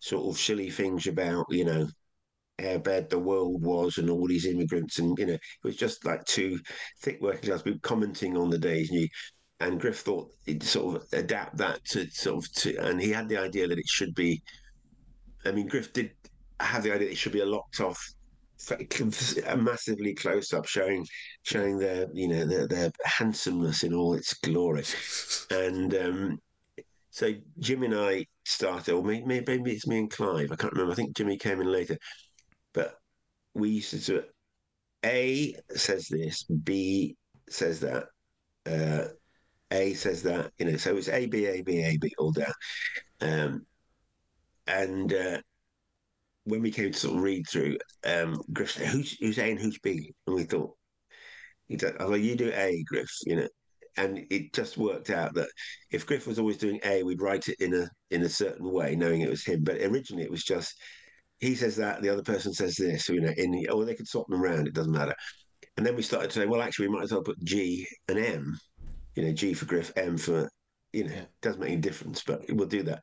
sort 0.00 0.26
of 0.26 0.38
silly 0.38 0.68
things 0.68 1.06
about, 1.06 1.46
you 1.48 1.64
know, 1.64 1.88
how 2.58 2.78
bad 2.78 3.08
the 3.08 3.18
world 3.18 3.62
was 3.62 3.98
and 3.98 4.10
all 4.10 4.26
these 4.26 4.46
immigrants 4.46 4.98
and 4.98 5.18
you 5.18 5.26
know 5.26 5.32
it 5.32 5.40
was 5.64 5.76
just 5.76 6.04
like 6.04 6.24
two 6.24 6.58
thick 7.00 7.18
working 7.20 7.48
class 7.48 7.62
people 7.62 7.80
commenting 7.82 8.36
on 8.36 8.50
the 8.50 8.58
days 8.58 8.90
and 8.90 9.00
you 9.00 9.08
and 9.60 9.80
Griff 9.80 10.00
thought 10.00 10.30
he'd 10.44 10.62
sort 10.62 10.96
of 10.96 11.06
adapt 11.12 11.56
that 11.56 11.84
to 11.84 12.08
sort 12.10 12.44
of 12.44 12.52
to 12.54 12.76
and 12.78 13.00
he 13.00 13.10
had 13.10 13.28
the 13.28 13.36
idea 13.36 13.66
that 13.68 13.78
it 13.78 13.88
should 13.88 14.14
be 14.14 14.42
I 15.44 15.52
mean 15.52 15.66
Griff 15.66 15.92
did 15.92 16.12
have 16.60 16.82
the 16.82 16.92
idea 16.92 17.10
it 17.10 17.16
should 17.16 17.32
be 17.32 17.40
a 17.40 17.46
locked 17.46 17.80
off 17.80 18.00
a 18.70 19.56
massively 19.56 20.14
close 20.14 20.52
up 20.52 20.66
showing 20.66 21.04
showing 21.42 21.78
their 21.78 22.06
you 22.12 22.28
know 22.28 22.44
their, 22.44 22.68
their 22.68 22.92
handsomeness 23.04 23.82
in 23.82 23.92
all 23.92 24.14
its 24.14 24.34
glory 24.34 24.84
and 25.50 25.94
um 25.94 26.38
so 27.12 27.30
Jim 27.58 27.82
and 27.82 27.94
I 27.94 28.26
started, 28.46 28.94
or 28.94 29.02
maybe, 29.02 29.44
maybe 29.46 29.72
it's 29.72 29.86
me 29.86 29.98
and 29.98 30.10
Clive. 30.10 30.50
I 30.50 30.56
can't 30.56 30.72
remember. 30.72 30.92
I 30.92 30.94
think 30.94 31.14
Jimmy 31.14 31.36
came 31.36 31.60
in 31.60 31.70
later, 31.70 31.98
we 33.54 33.70
used 33.70 33.90
to 33.90 33.98
do 33.98 34.16
it. 34.18 34.30
A 35.04 35.54
says 35.74 36.08
this, 36.08 36.44
B 36.44 37.16
says 37.48 37.80
that, 37.80 38.06
uh, 38.66 39.08
A 39.70 39.94
says 39.94 40.22
that. 40.24 40.52
You 40.58 40.66
know, 40.66 40.76
so 40.76 40.96
it's 40.96 41.08
A 41.08 41.26
B 41.26 41.46
A 41.46 41.62
B 41.62 41.82
A 41.82 41.96
B 41.98 42.12
all 42.18 42.32
down. 42.32 42.52
Um, 43.20 43.66
and 44.66 45.12
uh, 45.12 45.40
when 46.44 46.62
we 46.62 46.70
came 46.70 46.92
to 46.92 46.98
sort 46.98 47.16
of 47.16 47.22
read 47.22 47.46
through, 47.48 47.78
um, 48.04 48.40
Griff 48.52 48.72
said, 48.72 48.88
"Who's 48.88 49.12
who's 49.18 49.38
A 49.38 49.50
and 49.50 49.60
who's 49.60 49.78
B?" 49.78 50.14
And 50.26 50.36
we 50.36 50.44
thought, 50.44 50.76
he 51.68 51.78
said, 51.78 51.96
"Oh, 52.00 52.10
well, 52.10 52.16
you 52.18 52.36
do 52.36 52.52
A, 52.54 52.82
Griff." 52.86 53.10
You 53.26 53.36
know, 53.36 53.48
and 53.96 54.26
it 54.30 54.52
just 54.52 54.78
worked 54.78 55.10
out 55.10 55.34
that 55.34 55.48
if 55.90 56.06
Griff 56.06 56.26
was 56.26 56.38
always 56.38 56.56
doing 56.58 56.80
A, 56.84 57.02
we'd 57.02 57.20
write 57.22 57.48
it 57.48 57.60
in 57.60 57.74
a 57.74 57.88
in 58.10 58.22
a 58.22 58.28
certain 58.28 58.70
way, 58.70 58.96
knowing 58.96 59.20
it 59.20 59.30
was 59.30 59.44
him. 59.44 59.62
But 59.64 59.80
originally, 59.80 60.24
it 60.24 60.30
was 60.30 60.44
just 60.44 60.74
he 61.42 61.56
says 61.56 61.76
that, 61.76 62.00
the 62.00 62.08
other 62.08 62.22
person 62.22 62.54
says 62.54 62.76
this. 62.76 63.08
You 63.08 63.20
know, 63.20 63.32
in 63.36 63.66
or 63.70 63.84
they 63.84 63.96
could 63.96 64.08
swap 64.08 64.28
them 64.28 64.42
around. 64.42 64.68
It 64.68 64.74
doesn't 64.74 64.92
matter. 64.92 65.14
And 65.76 65.84
then 65.84 65.96
we 65.96 66.02
started 66.02 66.30
to 66.30 66.40
say, 66.40 66.46
well, 66.46 66.62
actually, 66.62 66.88
we 66.88 66.94
might 66.94 67.04
as 67.04 67.12
well 67.12 67.22
put 67.22 67.42
G 67.42 67.86
and 68.08 68.18
M. 68.18 68.58
You 69.16 69.24
know, 69.24 69.32
G 69.32 69.52
for 69.52 69.66
Griff, 69.66 69.92
M 69.96 70.16
for 70.16 70.48
you 70.92 71.04
know, 71.04 71.14
doesn't 71.40 71.60
make 71.60 71.72
any 71.72 71.80
difference, 71.80 72.22
but 72.22 72.42
we'll 72.50 72.68
do 72.68 72.84
that. 72.84 73.02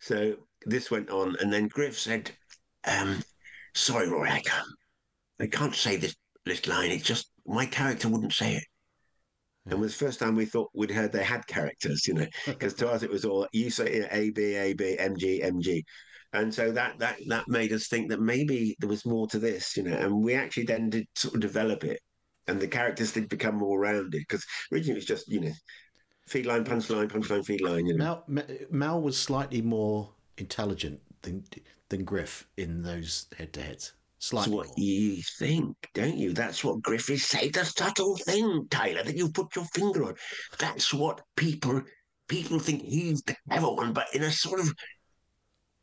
So 0.00 0.34
this 0.64 0.90
went 0.90 1.10
on, 1.10 1.36
and 1.40 1.52
then 1.52 1.68
Griff 1.68 1.98
said, 1.98 2.30
um, 2.84 3.22
"Sorry, 3.74 4.08
Roy, 4.08 4.26
I 4.26 4.40
can't, 4.40 4.68
I 5.40 5.46
can't 5.46 5.74
say 5.74 5.96
this 5.96 6.16
this 6.44 6.66
line. 6.66 6.90
It's 6.90 7.04
just 7.04 7.30
my 7.46 7.66
character 7.66 8.08
wouldn't 8.08 8.32
say 8.32 8.56
it." 8.56 8.64
And 9.64 9.74
it 9.74 9.78
was 9.78 9.96
the 9.96 10.06
first 10.06 10.18
time 10.18 10.34
we 10.34 10.46
thought 10.46 10.70
we'd 10.74 10.90
heard 10.90 11.12
they 11.12 11.24
had 11.24 11.46
characters, 11.46 12.06
you 12.06 12.14
know, 12.14 12.26
because 12.46 12.74
to 12.74 12.88
us 12.88 13.02
it 13.02 13.10
was 13.10 13.24
all 13.24 13.46
you 13.52 13.70
say 13.70 13.94
you 13.94 14.00
know, 14.00 14.08
A 14.10 14.30
B 14.30 14.54
A 14.54 14.72
B 14.72 14.96
M 14.98 15.16
G 15.16 15.42
M 15.42 15.60
G, 15.60 15.84
and 16.32 16.52
so 16.52 16.70
that 16.72 16.98
that 16.98 17.16
that 17.28 17.48
made 17.48 17.72
us 17.72 17.88
think 17.88 18.10
that 18.10 18.20
maybe 18.20 18.76
there 18.78 18.88
was 18.88 19.06
more 19.06 19.26
to 19.28 19.38
this, 19.38 19.76
you 19.76 19.82
know, 19.82 19.96
and 19.96 20.14
we 20.14 20.34
actually 20.34 20.64
then 20.64 20.90
did 20.90 21.06
sort 21.14 21.34
of 21.34 21.40
develop 21.40 21.84
it, 21.84 22.00
and 22.46 22.60
the 22.60 22.68
characters 22.68 23.12
did 23.12 23.28
become 23.28 23.56
more 23.56 23.80
rounded 23.80 24.10
because 24.12 24.44
originally 24.72 24.92
it 24.92 24.96
was 24.96 25.06
just 25.06 25.28
you 25.28 25.40
know, 25.40 25.52
feed 26.26 26.46
line, 26.46 26.64
punchline, 26.64 27.08
punchline, 27.08 27.44
feed 27.44 27.60
line, 27.60 27.86
you 27.86 27.96
know. 27.96 28.22
Mal, 28.26 28.44
Mal 28.70 29.00
was 29.00 29.16
slightly 29.16 29.62
more 29.62 30.12
intelligent 30.38 31.00
than 31.22 31.44
than 31.88 32.04
Griff 32.04 32.46
in 32.56 32.82
those 32.82 33.26
head 33.36 33.52
to 33.54 33.62
heads. 33.62 33.92
Slightly 34.18 34.56
That's 34.56 34.68
what 34.68 34.78
you 34.78 35.22
think, 35.38 35.76
don't 35.94 36.16
you? 36.16 36.32
That's 36.32 36.64
what 36.64 36.82
Griffiths 36.82 37.26
say. 37.26 37.50
The 37.50 37.64
subtle 37.64 38.16
thing, 38.16 38.66
Taylor, 38.70 39.02
that 39.02 39.16
you 39.16 39.30
put 39.30 39.54
your 39.54 39.66
finger 39.66 40.04
on. 40.04 40.14
That's 40.58 40.92
what 40.92 41.20
people 41.36 41.82
people 42.28 42.58
think 42.58 42.82
he's 42.82 43.22
the 43.22 43.36
clever 43.48 43.70
one, 43.72 43.92
but 43.92 44.06
in 44.14 44.22
a 44.22 44.30
sort 44.30 44.60
of 44.60 44.72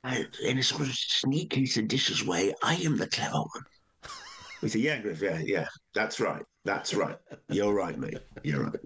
uh, 0.04 0.24
in 0.44 0.58
a 0.58 0.64
sort 0.64 0.82
of 0.82 0.94
sneaky, 0.94 1.66
seditious 1.66 2.26
way, 2.26 2.54
I 2.62 2.76
am 2.76 2.98
the 2.98 3.08
clever 3.08 3.38
one. 3.38 3.64
We 4.62 4.70
say, 4.70 4.80
yeah, 4.80 5.00
Griff, 5.00 5.22
yeah, 5.22 5.42
yeah, 5.44 5.68
that's 5.94 6.20
right, 6.20 6.44
that's 6.64 6.94
right. 6.94 7.18
You're 7.50 7.74
right, 7.74 7.98
mate. 7.98 8.20
You're 8.44 8.64
right. 8.64 8.80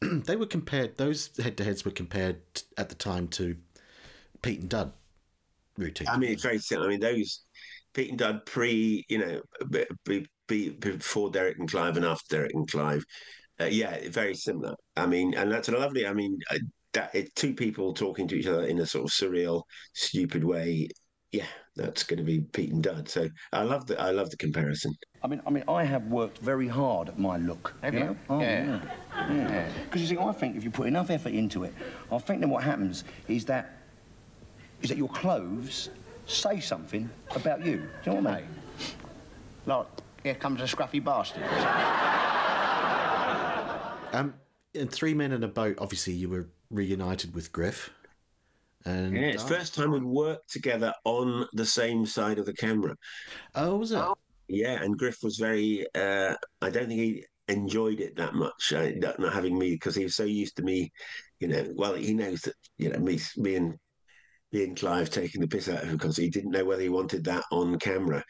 they 0.26 0.36
were 0.36 0.46
compared; 0.46 0.96
those 0.96 1.30
head-to-heads 1.36 1.84
were 1.84 1.92
compared 1.92 2.40
at 2.76 2.88
the 2.88 2.94
time 2.94 3.28
to 3.28 3.56
Pete 4.42 4.60
and 4.60 4.68
Dud 4.68 4.92
routine. 5.78 6.08
I 6.08 6.18
mean, 6.18 6.32
it's 6.32 6.42
very 6.42 6.58
simple. 6.58 6.86
I 6.86 6.90
mean, 6.90 7.00
those 7.00 7.44
Pete 7.94 8.10
and 8.10 8.18
Dud 8.18 8.44
pre, 8.44 9.04
you 9.08 9.18
know, 9.18 9.40
be, 10.04 10.26
be, 10.46 10.70
before 10.70 11.30
Derek 11.30 11.58
and 11.58 11.70
Clive 11.70 11.96
and 11.96 12.04
after 12.04 12.36
Derek 12.36 12.54
and 12.54 12.70
Clive. 12.70 13.04
Uh, 13.58 13.64
yeah, 13.64 13.96
very 14.10 14.34
similar. 14.34 14.74
I 14.96 15.06
mean, 15.06 15.34
and 15.34 15.50
that's 15.50 15.68
a 15.68 15.72
lovely. 15.72 16.06
I 16.06 16.12
mean, 16.12 16.38
uh, 16.50 16.58
that 16.96 17.14
it's 17.14 17.30
two 17.34 17.54
people 17.54 17.92
talking 17.92 18.26
to 18.26 18.36
each 18.36 18.46
other 18.46 18.64
in 18.64 18.80
a 18.80 18.86
sort 18.86 19.04
of 19.04 19.10
surreal, 19.10 19.62
stupid 19.92 20.42
way. 20.42 20.88
Yeah, 21.30 21.44
that's 21.76 22.02
going 22.02 22.16
to 22.18 22.24
be 22.24 22.40
Pete 22.40 22.72
and 22.72 22.82
Dud. 22.82 23.08
So 23.08 23.28
I 23.52 23.62
love 23.62 23.86
the 23.86 24.00
I 24.00 24.10
love 24.10 24.30
the 24.30 24.36
comparison. 24.38 24.94
I 25.22 25.28
mean, 25.28 25.42
I 25.46 25.50
mean, 25.50 25.64
I 25.68 25.84
have 25.84 26.06
worked 26.06 26.38
very 26.38 26.68
hard 26.68 27.08
at 27.08 27.18
my 27.18 27.36
look. 27.36 27.74
Have 27.82 27.94
you? 27.94 28.00
you? 28.00 28.06
Know? 28.06 28.16
Oh, 28.30 28.40
Yeah. 28.40 28.80
yeah. 29.30 29.68
Because 29.84 30.00
you 30.00 30.08
see, 30.08 30.18
I 30.18 30.32
think 30.32 30.56
if 30.56 30.64
you 30.64 30.70
put 30.70 30.86
enough 30.86 31.10
effort 31.10 31.34
into 31.34 31.64
it, 31.64 31.74
I 32.10 32.18
think 32.18 32.40
then 32.40 32.48
what 32.48 32.64
happens 32.64 33.04
is 33.28 33.44
that 33.46 33.76
is 34.80 34.88
that 34.88 34.96
your 34.98 35.08
clothes 35.08 35.90
say 36.26 36.60
something 36.60 37.10
about 37.34 37.64
you. 37.64 37.76
Do 38.04 38.10
you 38.10 38.12
know 38.12 38.22
what 38.22 38.32
I 38.32 38.40
mean? 38.40 38.48
Like, 39.66 39.86
here 40.22 40.34
comes 40.34 40.60
a 40.60 40.64
scruffy 40.64 41.02
bastard. 41.04 41.42
Um, 44.12 44.34
in 44.72 44.88
Three 44.88 45.12
Men 45.12 45.32
in 45.32 45.42
a 45.42 45.48
Boat, 45.48 45.76
obviously 45.78 46.14
you 46.14 46.30
were 46.30 46.46
reunited 46.70 47.34
with 47.34 47.52
Griff. 47.52 47.90
And 48.84 49.16
Yeah, 49.16 49.28
it's 49.28 49.44
Dara. 49.44 49.60
first 49.60 49.74
time 49.74 49.90
we'd 49.92 50.02
worked 50.04 50.50
together 50.50 50.94
on 51.04 51.46
the 51.52 51.66
same 51.66 52.06
side 52.06 52.38
of 52.38 52.46
the 52.46 52.54
camera. 52.54 52.96
Oh, 53.54 53.76
was 53.76 53.92
it? 53.92 54.10
Yeah, 54.48 54.82
and 54.82 54.96
Griff 54.98 55.18
was 55.22 55.38
very. 55.38 55.86
Uh, 55.94 56.36
I 56.62 56.70
don't 56.70 56.88
think 56.88 57.00
he 57.00 57.24
enjoyed 57.48 58.00
it 58.00 58.16
that 58.16 58.34
much, 58.34 58.72
uh, 58.72 58.90
not 58.96 59.18
not 59.18 59.32
having 59.32 59.58
me 59.58 59.72
because 59.72 59.94
he 59.94 60.04
was 60.04 60.14
so 60.16 60.24
used 60.24 60.56
to 60.56 60.62
me. 60.62 60.92
You 61.40 61.48
know, 61.48 61.72
well, 61.74 61.94
he 61.94 62.14
knows 62.14 62.42
that 62.42 62.54
you 62.78 62.90
know 62.90 62.98
me, 62.98 63.18
me 63.36 63.56
and 63.56 63.74
me 64.52 64.64
and 64.64 64.76
Clive 64.76 65.10
taking 65.10 65.40
the 65.40 65.48
piss 65.48 65.68
out 65.68 65.82
of 65.82 65.88
him 65.88 65.96
because 65.96 66.16
he 66.16 66.30
didn't 66.30 66.52
know 66.52 66.64
whether 66.64 66.82
he 66.82 66.88
wanted 66.88 67.24
that 67.24 67.44
on 67.50 67.78
camera. 67.78 68.24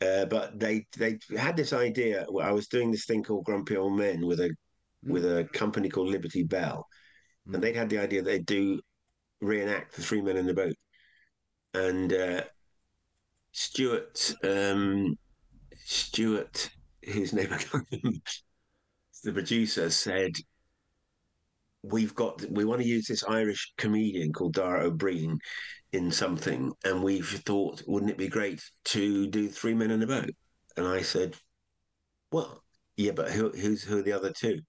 Uh, 0.00 0.24
but 0.26 0.58
they 0.58 0.84
they 0.96 1.18
had 1.36 1.56
this 1.56 1.72
idea. 1.72 2.26
I 2.40 2.50
was 2.52 2.66
doing 2.66 2.90
this 2.90 3.04
thing 3.06 3.22
called 3.22 3.44
Grumpy 3.44 3.76
Old 3.76 3.96
Men 3.96 4.26
with 4.26 4.40
a 4.40 4.50
with 5.04 5.24
a 5.24 5.48
company 5.52 5.88
called 5.88 6.08
Liberty 6.08 6.42
Bell, 6.42 6.86
and 7.46 7.62
they'd 7.62 7.76
had 7.76 7.90
the 7.90 7.98
idea 7.98 8.22
that 8.22 8.30
they'd 8.30 8.46
do 8.46 8.80
reenact 9.40 9.94
the 9.94 10.02
Three 10.02 10.22
Men 10.22 10.36
in 10.36 10.46
the 10.46 10.54
Boat, 10.54 10.74
and 11.74 12.12
uh, 12.12 12.42
Stuart 13.52 14.34
um, 14.44 15.16
Stuart, 15.84 16.70
whose 17.04 17.32
name 17.32 17.48
I 17.52 17.58
can't 17.58 17.86
remember, 17.90 18.20
the 19.24 19.32
producer 19.32 19.90
said, 19.90 20.32
"We've 21.82 22.14
got 22.14 22.42
we 22.50 22.64
want 22.64 22.82
to 22.82 22.88
use 22.88 23.06
this 23.06 23.24
Irish 23.24 23.72
comedian 23.76 24.32
called 24.32 24.54
Dara 24.54 24.86
Ó 24.86 24.96
Briain 24.96 25.38
in 25.92 26.10
something, 26.10 26.72
and 26.84 27.02
we've 27.02 27.28
thought, 27.44 27.82
wouldn't 27.86 28.10
it 28.10 28.18
be 28.18 28.28
great 28.28 28.62
to 28.84 29.26
do 29.26 29.48
Three 29.48 29.74
Men 29.74 29.90
in 29.90 30.02
a 30.02 30.06
Boat?" 30.06 30.30
And 30.76 30.86
I 30.86 31.02
said, 31.02 31.36
"Well, 32.30 32.62
yeah, 32.96 33.12
but 33.12 33.30
who, 33.32 33.50
who's 33.50 33.82
who 33.82 33.98
are 33.98 34.02
the 34.02 34.12
other 34.12 34.32
two? 34.32 34.60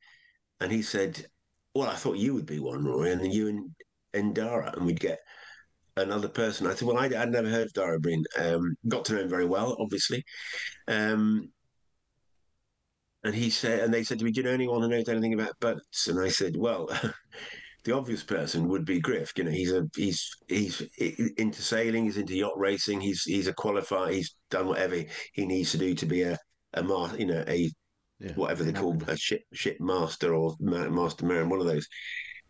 And 0.59 0.71
he 0.71 0.82
said, 0.82 1.28
"Well, 1.76 1.89
I 1.89 1.95
thought 1.95 2.17
you 2.17 2.34
would 2.34 2.45
be 2.45 2.59
one, 2.59 2.84
Rory, 2.86 3.11
and 3.11 3.34
you 3.34 3.47
and 3.47 3.76
and 4.13 4.36
Dara, 4.36 4.74
and 4.76 4.86
we'd 4.86 4.99
get." 4.99 5.19
Another 5.97 6.30
person. 6.30 6.67
I 6.67 6.76
said, 6.76 6.88
"Well, 6.88 6.97
I, 6.97 7.05
I'd 7.05 7.32
never 7.32 7.49
heard 7.49 7.67
of 7.67 7.74
Dara 7.74 7.99
Breen. 7.99 8.24
Um, 8.39 8.76
got 8.88 9.05
to 9.05 9.13
know 9.13 9.21
him 9.21 9.30
very 9.30 9.45
well, 9.45 9.78
obviously, 9.80 10.24
um, 10.88 11.51
and 13.24 13.34
he 13.34 13.49
said, 13.49 13.80
and 13.80 13.93
they 13.93 14.03
said 14.03 14.19
to 14.19 14.26
me, 14.26 14.32
"Do 14.32 14.41
you 14.41 14.45
know 14.45 14.51
anyone 14.51 14.82
who 14.82 14.89
knows 14.89 15.07
anything 15.07 15.34
about 15.34 15.59
boats?" 15.59 16.07
And 16.07 16.19
I 16.19 16.28
said, 16.30 16.55
"Well, 16.57 16.89
the 17.84 17.95
obvious 17.95 18.24
person 18.24 18.67
would 18.69 18.86
be 18.86 18.99
Griff. 18.99 19.34
You 19.38 19.45
know, 19.45 19.51
he's 19.51 19.71
a 19.71 19.88
he's 19.95 20.36
he's 20.47 20.82
into 21.38 21.61
sailing, 21.61 22.05
he's 22.05 22.17
into 22.17 22.36
yacht 22.36 22.57
racing, 22.57 23.01
he's 23.01 23.24
he's 23.24 23.47
a 23.47 23.53
qualifier, 23.53 24.11
he's 24.11 24.36
done 24.49 24.67
whatever 24.67 25.03
he 25.34 25.45
needs 25.45 25.71
to 25.71 25.78
do 25.78 25.95
to 25.95 26.05
be 26.05 26.24
a 26.24 26.38
a 26.74 26.84
you 27.17 27.26
know, 27.26 27.43
a 27.47 27.71
whatever 28.36 28.64
they 28.64 28.74
call 28.74 28.97
a 29.07 29.18
ship 29.18 29.43
ship 29.53 29.78
master 29.80 30.34
or 30.34 30.55
ma- 30.59 30.89
master 30.89 31.26
marine, 31.26 31.49
one 31.49 31.59
of 31.59 31.68
those." 31.68 31.88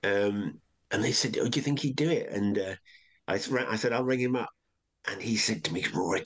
Um, 0.04 0.60
and 0.92 1.04
they 1.04 1.12
said, 1.12 1.38
"Oh, 1.40 1.48
do 1.48 1.58
you 1.58 1.64
think 1.64 1.80
he'd 1.80 1.96
do 1.96 2.10
it?" 2.10 2.30
And 2.30 2.58
uh, 2.58 2.76
I 3.28 3.36
I 3.36 3.76
said, 3.76 3.94
"I'll 3.94 4.04
ring 4.04 4.20
him 4.20 4.36
up." 4.36 4.50
And 5.08 5.22
he 5.22 5.36
said 5.36 5.64
to 5.66 5.74
me, 5.74 5.86
Rory, 5.94 6.26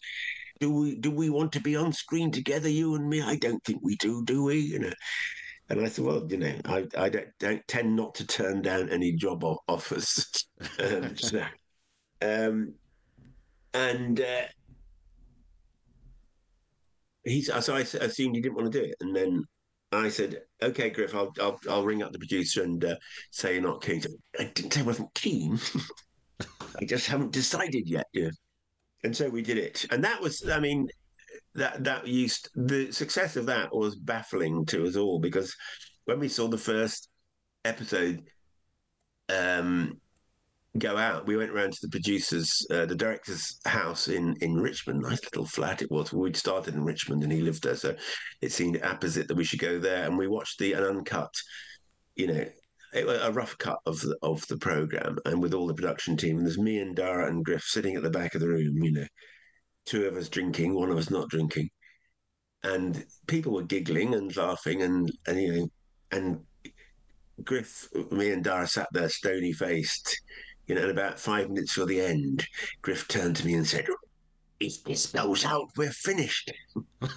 do 0.59 0.71
we 0.71 0.95
do 0.95 1.11
we 1.11 1.29
want 1.29 1.51
to 1.53 1.59
be 1.59 1.75
on 1.75 1.93
screen 1.93 2.31
together, 2.31 2.69
you 2.69 2.95
and 2.95 3.09
me? 3.09 3.21
I 3.21 3.35
don't 3.35 3.63
think 3.63 3.79
we 3.81 3.95
do, 3.97 4.23
do 4.23 4.43
we? 4.43 4.59
You 4.59 4.79
know. 4.79 4.93
And 5.69 5.81
I 5.81 5.89
said, 5.89 6.05
well, 6.05 6.25
you 6.29 6.37
know, 6.37 6.53
I 6.65 6.87
I 6.97 7.09
don't, 7.09 7.27
don't 7.39 7.67
tend 7.67 7.95
not 7.95 8.15
to 8.15 8.27
turn 8.27 8.61
down 8.61 8.89
any 8.89 9.11
job 9.13 9.43
offers. 9.67 10.25
um, 10.79 11.17
so, 11.17 11.43
um, 12.21 12.73
and 13.73 14.21
uh, 14.21 14.45
he's 17.27 17.51
so 17.65 17.75
I 17.75 17.81
assumed 17.81 18.35
he 18.35 18.41
didn't 18.41 18.55
want 18.55 18.71
to 18.71 18.79
do 18.79 18.85
it, 18.85 18.95
and 19.01 19.15
then 19.15 19.43
I 19.91 20.09
said, 20.09 20.41
okay, 20.61 20.89
Griff, 20.89 21.15
I'll 21.15 21.33
I'll, 21.39 21.59
I'll 21.69 21.85
ring 21.85 22.03
up 22.03 22.11
the 22.11 22.19
producer 22.19 22.63
and 22.63 22.83
uh, 22.83 22.95
say 23.31 23.53
you're 23.53 23.63
not 23.63 23.83
keen. 23.83 24.03
I 24.39 24.45
didn't 24.45 24.73
say 24.73 24.81
I 24.81 24.83
wasn't 24.83 25.13
keen. 25.13 25.59
I 26.79 26.85
just 26.85 27.07
haven't 27.07 27.31
decided 27.31 27.87
yet. 27.89 28.05
Yeah. 28.13 28.29
And 29.03 29.15
so 29.15 29.29
we 29.29 29.41
did 29.41 29.57
it, 29.57 29.85
and 29.91 30.03
that 30.03 30.21
was, 30.21 30.47
I 30.49 30.59
mean, 30.59 30.87
that 31.55 31.83
that 31.83 32.07
used 32.07 32.49
the 32.55 32.91
success 32.91 33.35
of 33.35 33.45
that 33.47 33.73
was 33.75 33.95
baffling 33.95 34.65
to 34.67 34.85
us 34.85 34.95
all 34.95 35.19
because 35.19 35.55
when 36.05 36.19
we 36.19 36.27
saw 36.29 36.47
the 36.47 36.57
first 36.57 37.09
episode 37.65 38.23
um, 39.29 39.99
go 40.79 40.97
out, 40.97 41.27
we 41.27 41.37
went 41.37 41.53
round 41.53 41.73
to 41.73 41.79
the 41.81 41.89
producers, 41.89 42.65
uh, 42.71 42.85
the 42.85 42.95
director's 42.95 43.59
house 43.65 44.07
in 44.07 44.35
in 44.41 44.55
Richmond. 44.55 45.01
Nice 45.01 45.23
little 45.23 45.45
flat 45.45 45.81
it 45.81 45.91
was. 45.91 46.13
We'd 46.13 46.35
started 46.35 46.75
in 46.75 46.83
Richmond, 46.83 47.23
and 47.23 47.31
he 47.31 47.41
lived 47.41 47.63
there, 47.63 47.75
so 47.75 47.95
it 48.41 48.51
seemed 48.51 48.77
apposite 48.77 49.27
that 49.27 49.37
we 49.37 49.43
should 49.43 49.59
go 49.59 49.79
there. 49.79 50.05
And 50.05 50.17
we 50.17 50.27
watched 50.27 50.59
the 50.59 50.73
an 50.73 50.83
uncut, 50.83 51.33
you 52.15 52.27
know, 52.27 52.45
a 52.93 53.31
rough 53.31 53.57
cut 53.57 53.79
of 53.85 53.99
the, 54.01 54.17
of 54.21 54.45
the 54.47 54.57
program, 54.57 55.17
and 55.25 55.41
with 55.41 55.53
all 55.53 55.67
the 55.67 55.73
production 55.73 56.17
team. 56.17 56.37
And 56.37 56.45
there's 56.45 56.57
me 56.57 56.79
and 56.79 56.95
Dara 56.95 57.27
and 57.27 57.43
Griff 57.43 57.63
sitting 57.63 57.95
at 57.95 58.03
the 58.03 58.09
back 58.09 58.35
of 58.35 58.41
the 58.41 58.49
room, 58.49 58.83
you 58.83 58.91
know, 58.91 59.07
two 59.85 60.05
of 60.05 60.15
us 60.15 60.29
drinking, 60.29 60.73
one 60.73 60.91
of 60.91 60.97
us 60.97 61.09
not 61.09 61.29
drinking, 61.29 61.69
and 62.63 63.05
people 63.27 63.53
were 63.53 63.63
giggling 63.63 64.13
and 64.13 64.35
laughing, 64.35 64.81
and 64.81 65.11
and 65.27 65.41
you 65.41 65.53
know, 65.53 65.67
and 66.11 66.39
Griff, 67.43 67.87
me 68.11 68.31
and 68.31 68.43
Dara 68.43 68.67
sat 68.67 68.87
there 68.93 69.09
stony 69.09 69.53
faced, 69.53 70.19
you 70.67 70.75
know, 70.75 70.81
and 70.81 70.91
about 70.91 71.19
five 71.19 71.49
minutes 71.49 71.73
for 71.73 71.85
the 71.85 71.99
end, 71.99 72.45
Griff 72.81 73.07
turned 73.07 73.35
to 73.37 73.45
me 73.45 73.55
and 73.55 73.65
said, 73.65 73.85
If 74.59 74.83
this 74.83 75.07
goes 75.07 75.45
out, 75.45 75.69
we're 75.77 75.91
finished. 75.91 76.51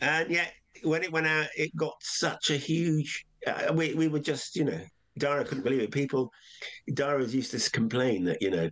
and 0.00 0.30
yet, 0.30 0.52
when 0.82 1.02
it 1.04 1.12
went 1.12 1.26
out, 1.26 1.46
it 1.56 1.74
got 1.76 1.94
such 2.00 2.50
a 2.50 2.56
huge. 2.56 3.24
Uh, 3.46 3.72
we, 3.72 3.94
we 3.94 4.08
were 4.08 4.20
just, 4.20 4.56
you 4.56 4.64
know, 4.64 4.80
Dara 5.18 5.44
couldn't 5.44 5.64
believe 5.64 5.80
it. 5.80 5.92
People, 5.92 6.30
Dara 6.92 7.24
used 7.24 7.52
to 7.52 7.70
complain 7.70 8.24
that, 8.24 8.42
you 8.42 8.50
know, 8.50 8.68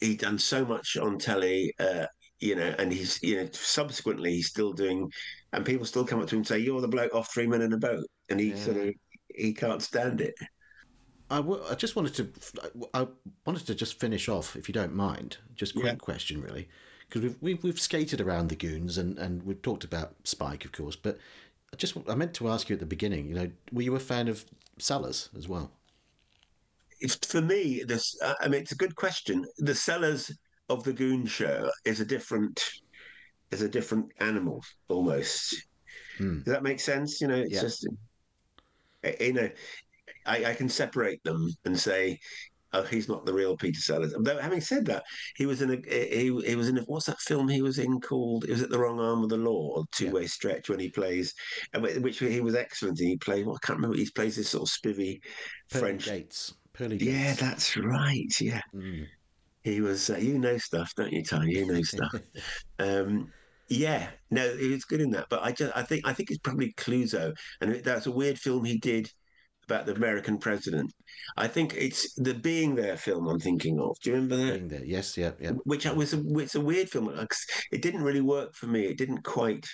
he'd 0.00 0.20
done 0.20 0.38
so 0.38 0.64
much 0.64 0.96
on 0.96 1.18
telly, 1.18 1.74
uh, 1.78 2.06
you 2.40 2.54
know, 2.54 2.74
and 2.78 2.92
he's, 2.92 3.22
you 3.22 3.36
know, 3.36 3.48
subsequently 3.52 4.34
he's 4.34 4.48
still 4.48 4.72
doing, 4.72 5.10
and 5.52 5.64
people 5.64 5.86
still 5.86 6.04
come 6.04 6.20
up 6.20 6.28
to 6.28 6.34
him 6.34 6.40
and 6.40 6.46
say, 6.46 6.58
"You're 6.58 6.82
the 6.82 6.88
bloke 6.88 7.14
off 7.14 7.32
Three 7.32 7.46
Men 7.46 7.62
in 7.62 7.72
a 7.72 7.78
Boat," 7.78 8.04
and 8.28 8.38
he 8.38 8.54
sort 8.56 8.76
of 8.76 8.94
he 9.34 9.54
can't 9.54 9.82
stand 9.82 10.20
it. 10.20 10.34
I, 11.30 11.36
w- 11.36 11.62
I 11.68 11.74
just 11.74 11.96
wanted 11.96 12.14
to 12.14 12.28
I 12.94 13.06
wanted 13.44 13.66
to 13.66 13.74
just 13.74 13.98
finish 13.98 14.28
off, 14.28 14.56
if 14.56 14.68
you 14.68 14.72
don't 14.72 14.94
mind. 14.94 15.38
Just 15.54 15.74
quick 15.74 15.98
question, 16.00 16.40
really, 16.40 16.68
because 17.08 17.22
we've, 17.22 17.36
we've 17.40 17.62
we've 17.64 17.80
skated 17.80 18.20
around 18.20 18.48
the 18.48 18.56
goons 18.56 18.96
and 18.98 19.18
and 19.18 19.42
we've 19.42 19.62
talked 19.62 19.84
about 19.84 20.14
Spike, 20.24 20.64
of 20.64 20.72
course, 20.72 20.96
but 20.96 21.18
I 21.72 21.76
just 21.76 21.96
I 22.08 22.14
meant 22.14 22.34
to 22.34 22.48
ask 22.48 22.68
you 22.68 22.74
at 22.74 22.80
the 22.80 22.86
beginning. 22.86 23.28
You 23.28 23.34
know, 23.34 23.50
were 23.72 23.82
you 23.82 23.94
a 23.96 24.00
fan 24.00 24.28
of 24.28 24.44
Sellers 24.78 25.30
as 25.36 25.48
well? 25.48 25.72
It's 27.00 27.16
for 27.26 27.42
me. 27.42 27.82
This, 27.86 28.16
I 28.40 28.48
mean, 28.48 28.62
it's 28.62 28.72
a 28.72 28.76
good 28.76 28.94
question. 28.96 29.44
The 29.58 29.74
sellers 29.74 30.30
of 30.70 30.82
the 30.82 30.92
Goon 30.94 31.26
Show 31.26 31.70
is 31.84 32.00
a 32.00 32.04
different, 32.06 32.64
is 33.50 33.60
a 33.62 33.68
different 33.68 34.12
animal 34.20 34.64
almost. 34.88 35.54
Does 36.18 36.44
that 36.44 36.62
make 36.62 36.80
sense? 36.80 37.20
You 37.20 37.28
know, 37.28 37.34
it's 37.36 37.52
Yeah. 37.52 37.60
just, 37.60 37.86
uh, 39.04 39.10
you 39.20 39.34
know, 39.34 39.50
I, 40.26 40.50
I 40.50 40.54
can 40.54 40.68
separate 40.68 41.22
them 41.24 41.50
and 41.64 41.78
say, 41.78 42.18
oh, 42.72 42.82
he's 42.82 43.08
not 43.08 43.24
the 43.24 43.32
real 43.32 43.56
Peter 43.56 43.80
Sellers. 43.80 44.14
Though 44.18 44.38
having 44.38 44.60
said 44.60 44.86
that, 44.86 45.04
he 45.36 45.46
was 45.46 45.62
in 45.62 45.70
a 45.70 45.76
he, 45.88 46.40
he 46.46 46.56
was 46.56 46.68
in 46.68 46.78
a, 46.78 46.82
what's 46.82 47.06
that 47.06 47.20
film 47.20 47.48
he 47.48 47.62
was 47.62 47.78
in 47.78 48.00
called? 48.00 48.44
It 48.44 48.50
was 48.50 48.62
at 48.62 48.70
the 48.70 48.78
wrong 48.78 49.00
arm 49.00 49.22
of 49.22 49.28
the 49.28 49.36
law, 49.36 49.84
two 49.92 50.10
way 50.10 50.26
stretch 50.26 50.68
when 50.68 50.80
he 50.80 50.90
plays, 50.90 51.34
which 51.74 52.18
he 52.18 52.40
was 52.40 52.54
excellent. 52.54 53.00
in. 53.00 53.08
He 53.08 53.16
played 53.16 53.46
what 53.46 53.58
I 53.62 53.66
can't 53.66 53.78
remember. 53.78 53.96
He 53.96 54.08
plays 54.14 54.36
this 54.36 54.50
sort 54.50 54.68
of 54.68 54.74
spivvy 54.74 55.18
Pearly 55.70 55.80
French. 55.80 56.04
Gates. 56.06 56.54
Pearly 56.72 56.96
Yeah, 56.96 57.34
that's 57.34 57.76
right. 57.76 58.40
Yeah, 58.40 58.60
he 59.62 59.80
was. 59.80 60.10
Uh, 60.10 60.16
you 60.16 60.38
know 60.38 60.58
stuff, 60.58 60.92
don't 60.96 61.12
you, 61.12 61.24
Ty? 61.24 61.44
You 61.46 61.66
know 61.66 61.82
stuff. 61.82 62.14
um, 62.78 63.32
yeah, 63.68 64.08
no, 64.30 64.56
he 64.56 64.68
was 64.68 64.84
good 64.84 65.00
in 65.00 65.10
that. 65.10 65.26
But 65.28 65.42
I 65.42 65.50
just, 65.52 65.76
I 65.76 65.82
think, 65.82 66.06
I 66.06 66.12
think 66.12 66.30
it's 66.30 66.38
probably 66.38 66.72
Clouseau, 66.74 67.34
and 67.60 67.74
that's 67.82 68.06
a 68.06 68.12
weird 68.12 68.38
film 68.38 68.64
he 68.64 68.78
did 68.78 69.10
about 69.68 69.86
the 69.86 69.94
American 69.94 70.38
president. 70.38 70.92
I 71.36 71.48
think 71.48 71.74
it's 71.74 72.14
the 72.14 72.34
Being 72.34 72.74
There 72.74 72.96
film 72.96 73.26
I'm 73.28 73.40
thinking 73.40 73.80
of. 73.80 73.96
Do 74.00 74.10
you 74.10 74.16
remember 74.16 74.36
that? 74.36 74.52
Being 74.52 74.68
there, 74.68 74.84
yes, 74.84 75.16
yeah, 75.16 75.32
yeah. 75.40 75.52
Which 75.64 75.86
I 75.86 75.92
was, 75.92 76.14
a, 76.14 76.22
it's 76.38 76.54
a 76.54 76.60
weird 76.60 76.88
film. 76.88 77.08
It 77.72 77.82
didn't 77.82 78.02
really 78.02 78.20
work 78.20 78.54
for 78.54 78.66
me. 78.66 78.84
It 78.86 78.98
didn't 78.98 79.22
quite. 79.22 79.66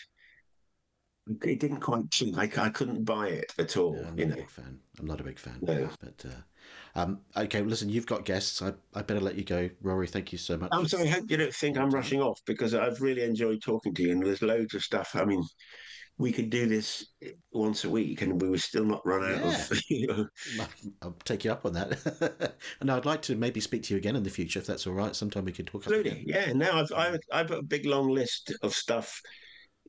It 1.42 1.60
didn't 1.60 1.80
quite. 1.80 2.04
I, 2.36 2.50
I 2.56 2.68
couldn't 2.70 3.04
buy 3.04 3.28
it 3.28 3.52
at 3.58 3.76
all. 3.76 3.96
I'm 3.96 4.18
you 4.18 4.26
not 4.26 4.30
know. 4.30 4.34
a 4.34 4.44
big 4.44 4.50
fan. 4.50 4.78
I'm 4.98 5.06
not 5.06 5.20
a 5.20 5.24
big 5.24 5.38
fan. 5.38 5.58
No. 5.62 5.88
But 6.00 6.24
uh, 6.26 7.00
um, 7.00 7.20
okay, 7.36 7.60
well, 7.60 7.70
listen, 7.70 7.88
you've 7.88 8.06
got 8.06 8.24
guests. 8.24 8.60
I, 8.60 8.72
I 8.94 9.02
better 9.02 9.20
let 9.20 9.36
you 9.36 9.44
go, 9.44 9.70
Rory. 9.82 10.08
Thank 10.08 10.32
you 10.32 10.38
so 10.38 10.56
much. 10.56 10.70
I'm 10.72 10.88
sorry. 10.88 11.08
I 11.08 11.12
hope 11.12 11.30
you 11.30 11.36
don't 11.36 11.54
think 11.54 11.78
I'm 11.78 11.90
rushing 11.90 12.20
off 12.20 12.40
because 12.44 12.74
I've 12.74 13.00
really 13.00 13.22
enjoyed 13.22 13.62
talking 13.62 13.94
to 13.94 14.02
you, 14.02 14.12
and 14.12 14.26
there's 14.26 14.42
loads 14.42 14.74
of 14.74 14.82
stuff. 14.82 15.14
I 15.14 15.24
mean, 15.24 15.44
we 16.18 16.30
could 16.30 16.50
do 16.50 16.66
this 16.66 17.06
once 17.52 17.84
a 17.84 17.90
week, 17.90 18.22
and 18.22 18.40
we 18.40 18.48
would 18.48 18.60
still 18.60 18.84
not 18.84 19.04
run 19.04 19.24
out 19.24 19.42
of. 19.42 19.80
You 19.88 20.06
know, 20.06 20.26
I'll 21.02 21.16
take 21.24 21.44
you 21.44 21.52
up 21.52 21.66
on 21.66 21.72
that. 21.74 22.54
and 22.80 22.90
I'd 22.90 23.04
like 23.04 23.22
to 23.22 23.36
maybe 23.36 23.60
speak 23.60 23.82
to 23.84 23.94
you 23.94 23.98
again 23.98 24.16
in 24.16 24.22
the 24.22 24.30
future, 24.30 24.58
if 24.58 24.66
that's 24.66 24.86
all 24.86 24.94
right. 24.94 25.14
Sometime 25.14 25.44
we 25.44 25.52
could 25.52 25.66
talk. 25.66 25.82
absolutely, 25.82 26.24
yeah. 26.26 26.52
Now 26.52 26.80
I've, 26.80 26.92
I've 26.94 27.20
I've 27.32 27.48
got 27.48 27.58
a 27.58 27.64
big 27.64 27.86
long 27.86 28.08
list 28.08 28.52
of 28.62 28.72
stuff 28.72 29.20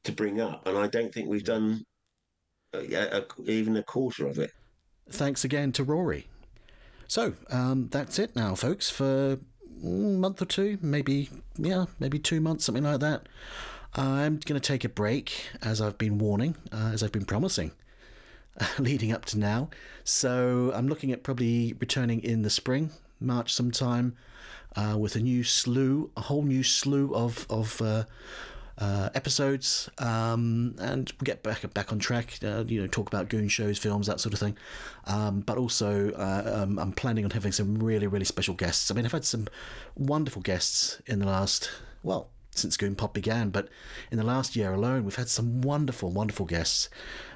to 0.04 0.12
bring 0.12 0.42
up, 0.42 0.66
and 0.68 0.78
I 0.78 0.88
don't 0.88 1.14
think 1.14 1.30
we've 1.30 1.44
done 1.44 1.84
uh, 2.74 2.80
a, 2.80 3.22
a, 3.22 3.52
even 3.52 3.78
a 3.78 3.84
quarter 3.84 4.28
of 4.28 4.40
it. 4.40 4.52
Thanks 5.10 5.44
again 5.44 5.72
to 5.74 5.84
Rory. 5.84 6.28
So 7.08 7.34
um, 7.50 7.90
that's 7.90 8.18
it 8.18 8.36
now, 8.36 8.56
folks, 8.56 8.90
for 8.90 9.40
a 9.84 9.86
month 9.86 10.42
or 10.42 10.46
two, 10.46 10.78
maybe, 10.82 11.30
yeah, 11.58 11.86
maybe 12.00 12.18
two 12.18 12.42
months, 12.42 12.66
something 12.66 12.84
like 12.84 13.02
that. 13.02 13.28
I'm 13.96 14.38
going 14.38 14.60
to 14.60 14.68
take 14.68 14.84
a 14.84 14.90
break, 14.90 15.50
as 15.62 15.80
I've 15.80 16.00
been 16.00 16.18
warning, 16.18 16.56
uh, 16.72 16.90
as 16.94 17.04
I've 17.04 17.12
been 17.12 17.26
promising, 17.26 17.72
leading 18.80 19.12
up 19.12 19.26
to 19.26 19.38
now. 19.38 19.70
So 20.04 20.72
I'm 20.74 20.88
looking 20.88 21.12
at 21.12 21.22
probably 21.22 21.76
returning 21.80 22.24
in 22.24 22.42
the 22.42 22.50
spring, 22.50 22.90
March 23.20 23.54
sometime, 23.54 24.16
uh, 24.76 24.98
with 24.98 25.16
a 25.16 25.20
new 25.20 25.44
slew, 25.44 26.10
a 26.18 26.22
whole 26.22 26.42
new 26.42 26.64
slew 26.64 27.14
of 27.14 27.46
of 27.52 27.80
uh, 27.84 28.06
uh, 28.80 29.10
episodes, 29.14 29.92
um, 30.00 30.74
and 30.80 31.16
get 31.20 31.44
back 31.44 31.72
back 31.76 31.92
on 31.92 32.00
track. 32.00 32.40
Uh, 32.44 32.64
you 32.66 32.82
know, 32.82 32.88
talk 32.88 33.08
about 33.08 33.30
goon 33.30 33.48
shows, 33.48 33.78
films, 33.78 34.08
that 34.08 34.20
sort 34.20 34.34
of 34.34 34.40
thing. 34.40 34.58
Um, 35.06 35.42
but 35.42 35.60
also, 35.60 36.12
uh, 36.14 36.64
um, 36.64 36.80
I'm 36.80 36.94
planning 36.94 37.26
on 37.26 37.32
having 37.32 37.52
some 37.52 37.78
really 37.78 38.08
really 38.08 38.26
special 38.26 38.56
guests. 38.56 38.90
I 38.90 38.96
mean, 38.96 39.06
I've 39.06 39.12
had 39.12 39.26
some 39.26 39.48
wonderful 39.96 40.42
guests 40.42 41.00
in 41.06 41.20
the 41.20 41.28
last 41.28 41.70
well 42.02 42.32
since 42.58 42.78
Goon 42.78 42.96
Pop 42.96 43.14
began, 43.14 43.50
but 43.50 43.70
in 44.12 44.18
the 44.18 44.24
last 44.24 44.56
year 44.56 44.74
alone, 44.74 45.04
we've 45.04 45.16
had 45.16 45.30
some 45.30 45.62
wonderful 45.62 46.12
wonderful 46.12 46.46
guests. 46.46 46.90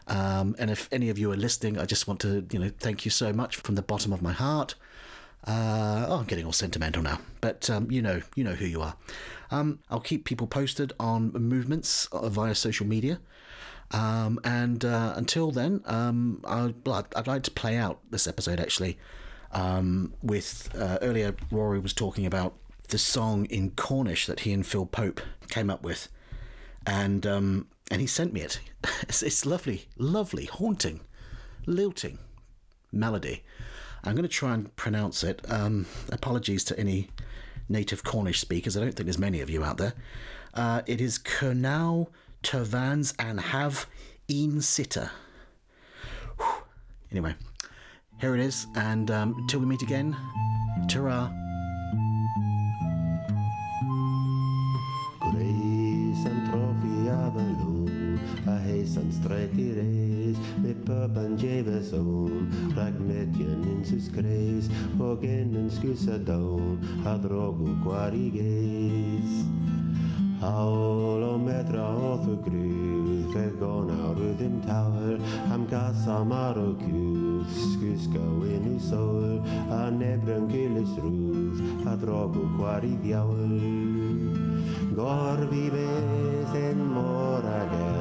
Um, 0.08 0.56
and 0.58 0.70
if 0.72 0.88
any 0.92 1.10
of 1.10 1.18
you 1.18 1.32
are 1.32 1.38
listening, 1.38 1.78
I 1.78 1.86
just 1.86 2.08
want 2.08 2.20
to 2.22 2.46
you 2.52 2.60
know 2.60 2.72
thank 2.80 3.06
you 3.06 3.12
so 3.12 3.34
much 3.34 3.58
from 3.58 3.76
the 3.76 3.82
bottom 3.82 4.14
of 4.14 4.22
my 4.22 4.34
heart. 4.34 4.76
Uh, 5.46 6.06
oh, 6.10 6.18
I'm 6.18 6.26
getting 6.26 6.46
all 6.46 6.52
sentimental 6.52 7.02
now, 7.02 7.20
but 7.40 7.70
um, 7.70 7.90
you 7.90 8.02
know, 8.02 8.22
you 8.36 8.44
know 8.44 8.54
who 8.54 8.66
you 8.66 8.82
are. 8.82 8.96
Um, 9.50 9.80
I'll 9.90 10.02
keep 10.02 10.26
people 10.26 10.48
posted 10.48 10.94
on 11.00 11.32
movements 11.32 12.08
uh, 12.12 12.28
via 12.30 12.54
social 12.54 12.86
media. 12.86 13.20
Um, 13.92 14.40
and 14.44 14.84
uh, 14.84 15.14
until 15.16 15.52
then, 15.52 15.82
um, 15.86 16.42
I'd, 16.46 16.76
I'd 17.16 17.28
like 17.28 17.44
to 17.44 17.52
play 17.52 17.78
out 17.78 18.00
this 18.10 18.28
episode 18.28 18.60
actually. 18.60 18.98
Um, 19.54 20.14
with 20.22 20.70
uh, 20.78 20.98
earlier, 21.02 21.34
Rory 21.52 21.80
was 21.80 21.94
talking 21.94 22.26
about 22.26 22.56
the 22.88 22.98
song 22.98 23.46
in 23.46 23.72
Cornish 23.72 24.26
that 24.26 24.42
he 24.42 24.54
and 24.54 24.66
Phil 24.66 24.86
Pope 24.86 25.22
came 25.50 25.70
up 25.70 25.84
with, 25.84 26.08
and 26.86 27.26
um, 27.26 27.68
and 27.92 28.02
he 28.02 28.08
sent 28.08 28.34
me 28.34 28.42
it. 28.42 28.60
It's, 29.04 29.22
it's 29.22 29.46
lovely, 29.46 29.88
lovely, 29.98 30.46
haunting, 30.46 31.02
lilting 31.66 32.20
melody. 32.92 33.44
I'm 34.04 34.14
going 34.14 34.24
to 34.24 34.30
try 34.30 34.54
and 34.54 34.74
pronounce 34.78 35.24
it. 35.24 35.42
Um, 35.50 35.86
apologies 36.12 36.64
to 36.66 36.80
any 36.80 37.10
native 37.68 38.04
Cornish 38.04 38.40
speakers. 38.40 38.78
I 38.78 38.80
don't 38.80 38.94
think 38.94 39.06
there's 39.06 39.20
many 39.20 39.42
of 39.42 39.50
you 39.50 39.64
out 39.64 39.78
there. 39.78 39.94
Uh, 40.54 40.84
it 40.86 41.02
is 41.02 41.20
Kernau 41.20 42.08
Tervans 42.44 43.14
and 43.20 43.40
Have 43.40 43.88
een 44.30 44.62
Sitter. 44.62 45.12
Whew. 46.38 46.64
Anyway, 47.12 47.36
here 48.22 48.36
it 48.36 48.42
is, 48.42 48.68
and 48.76 49.12
um, 49.12 49.36
until 49.38 49.60
we 49.60 49.66
meet 49.66 49.82
again, 49.82 50.16
ta 50.88 51.47
a 58.88 59.00
hasten 59.00 59.12
straight 59.12 59.52
race, 59.54 60.38
the 60.64 60.74
pub 60.86 61.18
and 61.18 61.38
Javis 61.38 61.94
own, 61.94 62.50
Ragmedian 62.76 63.64
in 63.66 63.84
sus 63.84 64.08
grace, 64.08 64.70
Hogan 64.98 65.56
and 65.56 65.72
Scusa 65.72 66.24
down, 66.24 66.80
a 67.06 67.18
drogo 67.20 67.84
quarry 67.84 68.30
gaze. 68.30 69.46
Hála 70.40 71.38
metra 71.38 71.88
fer 73.34 73.52
gón 73.60 73.90
á 73.90 74.14
rúðum 74.16 74.62
táur, 74.66 75.20
am 75.52 75.66
gasa 75.68 76.24
mar 76.24 76.58
og 76.58 76.78
guð, 76.80 77.48
skuska 77.50 78.24
inn 78.46 78.78
í 78.78 78.80
sól, 78.80 79.42
að 79.74 79.98
nefnum 80.00 80.48
gillis 80.48 80.94
rúð, 81.02 81.60
að 81.90 82.06
drogu 82.06 82.46
hvar 82.56 82.86
í 82.86 82.94
þjáur. 83.04 84.38
Gorvi 84.98 85.66
ves 85.74 86.54
en 86.62 86.80
moragen, 86.94 87.97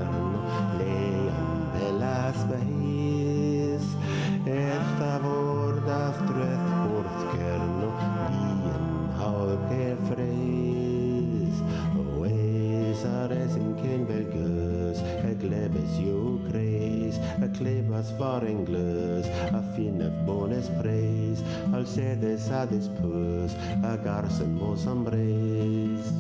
oesares 13.07 13.55
in 13.57 13.75
kinvergus, 13.77 14.99
a 15.23 15.35
glebes 15.35 15.99
jo 16.01 16.41
kreis, 16.49 17.19
a 17.43 17.49
klebas 17.49 18.11
farenglus, 18.19 19.27
a 19.53 19.63
fin 19.75 20.03
of 20.03 20.13
bonus 20.27 20.69
praise, 20.81 21.43
al 21.73 21.87
sedes 21.87 22.51
adis 22.51 22.89
pus, 22.99 23.55
a 23.85 23.97
garsen 23.97 24.55
mos 24.59 24.87
ambres. 24.87 26.13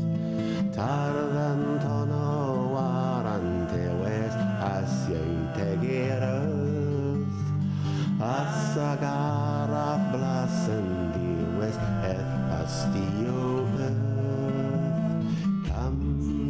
Tardan 0.76 1.80
tono 1.80 2.35
asiai 5.56 5.78
tegerus 5.80 7.34
Asagara 8.20 10.00
blassen 10.12 11.12
di 11.12 11.58
west 11.58 11.80
eth 12.04 12.52
astio 12.60 13.64
Kam 15.68 15.96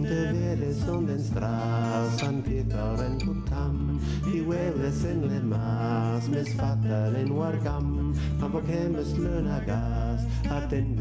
de 0.02 0.22
veles 0.32 0.88
on 0.88 1.06
den 1.06 1.18
strasan 1.18 2.42
pitaren 2.42 3.18
putam 3.18 3.98
Di 4.24 4.40
weles 4.42 5.04
en 5.04 5.26
le 5.26 5.40
mas 5.42 6.28
mes 6.28 6.54
fatal 6.54 7.14
en 7.16 7.30
wargam 7.34 8.14
Am 8.42 8.50
vokemes 8.52 9.18
löna 9.18 9.58
gas 9.66 10.22
aten 10.50 10.94